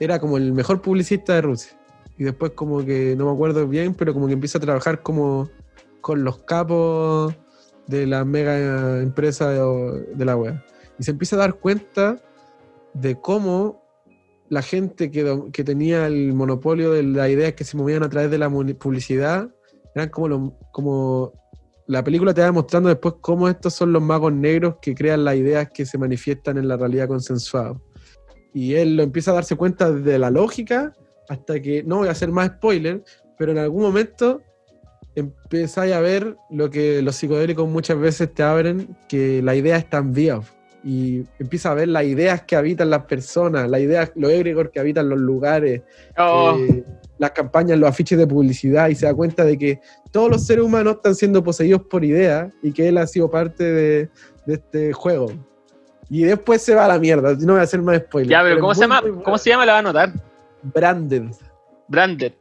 era 0.00 0.18
como 0.18 0.36
el 0.36 0.52
mejor 0.52 0.80
publicista 0.82 1.34
de 1.34 1.42
Rusia. 1.42 1.78
Y 2.18 2.24
después 2.24 2.52
como 2.52 2.84
que, 2.84 3.14
no 3.16 3.26
me 3.26 3.32
acuerdo 3.32 3.66
bien, 3.66 3.94
pero 3.94 4.14
como 4.14 4.26
que 4.26 4.34
empieza 4.34 4.58
a 4.58 4.60
trabajar 4.60 5.02
como 5.02 5.48
con 6.00 6.22
los 6.22 6.38
capos 6.38 7.34
de 7.86 8.06
la 8.06 8.24
mega 8.24 9.00
empresa 9.00 9.50
de, 9.50 10.24
la 10.24 10.36
web. 10.36 10.62
Y 10.98 11.02
se 11.02 11.10
empieza 11.10 11.36
a 11.36 11.40
dar 11.40 11.54
cuenta 11.54 12.20
de 12.92 13.16
cómo 13.20 13.82
la 14.48 14.62
gente 14.62 15.10
que, 15.10 15.42
que 15.52 15.64
tenía 15.64 16.06
el 16.06 16.32
monopolio 16.34 16.92
de 16.92 17.02
las 17.02 17.28
ideas 17.30 17.54
que 17.54 17.64
se 17.64 17.76
movían 17.76 18.02
a 18.02 18.08
través 18.08 18.30
de 18.30 18.38
la 18.38 18.48
publicidad 18.50 19.48
eran 19.94 20.08
como, 20.10 20.58
como 20.72 21.32
la 21.86 22.02
película 22.02 22.32
te 22.32 22.40
va 22.40 22.52
mostrando 22.52 22.88
después 22.88 23.14
cómo 23.20 23.48
estos 23.48 23.74
son 23.74 23.92
los 23.92 24.02
magos 24.02 24.32
negros 24.32 24.76
que 24.80 24.94
crean 24.94 25.24
las 25.24 25.36
ideas 25.36 25.70
que 25.72 25.84
se 25.84 25.98
manifiestan 25.98 26.56
en 26.56 26.68
la 26.68 26.76
realidad 26.76 27.08
consensuada. 27.08 27.78
Y 28.54 28.74
él 28.74 28.96
lo 28.96 29.02
empieza 29.02 29.32
a 29.32 29.34
darse 29.34 29.56
cuenta 29.56 29.90
de 29.90 30.18
la 30.18 30.30
lógica 30.30 30.92
hasta 31.28 31.60
que, 31.60 31.82
no 31.82 31.98
voy 31.98 32.08
a 32.08 32.12
hacer 32.12 32.30
más 32.30 32.48
spoiler, 32.48 33.02
pero 33.36 33.52
en 33.52 33.58
algún 33.58 33.82
momento 33.82 34.40
empezáis 35.14 35.92
a 35.92 36.00
ver 36.00 36.36
lo 36.50 36.70
que 36.70 37.02
los 37.02 37.16
psicodélicos 37.16 37.68
muchas 37.68 37.98
veces 37.98 38.32
te 38.32 38.42
abren, 38.42 38.96
que 39.08 39.42
la 39.42 39.54
idea 39.54 39.76
es 39.76 39.88
tan 39.88 40.12
vía. 40.12 40.40
Y 40.82 41.24
empieza 41.38 41.70
a 41.70 41.74
ver 41.74 41.88
las 41.88 42.04
ideas 42.04 42.42
que 42.42 42.56
habitan 42.56 42.90
las 42.90 43.04
personas, 43.06 43.70
las 43.70 43.80
ideas, 43.80 44.12
los 44.16 44.30
egregores 44.30 44.70
que 44.72 44.80
habitan 44.80 45.08
los 45.08 45.18
lugares, 45.18 45.82
Oh, 46.18 46.58
eh, 46.58 46.84
las 47.18 47.30
campañas, 47.32 47.78
los 47.78 47.88
afiches 47.88 48.18
de 48.18 48.26
publicidad, 48.26 48.88
y 48.88 48.94
se 48.94 49.06
da 49.06 49.14
cuenta 49.14 49.44
de 49.44 49.56
que 49.56 49.80
todos 50.10 50.30
los 50.30 50.44
seres 50.46 50.64
humanos 50.64 50.96
están 50.96 51.14
siendo 51.14 51.42
poseídos 51.44 51.82
por 51.82 52.04
ideas 52.04 52.52
y 52.62 52.72
que 52.72 52.88
él 52.88 52.98
ha 52.98 53.06
sido 53.06 53.30
parte 53.30 53.64
de, 53.64 54.08
de 54.46 54.54
este 54.54 54.92
juego. 54.92 55.32
Y 56.10 56.22
después 56.24 56.60
se 56.62 56.74
va 56.74 56.84
a 56.84 56.88
la 56.88 56.98
mierda, 56.98 57.34
no 57.40 57.52
voy 57.54 57.60
a 57.60 57.64
hacer 57.64 57.80
más 57.82 57.96
spoilers. 57.98 58.30
ya, 58.30 58.42
pero 58.42 58.60
¿cómo 58.60 58.74
se 58.74 58.80
llama? 58.82 59.02
¿Cómo 59.24 59.38
se 59.38 59.50
llama? 59.50 59.64
La 59.66 59.72
va 59.72 59.78
a 59.78 59.80
anotar. 59.80 60.12
Branded. 60.62 61.24
Branded. 61.88 62.32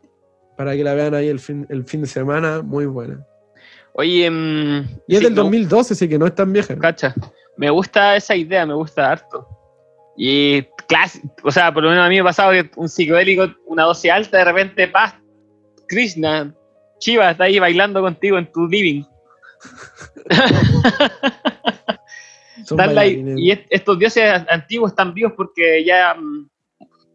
Para 0.57 0.75
que 0.75 0.83
la 0.83 0.93
vean 0.93 1.13
ahí 1.15 1.27
el 1.29 1.39
fin, 1.39 1.65
el 1.69 1.83
fin 1.85 2.01
de 2.01 2.07
semana, 2.07 2.61
muy 2.61 2.85
buena. 2.85 3.25
Oye, 3.93 4.29
mm, 4.29 4.87
Y 5.07 5.13
es 5.15 5.19
sí, 5.19 5.23
del 5.25 5.33
me 5.33 5.39
gu- 5.41 5.43
2012, 5.43 5.93
así 5.93 6.09
que 6.09 6.17
no 6.19 6.25
es 6.27 6.35
tan 6.35 6.51
vieja. 6.51 6.75
Cacha. 6.77 7.13
Me 7.57 7.69
gusta 7.69 8.15
esa 8.15 8.35
idea, 8.35 8.65
me 8.65 8.73
gusta 8.73 9.11
harto. 9.11 9.47
Y 10.17 10.61
clas- 10.87 11.21
o 11.43 11.51
sea, 11.51 11.73
por 11.73 11.83
lo 11.83 11.89
menos 11.89 12.05
a 12.05 12.09
mí 12.09 12.15
me 12.15 12.21
ha 12.21 12.25
pasado 12.25 12.51
que 12.51 12.69
un 12.75 12.89
psicodélico, 12.89 13.47
una 13.67 13.83
dosis 13.83 14.11
alta, 14.11 14.37
de 14.37 14.45
repente, 14.45 14.87
paz, 14.87 15.15
Krishna, 15.87 16.53
Chiva 16.99 17.31
está 17.31 17.45
ahí 17.45 17.59
bailando 17.59 18.01
contigo 18.01 18.37
en 18.37 18.51
tu 18.51 18.67
living. 18.67 19.03
Y 23.37 23.51
est- 23.51 23.67
estos 23.69 23.99
dioses 23.99 24.23
antiguos 24.49 24.91
están 24.91 25.13
vivos 25.13 25.33
porque 25.35 25.83
ya 25.83 26.13
mm, 26.13 26.49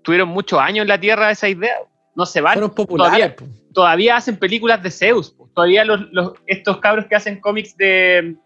tuvieron 0.02 0.28
muchos 0.28 0.58
años 0.60 0.82
en 0.82 0.88
la 0.88 1.00
Tierra 1.00 1.30
esa 1.30 1.48
idea. 1.48 1.76
No 2.14 2.26
se 2.26 2.40
van. 2.40 2.54
Fueron 2.54 2.74
populares. 2.74 3.32
po. 3.32 3.44
Todavía 3.72 4.16
hacen 4.16 4.36
películas 4.36 4.82
de 4.82 4.90
Zeus. 4.90 5.30
po. 5.30 5.48
Todavía 5.54 5.84
los, 5.84 6.00
los- 6.12 6.32
estos 6.46 6.78
cabros 6.78 7.06
que 7.06 7.16
hacen 7.16 7.40
cómics 7.40 7.76
de 7.76 8.36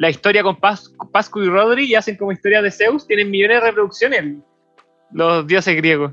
la 0.00 0.08
historia 0.08 0.42
con 0.42 0.56
Pas- 0.56 0.90
Pascu 1.12 1.40
y 1.40 1.48
Rodri 1.48 1.84
y 1.84 1.94
hacen 1.94 2.16
como 2.16 2.32
historia 2.32 2.62
de 2.62 2.70
Zeus, 2.70 3.06
tienen 3.06 3.30
millones 3.30 3.60
de 3.60 3.66
reproducciones. 3.66 4.36
Los 5.12 5.46
dioses 5.46 5.76
griegos. 5.76 6.12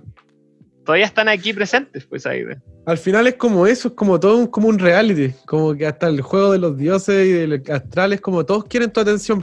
Todavía 0.86 1.06
están 1.06 1.30
aquí 1.30 1.54
presentes, 1.54 2.06
pues 2.06 2.26
ahí. 2.26 2.44
de- 2.44 2.58
Al 2.86 2.98
final 2.98 3.28
es 3.28 3.36
como 3.36 3.66
eso, 3.66 3.88
es 3.88 3.94
como 3.94 4.20
todo 4.20 4.38
un, 4.38 4.48
como 4.48 4.68
un 4.68 4.78
reality. 4.78 5.34
Como 5.46 5.74
que 5.74 5.88
hasta 5.88 6.08
el 6.10 6.20
juego 6.22 6.52
de 6.52 6.60
los 6.60 6.76
dioses 6.78 7.28
y 7.28 7.32
del 7.32 7.64
astral 7.72 8.12
es 8.12 8.20
como 8.20 8.46
todos 8.46 8.66
quieren 8.66 8.92
tu 8.92 9.00
atención. 9.00 9.40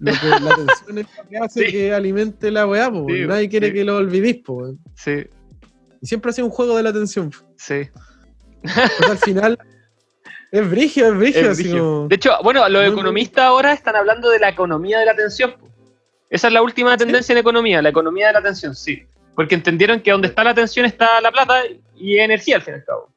Lo 0.00 0.12
que, 0.12 0.26
la 0.26 0.36
atención 0.52 0.98
es 0.98 1.06
lo 1.16 1.28
que 1.28 1.36
hace 1.38 1.66
Sí. 1.66 1.72
que 1.72 1.92
alimente 1.94 2.50
la 2.50 2.66
weá, 2.66 2.90
po. 2.90 3.06
Sí, 3.08 3.26
Nadie 3.26 3.48
quiere 3.48 3.68
sí. 3.68 3.74
que 3.74 3.84
lo 3.84 3.96
olvidís, 3.98 4.38
po. 4.44 4.74
Sí, 4.96 5.24
Y 6.02 6.06
siempre 6.06 6.30
ha 6.30 6.32
sido 6.32 6.46
un 6.48 6.52
juego 6.52 6.76
de 6.76 6.82
la 6.82 6.90
atención. 6.90 7.30
po. 7.30 7.38
sí. 7.56 7.88
Entonces, 8.62 9.10
al 9.10 9.18
final 9.18 9.58
es 10.54 10.70
brigio, 10.70 11.08
es 11.08 11.18
brigio. 11.18 11.50
Es 11.50 12.08
De 12.08 12.14
hecho, 12.14 12.30
bueno, 12.44 12.68
los 12.68 12.86
economistas 12.86 13.44
ahora 13.44 13.72
están 13.72 13.96
hablando 13.96 14.30
de 14.30 14.38
la 14.38 14.50
economía 14.50 15.00
de 15.00 15.06
la 15.06 15.10
atención. 15.10 15.56
Esa 16.30 16.46
es 16.46 16.52
la 16.52 16.62
última 16.62 16.96
tendencia 16.96 17.32
en 17.32 17.38
economía, 17.38 17.82
la 17.82 17.88
economía 17.88 18.28
de 18.28 18.34
la 18.34 18.38
atención, 18.38 18.72
sí. 18.76 19.02
Porque 19.34 19.56
entendieron 19.56 20.00
que 20.00 20.12
donde 20.12 20.28
está 20.28 20.44
la 20.44 20.50
atención 20.50 20.86
está 20.86 21.20
la 21.20 21.32
plata 21.32 21.62
y 21.96 22.18
energía 22.18 22.54
al 22.54 22.62
fin 22.62 22.74
y 22.74 22.76
al 22.76 22.84
cabo. 22.84 23.12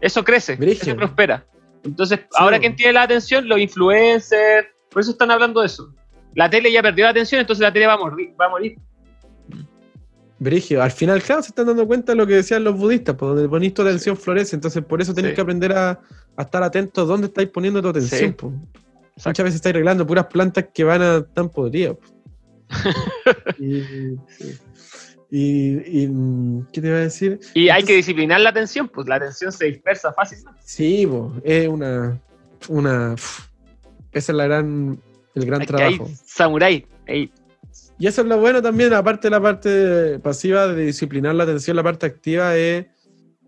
Eso 0.00 0.24
crece, 0.24 0.56
Brígido. 0.56 0.88
eso 0.88 0.96
prospera. 0.96 1.46
Entonces, 1.84 2.18
ahora 2.34 2.58
quien 2.58 2.74
tiene 2.74 2.94
la 2.94 3.02
atención, 3.02 3.48
los 3.48 3.60
influencers, 3.60 4.66
por 4.90 5.00
eso 5.00 5.12
están 5.12 5.30
hablando 5.30 5.60
de 5.60 5.66
eso. 5.66 5.94
la 6.34 6.50
tele 6.50 6.72
ya 6.72 6.82
perdió 6.82 7.04
la 7.04 7.12
atención, 7.12 7.40
entonces 7.40 7.62
la 7.62 7.72
tele 7.72 7.86
va 7.86 7.92
a 7.92 7.98
morir. 7.98 8.34
Va 8.40 8.46
a 8.46 8.48
morir. 8.48 8.76
Brigio, 10.38 10.82
al 10.82 10.90
final, 10.90 11.22
claro, 11.22 11.42
se 11.42 11.48
están 11.48 11.66
dando 11.66 11.86
cuenta 11.86 12.12
de 12.12 12.16
lo 12.16 12.26
que 12.26 12.34
decían 12.34 12.64
los 12.64 12.76
budistas, 12.76 13.14
por 13.14 13.34
donde 13.34 13.48
ponís 13.48 13.72
tu 13.72 13.82
atención 13.82 14.16
florece, 14.16 14.56
entonces 14.56 14.84
por 14.84 15.00
eso 15.00 15.14
tenéis 15.14 15.32
Sí. 15.32 15.36
que 15.36 15.40
aprender 15.42 15.72
a, 15.72 16.00
a 16.36 16.42
estar 16.42 16.62
atentos 16.62 17.06
dónde 17.06 17.28
estáis 17.28 17.48
poniendo 17.50 17.80
tu 17.80 17.88
atención. 17.88 18.20
Sí. 18.20 18.36
po. 18.36 18.52
Muchas 19.24 19.44
veces 19.44 19.54
estáis 19.56 19.74
arreglando 19.74 20.04
puras 20.06 20.26
plantas 20.26 20.66
que 20.74 20.82
van 20.84 21.00
a 21.02 21.22
tan 21.22 21.48
podridas. 21.48 21.96
po. 21.96 22.08
y, 23.58 24.16
y- 25.30 26.02
y, 26.02 26.06
mm, 26.08 26.66
¿qué 26.72 26.80
te 26.80 26.88
iba 26.88 26.96
a 26.96 27.00
decir? 27.00 27.40
Y 27.54 27.62
hay 27.62 27.80
Entonces- 27.80 27.86
que 27.86 27.96
disciplinar 27.96 28.40
la 28.40 28.50
atención, 28.50 28.88
pues 28.88 29.06
la 29.08 29.16
atención 29.16 29.52
se 29.52 29.66
dispersa 29.66 30.12
fácilmente. 30.12 30.60
Sí, 30.64 31.06
po, 31.06 31.32
es 31.44 31.68
una, 31.68 32.20
una 32.68 33.14
esa 34.12 34.32
es 34.32 34.36
la 34.36 34.44
gran, 34.44 35.00
el 35.34 35.46
gran 35.46 35.60
Hay 35.62 35.66
hay 35.66 35.66
trabajo. 35.96 36.10
samurái. 36.24 36.86
Ey, 37.06 37.32
Y 37.98 38.06
eso 38.06 38.22
es 38.22 38.26
lo 38.26 38.38
bueno 38.38 38.60
también, 38.60 38.92
aparte 38.92 39.28
de 39.28 39.30
la 39.30 39.40
parte 39.40 40.18
pasiva 40.18 40.66
de 40.68 40.86
disciplinar 40.86 41.34
la 41.34 41.44
atención, 41.44 41.76
la 41.76 41.82
parte 41.82 42.06
activa 42.06 42.56
es, 42.56 42.86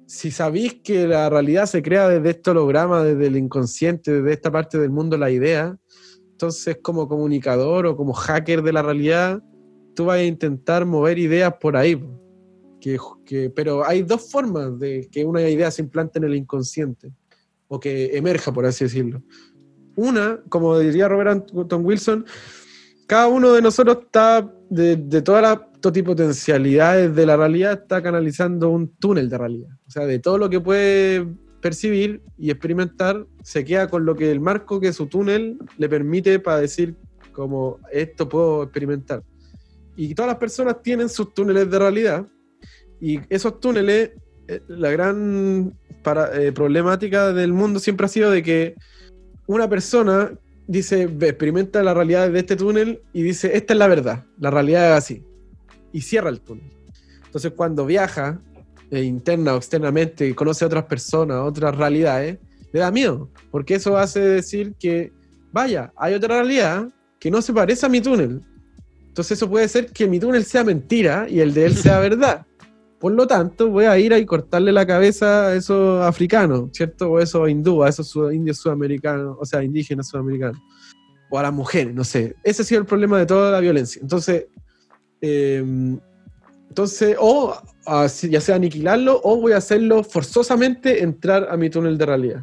si 0.06 0.30
sabéis 0.30 0.74
que 0.84 1.08
la 1.08 1.28
realidad 1.28 1.66
se 1.66 1.82
crea 1.82 2.08
desde 2.08 2.30
este 2.30 2.50
holograma, 2.50 3.02
desde 3.02 3.26
el 3.26 3.36
inconsciente, 3.36 4.12
desde 4.12 4.32
esta 4.32 4.52
parte 4.52 4.78
del 4.78 4.90
mundo, 4.90 5.16
la 5.18 5.30
idea, 5.30 5.76
entonces 6.30 6.78
como 6.80 7.08
comunicador 7.08 7.86
o 7.86 7.96
como 7.96 8.12
hacker 8.12 8.62
de 8.62 8.72
la 8.72 8.82
realidad, 8.82 9.42
tú 9.96 10.04
vas 10.04 10.18
a 10.18 10.22
intentar 10.24 10.86
mover 10.86 11.18
ideas 11.18 11.54
por 11.60 11.76
ahí. 11.76 12.00
que- 13.24 13.50
pero 13.50 13.84
hay 13.84 14.02
dos 14.02 14.30
formas 14.30 14.78
de 14.78 15.08
que 15.10 15.24
una 15.24 15.42
idea 15.48 15.72
se 15.72 15.82
implante 15.82 16.20
en 16.20 16.24
el 16.24 16.36
inconsciente 16.36 17.10
o 17.66 17.80
que 17.80 18.16
emerja, 18.16 18.52
por 18.52 18.64
así 18.64 18.84
decirlo. 18.84 19.24
Una, 19.96 20.40
como 20.48 20.78
diría 20.78 21.08
Robert 21.08 21.50
Anton 21.52 21.84
Wilson, 21.84 22.24
cada 23.06 23.28
uno 23.28 23.52
de 23.52 23.62
nosotros 23.62 23.98
está, 24.02 24.50
de, 24.68 24.96
de 24.96 25.22
todas 25.22 25.42
las 25.42 25.80
totipotencialidades 25.80 27.14
de 27.14 27.26
la 27.26 27.36
realidad, 27.36 27.80
está 27.82 28.02
canalizando 28.02 28.70
un 28.70 28.88
túnel 28.96 29.28
de 29.28 29.38
realidad. 29.38 29.70
O 29.86 29.90
sea, 29.90 30.06
de 30.06 30.18
todo 30.18 30.38
lo 30.38 30.50
que 30.50 30.60
puede 30.60 31.26
percibir 31.60 32.22
y 32.38 32.50
experimentar, 32.50 33.26
se 33.42 33.64
queda 33.64 33.88
con 33.88 34.04
lo 34.04 34.14
que 34.14 34.30
el 34.30 34.40
marco 34.40 34.80
que 34.80 34.92
su 34.92 35.06
túnel 35.06 35.58
le 35.78 35.88
permite 35.88 36.38
para 36.38 36.60
decir 36.60 36.94
como 37.32 37.78
esto 37.92 38.28
puedo 38.28 38.62
experimentar. 38.64 39.22
Y 39.96 40.14
todas 40.14 40.28
las 40.28 40.38
personas 40.38 40.82
tienen 40.82 41.08
sus 41.08 41.32
túneles 41.34 41.70
de 41.70 41.78
realidad 41.78 42.26
y 43.00 43.20
esos 43.28 43.60
túneles, 43.60 44.12
eh, 44.48 44.60
la 44.68 44.90
gran 44.90 45.76
eh, 46.34 46.52
problemática 46.54 47.32
del 47.32 47.52
mundo 47.52 47.78
siempre 47.78 48.06
ha 48.06 48.08
sido 48.08 48.30
de 48.30 48.42
que 48.42 48.74
una 49.46 49.68
persona 49.68 50.32
dice, 50.66 51.02
experimenta 51.02 51.82
la 51.82 51.94
realidad 51.94 52.30
de 52.30 52.38
este 52.38 52.56
túnel 52.56 53.02
y 53.12 53.22
dice, 53.22 53.56
esta 53.56 53.72
es 53.72 53.78
la 53.78 53.86
verdad, 53.86 54.24
la 54.38 54.50
realidad 54.50 54.92
es 54.92 54.98
así. 54.98 55.22
Y 55.92 56.00
cierra 56.00 56.30
el 56.30 56.40
túnel. 56.40 56.70
Entonces 57.24 57.52
cuando 57.54 57.86
viaja, 57.86 58.40
eh, 58.90 59.02
interna 59.02 59.54
o 59.54 59.56
externamente, 59.56 60.28
y 60.28 60.34
conoce 60.34 60.64
a 60.64 60.68
otras 60.68 60.84
personas, 60.84 61.38
otras 61.38 61.76
realidades, 61.76 62.38
le 62.72 62.80
da 62.80 62.90
miedo, 62.90 63.30
porque 63.50 63.76
eso 63.76 63.96
hace 63.96 64.20
decir 64.20 64.74
que, 64.78 65.12
vaya, 65.52 65.92
hay 65.96 66.14
otra 66.14 66.36
realidad 66.36 66.88
que 67.18 67.30
no 67.30 67.40
se 67.42 67.52
parece 67.52 67.86
a 67.86 67.88
mi 67.88 68.00
túnel. 68.00 68.42
Entonces 69.08 69.38
eso 69.38 69.48
puede 69.48 69.68
ser 69.68 69.90
que 69.92 70.06
mi 70.06 70.20
túnel 70.20 70.44
sea 70.44 70.62
mentira 70.62 71.26
y 71.28 71.40
el 71.40 71.54
de 71.54 71.66
él 71.66 71.76
sea 71.76 71.98
verdad. 72.00 72.46
Por 73.06 73.12
lo 73.12 73.24
tanto, 73.24 73.70
voy 73.70 73.84
a 73.84 73.96
ir 74.00 74.12
a 74.12 74.26
cortarle 74.26 74.72
la 74.72 74.84
cabeza 74.84 75.46
a 75.46 75.54
esos 75.54 76.04
africanos, 76.04 76.70
¿cierto? 76.72 77.12
O 77.12 77.20
esos 77.20 77.48
hindúes, 77.48 77.86
a 77.86 78.02
esos 78.02 78.34
indios 78.34 78.56
sudamericanos, 78.56 79.36
o 79.38 79.44
sea, 79.44 79.62
indígenas 79.62 80.08
sudamericanos. 80.08 80.60
O 81.30 81.38
a 81.38 81.42
las 81.44 81.52
mujeres, 81.52 81.94
no 81.94 82.02
sé. 82.02 82.34
Ese 82.42 82.62
ha 82.62 82.64
sido 82.64 82.80
el 82.80 82.86
problema 82.88 83.16
de 83.20 83.26
toda 83.26 83.52
la 83.52 83.60
violencia. 83.60 84.02
Entonces, 84.02 84.46
eh, 85.20 85.64
entonces 86.68 87.16
o 87.20 87.56
ya 88.28 88.40
sea 88.40 88.56
aniquilarlo 88.56 89.20
o 89.22 89.40
voy 89.40 89.52
a 89.52 89.58
hacerlo 89.58 90.02
forzosamente 90.02 91.04
entrar 91.04 91.46
a 91.48 91.56
mi 91.56 91.70
túnel 91.70 91.96
de 91.98 92.06
realidad. 92.06 92.42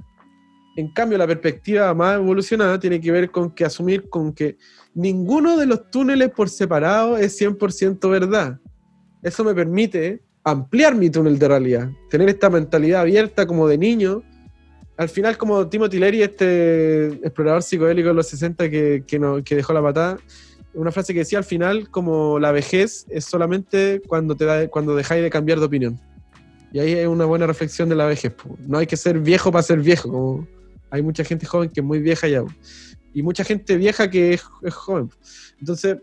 En 0.78 0.94
cambio, 0.94 1.18
la 1.18 1.28
perspectiva 1.28 1.94
más 1.94 2.16
evolucionada 2.16 2.80
tiene 2.80 3.02
que 3.02 3.12
ver 3.12 3.32
con 3.32 3.52
que 3.52 3.66
asumir 3.66 4.08
con 4.08 4.32
que 4.32 4.56
ninguno 4.94 5.58
de 5.58 5.66
los 5.66 5.92
túneles 5.92 6.30
por 6.30 6.48
separado 6.48 7.18
es 7.18 7.38
100% 7.42 8.10
verdad. 8.10 8.62
Eso 9.22 9.44
me 9.44 9.54
permite 9.54 10.23
ampliar 10.44 10.96
mi 10.96 11.10
túnel 11.10 11.40
de 11.40 11.48
realidad, 11.48 11.90
tener 12.10 12.30
esta 12.30 12.50
mentalidad 12.50 13.02
abierta 13.02 13.46
como 13.46 13.68
de 13.68 13.78
niño. 13.78 14.24
Al 14.98 15.10
final, 15.10 15.38
como 15.38 15.68
Timothy 15.68 16.00
Leary, 16.00 16.22
este 16.24 17.08
explorador 17.08 17.64
psicodélico 17.64 18.10
de 18.10 18.14
los 18.14 18.28
60 18.28 18.70
que, 18.70 19.04
que, 19.08 19.20
no- 19.20 19.44
que 19.44 19.56
dejó 19.56 19.74
la 19.74 19.82
patada, 19.82 20.18
una 20.74 20.92
frase 20.92 21.14
que 21.14 21.20
decía 21.20 21.38
al 21.38 21.44
final, 21.44 21.90
como 21.90 22.40
la 22.40 22.52
vejez 22.52 23.06
es 23.10 23.26
solamente 23.26 24.02
cuando, 24.08 24.36
te 24.36 24.46
da, 24.46 24.68
cuando 24.68 24.96
dejáis 24.96 25.24
de 25.24 25.30
cambiar 25.30 25.60
de 25.60 25.66
opinión. 25.66 26.00
Y 26.72 26.80
ahí 26.80 26.94
hay 26.96 27.06
una 27.06 27.26
buena 27.26 27.46
reflexión 27.46 27.88
de 27.90 27.96
la 27.96 28.08
vejez. 28.08 28.34
No 28.68 28.80
hay 28.80 28.88
que 28.88 28.98
ser 28.98 29.20
viejo 29.20 29.52
para 29.52 29.62
ser 29.62 29.80
viejo. 29.80 30.48
Hay 30.90 31.04
mucha 31.04 31.24
gente 31.24 31.46
joven 31.46 31.70
que 31.70 31.82
es 31.82 31.86
muy 31.86 32.00
vieja 32.00 32.28
ya. 32.28 32.44
Y 33.14 33.22
mucha 33.22 33.44
gente 33.44 33.78
vieja 33.78 34.10
que 34.10 34.34
es, 34.34 34.44
es 34.64 34.74
joven. 34.74 35.10
Entonces, 35.60 35.98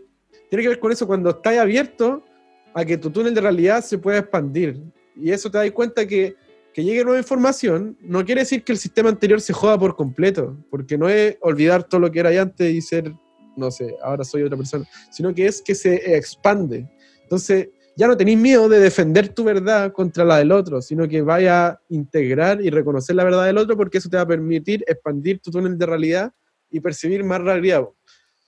tiene 0.49 0.63
que 0.63 0.69
ver 0.69 0.79
con 0.79 0.91
eso 0.93 1.05
cuando 1.05 1.29
estás 1.31 1.57
abierto 1.57 2.23
a 2.73 2.85
que 2.85 2.97
tu 2.97 3.09
túnel 3.09 3.33
de 3.33 3.41
realidad 3.41 3.83
se 3.83 3.97
pueda 3.97 4.19
expandir. 4.19 4.81
Y 5.15 5.31
eso 5.31 5.49
te 5.49 5.57
das 5.57 5.71
cuenta 5.71 6.05
que, 6.07 6.35
que 6.73 6.83
llegue 6.83 7.03
nueva 7.03 7.19
información 7.19 7.97
no 8.01 8.23
quiere 8.25 8.41
decir 8.41 8.63
que 8.63 8.71
el 8.71 8.77
sistema 8.77 9.09
anterior 9.09 9.41
se 9.41 9.53
joda 9.53 9.77
por 9.77 9.95
completo, 9.95 10.57
porque 10.69 10.97
no 10.97 11.09
es 11.09 11.37
olvidar 11.41 11.83
todo 11.83 12.01
lo 12.01 12.11
que 12.11 12.19
era 12.19 12.41
antes 12.41 12.73
y 12.73 12.81
ser, 12.81 13.13
no 13.55 13.71
sé, 13.71 13.95
ahora 14.01 14.23
soy 14.23 14.43
otra 14.43 14.57
persona, 14.57 14.85
sino 15.11 15.33
que 15.33 15.45
es 15.47 15.61
que 15.61 15.75
se 15.75 16.15
expande. 16.15 16.89
Entonces, 17.23 17.69
ya 17.95 18.07
no 18.07 18.15
tenéis 18.15 18.37
miedo 18.37 18.69
de 18.69 18.79
defender 18.79 19.29
tu 19.29 19.43
verdad 19.43 19.91
contra 19.91 20.23
la 20.23 20.37
del 20.37 20.51
otro, 20.51 20.81
sino 20.81 21.07
que 21.07 21.21
vaya 21.21 21.67
a 21.67 21.81
integrar 21.89 22.61
y 22.61 22.69
reconocer 22.69 23.15
la 23.15 23.23
verdad 23.23 23.45
del 23.45 23.57
otro 23.57 23.75
porque 23.75 23.97
eso 23.97 24.09
te 24.09 24.17
va 24.17 24.23
a 24.23 24.27
permitir 24.27 24.83
expandir 24.87 25.39
tu 25.39 25.51
túnel 25.51 25.77
de 25.77 25.85
realidad 25.85 26.33
y 26.71 26.79
percibir 26.79 27.23
más 27.23 27.41
realidad. 27.41 27.83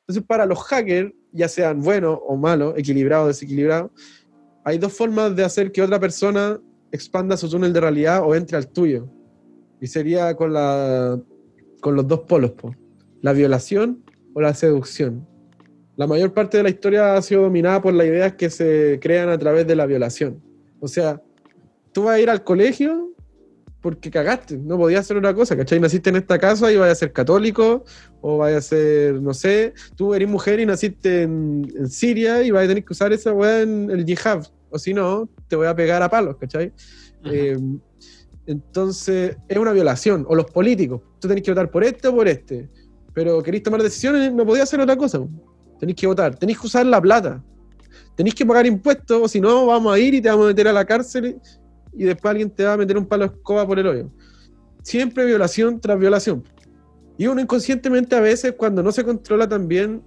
Entonces, 0.03 0.25
para 0.27 0.45
los 0.45 0.61
hackers, 0.63 1.13
ya 1.31 1.47
sean 1.47 1.81
buenos 1.81 2.19
o 2.27 2.35
malos, 2.35 2.73
equilibrados 2.77 3.25
o 3.25 3.27
desequilibrados, 3.30 3.91
hay 4.65 4.77
dos 4.77 4.93
formas 4.93 5.35
de 5.35 5.43
hacer 5.43 5.71
que 5.71 5.81
otra 5.81 5.99
persona 5.99 6.59
expanda 6.91 7.38
su 7.38 7.49
túnel 7.49 7.73
de 7.73 7.80
realidad 7.80 8.21
o 8.23 8.35
entre 8.35 8.57
al 8.57 8.67
tuyo. 8.67 9.07
Y 9.80 9.88
sería 9.88 10.35
con, 10.35 10.53
la, 10.53 11.19
con 11.81 11.95
los 11.95 12.07
dos 12.07 12.21
polos, 12.21 12.51
po. 12.51 12.75
la 13.21 13.34
violación 13.34 14.03
o 14.34 14.41
la 14.41 14.53
seducción. 14.53 15.27
La 15.95 16.07
mayor 16.07 16.34
parte 16.34 16.57
de 16.57 16.63
la 16.63 16.69
historia 16.69 17.15
ha 17.15 17.21
sido 17.21 17.43
dominada 17.43 17.81
por 17.81 17.93
las 17.93 18.07
ideas 18.07 18.34
que 18.34 18.49
se 18.49 18.99
crean 19.01 19.30
a 19.30 19.38
través 19.38 19.67
de 19.67 19.75
la 19.75 19.85
violación. 19.85 20.41
O 20.80 20.88
sea, 20.88 21.21
tú 21.91 22.03
vas 22.03 22.15
a 22.15 22.19
ir 22.19 22.30
al 22.30 22.43
colegio 22.43 23.12
porque 23.84 24.10
cagaste, 24.10 24.57
no 24.57 24.77
podías 24.77 25.01
hacer 25.01 25.18
otra 25.18 25.34
cosa, 25.34 25.57
¿cachai? 25.57 25.77
Naciste 25.77 26.10
en 26.10 26.15
esta 26.15 26.39
casa 26.39 26.72
y 26.72 26.77
vas 26.77 26.89
a 26.89 26.95
ser 26.95 27.11
católico, 27.11 27.84
o 28.22 28.38
vas 28.38 28.53
a 28.53 28.61
ser, 28.61 29.22
no 29.22 29.34
sé, 29.34 29.73
tú 29.97 30.14
eres 30.14 30.30
mujer 30.30 30.61
y 30.61 30.65
naciste 30.65 31.23
en, 31.23 31.69
en 31.77 31.89
Siria 31.89 32.41
y 32.43 32.51
vas 32.51 32.64
a 32.64 32.68
tener 32.69 32.85
que 32.85 32.93
usar 32.93 33.11
esa 33.11 33.34
weá 33.34 33.61
en 33.61 33.91
el 33.91 34.05
yihad, 34.05 34.47
o 34.69 34.80
si 34.80 34.93
no, 34.93 35.27
te 35.49 35.57
voy 35.57 35.68
a 35.68 35.76
pegar 35.76 36.01
a 36.01 36.10
palos, 36.10 36.38
¿cachai? 36.38 36.72
Eh, 37.26 37.57
entonces, 38.47 39.35
es 39.49 39.57
una 39.57 39.73
violación. 39.73 40.26
O 40.30 40.35
los 40.35 40.49
políticos, 40.49 41.01
tú 41.19 41.27
tenés 41.27 41.43
que 41.43 41.51
votar 41.51 41.69
por 41.69 41.84
este 41.84 42.07
o 42.07 42.15
por 42.15 42.27
este, 42.30 42.69
pero 43.14 43.43
queréis 43.43 43.64
tomar 43.64 43.84
decisiones, 43.84 44.31
no 44.31 44.45
podías 44.45 44.64
hacer 44.64 44.80
otra 44.80 44.95
cosa. 44.95 45.19
Tenéis 45.77 45.97
que 45.97 46.07
votar, 46.07 46.38
tenéis 46.38 46.57
que 46.57 46.68
usar 46.68 46.85
la 46.85 47.01
plata, 47.01 47.43
tenéis 48.15 48.34
que 48.34 48.45
pagar 48.45 48.65
impuestos, 48.65 49.23
o 49.23 49.27
si 49.27 49.41
no, 49.41 49.65
vamos 49.65 49.93
a 49.93 49.99
ir 49.99 50.14
y 50.14 50.22
te 50.22 50.30
vamos 50.30 50.45
a 50.45 50.47
meter 50.47 50.69
a 50.69 50.73
la 50.73 50.85
cárcel 50.85 51.38
y 51.95 52.03
después 52.03 52.32
alguien 52.32 52.49
te 52.49 52.64
va 52.64 52.74
a 52.74 52.78
meter 52.78 52.98
un 52.98 53.06
palo 53.06 53.28
de 53.28 53.36
escoba 53.36 53.65
por 53.65 53.80
el 53.80 53.88
hoyo. 53.88 54.10
Siempre 54.82 55.26
violación 55.26 55.80
tras 55.80 55.99
violación. 55.99 56.44
Y 57.18 57.28
uno 57.28 57.41
inconscientemente 57.41 58.15
a 58.15 58.20
veces, 58.20 58.53
cuando 58.57 58.82
no 58.82 58.91
se 58.91 59.03
controla 59.03 59.48
también, 59.48 60.02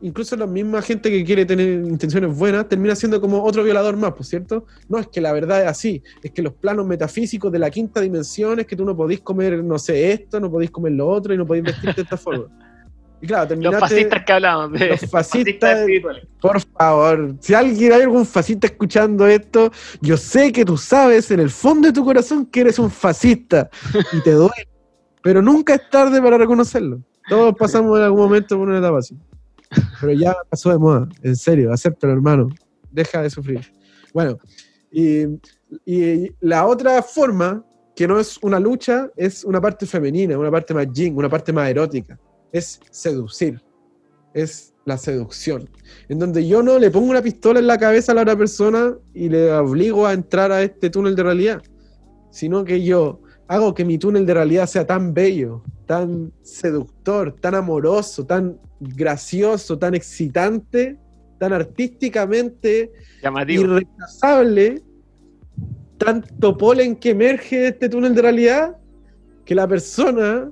incluso 0.00 0.36
la 0.36 0.46
misma 0.46 0.82
gente 0.82 1.10
que 1.10 1.24
quiere 1.24 1.44
tener 1.44 1.84
intenciones 1.84 2.36
buenas, 2.36 2.68
termina 2.68 2.94
siendo 2.94 3.20
como 3.20 3.42
otro 3.42 3.64
violador 3.64 3.96
más, 3.96 4.12
¿por 4.12 4.24
cierto? 4.24 4.66
No 4.88 4.98
es 4.98 5.08
que 5.08 5.20
la 5.20 5.32
verdad 5.32 5.62
es 5.62 5.68
así, 5.68 6.02
es 6.22 6.30
que 6.30 6.42
los 6.42 6.52
planos 6.54 6.86
metafísicos 6.86 7.50
de 7.50 7.58
la 7.58 7.70
quinta 7.70 8.00
dimensión 8.00 8.60
es 8.60 8.66
que 8.66 8.76
tú 8.76 8.84
no 8.84 8.96
podís 8.96 9.20
comer, 9.20 9.64
no 9.64 9.78
sé, 9.78 10.12
esto, 10.12 10.40
no 10.40 10.50
podéis 10.50 10.70
comer 10.70 10.92
lo 10.92 11.08
otro 11.08 11.34
y 11.34 11.38
no 11.38 11.46
podéis 11.46 11.64
vestirte 11.64 11.96
de 11.96 12.02
esta 12.02 12.16
forma. 12.16 12.46
Y 13.20 13.26
claro, 13.26 13.42
Los 13.42 13.48
terminaste... 13.48 13.80
fascistas 13.80 14.24
que 14.24 14.32
hablábamos. 14.32 14.78
De, 14.78 14.88
los 14.88 15.00
fascistas- 15.10 15.78
espirituales. 15.80 16.26
Por 16.40 16.60
favor, 16.60 17.34
si 17.40 17.54
alguien 17.54 17.92
hay 17.92 18.02
algún 18.02 18.26
fascista 18.26 18.66
escuchando 18.66 19.26
esto, 19.26 19.70
yo 20.02 20.16
sé 20.16 20.52
que 20.52 20.64
tú 20.64 20.76
sabes 20.76 21.30
en 21.30 21.40
el 21.40 21.50
fondo 21.50 21.88
de 21.88 21.94
tu 21.94 22.04
corazón 22.04 22.44
que 22.46 22.60
eres 22.60 22.78
un 22.78 22.90
fascista 22.90 23.70
y 24.12 24.20
te 24.20 24.32
duele, 24.32 24.68
pero 25.22 25.40
nunca 25.40 25.74
es 25.74 25.88
tarde 25.90 26.20
para 26.20 26.36
reconocerlo. 26.36 27.00
Todos 27.28 27.54
pasamos 27.56 27.96
en 27.98 28.04
algún 28.04 28.20
momento 28.20 28.58
por 28.58 28.68
una 28.68 28.78
etapa 28.78 28.98
así. 28.98 29.16
Pero 30.00 30.12
ya 30.12 30.36
pasó 30.50 30.70
de 30.70 30.78
moda, 30.78 31.08
en 31.22 31.34
serio, 31.34 31.72
acéptalo, 31.72 32.12
hermano. 32.12 32.48
Deja 32.90 33.22
de 33.22 33.30
sufrir. 33.30 33.72
Bueno, 34.12 34.38
y, 34.92 35.24
y 35.86 36.30
la 36.40 36.66
otra 36.66 37.02
forma, 37.02 37.64
que 37.96 38.06
no 38.06 38.20
es 38.20 38.38
una 38.42 38.60
lucha, 38.60 39.08
es 39.16 39.42
una 39.44 39.60
parte 39.60 39.86
femenina, 39.86 40.38
una 40.38 40.50
parte 40.50 40.74
más 40.74 40.86
yin, 40.92 41.16
una 41.16 41.28
parte 41.30 41.52
más 41.52 41.70
erótica. 41.70 42.18
Es 42.54 42.80
seducir. 42.90 43.60
Es 44.32 44.72
la 44.84 44.96
seducción, 44.96 45.68
en 46.08 46.18
donde 46.18 46.46
yo 46.46 46.62
no 46.62 46.78
le 46.78 46.90
pongo 46.90 47.10
una 47.10 47.22
pistola 47.22 47.58
en 47.58 47.66
la 47.66 47.78
cabeza 47.78 48.12
a 48.12 48.14
la 48.14 48.22
otra 48.22 48.36
persona 48.36 48.94
y 49.12 49.28
le 49.28 49.52
obligo 49.52 50.06
a 50.06 50.12
entrar 50.12 50.52
a 50.52 50.62
este 50.62 50.90
túnel 50.90 51.16
de 51.16 51.22
realidad, 51.22 51.62
sino 52.30 52.64
que 52.64 52.82
yo 52.82 53.20
hago 53.48 53.74
que 53.74 53.84
mi 53.84 53.98
túnel 53.98 54.26
de 54.26 54.34
realidad 54.34 54.66
sea 54.66 54.86
tan 54.86 55.14
bello, 55.14 55.62
tan 55.86 56.32
seductor, 56.42 57.34
tan 57.40 57.54
amoroso, 57.54 58.26
tan 58.26 58.58
gracioso, 58.80 59.78
tan 59.78 59.94
excitante, 59.94 60.98
tan 61.38 61.52
artísticamente 61.52 62.92
Llamativo. 63.22 63.64
irrechazable, 63.64 64.82
tanto 65.98 66.56
polen 66.56 66.96
que 66.96 67.10
emerge 67.10 67.58
de 67.58 67.68
este 67.68 67.88
túnel 67.88 68.14
de 68.14 68.22
realidad, 68.22 68.76
que 69.44 69.54
la 69.54 69.66
persona 69.66 70.50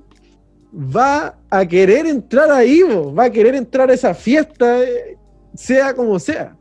va 0.73 1.35
a 1.49 1.65
querer 1.65 2.05
entrar 2.07 2.51
ahí, 2.51 2.81
va 2.83 3.25
a 3.25 3.29
querer 3.31 3.55
entrar 3.55 3.89
a 3.89 3.93
esa 3.93 4.13
fiesta, 4.13 4.81
eh, 4.83 5.17
sea 5.53 5.93
como 5.93 6.17
sea. 6.19 6.55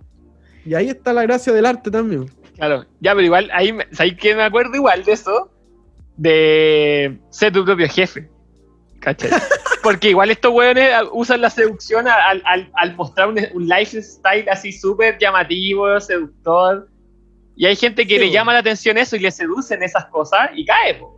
Y 0.64 0.74
ahí 0.74 0.88
está 0.90 1.12
la 1.12 1.22
gracia 1.22 1.52
del 1.52 1.66
arte 1.66 1.90
también. 1.90 2.30
Claro, 2.56 2.84
ya, 3.00 3.12
pero 3.14 3.22
igual, 3.26 3.50
ahí, 3.52 3.74
¿sabes 3.92 4.16
que 4.16 4.34
me 4.34 4.42
acuerdo 4.42 4.74
igual 4.76 5.02
de 5.04 5.12
eso? 5.12 5.50
De 6.16 7.18
ser 7.30 7.52
tu 7.52 7.64
propio 7.64 7.88
jefe. 7.88 8.28
¿Cachai? 9.00 9.30
Porque 9.82 10.10
igual 10.10 10.30
estos 10.30 10.52
hueones 10.52 10.90
ah, 10.94 11.02
usan 11.12 11.40
la 11.40 11.50
seducción 11.50 12.06
al, 12.06 12.40
al- 12.44 12.70
al 12.74 12.94
mostrar 12.94 13.28
un, 13.28 13.38
un 13.54 13.66
lifestyle 13.66 14.48
así 14.48 14.70
súper 14.70 15.18
llamativo, 15.18 15.98
seductor. 16.00 16.88
Y 17.56 17.66
hay 17.66 17.74
gente 17.74 18.06
que 18.06 18.14
Sí, 18.14 18.20
le 18.26 18.30
llama 18.30 18.52
la 18.52 18.60
atención 18.60 18.96
eso 18.98 19.16
y 19.16 19.20
le 19.20 19.30
seducen 19.32 19.82
esas 19.82 20.06
cosas 20.06 20.50
y 20.54 20.64
cae, 20.64 20.94
po. 20.94 21.16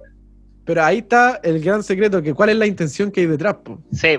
Pero 0.64 0.82
ahí 0.82 0.98
está 0.98 1.40
el 1.42 1.60
gran 1.60 1.82
secreto, 1.82 2.22
que 2.22 2.34
cuál 2.34 2.50
es 2.50 2.56
la 2.56 2.66
intención 2.66 3.10
que 3.10 3.20
hay 3.22 3.26
detrás. 3.26 3.56
po. 3.62 3.82
Sí, 3.92 4.18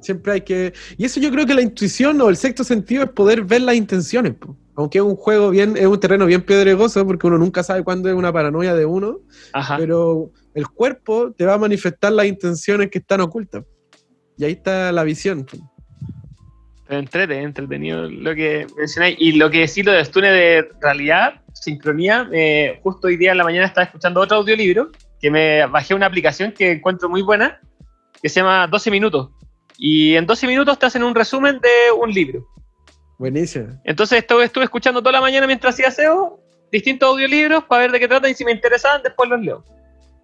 Siempre 0.00 0.32
hay 0.32 0.40
que... 0.42 0.72
Y 0.96 1.04
eso 1.04 1.20
yo 1.20 1.30
creo 1.30 1.44
que 1.44 1.54
la 1.54 1.62
intuición 1.62 2.20
o 2.20 2.28
el 2.28 2.36
sexto 2.36 2.62
sentido 2.62 3.02
es 3.02 3.10
poder 3.10 3.42
ver 3.42 3.62
las 3.62 3.74
intenciones. 3.74 4.34
po. 4.34 4.56
Aunque 4.76 4.98
es 4.98 5.04
un 5.04 5.16
juego 5.16 5.50
bien, 5.50 5.76
es 5.76 5.86
un 5.86 5.98
terreno 5.98 6.24
bien 6.24 6.42
pedregoso, 6.42 7.04
porque 7.04 7.26
uno 7.26 7.36
nunca 7.36 7.64
sabe 7.64 7.82
cuándo 7.82 8.08
es 8.08 8.14
una 8.14 8.32
paranoia 8.32 8.76
de 8.76 8.86
uno, 8.86 9.18
ajá. 9.52 9.76
pero 9.76 10.30
el 10.54 10.68
cuerpo 10.68 11.32
te 11.32 11.44
va 11.44 11.54
a 11.54 11.58
manifestar 11.58 12.12
las 12.12 12.26
intenciones 12.26 12.88
que 12.88 12.98
están 12.98 13.20
ocultas. 13.20 13.64
Y 14.36 14.44
ahí 14.44 14.52
está 14.52 14.92
la 14.92 15.02
visión. 15.02 15.44
po. 15.44 15.58
Pero 16.86 17.00
entrete, 17.00 17.42
entretenido 17.42 18.08
lo 18.08 18.34
que 18.34 18.66
mencionáis. 18.76 19.16
Y 19.18 19.32
lo 19.32 19.50
que 19.50 19.68
sí, 19.68 19.82
lo 19.82 19.92
de 19.92 20.04
túnel 20.04 20.32
de 20.32 20.68
realidad, 20.80 21.42
sincronía, 21.52 22.30
eh, 22.32 22.78
justo 22.82 23.08
hoy 23.08 23.16
día 23.16 23.32
en 23.32 23.38
la 23.38 23.44
mañana 23.44 23.66
estaba 23.66 23.84
escuchando 23.84 24.20
otro 24.20 24.38
audiolibro, 24.38 24.90
que 25.20 25.30
me 25.30 25.66
bajé 25.66 25.94
una 25.94 26.06
aplicación 26.06 26.52
que 26.52 26.72
encuentro 26.72 27.08
muy 27.08 27.22
buena, 27.22 27.60
que 28.22 28.28
se 28.28 28.40
llama 28.40 28.66
12 28.66 28.90
minutos. 28.90 29.30
Y 29.76 30.14
en 30.16 30.26
12 30.26 30.46
minutos 30.46 30.78
te 30.78 30.86
hacen 30.86 31.02
un 31.04 31.14
resumen 31.14 31.60
de 31.60 31.92
un 31.98 32.10
libro. 32.12 32.46
Buenísimo. 33.18 33.68
Entonces 33.84 34.18
estuve, 34.18 34.44
estuve 34.44 34.64
escuchando 34.64 35.00
toda 35.00 35.12
la 35.12 35.20
mañana 35.20 35.46
mientras 35.46 35.74
hacía 35.74 35.90
SEO 35.90 36.40
distintos 36.70 37.08
audiolibros 37.08 37.64
para 37.64 37.82
ver 37.82 37.92
de 37.92 38.00
qué 38.00 38.08
tratan 38.08 38.30
y 38.30 38.34
si 38.34 38.44
me 38.44 38.52
interesaban, 38.52 39.02
después 39.02 39.28
los 39.30 39.40
leo. 39.40 39.64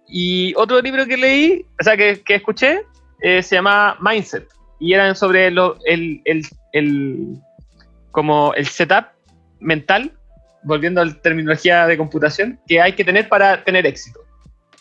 Y 0.07 0.53
otro 0.55 0.79
libro 0.81 1.05
que 1.05 1.17
leí, 1.17 1.65
o 1.79 1.83
sea, 1.83 1.97
que, 1.97 2.21
que 2.21 2.35
escuché, 2.35 2.81
eh, 3.21 3.41
se 3.41 3.55
llama 3.55 3.97
Mindset. 3.99 4.47
Y 4.79 4.93
eran 4.93 5.15
sobre 5.15 5.49
lo- 5.51 5.77
el, 5.85 6.21
el, 6.25 6.43
el- 6.73 7.37
como 8.11 8.53
el 8.53 8.67
setup 8.67 9.05
mental, 9.59 10.11
volviendo 10.63 11.01
a 11.01 11.05
la 11.05 11.13
terminología 11.21 11.87
de 11.87 11.97
computación, 11.97 12.59
que 12.67 12.79
hay 12.81 12.93
que 12.93 13.03
tener 13.03 13.27
para 13.27 13.63
tener 13.63 13.85
éxito. 13.85 14.19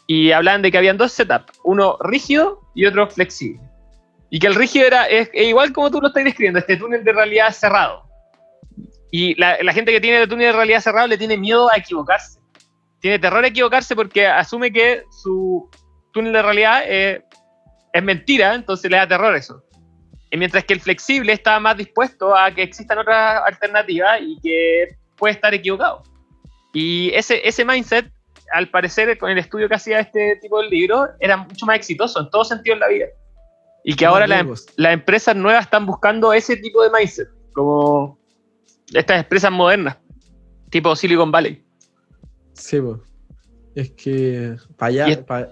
Y 0.07 0.33
hablaban 0.33 0.63
de 0.63 0.71
que 0.71 0.79
habían 0.79 0.99
dos 0.99 1.13
setups, 1.13 1.61
uno 1.65 1.97
rígido 2.01 2.61
y 2.75 2.87
otro 2.87 3.09
flexible. 3.09 3.61
Y 4.31 4.39
que 4.39 4.47
el 4.47 4.55
rígido 4.55 4.87
era 4.87 5.07
igual 5.35 5.73
como 5.73 5.91
tú 5.91 6.01
lo 6.01 6.09
estás 6.09 6.25
describiendo, 6.25 6.59
este 6.59 6.77
túnel 6.77 7.05
de 7.05 7.13
realidad 7.13 7.53
cerrado. 7.53 8.05
Y 9.11 9.35
la, 9.37 9.57
la 9.63 9.73
gente 9.73 9.93
que 9.93 10.01
tiene 10.01 10.21
el 10.21 10.29
túnel 10.29 10.49
de 10.49 10.53
realidad 10.53 10.81
cerrado 10.81 11.07
le 11.07 11.17
tiene 11.17 11.37
miedo 11.37 11.71
a 11.71 11.79
equivocarse. 11.79 12.41
Tiene 13.01 13.19
terror 13.19 13.45
a 13.45 13.49
equivocarse 13.49 13.95
porque 13.95 14.27
asume 14.27 14.73
que 14.73 15.05
su 15.23 15.71
túnel 16.13 16.33
de 16.33 16.43
realidad 16.43 16.83
eh, 16.87 17.23
es 17.93 18.03
mentira, 18.03 18.55
entonces 18.55 18.91
le 18.91 18.97
da 18.97 19.07
terror 19.07 19.35
eso. 19.37 19.63
Y 20.31 20.37
mientras 20.37 20.65
que 20.65 20.73
el 20.73 20.81
flexible 20.81 21.33
está 21.33 21.61
más 21.61 21.77
dispuesto 21.77 22.35
a 22.35 22.51
que 22.51 22.63
existan 22.63 22.99
otras 22.99 23.43
alternativas 23.47 24.21
y 24.21 24.41
que 24.41 24.97
puede 25.17 25.35
estar 25.35 25.55
equivocado. 25.55 26.03
Y 26.73 27.13
ese, 27.15 27.47
ese 27.47 27.65
mindset, 27.65 28.11
al 28.55 28.71
parecer, 28.71 29.19
con 29.19 29.31
el 29.31 29.39
estudio 29.39 29.69
que 29.69 29.75
hacía 29.75 29.99
este 30.01 30.37
tipo 30.41 30.61
de 30.63 30.69
libro, 30.69 31.09
era 31.21 31.37
mucho 31.37 31.67
más 31.67 31.77
exitoso 31.77 32.21
en 32.21 32.31
todo 32.31 32.45
sentido 32.45 32.75
en 32.75 32.81
la 32.81 32.89
vida. 32.89 33.07
Y 33.85 33.95
que 33.97 34.07
ahora 34.07 34.27
la- 34.27 34.43
las 34.77 34.93
empresas 34.95 35.37
nuevas 35.37 35.65
están 35.65 35.85
buscando 35.87 36.33
ese 36.33 36.57
tipo 36.57 36.83
de 36.83 36.91
mindset, 36.91 37.29
como 37.53 38.19
estas 38.93 39.19
empresas 39.21 39.51
modernas, 39.51 39.97
tipo 40.71 40.95
Silicon 40.97 41.31
Valley. 41.31 41.65
Sí. 42.55 42.79
Es 43.75 43.91
que 43.91 44.57
para 44.77 44.89
allá. 45.05 45.27
pa- 45.27 45.49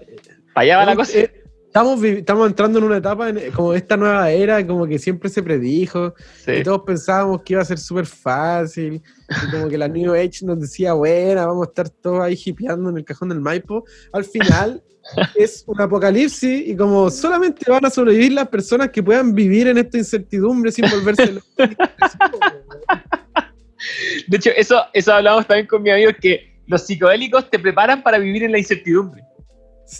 allá 0.55 0.77
va 0.77 0.85
la 0.85 0.95
cosa. 0.95 1.19
Eh, 1.19 1.42
Estamos, 1.73 2.03
estamos 2.03 2.47
entrando 2.47 2.77
en 2.77 2.85
una 2.85 2.97
etapa, 2.97 3.29
en- 3.29 3.49
como 3.51 3.73
esta 3.73 3.97
nueva 3.97 4.29
era, 4.29 4.65
como 4.67 4.85
que 4.85 4.99
siempre 4.99 5.27
se 5.27 5.41
predijo, 5.41 6.13
Sí. 6.45 6.51
y 6.51 6.63
todos 6.63 6.83
pensábamos 6.85 7.41
que 7.41 7.53
iba 7.53 7.63
a 7.63 7.65
ser 7.65 7.79
súper 7.79 8.05
fácil, 8.05 9.01
y 9.47 9.51
como 9.51 9.67
que 9.67 9.79
la 9.79 9.87
New 9.87 10.13
Age 10.13 10.45
nos 10.45 10.59
decía, 10.59 10.93
buena, 10.93 11.47
vamos 11.47 11.65
a 11.65 11.69
estar 11.71 11.89
todos 11.89 12.21
ahí 12.21 12.37
hipeando 12.45 12.91
en 12.91 12.97
el 12.97 13.03
cajón 13.03 13.29
del 13.29 13.39
Maipo. 13.39 13.85
Al 14.11 14.23
final 14.23 14.83
es 15.35 15.63
un 15.65 15.81
apocalipsis 15.81 16.67
y 16.67 16.75
como 16.75 17.09
solamente 17.09 17.65
van 17.67 17.85
a 17.85 17.89
sobrevivir 17.89 18.33
las 18.33 18.49
personas 18.49 18.89
que 18.89 19.01
puedan 19.01 19.33
vivir 19.33 19.65
en 19.65 19.79
esta 19.79 19.97
incertidumbre 19.97 20.71
sin 20.71 20.85
volverse 20.91 21.31
locos. 21.33 21.49
De 24.27 24.37
hecho, 24.37 24.51
eso, 24.55 24.79
eso 24.93 25.11
hablamos 25.11 25.47
también 25.47 25.65
con 25.65 25.81
mi 25.81 25.89
amigo, 25.89 26.11
que 26.21 26.53
los 26.67 26.85
psicodélicos 26.85 27.49
te 27.49 27.57
preparan 27.57 28.03
para 28.03 28.19
vivir 28.19 28.43
en 28.43 28.51
la 28.51 28.59
incertidumbre. 28.59 29.23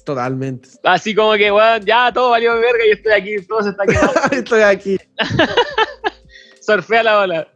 Totalmente. 0.05 0.69
Así 0.83 1.13
como 1.13 1.33
que, 1.33 1.51
bueno, 1.51 1.77
ya 1.85 2.11
todo 2.13 2.31
valió 2.31 2.53
verga 2.59 2.85
y 2.87 2.91
estoy 2.91 3.11
aquí, 3.13 3.45
todo 3.45 3.61
se 3.63 3.69
está 3.69 3.85
quedando. 3.85 4.13
Estoy 4.31 4.61
aquí. 4.61 4.97
Surfea 6.61 7.03
la 7.03 7.19
ola. 7.19 7.47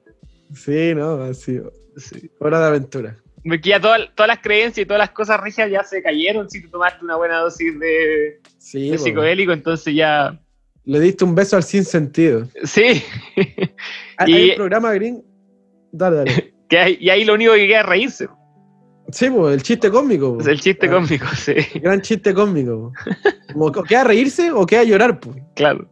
Sí, 0.54 0.94
no, 0.96 1.24
así. 1.24 1.60
Sí. 1.98 2.30
Hora 2.40 2.60
de 2.60 2.66
aventura. 2.68 3.18
Porque 3.44 3.70
ya 3.70 3.80
todas, 3.80 4.02
todas 4.16 4.28
las 4.28 4.40
creencias 4.40 4.84
y 4.84 4.86
todas 4.86 5.00
las 5.00 5.12
cosas 5.12 5.40
rígidas 5.40 5.72
ya 5.72 5.84
se 5.84 6.02
cayeron 6.04 6.50
si 6.50 6.62
tú 6.62 6.70
tomaste 6.70 7.04
una 7.04 7.16
buena 7.16 7.40
dosis 7.40 7.80
de, 7.80 8.42
Sí, 8.58 8.90
de 8.90 8.98
po. 8.98 9.04
psicodélico, 9.04 9.54
entonces 9.54 9.96
ya. 9.96 10.38
le 10.84 11.00
diste 11.00 11.24
un 11.24 11.34
beso 11.34 11.56
al 11.56 11.64
sin 11.64 11.86
sentido. 11.86 12.46
Sí. 12.66 13.04
Hay, 14.18 14.28
Y- 14.32 14.34
hay 14.36 14.50
un 14.52 14.56
programa 14.58 14.92
gringo. 14.94 15.24
Dale, 15.92 16.16
dale. 16.18 16.54
que 16.70 16.78
hay- 16.78 16.98
y 17.00 17.10
ahí 17.10 17.24
lo 17.24 17.34
único 17.36 17.54
que 17.54 17.68
queda 17.68 17.80
es 17.80 17.86
reírse. 17.86 18.28
Sí, 19.12 19.30
pues, 19.30 19.54
el 19.56 19.64
chiste 19.64 19.90
cómico. 19.90 20.34
po. 20.36 20.42
Es 20.42 20.48
el 20.48 20.60
chiste 20.60 20.88
Ah, 20.88 20.92
cómico, 20.92 21.26
sí. 21.36 21.54
Gran 21.80 22.02
chiste 22.02 22.34
cómico. 22.34 22.92
Como 23.54 23.72
que 23.72 23.82
queda 23.84 24.04
reírse 24.04 24.52
o 24.52 24.66
queda 24.66 24.84
llorar, 24.84 25.20
pues. 25.20 25.38
Claro. 25.56 25.88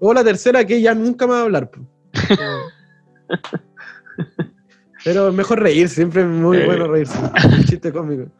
O 0.00 0.12
la 0.12 0.24
tercera 0.24 0.64
que 0.64 0.80
ya 0.80 0.94
nunca 0.94 1.26
más 1.26 1.36
va 1.36 1.40
a 1.40 1.44
hablar, 1.44 1.70
pues. 1.70 1.86
Pero 5.04 5.32
mejor 5.32 5.60
reír, 5.62 5.88
siempre 5.88 6.22
es 6.22 6.28
muy 6.28 6.58
Eh. 6.58 6.66
bueno 6.66 6.88
reírse. 6.88 7.16
El 7.56 7.64
chiste 7.64 7.92
cómico. 7.92 8.30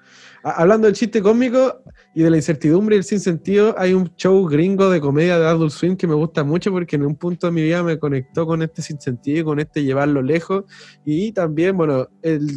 Hablando 0.42 0.86
del 0.86 0.94
chiste 0.94 1.20
cómico 1.20 1.82
y 2.14 2.22
de 2.22 2.30
la 2.30 2.36
incertidumbre 2.36 2.94
y 2.96 2.98
el 2.98 3.04
sinsentido, 3.04 3.74
hay 3.76 3.92
un 3.92 4.14
show 4.16 4.46
gringo 4.46 4.88
de 4.90 5.00
comedia 5.00 5.38
de 5.38 5.46
Adult 5.46 5.72
Swim 5.72 5.96
que 5.96 6.06
me 6.06 6.14
gusta 6.14 6.44
mucho 6.44 6.70
porque 6.70 6.96
en 6.96 7.04
un 7.04 7.16
punto 7.16 7.46
de 7.48 7.52
mi 7.52 7.62
vida 7.62 7.82
me 7.82 7.98
conectó 7.98 8.46
con 8.46 8.62
este 8.62 8.80
sinsentido 8.82 9.40
y 9.40 9.44
con 9.44 9.58
este 9.60 9.82
llevarlo 9.82 10.22
lejos. 10.22 10.64
Y 11.04 11.32
también, 11.32 11.76
bueno, 11.76 12.08
el, 12.22 12.48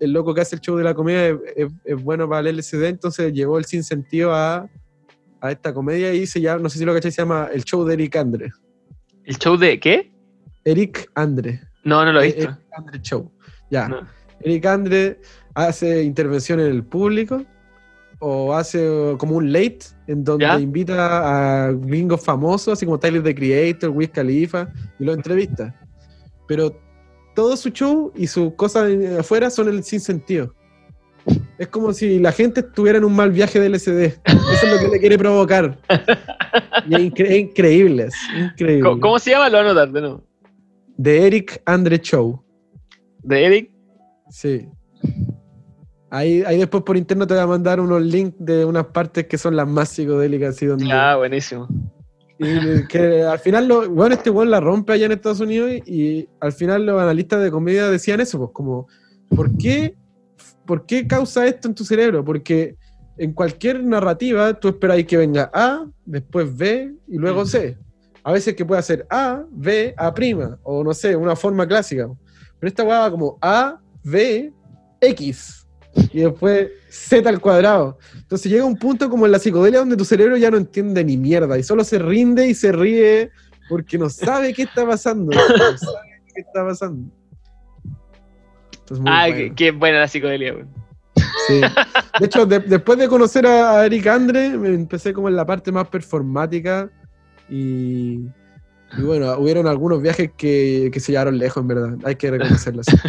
el 0.00 0.12
loco 0.12 0.34
que 0.34 0.40
hace 0.40 0.56
el 0.56 0.60
show 0.60 0.76
de 0.76 0.84
la 0.84 0.94
comedia 0.94 1.28
es, 1.28 1.36
es- 1.56 1.72
es 1.84 2.02
bueno 2.02 2.28
para 2.28 2.48
el 2.48 2.56
LSD, 2.58 2.84
entonces 2.88 3.32
llevó 3.32 3.58
el 3.58 3.64
sinsentido 3.64 4.34
a, 4.34 4.68
a 5.40 5.50
esta 5.52 5.72
comedia 5.72 6.12
y 6.12 6.26
se 6.26 6.40
llama, 6.40 6.62
no 6.64 6.68
sé 6.68 6.78
si 6.78 6.84
lo 6.84 6.92
cacháis, 6.92 7.14
se 7.14 7.22
llama 7.22 7.48
El 7.52 7.62
Show 7.64 7.84
de 7.84 7.94
Eric 7.94 8.16
Andre. 8.16 8.50
¿El 9.24 9.36
show 9.38 9.56
de 9.56 9.78
qué? 9.78 10.12
Eric 10.64 11.08
Andre. 11.14 11.60
No, 11.84 12.04
no 12.04 12.12
lo 12.12 12.20
he 12.20 12.28
Eh, 12.30 12.32
visto. 12.34 12.50
Eric 12.50 12.60
Andre 12.72 13.00
Show. 13.02 13.32
Ya. 13.70 13.88
No. 13.88 14.00
Eric 14.40 14.66
Andre 14.66 15.20
hace 15.66 16.02
intervención 16.02 16.60
en 16.60 16.66
el 16.66 16.84
público 16.84 17.44
o 18.20 18.54
hace 18.54 19.14
como 19.18 19.36
un 19.36 19.52
late 19.52 19.78
en 20.06 20.24
donde 20.24 20.44
¿Ya? 20.46 20.58
invita 20.58 21.66
a 21.68 21.72
gringos 21.72 22.24
famosos, 22.24 22.72
así 22.72 22.84
como 22.84 22.98
Tyler 22.98 23.22
the 23.22 23.34
Creator, 23.34 23.90
Wiz 23.90 24.10
Khalifa, 24.10 24.68
y 24.98 25.04
los 25.04 25.16
entrevista. 25.16 25.74
Pero 26.46 26.76
todo 27.34 27.56
su 27.56 27.70
show 27.70 28.12
y 28.16 28.26
sus 28.26 28.54
cosas 28.54 28.90
afuera 29.18 29.50
son 29.50 29.68
el 29.68 29.84
sin 29.84 30.00
sentido. 30.00 30.54
Es 31.58 31.68
como 31.68 31.92
si 31.92 32.18
la 32.18 32.32
gente 32.32 32.60
estuviera 32.60 32.98
en 32.98 33.04
un 33.04 33.14
mal 33.14 33.30
viaje 33.30 33.60
del 33.60 33.72
LSD. 33.72 34.00
Eso 34.24 34.66
es 34.66 34.72
lo 34.72 34.78
que 34.80 34.88
le 34.88 34.98
quiere 34.98 35.18
provocar. 35.18 35.78
Y 36.88 36.94
es, 36.94 37.00
incre- 37.00 37.26
es 37.28 37.38
increíble, 37.38 38.04
es 38.04 38.14
increíble. 38.36 38.82
¿Cómo, 38.82 39.00
cómo 39.00 39.18
se 39.18 39.30
llama? 39.30 39.48
Lo 39.50 39.58
voy 39.58 39.66
a 39.66 39.70
anotar 39.70 39.92
de 39.92 40.00
nuevo. 40.00 40.24
De 40.96 41.26
Eric 41.26 41.62
Andre 41.66 41.98
Show. 42.00 42.42
¿De 43.22 43.44
Eric? 43.44 43.70
Sí. 44.30 44.66
Ahí, 46.10 46.42
ahí 46.46 46.58
después 46.58 46.82
por 46.84 46.96
interno 46.96 47.26
te 47.26 47.34
voy 47.34 47.42
a 47.42 47.46
mandar 47.46 47.80
unos 47.80 48.02
links 48.02 48.36
de 48.38 48.64
unas 48.64 48.86
partes 48.86 49.26
que 49.26 49.36
son 49.36 49.56
las 49.56 49.68
más 49.68 49.90
psicodélicas, 49.90 50.56
así 50.56 50.66
donde 50.66 50.90
Ah, 50.90 51.16
buenísimo. 51.16 51.68
Y 52.38 52.86
que 52.86 53.22
al 53.22 53.38
final, 53.40 53.66
lo, 53.66 53.90
bueno, 53.90 54.14
este 54.14 54.30
weón 54.30 54.50
la 54.50 54.60
rompe 54.60 54.92
allá 54.92 55.06
en 55.06 55.12
Estados 55.12 55.40
Unidos 55.40 55.70
y, 55.86 55.92
y 55.92 56.28
al 56.40 56.52
final 56.52 56.86
los 56.86 57.00
analistas 57.00 57.42
de 57.42 57.50
comedia 57.50 57.88
decían 57.90 58.20
eso, 58.20 58.38
pues 58.38 58.50
como, 58.52 58.86
¿por 59.34 59.56
qué, 59.58 59.96
¿por 60.64 60.86
qué 60.86 61.06
causa 61.06 61.46
esto 61.46 61.68
en 61.68 61.74
tu 61.74 61.84
cerebro? 61.84 62.24
Porque 62.24 62.76
en 63.18 63.32
cualquier 63.32 63.82
narrativa 63.84 64.54
tú 64.54 64.68
esperas 64.68 65.02
que 65.04 65.16
venga 65.16 65.50
A, 65.52 65.84
después 66.06 66.56
B 66.56 66.94
y 67.08 67.18
luego 67.18 67.44
C. 67.44 67.76
A 68.22 68.32
veces 68.32 68.54
que 68.54 68.64
puede 68.64 68.82
ser 68.82 69.06
A, 69.10 69.42
B, 69.50 69.94
A', 69.96 70.14
o 70.62 70.84
no 70.84 70.94
sé, 70.94 71.16
una 71.16 71.34
forma 71.34 71.66
clásica. 71.66 72.08
Pero 72.58 72.68
esta 72.68 72.84
weá 72.84 73.00
va 73.00 73.10
como 73.10 73.38
A, 73.40 73.80
B, 74.04 74.52
X. 75.00 75.67
Y 76.12 76.20
después 76.20 76.68
Z 76.88 77.28
al 77.28 77.40
cuadrado. 77.40 77.98
Entonces 78.16 78.50
llega 78.50 78.64
un 78.64 78.76
punto 78.76 79.08
como 79.10 79.26
en 79.26 79.32
la 79.32 79.38
psicodelia 79.38 79.80
donde 79.80 79.96
tu 79.96 80.04
cerebro 80.04 80.36
ya 80.36 80.50
no 80.50 80.56
entiende 80.56 81.04
ni 81.04 81.16
mierda 81.16 81.58
y 81.58 81.62
solo 81.62 81.84
se 81.84 81.98
rinde 81.98 82.46
y 82.48 82.54
se 82.54 82.72
ríe 82.72 83.30
porque 83.68 83.98
no 83.98 84.08
sabe 84.08 84.52
qué 84.54 84.62
está 84.62 84.86
pasando. 84.86 85.34
No 85.34 85.78
sabe 85.78 86.22
qué 86.34 86.40
está 86.40 86.64
pasando. 86.64 87.10
Ah, 89.06 89.26
bueno. 89.28 89.54
qué, 89.54 89.70
buena 89.70 90.00
la 90.00 90.08
psicodelia. 90.08 90.54
Sí. 91.46 91.60
De 92.20 92.26
hecho, 92.26 92.46
de- 92.46 92.60
después 92.60 92.98
de 92.98 93.08
conocer 93.08 93.46
a 93.46 93.84
Eric 93.84 94.06
Andre, 94.06 94.50
me 94.56 94.68
empecé 94.68 95.12
como 95.12 95.28
en 95.28 95.36
la 95.36 95.44
parte 95.44 95.70
más 95.72 95.88
performática 95.88 96.90
y, 97.50 98.20
y 98.96 99.02
bueno, 99.02 99.36
hubieron 99.38 99.66
algunos 99.66 100.00
viajes 100.00 100.30
que, 100.36 100.90
que 100.92 101.00
se 101.00 101.12
llevaron 101.12 101.38
lejos, 101.38 101.60
en 101.60 101.68
verdad. 101.68 101.98
Hay 102.04 102.16
que 102.16 102.30
reconocerlo. 102.30 102.82
así. 102.86 102.96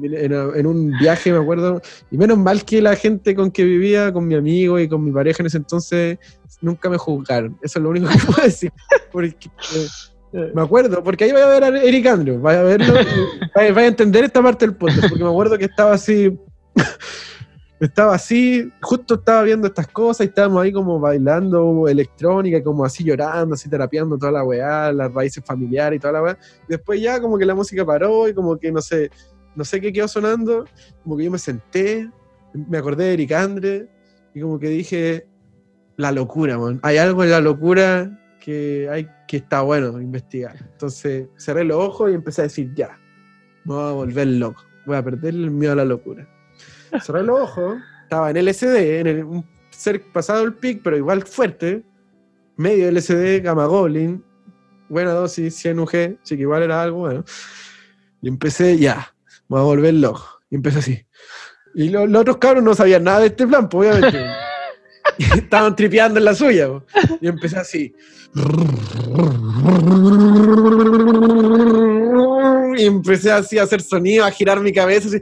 En, 0.00 0.32
en 0.32 0.66
un 0.66 0.96
viaje, 0.98 1.32
me 1.32 1.38
acuerdo, 1.38 1.82
y 2.08 2.16
menos 2.16 2.38
mal 2.38 2.64
que 2.64 2.80
la 2.80 2.94
gente 2.94 3.34
con 3.34 3.50
que 3.50 3.64
vivía, 3.64 4.12
con 4.12 4.24
mi 4.24 4.36
amigo 4.36 4.78
y 4.78 4.88
con 4.88 5.02
mi 5.02 5.10
pareja 5.10 5.42
en 5.42 5.46
ese 5.46 5.56
entonces, 5.56 6.18
nunca 6.60 6.88
me 6.88 6.96
juzgaron. 6.96 7.58
Eso 7.60 7.80
es 7.80 7.82
lo 7.82 7.90
único 7.90 8.08
que 8.08 8.18
puedo 8.26 8.42
decir. 8.42 8.72
Porque, 9.10 9.50
eh, 10.32 10.52
me 10.54 10.62
acuerdo, 10.62 11.02
porque 11.02 11.24
ahí 11.24 11.32
vaya 11.32 11.46
a 11.46 11.48
ver 11.48 11.64
a 11.64 11.82
Eric 11.82 12.06
Andre, 12.06 12.36
vaya 12.38 12.60
a 12.60 12.62
verlo, 12.62 12.94
vaya, 13.54 13.72
vaya 13.72 13.86
a 13.86 13.90
entender 13.90 14.24
esta 14.24 14.40
parte 14.42 14.66
del 14.66 14.76
podcast, 14.76 15.08
porque 15.08 15.24
me 15.24 15.30
acuerdo 15.30 15.58
que 15.58 15.64
estaba 15.64 15.94
así 15.94 16.38
estaba 17.86 18.14
así, 18.14 18.70
justo 18.80 19.14
estaba 19.14 19.42
viendo 19.42 19.66
estas 19.66 19.88
cosas 19.88 20.26
y 20.26 20.28
estábamos 20.28 20.62
ahí 20.62 20.72
como 20.72 21.00
bailando 21.00 21.88
electrónica, 21.88 22.62
como 22.62 22.84
así 22.84 23.02
llorando, 23.04 23.54
así 23.54 23.68
terapiando 23.68 24.16
toda 24.16 24.32
la 24.32 24.44
weá, 24.44 24.92
las 24.92 25.12
raíces 25.12 25.44
familiares 25.44 25.96
y 25.96 26.00
toda 26.00 26.12
la 26.12 26.22
weá. 26.22 26.38
Después 26.68 27.00
ya 27.00 27.20
como 27.20 27.36
que 27.38 27.44
la 27.44 27.54
música 27.54 27.84
paró 27.84 28.28
y 28.28 28.34
como 28.34 28.56
que 28.58 28.70
no 28.70 28.80
sé, 28.80 29.10
no 29.54 29.64
sé 29.64 29.80
qué 29.80 29.92
quedó 29.92 30.08
sonando, 30.08 30.66
como 31.02 31.16
que 31.16 31.24
yo 31.24 31.30
me 31.30 31.38
senté, 31.38 32.08
me 32.52 32.78
acordé 32.78 33.04
de 33.04 33.12
Eric 33.14 33.32
Andre 33.32 33.88
y 34.34 34.40
como 34.40 34.58
que 34.58 34.68
dije, 34.68 35.26
la 35.96 36.12
locura. 36.12 36.58
Hay 36.82 36.98
algo 36.98 37.24
en 37.24 37.30
la 37.30 37.40
locura 37.40 38.20
que 38.40 38.88
hay 38.90 39.08
que 39.26 39.38
está 39.38 39.62
bueno 39.62 40.00
investigar. 40.00 40.56
Entonces 40.72 41.28
cerré 41.36 41.64
los 41.64 41.78
ojos 41.78 42.10
y 42.10 42.14
empecé 42.14 42.42
a 42.42 42.44
decir, 42.44 42.72
ya, 42.74 42.98
me 43.64 43.74
voy 43.74 43.90
a 43.90 43.92
volver 43.92 44.26
loco, 44.26 44.62
voy 44.86 44.96
a 44.96 45.02
perder 45.02 45.34
el 45.34 45.50
miedo 45.50 45.72
a 45.72 45.76
la 45.76 45.84
locura. 45.84 46.28
Cerré 47.02 47.22
los 47.22 47.40
ojos, 47.40 47.76
estaba 48.02 48.30
en 48.30 48.36
LSD, 48.44 49.00
en 49.00 49.06
el, 49.06 49.24
un 49.24 49.44
pasado 50.12 50.44
el 50.44 50.54
pic, 50.54 50.82
pero 50.82 50.96
igual 50.96 51.24
fuerte, 51.24 51.82
medio 52.56 52.90
LSD, 52.90 53.42
gamma 53.42 53.66
goblin, 53.66 54.24
buena 54.88 55.12
dosis, 55.12 55.54
100 55.56 55.78
UG, 55.80 55.90
sí 56.22 56.36
que 56.36 56.42
igual 56.42 56.62
era 56.62 56.82
algo 56.82 56.98
bueno. 57.00 57.24
Y 58.22 58.28
empecé, 58.28 58.78
ya, 58.78 59.14
voy 59.48 59.60
a 59.60 59.64
volver 59.64 59.94
loco. 59.94 60.40
Y 60.50 60.56
empecé 60.56 60.78
así. 60.78 61.06
Y 61.74 61.88
lo- 61.90 62.06
los 62.06 62.20
otros 62.22 62.36
cabros 62.38 62.62
no 62.62 62.74
sabían 62.74 63.04
nada 63.04 63.20
de 63.20 63.26
este 63.26 63.46
plan, 63.46 63.68
pues 63.68 63.90
obviamente. 63.90 64.24
Estaban 65.36 65.76
tripeando 65.76 66.18
en 66.18 66.24
la 66.24 66.34
suya. 66.34 66.68
po. 66.68 66.82
Y 67.20 67.28
empecé 67.28 67.58
así. 67.58 67.94
Y 72.76 72.86
empecé 72.86 73.30
así 73.30 73.58
a 73.58 73.62
hacer 73.62 73.80
sonido, 73.82 74.24
a 74.24 74.30
girar 74.30 74.60
mi 74.60 74.72
cabeza. 74.72 75.08
Así. 75.08 75.20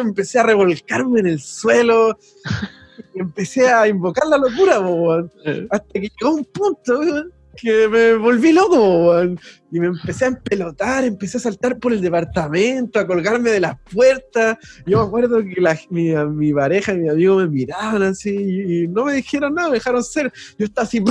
Empecé 0.00 0.38
a 0.38 0.44
revolcarme 0.44 1.20
en 1.20 1.26
el 1.26 1.40
suelo. 1.40 2.18
Y 3.14 3.20
empecé 3.20 3.68
a 3.68 3.86
invocar 3.86 4.26
la 4.26 4.38
locura, 4.38 4.78
po, 4.80 4.94
weón. 4.94 5.32
Hasta 5.70 5.92
que 5.92 6.10
llegó 6.18 6.34
un 6.34 6.44
punto, 6.44 6.98
weón, 7.00 7.32
que 7.60 7.88
me 7.88 8.14
volví 8.14 8.52
loco. 8.52 9.22
Y 9.70 9.80
me 9.80 9.88
empecé 9.88 10.24
a 10.24 10.28
empelotar, 10.28 11.04
empecé 11.04 11.36
a 11.36 11.40
saltar 11.40 11.78
por 11.78 11.92
el 11.92 12.00
departamento, 12.00 12.98
a 12.98 13.06
colgarme 13.06 13.50
de 13.50 13.60
las 13.60 13.76
puertas. 13.92 14.56
Yo 14.86 14.98
me 14.98 15.06
acuerdo 15.06 15.38
que 15.38 15.60
mi 16.30 16.52
pareja 16.54 16.92
y 16.92 16.98
mi 16.98 17.08
amigo 17.08 17.36
me 17.36 17.48
miraban 17.48 18.02
así 18.02 18.30
y, 18.30 18.84
y 18.84 18.88
no 18.88 19.04
me 19.04 19.14
dijeron 19.14 19.54
nada, 19.54 19.68
me 19.68 19.74
dejaron 19.74 20.02
ser. 20.02 20.32
Yo 20.58 20.64
estaba 20.66 20.86
así, 20.86 21.02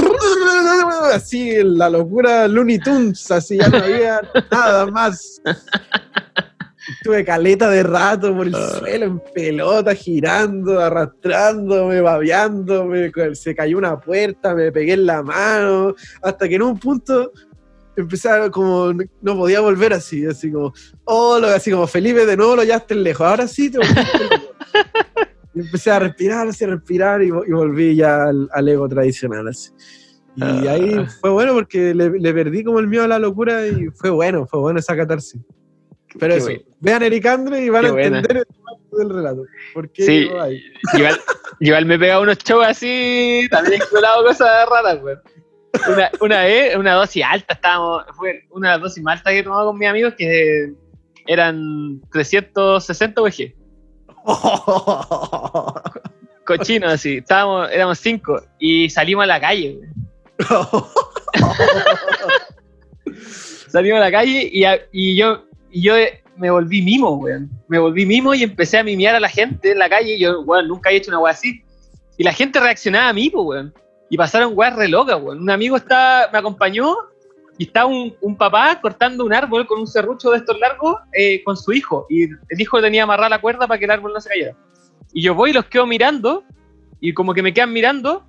así, 1.13 1.51
en 1.51 1.77
la 1.77 1.89
locura 1.89 2.47
Looney 2.47 2.79
Tunes, 2.79 3.29
así, 3.29 3.57
ya 3.57 3.69
no 3.69 3.77
había 3.77 4.21
nada 4.51 4.85
más. 4.87 5.41
Estuve 6.89 7.25
caleta 7.25 7.69
de 7.69 7.83
rato 7.83 8.33
por 8.35 8.47
el 8.47 8.55
suelo, 8.55 9.05
en 9.05 9.21
pelota, 9.33 9.93
girando, 9.93 10.79
arrastrándome, 10.79 11.99
babeándome, 12.01 13.11
se 13.33 13.53
cayó 13.55 13.77
una 13.77 13.99
puerta, 13.99 14.55
me 14.55 14.71
pegué 14.71 14.93
en 14.93 15.05
la 15.05 15.21
mano, 15.21 15.93
hasta 16.21 16.47
que 16.47 16.55
en 16.55 16.61
un 16.61 16.79
punto 16.79 17.31
empecé 17.95 18.29
a 18.29 18.49
como, 18.49 18.93
no 19.21 19.35
podía 19.35 19.59
volver 19.59 19.93
así, 19.93 20.25
así 20.25 20.51
como, 20.51 20.73
oh, 21.05 21.39
lo- 21.39 21.47
así 21.49 21.71
como 21.71 21.87
Felipe, 21.87 22.25
de 22.25 22.37
nuevo 22.37 22.55
lo 22.55 22.63
llevaste 22.63 22.95
lejos, 22.95 23.25
ahora 23.27 23.47
sí 23.47 23.69
te 23.69 23.79
volviste 23.79 24.19
loco". 24.23 24.35
Y 25.55 25.61
empecé 25.61 25.89
a 25.89 25.97
respirar, 25.97 26.47
así 26.47 26.63
a 26.65 26.67
respirar 26.67 27.23
y, 27.23 27.29
vo- 27.31 27.43
y 27.47 27.51
volví 27.51 27.95
ya 27.95 28.25
al, 28.25 28.47
al 28.53 28.69
ego 28.69 28.87
tradicional, 28.87 29.47
así. 29.47 29.71
Y 30.35 30.43
Ah. 30.43 30.71
ahí 30.73 31.03
fue 31.19 31.31
bueno 31.31 31.53
porque 31.53 31.95
le, 31.95 32.11
le 32.11 32.31
perdí 32.33 32.63
como 32.63 32.77
el 32.77 32.85
miedo 32.87 33.05
a 33.05 33.07
la 33.07 33.17
locura 33.17 33.65
y 33.65 33.87
fue 33.95 34.11
bueno, 34.11 34.45
fue 34.45 34.59
bueno 34.59 34.79
esa 34.79 34.95
catarsis. 34.95 35.41
Pero 36.19 36.33
Qué 36.33 36.37
eso, 36.37 36.45
bueno. 36.47 36.61
vean 36.79 37.03
Eric 37.03 37.25
Andre 37.25 37.61
y 37.63 37.69
van 37.69 37.83
Qué 37.83 37.87
a 37.87 38.05
entender 38.05 38.37
el 38.37 38.97
del 38.97 39.09
relato. 39.09 39.43
¿Por 39.73 39.89
qué 39.91 40.03
Sí. 40.03 40.29
Igual, 40.93 41.19
igual 41.59 41.85
me 41.85 41.99
pega 41.99 42.19
unos 42.19 42.37
shows 42.39 42.65
así, 42.65 43.47
también 43.51 43.73
he 43.73 43.77
explorado 43.77 44.23
cosas 44.23 44.67
raras, 44.69 44.99
weón. 45.01 45.21
Una, 45.89 46.09
una 46.21 46.43
vez, 46.43 46.75
una 46.75 46.93
dosis 46.93 47.23
alta, 47.23 47.53
estábamos, 47.53 48.03
fue 48.15 48.45
una 48.49 48.77
dosis 48.79 49.03
más 49.03 49.17
alta 49.17 49.29
que 49.31 49.39
he 49.39 49.43
tomado 49.43 49.67
con 49.67 49.77
mis 49.77 49.87
amigos 49.87 50.13
que 50.17 50.73
eran 51.27 52.01
360 52.11 53.21
VG. 53.21 53.53
Cochinos 56.45 56.93
así, 56.93 57.17
estábamos, 57.17 57.69
éramos 57.71 57.99
cinco 57.99 58.41
y 58.59 58.89
salimos 58.89 59.23
a 59.23 59.27
la 59.27 59.39
calle. 59.39 59.79
Salimos 63.67 63.97
a 63.97 64.05
la 64.05 64.11
calle 64.11 64.49
y 64.91 65.15
yo, 65.17 65.43
y 65.71 65.81
yo 65.83 65.95
eh, 65.95 66.23
me 66.37 66.51
volví 66.51 66.81
mimo, 66.81 67.15
weón. 67.15 67.49
Me 67.67 67.79
volví 67.79 68.05
mimo 68.05 68.33
y 68.33 68.43
empecé 68.43 68.77
a 68.77 68.83
mimiar 68.83 69.15
a 69.15 69.19
la 69.19 69.29
gente 69.29 69.71
en 69.71 69.79
la 69.79 69.89
calle. 69.89 70.15
y 70.15 70.19
Yo, 70.19 70.41
weón, 70.41 70.67
nunca 70.67 70.89
había 70.89 70.99
hecho 70.99 71.11
una 71.11 71.19
weá 71.19 71.33
así. 71.33 71.63
Y 72.17 72.23
la 72.23 72.33
gente 72.33 72.59
reaccionaba 72.59 73.09
a 73.09 73.13
mí, 73.13 73.31
weón. 73.33 73.73
Y 74.09 74.17
pasaron 74.17 74.53
weas 74.55 74.75
re 74.75 74.87
locas, 74.87 75.21
weón. 75.21 75.41
Un 75.41 75.49
amigo 75.49 75.77
está, 75.77 76.29
me 76.31 76.39
acompañó 76.39 76.95
y 77.57 77.65
estaba 77.65 77.87
un, 77.87 78.15
un 78.21 78.35
papá 78.37 78.79
cortando 78.81 79.25
un 79.25 79.33
árbol 79.33 79.65
con 79.65 79.79
un 79.79 79.87
serrucho 79.87 80.29
de 80.31 80.37
estos 80.37 80.59
largos 80.59 80.95
eh, 81.13 81.43
con 81.43 81.57
su 81.57 81.73
hijo. 81.73 82.05
Y 82.09 82.25
el 82.25 82.61
hijo 82.61 82.81
tenía 82.81 83.03
amarrada 83.03 83.29
la 83.29 83.41
cuerda 83.41 83.67
para 83.67 83.79
que 83.79 83.85
el 83.85 83.91
árbol 83.91 84.13
no 84.13 84.21
se 84.21 84.29
cayera. 84.29 84.55
Y 85.13 85.23
yo 85.23 85.33
voy 85.33 85.49
y 85.49 85.53
los 85.53 85.65
quedo 85.65 85.85
mirando 85.85 86.43
y 86.99 87.13
como 87.13 87.33
que 87.33 87.41
me 87.41 87.53
quedan 87.53 87.73
mirando 87.73 88.25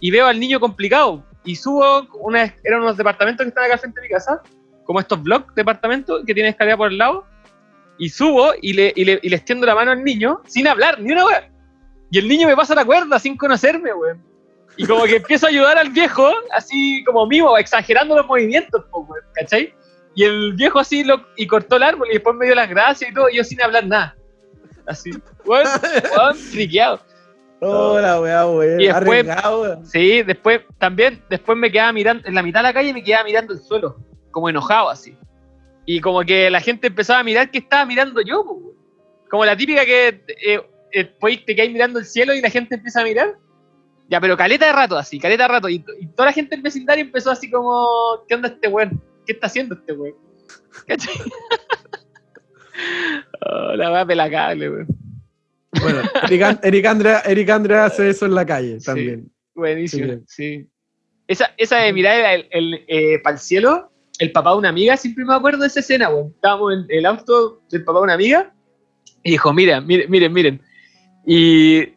y 0.00 0.10
veo 0.10 0.26
al 0.26 0.38
niño 0.38 0.60
complicado. 0.60 1.24
Y 1.44 1.56
subo, 1.56 2.06
una, 2.20 2.54
eran 2.64 2.82
unos 2.82 2.96
departamentos 2.96 3.44
que 3.44 3.48
están 3.48 3.64
acá 3.64 3.78
frente 3.78 4.00
a 4.00 4.02
mi 4.02 4.08
casa, 4.08 4.42
como 4.86 5.00
estos 5.00 5.22
blocks 5.22 5.54
departamentos 5.54 6.22
que 6.26 6.32
tienen 6.32 6.50
escalera 6.50 6.76
por 6.76 6.90
el 6.90 6.98
lado. 6.98 7.26
Y 7.98 8.08
subo 8.10 8.52
y 8.60 8.72
le, 8.74 8.92
y 8.94 9.04
le, 9.04 9.18
y 9.22 9.28
le 9.28 9.36
extiendo 9.36 9.66
la 9.66 9.74
mano 9.74 9.90
al 9.90 10.04
niño 10.04 10.40
sin 10.46 10.68
hablar, 10.68 11.00
ni 11.00 11.12
una 11.12 11.26
wea. 11.26 11.50
Y 12.10 12.18
el 12.18 12.28
niño 12.28 12.46
me 12.46 12.54
pasa 12.54 12.74
la 12.74 12.84
cuerda 12.84 13.18
sin 13.18 13.36
conocerme, 13.36 13.92
weón. 13.92 14.22
Y 14.76 14.86
como 14.86 15.04
que 15.04 15.16
empiezo 15.16 15.46
a 15.46 15.48
ayudar 15.48 15.78
al 15.78 15.88
viejo, 15.90 16.30
así 16.52 17.02
como 17.04 17.26
mimo, 17.26 17.56
exagerando 17.56 18.14
los 18.16 18.26
movimientos, 18.26 18.84
weón, 18.92 19.22
¿cachai? 19.34 19.72
Y 20.14 20.24
el 20.24 20.52
viejo 20.54 20.78
así 20.78 21.04
lo, 21.04 21.26
y 21.36 21.46
cortó 21.46 21.76
el 21.76 21.82
árbol 21.82 22.08
y 22.10 22.14
después 22.14 22.36
me 22.36 22.46
dio 22.46 22.54
las 22.54 22.68
gracias 22.68 23.10
y 23.10 23.14
todo, 23.14 23.28
y 23.30 23.36
yo 23.36 23.44
sin 23.44 23.60
hablar 23.62 23.86
nada. 23.86 24.14
Así, 24.86 25.10
weón, 25.44 25.66
weón, 26.16 26.34
friqueado. 26.52 27.00
Hola, 27.60 28.20
weá, 28.20 28.46
weá. 28.46 28.80
Y 28.80 28.86
después- 28.86 29.24
weá. 29.26 29.78
Sí, 29.84 30.22
después 30.22 30.60
también, 30.78 31.22
después 31.30 31.56
me 31.56 31.72
quedaba 31.72 31.92
mirando, 31.92 32.28
en 32.28 32.34
la 32.34 32.42
mitad 32.42 32.60
de 32.60 32.64
la 32.64 32.74
calle 32.74 32.92
me 32.92 33.02
quedaba 33.02 33.24
mirando 33.24 33.54
el 33.54 33.60
suelo, 33.60 33.96
como 34.36 34.50
enojado 34.50 34.90
así. 34.90 35.16
Y 35.86 35.98
como 35.98 36.20
que 36.20 36.50
la 36.50 36.60
gente 36.60 36.88
empezaba 36.88 37.20
a 37.20 37.24
mirar 37.24 37.50
que 37.50 37.56
estaba 37.56 37.86
mirando 37.86 38.20
yo, 38.20 38.44
po, 38.44 38.60
como 39.30 39.46
la 39.46 39.56
típica 39.56 39.82
que 39.86 40.08
eh, 40.46 40.60
eh, 40.92 41.04
pues, 41.18 41.42
te 41.46 41.56
quedáis 41.56 41.72
mirando 41.72 41.98
el 42.00 42.04
cielo 42.04 42.34
y 42.34 42.42
la 42.42 42.50
gente 42.50 42.74
empieza 42.74 43.00
a 43.00 43.04
mirar. 43.04 43.38
Ya, 44.10 44.20
pero 44.20 44.36
caleta 44.36 44.66
de 44.66 44.74
rato 44.74 44.98
así, 44.98 45.18
caleta 45.18 45.44
de 45.44 45.48
rato. 45.48 45.70
Y, 45.70 45.82
y 46.00 46.06
toda 46.08 46.26
la 46.26 46.32
gente 46.34 46.54
del 46.54 46.60
vecindario 46.62 47.02
empezó 47.02 47.30
así 47.30 47.50
como, 47.50 47.86
¿qué 48.28 48.34
onda 48.34 48.48
este 48.48 48.68
weón? 48.68 49.02
¿Qué 49.24 49.32
está 49.32 49.46
haciendo 49.46 49.74
este 49.74 49.94
weón? 49.94 50.16
¿Cachai? 50.86 51.14
oh, 53.40 53.74
la 53.74 53.90
weá 53.90 54.04
pelacable, 54.04 54.68
weón. 54.68 54.86
Bueno, 55.80 56.00
Eric, 56.24 56.58
Eric 56.62 56.84
Andre, 56.86 57.14
Eric 57.24 57.48
Andre 57.48 57.78
hace 57.78 58.10
eso 58.10 58.26
en 58.26 58.34
la 58.34 58.44
calle 58.44 58.80
Sí. 58.80 58.84
también. 58.84 59.32
Buenísimo, 59.54 60.12
Sí. 60.26 60.60
sí. 60.60 60.68
esa, 61.26 61.54
esa 61.56 61.78
de 61.78 61.92
mirar 61.94 62.34
el, 62.34 62.48
el, 62.50 62.84
eh, 62.86 63.18
para 63.20 63.36
el 63.36 63.40
cielo, 63.40 63.90
el 64.18 64.32
papá 64.32 64.50
de 64.52 64.56
una 64.56 64.68
amiga, 64.70 64.96
siempre 64.96 65.24
me 65.24 65.34
acuerdo 65.34 65.60
de 65.60 65.66
esa 65.68 65.80
escena, 65.80 66.08
weón. 66.08 66.32
Estábamos 66.34 66.72
en 66.74 66.86
el 66.88 67.06
auto 67.06 67.60
del 67.70 67.84
papá 67.84 67.98
de 68.00 68.04
una 68.04 68.14
amiga 68.14 68.52
y 69.22 69.32
dijo, 69.32 69.52
miren, 69.52 69.86
miren, 69.86 70.10
miren, 70.10 70.32
miren. 70.32 70.62
Y 71.26 71.80
de 71.80 71.92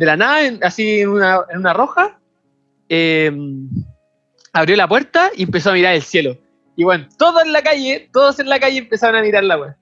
la 0.00 0.16
nada, 0.16 0.40
así 0.62 1.00
en 1.00 1.08
una, 1.10 1.40
en 1.50 1.58
una 1.58 1.72
roja, 1.72 2.18
eh, 2.88 3.30
abrió 4.52 4.76
la 4.76 4.88
puerta 4.88 5.30
y 5.36 5.44
empezó 5.44 5.70
a 5.70 5.74
mirar 5.74 5.94
el 5.94 6.02
cielo. 6.02 6.36
Y 6.76 6.84
bueno, 6.84 7.06
todos 7.18 7.42
en 7.44 7.52
la 7.52 7.62
calle, 7.62 8.08
todos 8.12 8.38
en 8.40 8.48
la 8.48 8.58
calle 8.58 8.78
empezaron 8.78 9.16
a 9.16 9.22
mirar 9.22 9.44
la 9.44 9.58
weá. 9.58 9.76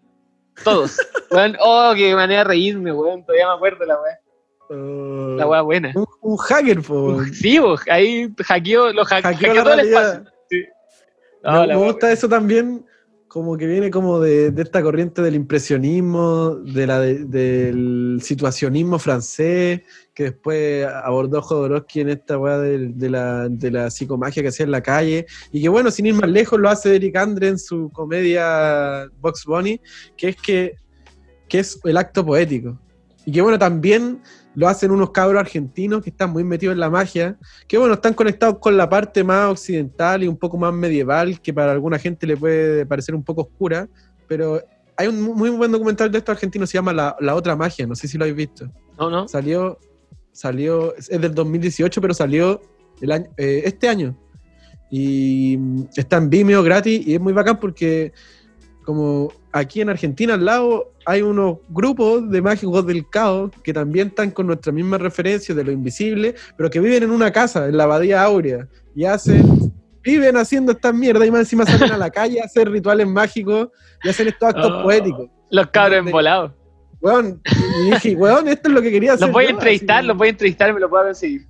Todos. 0.65 0.97
Weón, 1.31 1.57
oh, 1.61 1.93
qué 1.95 2.15
manera 2.15 2.41
de 2.41 2.45
reírme, 2.49 2.93
weón. 2.93 3.25
Todavía 3.25 3.47
me 3.49 3.55
acuerdo 3.55 3.85
la 3.87 3.95
weá. 4.01 4.19
Uh, 4.71 5.37
La 5.37 5.47
weá 5.47 5.63
buena. 5.63 5.93
un, 5.95 6.05
un 6.21 6.37
hacker, 6.37 6.83
po. 6.83 6.95
weón. 7.15 7.33
Sí, 7.33 7.59
vos, 7.59 7.81
ahí 7.89 8.29
hackeó, 8.45 8.93
lo 8.93 9.03
ha- 9.03 9.07
Hackeó 9.07 9.33
hackeó, 9.33 9.63
todo 9.65 9.73
el 9.75 9.81
espacio. 9.81 10.25
Me- 11.43 11.77
gusta 11.77 12.11
eso 12.13 12.29
también, 12.29 12.85
como 13.29 13.57
que 13.57 13.67
viene 13.67 13.91
como 13.91 14.21
de, 14.21 14.51
de 14.51 14.63
esta 14.63 14.83
corriente 14.83 15.21
del 15.23 15.35
impresionismo, 15.35 16.57
de 16.57 16.87
la 16.87 17.01
de- 17.01 17.25
del 17.25 18.21
situacionismo 18.23 18.99
francés, 18.99 19.83
que 20.15 20.25
después 20.25 20.87
abordó 20.87 21.43
Jodorowsky 21.43 22.01
en 22.01 22.09
esta 22.09 22.39
weá 22.39 22.59
de, 22.59 22.89
de 22.89 23.11
la, 23.11 23.49
de 23.49 23.71
la 23.71 23.91
psicomagia 23.91 24.43
que 24.43 24.49
hacía 24.49 24.65
en 24.65 24.73
la 24.73 24.83
calle, 24.83 25.27
y 25.53 25.63
que 25.63 25.69
bueno, 25.69 25.91
sin 25.91 26.07
ir 26.07 26.15
más 26.15 26.31
lejos, 26.31 26.59
lo 26.59 26.69
hace 26.71 26.97
Eric 26.97 27.17
Andre 27.17 27.49
en 27.49 27.59
su 27.59 27.91
comedia 27.93 29.07
Box 29.21 29.45
Bunny, 29.45 29.81
que 30.17 30.31
es 30.31 30.37
que, 30.37 30.73
que 31.49 31.59
es 31.61 31.79
el 31.85 31.97
acto 31.99 32.25
poético. 32.25 32.81
Y 33.29 33.33
que 33.33 33.43
bueno, 33.43 33.59
también 33.59 34.23
lo 34.55 34.69
hacen 34.69 34.91
unos 34.91 35.11
cabros 35.11 35.39
argentinos 35.39 36.03
que 36.03 36.09
están 36.09 36.31
muy 36.31 36.45
metidos 36.45 36.73
en 36.73 36.81
la 36.81 36.89
magia, 36.89 37.37
que 37.67 37.77
bueno, 37.77 37.93
están 37.93 38.15
conectados 38.15 38.57
con 38.59 38.75
la 38.79 38.89
parte 38.89 39.23
más 39.23 39.51
occidental 39.51 40.25
y 40.25 40.29
un 40.29 40.39
poco 40.39 40.57
más 40.57 40.73
medieval, 40.73 41.39
que 41.43 41.53
para 41.53 41.73
alguna 41.73 41.99
gente 41.99 42.27
le 42.27 42.39
puede 42.39 42.87
parecer 42.87 43.15
un 43.15 43.23
poco 43.23 43.43
oscura, 43.43 43.87
pero 44.27 44.63
hay 44.97 45.09
un 45.09 45.21
muy 45.21 45.51
buen 45.51 45.71
documental 45.71 46.11
de 46.11 46.17
estos 46.17 46.37
argentinos, 46.37 46.71
se 46.71 46.79
llama 46.79 46.95
La, 46.95 47.17
La 47.21 47.35
Otra 47.35 47.55
Magia, 47.55 47.87
no 47.87 47.95
sé 47.95 48.09
si 48.09 48.17
lo 48.17 48.25
habéis 48.25 48.37
visto. 48.39 48.73
No, 48.99 49.11
no. 49.11 49.29
Salió, 49.29 49.79
salió, 50.33 50.97
es 50.97 51.09
del 51.09 51.35
2018, 51.35 52.01
pero 52.01 52.15
salió 52.15 52.63
el 53.03 53.13
año, 53.13 53.27
eh, 53.37 53.61
este 53.67 53.91
año. 53.91 54.17
Y 54.91 55.59
mm, 55.59 55.83
está 55.97 56.17
en 56.17 56.31
Vimeo 56.31 56.63
gratis 56.63 57.07
y 57.07 57.13
es 57.13 57.21
muy 57.21 57.35
bacán 57.35 57.61
porque 57.61 58.15
como 58.87 59.31
aquí 59.53 59.83
en 59.83 59.91
Argentina 59.91 60.33
al 60.33 60.47
lado 60.47 60.95
hay 61.09 61.23
unos 61.23 61.57
grupos 61.71 62.29
de 62.29 62.43
mágicos 62.43 62.87
del 62.87 63.09
caos 63.09 63.51
que 63.65 63.73
también 63.73 64.09
están 64.09 64.31
con 64.31 64.47
nuestras 64.47 64.75
mismas 64.75 65.01
referencias 65.01 65.57
de 65.57 65.65
lo 65.65 65.73
invisible, 65.73 66.35
pero 66.55 66.69
que 66.69 66.81
viven 66.81 67.05
en 67.05 67.11
una 67.11 67.33
casa, 67.33 67.67
en 67.67 67.79
la 67.79 67.85
Abadía 67.85 68.23
Áurea, 68.23 68.69
y 68.95 69.07
hacen, 69.07 69.73
viven 70.03 70.37
haciendo 70.37 70.73
estas 70.73 70.93
mierdas 70.93 71.27
y 71.27 71.31
más 71.31 71.41
encima 71.41 71.65
salen 71.65 71.93
a 71.93 71.97
la 71.97 72.11
calle 72.11 72.43
a 72.43 72.45
hacer 72.45 72.71
rituales 72.71 73.07
mágicos 73.07 73.69
y 74.05 74.11
hacen 74.11 74.29
estos 74.29 74.51
actos 74.51 74.71
Oh. 74.71 74.83
poéticos. 74.83 75.31
Los 75.51 75.69
cabros 75.69 76.01
embolados. 76.01 76.53
Weón, 77.01 77.41
y 77.87 77.91
dije, 77.91 78.15
weón, 78.15 78.47
esto 78.47 78.69
es 78.69 78.75
lo 78.75 78.83
que 78.83 78.91
quería 78.91 79.15
hacer. 79.15 79.29
Los 79.29 79.33
voy 79.33 79.45
a 79.45 79.49
yo, 79.49 79.55
entrevistar, 79.55 79.99
así 80.01 80.09
los 80.09 80.17
voy 80.19 80.27
a 80.27 80.31
entrevistar, 80.33 80.75
me 80.75 80.81
lo 80.81 80.91
puedo 80.91 81.05
conseguir. 81.05 81.47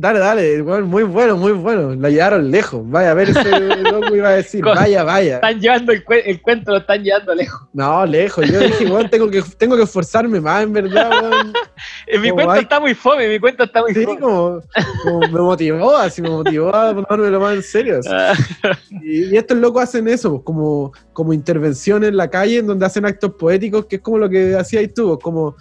Dale, 0.00 0.20
dale, 0.20 0.62
weón, 0.62 0.84
muy 0.84 1.02
bueno, 1.02 1.36
muy 1.36 1.50
bueno. 1.50 1.92
La 1.96 2.08
llevaron 2.08 2.48
lejos. 2.52 2.82
Vaya 2.88 3.10
a 3.10 3.14
ver 3.14 3.30
ese 3.30 3.42
loco 3.82 4.14
iba 4.14 4.28
a 4.28 4.32
decir, 4.34 4.62
Con- 4.62 4.76
vaya, 4.76 5.02
vaya. 5.02 5.34
Están 5.34 5.58
llevando 5.60 5.90
el, 5.90 6.04
el 6.24 6.40
cuento, 6.40 6.70
lo 6.70 6.76
están 6.76 7.02
llevando 7.02 7.34
lejos. 7.34 7.68
No, 7.72 8.06
lejos. 8.06 8.48
Yo 8.48 8.60
dije, 8.60 8.86
tengo 9.10 9.28
que, 9.28 9.42
tengo 9.58 9.76
que 9.76 9.82
esforzarme 9.82 10.40
más, 10.40 10.62
en 10.62 10.72
verdad, 10.72 11.10
weón. 11.20 11.52
Eh, 12.06 12.18
mi 12.18 12.30
cuento 12.30 12.52
hay- 12.52 12.60
está 12.62 12.80
muy 12.80 12.94
fome, 12.94 13.28
mi 13.28 13.38
cuento 13.40 13.64
está 13.64 13.82
muy 13.82 13.92
Sí, 13.92 14.04
fome. 14.04 14.18
como, 14.20 14.60
como 15.02 15.18
me 15.20 15.40
motivó, 15.40 15.96
así 15.96 16.22
me 16.22 16.30
motivó 16.30 16.74
a 16.74 16.94
tomármelo 16.94 17.38
más 17.40 17.54
en 17.56 17.62
serio. 17.64 18.00
Y, 19.02 19.34
y 19.34 19.36
estos 19.36 19.58
locos 19.58 19.82
hacen 19.82 20.06
eso, 20.08 20.30
pues, 20.30 20.42
como, 20.44 20.92
como 21.12 21.32
intervención 21.32 22.04
en 22.04 22.16
la 22.16 22.30
calle, 22.30 22.58
en 22.58 22.66
donde 22.68 22.86
hacen 22.86 23.04
actos 23.04 23.32
poéticos, 23.34 23.86
que 23.86 23.96
es 23.96 24.02
como 24.02 24.18
lo 24.18 24.28
que 24.28 24.54
hacías 24.56 24.84
tú, 24.94 25.08
pues, 25.08 25.18
como, 25.22 25.56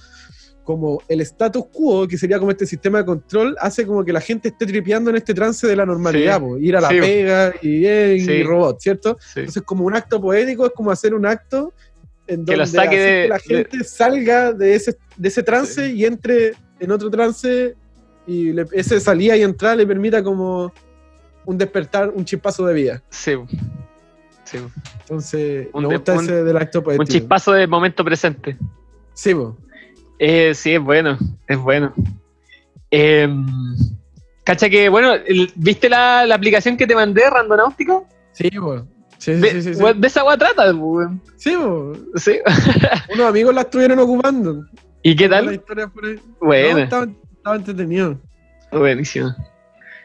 como 0.67 1.01
el 1.07 1.21
status 1.21 1.63
quo, 1.71 2.05
que 2.09 2.17
sería 2.17 2.39
como 2.39 2.51
este 2.51 2.65
sistema 2.65 2.97
de 2.97 3.05
control, 3.05 3.55
hace 3.61 3.87
como 3.87 4.03
que 4.03 4.11
la 4.11 4.19
gente 4.19 4.49
esté 4.49 4.65
tripeando 4.65 5.09
en 5.09 5.15
este 5.15 5.33
trance 5.33 5.65
de 5.65 5.77
la 5.77 5.85
normalidad, 5.85 6.41
Sí. 6.41 6.65
ir 6.65 6.75
a 6.75 6.81
la 6.81 6.89
Sí. 6.89 6.99
pega 6.99 7.53
y, 7.61 7.79
bien, 7.79 8.19
Sí. 8.19 8.31
y 8.33 8.43
robot, 8.43 8.77
¿cierto? 8.81 9.17
Entonces, 9.37 9.63
como 9.63 9.85
un 9.85 9.95
acto 9.95 10.19
poético 10.19 10.65
es 10.65 10.73
como 10.73 10.91
hacer 10.91 11.13
un 11.13 11.25
acto 11.25 11.71
en 12.27 12.43
Que 12.43 12.57
donde 12.57 12.65
saque 12.69 12.99
de- 12.99 13.21
que 13.23 13.27
la 13.29 13.39
gente 13.39 13.83
salga 13.85 14.51
de 14.51 14.75
ese, 14.75 14.97
de 15.15 15.27
ese 15.29 15.41
trance 15.41 15.89
y 15.89 16.03
entre 16.03 16.51
en 16.81 16.91
otro 16.91 17.09
trance 17.09 17.73
y 18.27 18.51
le- 18.51 18.65
ese 18.73 18.99
salida 18.99 19.37
y 19.37 19.43
entrada 19.43 19.77
le 19.77 19.87
permita 19.87 20.21
como 20.21 20.73
un 21.45 21.57
despertar, 21.57 22.09
un 22.13 22.25
chispazo 22.25 22.65
de 22.65 22.73
vida. 22.73 23.01
Sí. 23.09 23.31
Sí. 24.43 24.57
Entonces, 24.99 25.67
Un 25.71 25.83
me 25.83 25.89
de- 25.91 25.95
gusta 25.95 26.13
un- 26.13 26.23
ese 26.25 26.43
del 26.43 26.57
acto 26.57 26.83
poético. 26.83 27.03
Un 27.03 27.07
chispazo 27.07 27.53
del 27.53 27.69
momento 27.69 28.03
presente. 28.03 28.57
Sí, 29.13 29.33
po. 29.33 29.57
Eh, 30.19 30.53
sí, 30.55 30.73
es 30.75 30.81
bueno, 30.81 31.17
es 31.47 31.57
bueno. 31.57 31.93
Eh, 32.91 33.27
Cacha 34.43 34.69
que, 34.69 34.87
bueno, 34.89 35.13
¿viste 35.55 35.89
la, 35.89 36.25
la 36.25 36.35
aplicación 36.35 36.77
que 36.77 36.87
te 36.87 36.95
mandé, 36.95 37.29
Randonáutica? 37.29 38.01
Sí, 38.31 38.49
po. 38.51 38.85
Sí, 39.17 39.33
sí, 39.35 39.41
De, 39.41 39.61
sí, 39.61 39.73
sí, 39.75 39.81
weón, 39.81 39.99
de 39.99 40.07
esa 40.07 40.21
agua 40.21 40.37
trata, 40.37 40.73
weón. 40.73 41.21
Sí. 41.35 41.53
Sí. 42.15 42.39
Unos 43.13 43.27
amigos 43.27 43.53
la 43.53 43.61
estuvieron 43.61 43.99
ocupando. 43.99 44.65
¿Y 45.03 45.15
qué 45.15 45.27
tal? 45.27 45.53
historia 45.53 45.87
por 45.87 46.05
ahí. 46.05 46.15
No, 46.15 46.47
Bueno, 46.47 46.77
estaba, 46.79 47.07
estaba 47.35 47.55
entretenido. 47.57 48.19
buenísimo. 48.71 49.35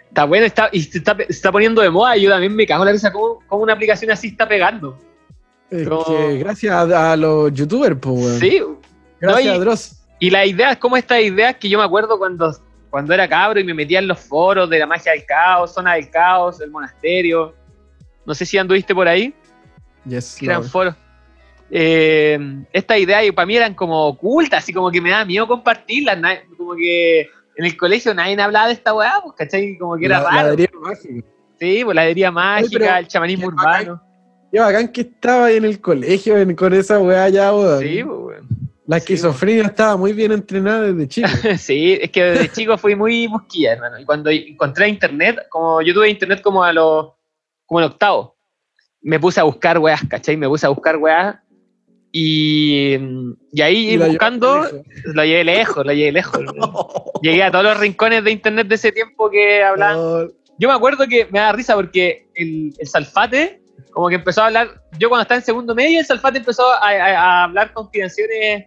Está 0.09 0.25
bueno, 0.25 0.45
está, 0.45 0.69
y 0.73 0.83
se 0.83 0.99
está, 0.99 1.17
se 1.17 1.25
está 1.29 1.53
poniendo 1.53 1.81
de 1.81 1.91
moda. 1.91 2.17
Yo 2.17 2.29
también 2.29 2.55
me 2.55 2.67
cago 2.67 2.83
en 2.83 2.87
la 2.87 2.93
risa 2.93 3.13
cómo, 3.13 3.39
cómo 3.47 3.63
una 3.63 3.75
aplicación 3.75 4.11
así 4.11 4.29
está 4.29 4.47
pegando. 4.49 4.99
Es 5.71 5.87
No. 5.89 6.05
que 6.05 6.39
gracias 6.39 6.75
a, 6.75 7.13
a 7.13 7.17
los 7.17 7.53
youtubers, 7.53 7.97
po, 7.97 8.11
weón. 8.13 8.41
Sí, 8.41 8.61
Gracias 9.21 9.45
No, 9.47 9.53
y- 9.53 9.55
a 9.55 9.59
Dross. 9.61 10.02
Y 10.23 10.31
las 10.31 10.47
ideas, 10.47 10.77
como 10.77 10.97
estas 10.97 11.21
ideas 11.21 11.57
que 11.57 11.69
yo 11.69 11.79
me 11.79 11.85
acuerdo 11.85 12.17
cuando, 12.17 12.57
cuando 12.91 13.13
era 13.13 13.27
cabro 13.29 13.59
y 13.59 13.65
me 13.65 13.75
metía 13.75 13.99
en 13.99 14.07
los 14.07 14.21
foros 14.21 14.71
de 14.71 14.79
la 14.79 14.87
magia 14.87 15.11
del 15.11 15.25
caos, 15.27 15.75
zona 15.75 15.95
del 15.95 16.09
caos, 16.11 16.61
el 16.61 16.71
monasterio. 16.71 17.53
No 18.25 18.33
sé 18.33 18.47
si 18.47 18.57
anduviste 18.57 18.95
por 18.95 19.09
ahí, 19.09 19.35
Yes, 20.07 20.37
que 20.39 20.47
eran 20.47 20.63
foros. 20.63 20.95
Eh, 21.73 22.39
estas 22.73 22.99
ideas 22.99 23.25
para 23.35 23.47
mí 23.47 23.57
eran 23.57 23.75
como 23.75 24.07
ocultas, 24.07 24.63
así 24.63 24.73
como 24.73 24.93
que 24.93 25.01
me 25.01 25.11
daba 25.11 25.25
miedo 25.25 25.49
compartirlas. 25.49 26.19
Como 26.57 26.77
que 26.77 27.23
en 27.57 27.65
el 27.65 27.77
colegio 27.77 28.15
nadie 28.15 28.41
hablaba 28.41 28.69
de 28.69 28.75
esta 28.75 28.95
weá, 28.95 29.15
pues, 29.25 29.35
¿cachai? 29.37 29.77
Como 29.77 29.97
que 29.97 30.07
era 30.07 30.19
La- 30.19 30.25
la 30.25 30.31
raro. 30.43 30.49
deriva 30.57 30.79
mágica. 30.81 31.27
Sí, 31.59 31.83
pues 31.85 31.97
la 31.97 32.31
mágica, 32.31 32.99
el 33.01 33.09
chamanismo 33.09 33.51
bacán. 33.51 33.83
urbano. 33.89 34.03
Qué 34.53 34.61
bacán 34.61 34.87
que 34.93 35.01
estaba 35.01 35.47
ahí 35.47 35.57
en 35.57 35.65
el 35.65 35.81
colegio 35.81 36.37
en- 36.37 36.55
con 36.55 36.73
esa 36.75 37.01
weá 37.01 37.29
ya, 37.29 37.53
weón. 37.53 37.81
Sí, 37.81 38.05
pues, 38.05 38.19
weón. 38.19 38.62
La 38.93 38.99
esquizofrenia 38.99 39.65
estaba 39.65 39.97
muy 39.97 40.13
bien 40.13 40.33
entrenada 40.33 40.83
desde 40.93 41.09
chico. 41.09 41.29
Sí, 41.57 41.99
es 41.99 42.11
que 42.11 42.23
desde 42.25 42.53
chico 42.53 42.77
fui 42.77 42.95
muy 42.95 43.27
mosquilla, 43.27 43.73
hermano. 43.73 43.99
Y 43.99 44.05
cuando 44.05 44.29
encontré 44.29 44.87
internet, 44.87 45.47
como 45.49 45.81
yo 45.81 45.95
tuve 45.95 46.11
internet 46.11 46.43
como 46.43 46.63
a 46.63 46.75
los, 46.75 47.07
como 47.65 47.81
en 47.81 47.87
octavo, 47.87 48.37
me 49.01 49.19
puse 49.19 49.41
a 49.41 49.45
buscar 49.45 49.79
weas, 49.79 50.03
¿cachai? 50.07 50.37
Me 50.37 50.47
puse 50.47 50.67
a 50.67 50.69
buscar 50.69 50.99
weas 50.99 51.37
y, 52.13 52.99
y 53.51 53.63
ahí 53.63 53.93
Y 53.95 53.97
buscando, 53.97 54.61
lo 55.07 55.25
llevé 55.25 55.45
lejos, 55.45 55.87
lo 55.87 55.93
llevé 55.95 56.13
lejos. 56.13 56.41
Llegué 57.23 57.43
a 57.45 57.51
todos 57.51 57.65
los 57.65 57.79
rincones 57.81 58.23
de 58.25 58.31
internet 58.31 58.67
de 58.69 58.75
ese 58.75 58.93
tiempo 58.93 59.31
que 59.31 59.63
hablaban. 59.63 59.97
No, 59.97 60.29
Yo 60.59 60.69
me 60.69 60.75
acuerdo 60.75 61.07
que 61.09 61.27
me 61.31 61.39
da 61.39 61.53
risa 61.53 61.75
porque 61.77 62.29
el, 62.35 62.75
el 62.79 62.87
Salfate, 62.87 63.63
como 63.91 64.11
que 64.11 64.17
empezó 64.17 64.43
a 64.43 64.47
hablar, 64.49 64.69
yo 64.99 65.09
cuando 65.09 65.23
estaba 65.23 65.39
en 65.39 65.45
segundo 65.47 65.75
medio, 65.75 65.99
el 65.99 66.05
Salfate 66.05 66.37
empezó 66.41 66.71
a, 66.71 66.87
a- 66.91 67.17
a 67.41 67.45
hablar 67.45 67.73
conspiraciones 67.73 68.67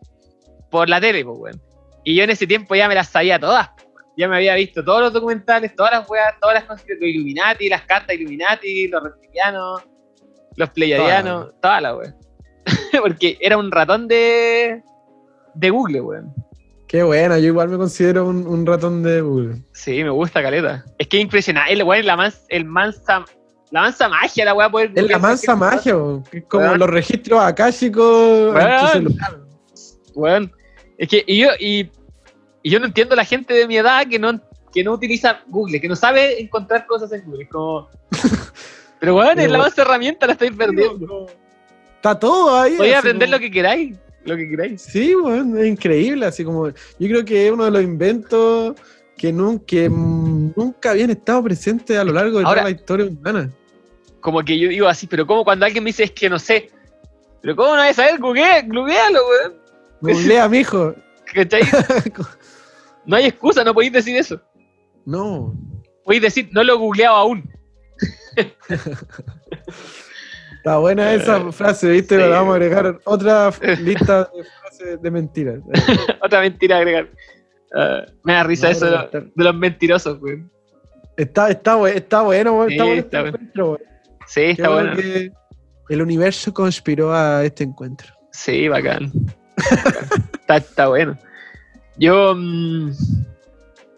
por 0.70 0.90
la 0.90 1.00
tele, 1.02 1.24
pues, 1.26 1.38
weón. 1.40 1.62
Y 2.04 2.16
yo 2.16 2.24
en 2.24 2.30
ese 2.30 2.46
tiempo 2.48 2.76
ya 2.76 2.88
me 2.88 2.96
las 2.96 3.10
sabía 3.10 3.40
todas. 3.40 3.70
pues. 3.76 3.86
Ya 4.18 4.28
me 4.28 4.36
había 4.38 4.56
visto 4.56 4.84
todos 4.84 5.02
los 5.02 5.14
documentales, 5.14 5.76
todas 5.76 5.92
las 5.92 6.10
weas, 6.10 6.34
todas 6.40 6.56
las 6.56 6.64
conspiraciones, 6.66 7.02
los 7.02 7.16
Illuminati, 7.16 7.70
las 7.70 7.82
cartas 7.82 8.16
Illuminati, 8.16 8.88
los 8.88 9.04
reptilianos, 9.04 9.82
los 10.56 10.70
pleiadianos, 10.70 11.54
todas 11.62 11.82
las 11.82 11.96
weas. 11.98 12.16
porque 13.02 13.38
era 13.42 13.58
un 13.58 13.72
ratón 13.72 14.08
de, 14.08 14.82
de 15.54 15.70
Google, 15.70 16.02
weón. 16.02 16.34
Qué 16.88 17.02
buena, 17.04 17.40
yo 17.40 17.48
igual 17.48 17.68
me 17.70 17.78
considero 17.78 18.26
un, 18.28 18.46
un 18.48 18.66
ratón 18.66 19.02
de 19.04 19.20
Google. 19.20 19.64
Sí, 19.74 20.04
me 20.04 20.12
gusta 20.12 20.42
caleta. 20.42 20.86
Es 21.00 21.08
que 21.08 21.18
es 21.18 21.24
impresionante, 21.24 21.74
el 21.74 21.84
weón, 21.84 22.06
la, 22.06 22.16
mans, 22.16 22.46
el 22.50 22.64
mansa, 22.64 23.26
la 23.72 23.82
mansa 23.82 24.08
magia, 24.08 24.46
la 24.46 24.54
weá 24.54 24.70
poder. 24.70 24.92
Es 24.96 25.10
la 25.10 25.18
mansa 25.20 25.56
magia, 25.56 25.96
es 26.32 26.44
como 26.46 26.76
los 26.76 26.90
registros 26.90 27.42
akáshicos 27.42 28.50
en 28.50 28.54
tu 28.54 28.66
Weón. 28.66 28.88
celular. 28.92 29.40
Weón. 30.16 30.52
Es 30.98 31.10
que 31.10 31.24
y 31.28 31.40
yo, 31.40 31.50
y, 31.60 31.90
y 32.64 32.70
yo 32.70 32.80
no 32.80 32.86
entiendo 32.88 33.16
la 33.16 33.26
gente 33.26 33.54
de 33.54 33.68
mi 33.68 33.78
edad 33.78 34.08
que 34.08 34.18
no, 34.18 34.40
que 34.74 34.84
no 34.84 34.94
utiliza 34.94 35.42
Google, 35.48 35.80
que 35.80 35.88
no 35.88 35.96
sabe 35.96 36.42
encontrar 36.42 36.86
cosas 36.88 37.12
en 37.12 37.24
Google. 37.26 37.48
Como... 37.50 37.90
Pero 39.00 39.16
weón, 39.16 39.40
es 39.40 39.52
la 39.52 39.58
más 39.58 39.78
herramienta, 39.78 40.26
la 40.26 40.34
estáis 40.34 40.52
perdiendo. 40.54 41.28
Está 41.98 42.18
todo 42.18 42.60
ahí. 42.60 42.76
Podéis 42.78 42.96
aprender 42.96 43.28
como- 43.28 43.36
lo 43.38 43.40
que 43.42 43.52
queráis. 43.52 43.98
Lo 44.24 44.36
que 44.36 44.50
queráis. 44.50 44.82
Sí, 44.82 45.14
weón, 45.16 45.58
es 45.58 45.68
increíble, 45.68 46.26
así 46.26 46.44
como 46.44 46.70
yo 46.70 46.74
creo 46.98 47.24
que 47.26 47.46
es 47.48 47.52
uno 47.52 47.66
de 47.66 47.72
los 47.72 47.84
inventos 47.84 48.76
que, 49.18 49.32
nun- 49.32 49.64
que, 49.66 49.88
mm, 49.90 50.54
nunca 50.56 50.92
habían 50.92 51.12
estado 51.12 51.44
presentes 51.44 51.96
a 51.98 52.04
lo 52.04 52.14
largo 52.14 52.40
de 52.40 52.46
Ahora- 52.46 52.62
toda 52.62 52.72
la 52.72 52.76
historia 52.76 53.06
humana. 53.06 53.50
Como 54.22 54.42
que 54.44 54.58
yo 54.58 54.70
digo 54.70 54.88
así, 54.88 55.06
pero 55.06 55.28
como 55.28 55.44
cuando 55.44 55.66
alguien 55.66 55.84
me 55.84 55.90
dice 55.90 56.06
es 56.06 56.12
que 56.12 56.28
no 56.30 56.40
sé. 56.40 56.72
Pero 57.42 57.56
¿cómo 57.56 57.76
no 57.76 57.82
a 57.84 57.94
saber? 57.94 58.20
Google, 58.20 58.64
googlealo, 58.66 59.20
weón. 59.28 59.54
Googlea, 60.02 60.48
mijo. 60.50 60.96
¿Cachai? 61.34 61.62
No 63.08 63.18
hay 63.18 63.26
excusa, 63.26 63.64
no 63.64 63.72
podéis 63.72 63.94
decir 63.94 64.18
eso. 64.18 64.42
No, 65.06 65.54
Podéis 66.04 66.24
decir, 66.24 66.50
no 66.52 66.64
lo 66.64 66.74
he 66.74 66.78
googleado 66.78 67.16
aún. 67.16 67.48
está 70.58 70.78
buena 70.80 71.14
esa 71.14 71.52
frase, 71.52 71.90
¿viste? 71.90 72.16
sí. 72.16 72.22
Le 72.22 72.30
vamos 72.30 72.54
a 72.54 72.56
agregar 72.56 73.00
otra 73.06 73.52
lista 73.80 74.30
de 74.36 74.44
frases 74.44 75.02
de 75.02 75.12
mentiras. 75.12 75.60
Otra 76.22 76.42
mentira 76.42 76.78
agregar. 76.78 77.08
Ah, 77.76 78.06
me 78.24 78.34
da 78.34 78.44
risa 78.44 78.68
No, 78.68 78.72
eso 78.72 78.86
de, 78.86 78.92
los- 78.92 79.04
está- 79.06 79.20
de 79.22 79.44
los 79.44 79.56
mentirosos, 79.56 80.22
weón. 80.22 80.52
Está, 81.18 81.50
está, 81.50 81.78
bu- 81.78 81.88
está 81.94 82.22
bueno, 82.24 82.66
Sí, 82.68 82.74
está 82.74 82.84
bueno 82.86 83.00
está 83.02 83.20
este 83.20 83.32
bueno. 83.38 83.66
weón. 83.66 83.80
Sí, 84.28 84.42
está 84.42 84.70
bueno 84.70 84.94
bueno. 84.96 85.34
el 85.90 86.02
universo 86.02 86.54
conspiró 86.54 87.14
a 87.14 87.44
este 87.46 87.64
encuentro. 87.64 88.12
Sí, 88.32 88.68
bacán. 88.68 89.12
Está, 90.34 90.58
está 90.58 90.88
bueno. 90.88 91.18
Yo. 91.98 92.34
mm, 92.36 92.92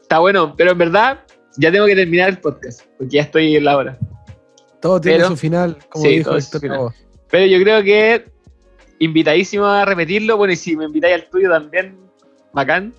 está 0.01 0.19
bueno, 0.19 0.53
pero 0.55 0.71
en 0.71 0.77
verdad 0.77 1.19
ya 1.57 1.71
tengo 1.71 1.85
que 1.85 1.95
terminar 1.95 2.29
el 2.29 2.37
podcast, 2.37 2.81
porque 2.97 3.15
ya 3.17 3.21
estoy 3.23 3.55
en 3.55 3.65
la 3.65 3.77
hora. 3.77 3.97
Todo 4.81 5.01
tiene 5.01 5.17
Pero- 5.17 5.29
su 5.29 5.37
final, 5.37 5.77
como 5.89 6.05
sí, 6.05 6.17
dijo 6.17 6.39
final. 6.39 6.89
Pero 7.29 7.45
yo 7.45 7.59
creo 7.61 7.83
que 7.83 8.25
invitadísimo 8.99 9.65
a 9.65 9.83
repetirlo. 9.83 10.37
Bueno, 10.37 10.53
y 10.53 10.55
si 10.55 10.77
me 10.77 10.85
invitáis 10.85 11.15
al 11.15 11.29
tuyo 11.29 11.49
también, 11.49 11.97
bacán. 12.53 12.93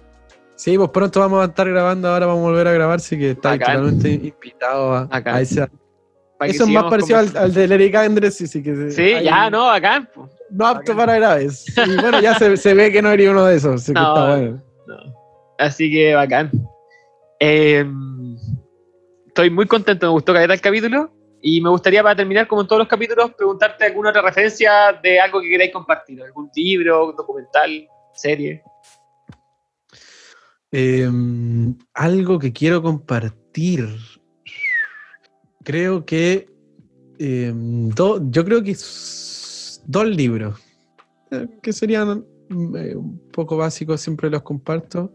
Sí, 0.57 0.77
pues 0.77 0.91
pronto 0.91 1.21
vamos 1.21 1.41
a 1.41 1.47
estar 1.47 1.69
grabando, 1.69 2.09
ahora 2.09 2.27
vamos 2.27 2.41
a 2.45 2.51
volver 2.51 2.67
a 2.67 2.73
grabar, 2.73 2.97
así 2.97 3.17
que 3.17 3.31
está 3.31 3.51
Bacán. 3.51 3.77
totalmente 3.77 4.11
invitado 4.11 5.09
a, 5.11 5.41
ese. 5.41 5.69
Eso 6.41 6.65
es 6.65 6.69
más 6.69 6.85
parecido 6.85 7.19
al, 7.21 7.37
al 7.37 7.55
de 7.55 7.65
Eric 7.65 7.95
Andrés, 7.95 8.37
sí, 8.37 8.47
sí 8.49 8.61
que 8.63 8.91
Sí, 8.91 9.03
hay- 9.03 9.25
ya, 9.25 9.49
no, 9.51 9.67
bacán. 9.67 10.09
po. 10.13 10.29
No 10.51 10.67
apto 10.67 10.93
Bacán. 10.93 10.97
para 10.97 11.15
graves. 11.17 11.67
Y 11.77 11.97
bueno, 12.01 12.21
ya 12.21 12.35
se, 12.39 12.57
se 12.57 12.75
ve 12.75 12.91
que 12.93 13.03
no 13.03 13.11
eres 13.11 13.29
uno 13.29 13.45
de 13.45 13.57
esos, 13.57 13.75
así 13.83 13.93
que 13.93 14.01
No, 14.01 14.15
está 14.15 14.37
bueno. 14.37 14.63
no. 14.87 14.97
Así 15.59 15.91
que 15.91 16.15
bacán. 16.15 16.51
Eh, 17.41 17.85
estoy 19.27 19.51
muy 19.51 19.67
contento, 19.67 20.07
me 20.07 20.13
gustó 20.13 20.33
caleta 20.33 20.55
el 20.55 20.61
capítulo. 20.61 21.13
Y 21.41 21.61
me 21.61 21.69
gustaría, 21.71 22.03
para 22.03 22.17
terminar, 22.17 22.49
como 22.49 22.63
en 22.63 22.67
todos 22.67 22.81
los 22.81 22.89
capítulos, 22.89 23.33
preguntarte 23.37 23.85
alguna 23.85 24.11
otra 24.11 24.23
referencia 24.23 24.99
de 25.01 25.21
algo 25.21 25.41
que 25.41 25.49
queráis 25.49 25.73
compartir. 25.73 26.21
Algún 26.23 26.51
libro, 26.55 27.13
documental, 27.17 27.87
serie. 28.13 28.61
Eh, 30.73 31.09
algo 31.95 32.39
que 32.39 32.53
quiero 32.53 32.83
compartir. 32.83 33.89
Creo 35.65 36.05
que. 36.05 36.49
eh, 37.21 37.53
do- 37.55 38.21
yo 38.31 38.45
creo 38.45 38.63
que 38.63 38.75
dos 39.89 40.07
libros. 40.07 40.61
eh, 41.31 41.47
que 41.63 41.73
serían 41.73 42.25
eh, 42.77 42.95
un 42.95 43.19
poco 43.33 43.57
básicos, 43.57 44.01
siempre 44.01 44.31
los 44.31 44.43
comparto. 44.43 45.13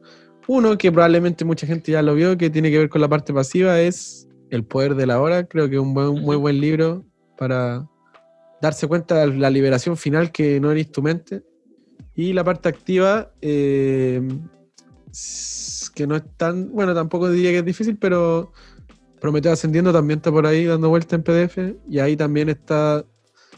Uno 0.47 0.77
que 0.77 0.91
probablemente 0.91 1.45
mucha 1.45 1.65
gente 1.65 1.91
ya 1.93 2.01
lo 2.01 2.13
vio, 2.15 2.37
que 2.37 2.49
tiene 2.49 2.69
que 2.69 2.77
ver 2.79 2.89
con 2.89 2.99
la 3.01 3.07
parte 3.07 3.33
pasiva, 3.33 3.79
es 3.79 4.27
El 4.49 4.63
poder 4.65 4.93
de 4.95 5.05
la 5.07 5.19
hora. 5.21 5.45
Creo 5.47 5.67
que 5.69 5.75
es 5.75 5.81
un 5.81 5.93
buen- 5.93 6.21
muy 6.21 6.35
buen 6.35 6.59
libro 6.59 7.03
para 7.37 7.87
darse 8.61 8.87
cuenta 8.87 9.25
de 9.25 9.35
la 9.37 9.49
liberación 9.49 9.95
final 9.97 10.31
que 10.31 10.59
no 10.59 10.71
eres 10.71 10.91
tu 10.91 11.01
mente. 11.01 11.41
Y 12.15 12.33
la 12.33 12.43
parte 12.43 12.69
activa, 12.69 13.31
eh, 13.41 14.21
que 15.95 16.05
no 16.07 16.15
es 16.15 16.23
tan, 16.37 16.71
bueno, 16.71 16.93
tampoco 16.93 17.29
diría 17.31 17.51
que 17.51 17.59
es 17.59 17.65
difícil, 17.65 17.97
pero 17.97 18.51
Prometeo 19.19 19.51
Ascendiendo 19.53 19.91
también 19.93 20.17
está 20.19 20.31
por 20.31 20.45
ahí 20.45 20.65
dando 20.65 20.89
vuelta 20.89 21.15
en 21.15 21.23
PDF 21.23 21.75
y 21.89 21.99
ahí 21.99 22.15
también 22.15 22.49
está, 22.49 23.03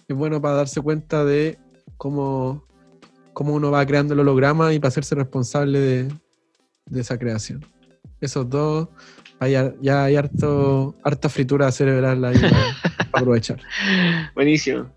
es 0.07 0.15
bueno 0.15 0.41
para 0.41 0.55
darse 0.55 0.81
cuenta 0.81 1.25
de 1.25 1.57
cómo, 1.97 2.65
cómo 3.33 3.53
uno 3.53 3.71
va 3.71 3.85
creando 3.85 4.13
el 4.13 4.19
holograma 4.19 4.73
y 4.73 4.79
para 4.79 4.89
hacerse 4.89 5.15
responsable 5.15 5.79
de, 5.79 6.07
de 6.85 7.01
esa 7.01 7.17
creación. 7.17 7.65
Esos 8.21 8.49
dos, 8.49 8.89
hay, 9.39 9.53
ya 9.81 10.05
hay 10.05 10.15
harto, 10.15 10.95
harta 11.03 11.29
fritura 11.29 11.71
cerebral 11.71 12.23
ahí 12.23 12.37
para, 12.37 12.77
aprovechar. 13.13 13.59
Buenísimo, 14.33 14.89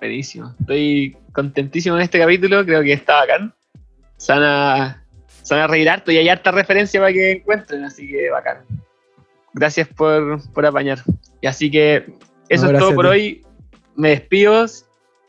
buenísimo. 0.00 0.54
Estoy 0.60 1.16
contentísimo 1.32 1.96
en 1.96 2.02
este 2.02 2.18
capítulo, 2.18 2.64
creo 2.64 2.82
que 2.82 2.92
está 2.92 3.20
bacán. 3.20 3.54
Se 4.16 4.32
van 4.32 4.42
a, 4.44 5.04
se 5.42 5.54
van 5.54 5.64
a 5.64 5.66
reír 5.66 5.88
harto 5.88 6.12
y 6.12 6.16
hay 6.16 6.28
harta 6.28 6.52
referencia 6.52 7.00
para 7.00 7.12
que 7.12 7.32
encuentren, 7.32 7.84
así 7.84 8.08
que 8.08 8.30
bacán. 8.30 8.58
Gracias 9.54 9.88
por, 9.88 10.40
por 10.52 10.64
apañar. 10.64 10.98
Y 11.40 11.46
así 11.46 11.70
que 11.70 12.06
eso 12.48 12.66
No, 12.66 12.72
es 12.72 12.78
todo 12.78 12.94
por 12.94 13.06
hoy. 13.06 13.44
Me 13.96 14.10
despido. 14.10 14.66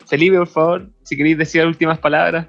Felipe, 0.06 0.36
por 0.36 0.48
favor, 0.48 0.90
si 1.02 1.16
queréis 1.16 1.38
decir 1.38 1.62
las 1.62 1.68
últimas 1.68 1.98
palabras. 1.98 2.46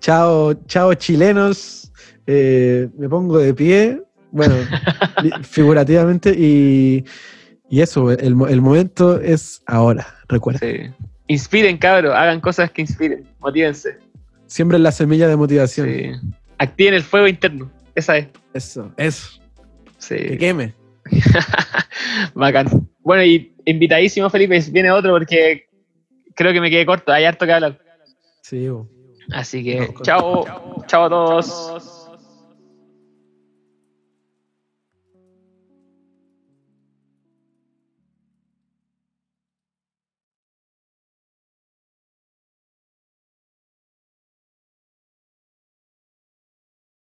Chao, 0.00 0.52
chao 0.66 0.92
chilenos. 0.94 1.90
Eh, 2.26 2.88
me 2.98 3.08
pongo 3.08 3.38
de 3.38 3.52
pie, 3.54 4.02
bueno, 4.30 4.54
figurativamente, 5.42 6.34
y, 6.36 7.04
y 7.68 7.80
eso, 7.80 8.10
el, 8.12 8.34
el 8.48 8.60
momento 8.62 9.20
es 9.20 9.62
ahora, 9.66 10.06
recuerda. 10.28 10.60
Sí. 10.60 10.90
Inspiren, 11.26 11.78
cabros, 11.78 12.14
hagan 12.14 12.40
cosas 12.40 12.70
que 12.70 12.82
inspiren, 12.82 13.24
motívense. 13.40 13.98
Siempre 14.46 14.78
la 14.78 14.92
semilla 14.92 15.28
de 15.28 15.36
motivación. 15.36 15.88
Sí. 15.88 16.10
Activen 16.58 16.94
el 16.94 17.02
fuego 17.02 17.28
interno, 17.28 17.70
esa 17.94 18.16
es. 18.18 18.28
Eso, 18.52 18.92
eso. 18.96 19.40
Que 20.08 20.28
Sí. 20.30 20.38
queme. 20.38 20.74
Bacán. 22.34 22.88
Bueno, 23.00 23.22
y 23.24 23.54
invitadísimo, 23.64 24.30
Felipe. 24.30 24.58
Viene 24.70 24.90
otro 24.90 25.12
porque 25.12 25.66
creo 26.34 26.52
que 26.52 26.60
me 26.60 26.70
quedé 26.70 26.86
corto. 26.86 27.12
Hay 27.12 27.24
harto 27.24 27.46
que 27.46 27.52
hablar. 27.52 27.78
Sí, 28.42 28.68
bo. 28.68 28.88
Así 29.32 29.64
que, 29.64 29.80
No, 29.80 30.02
chao. 30.02 30.84
Chao 30.86 31.04
a 31.04 31.08
todos. 31.08 31.93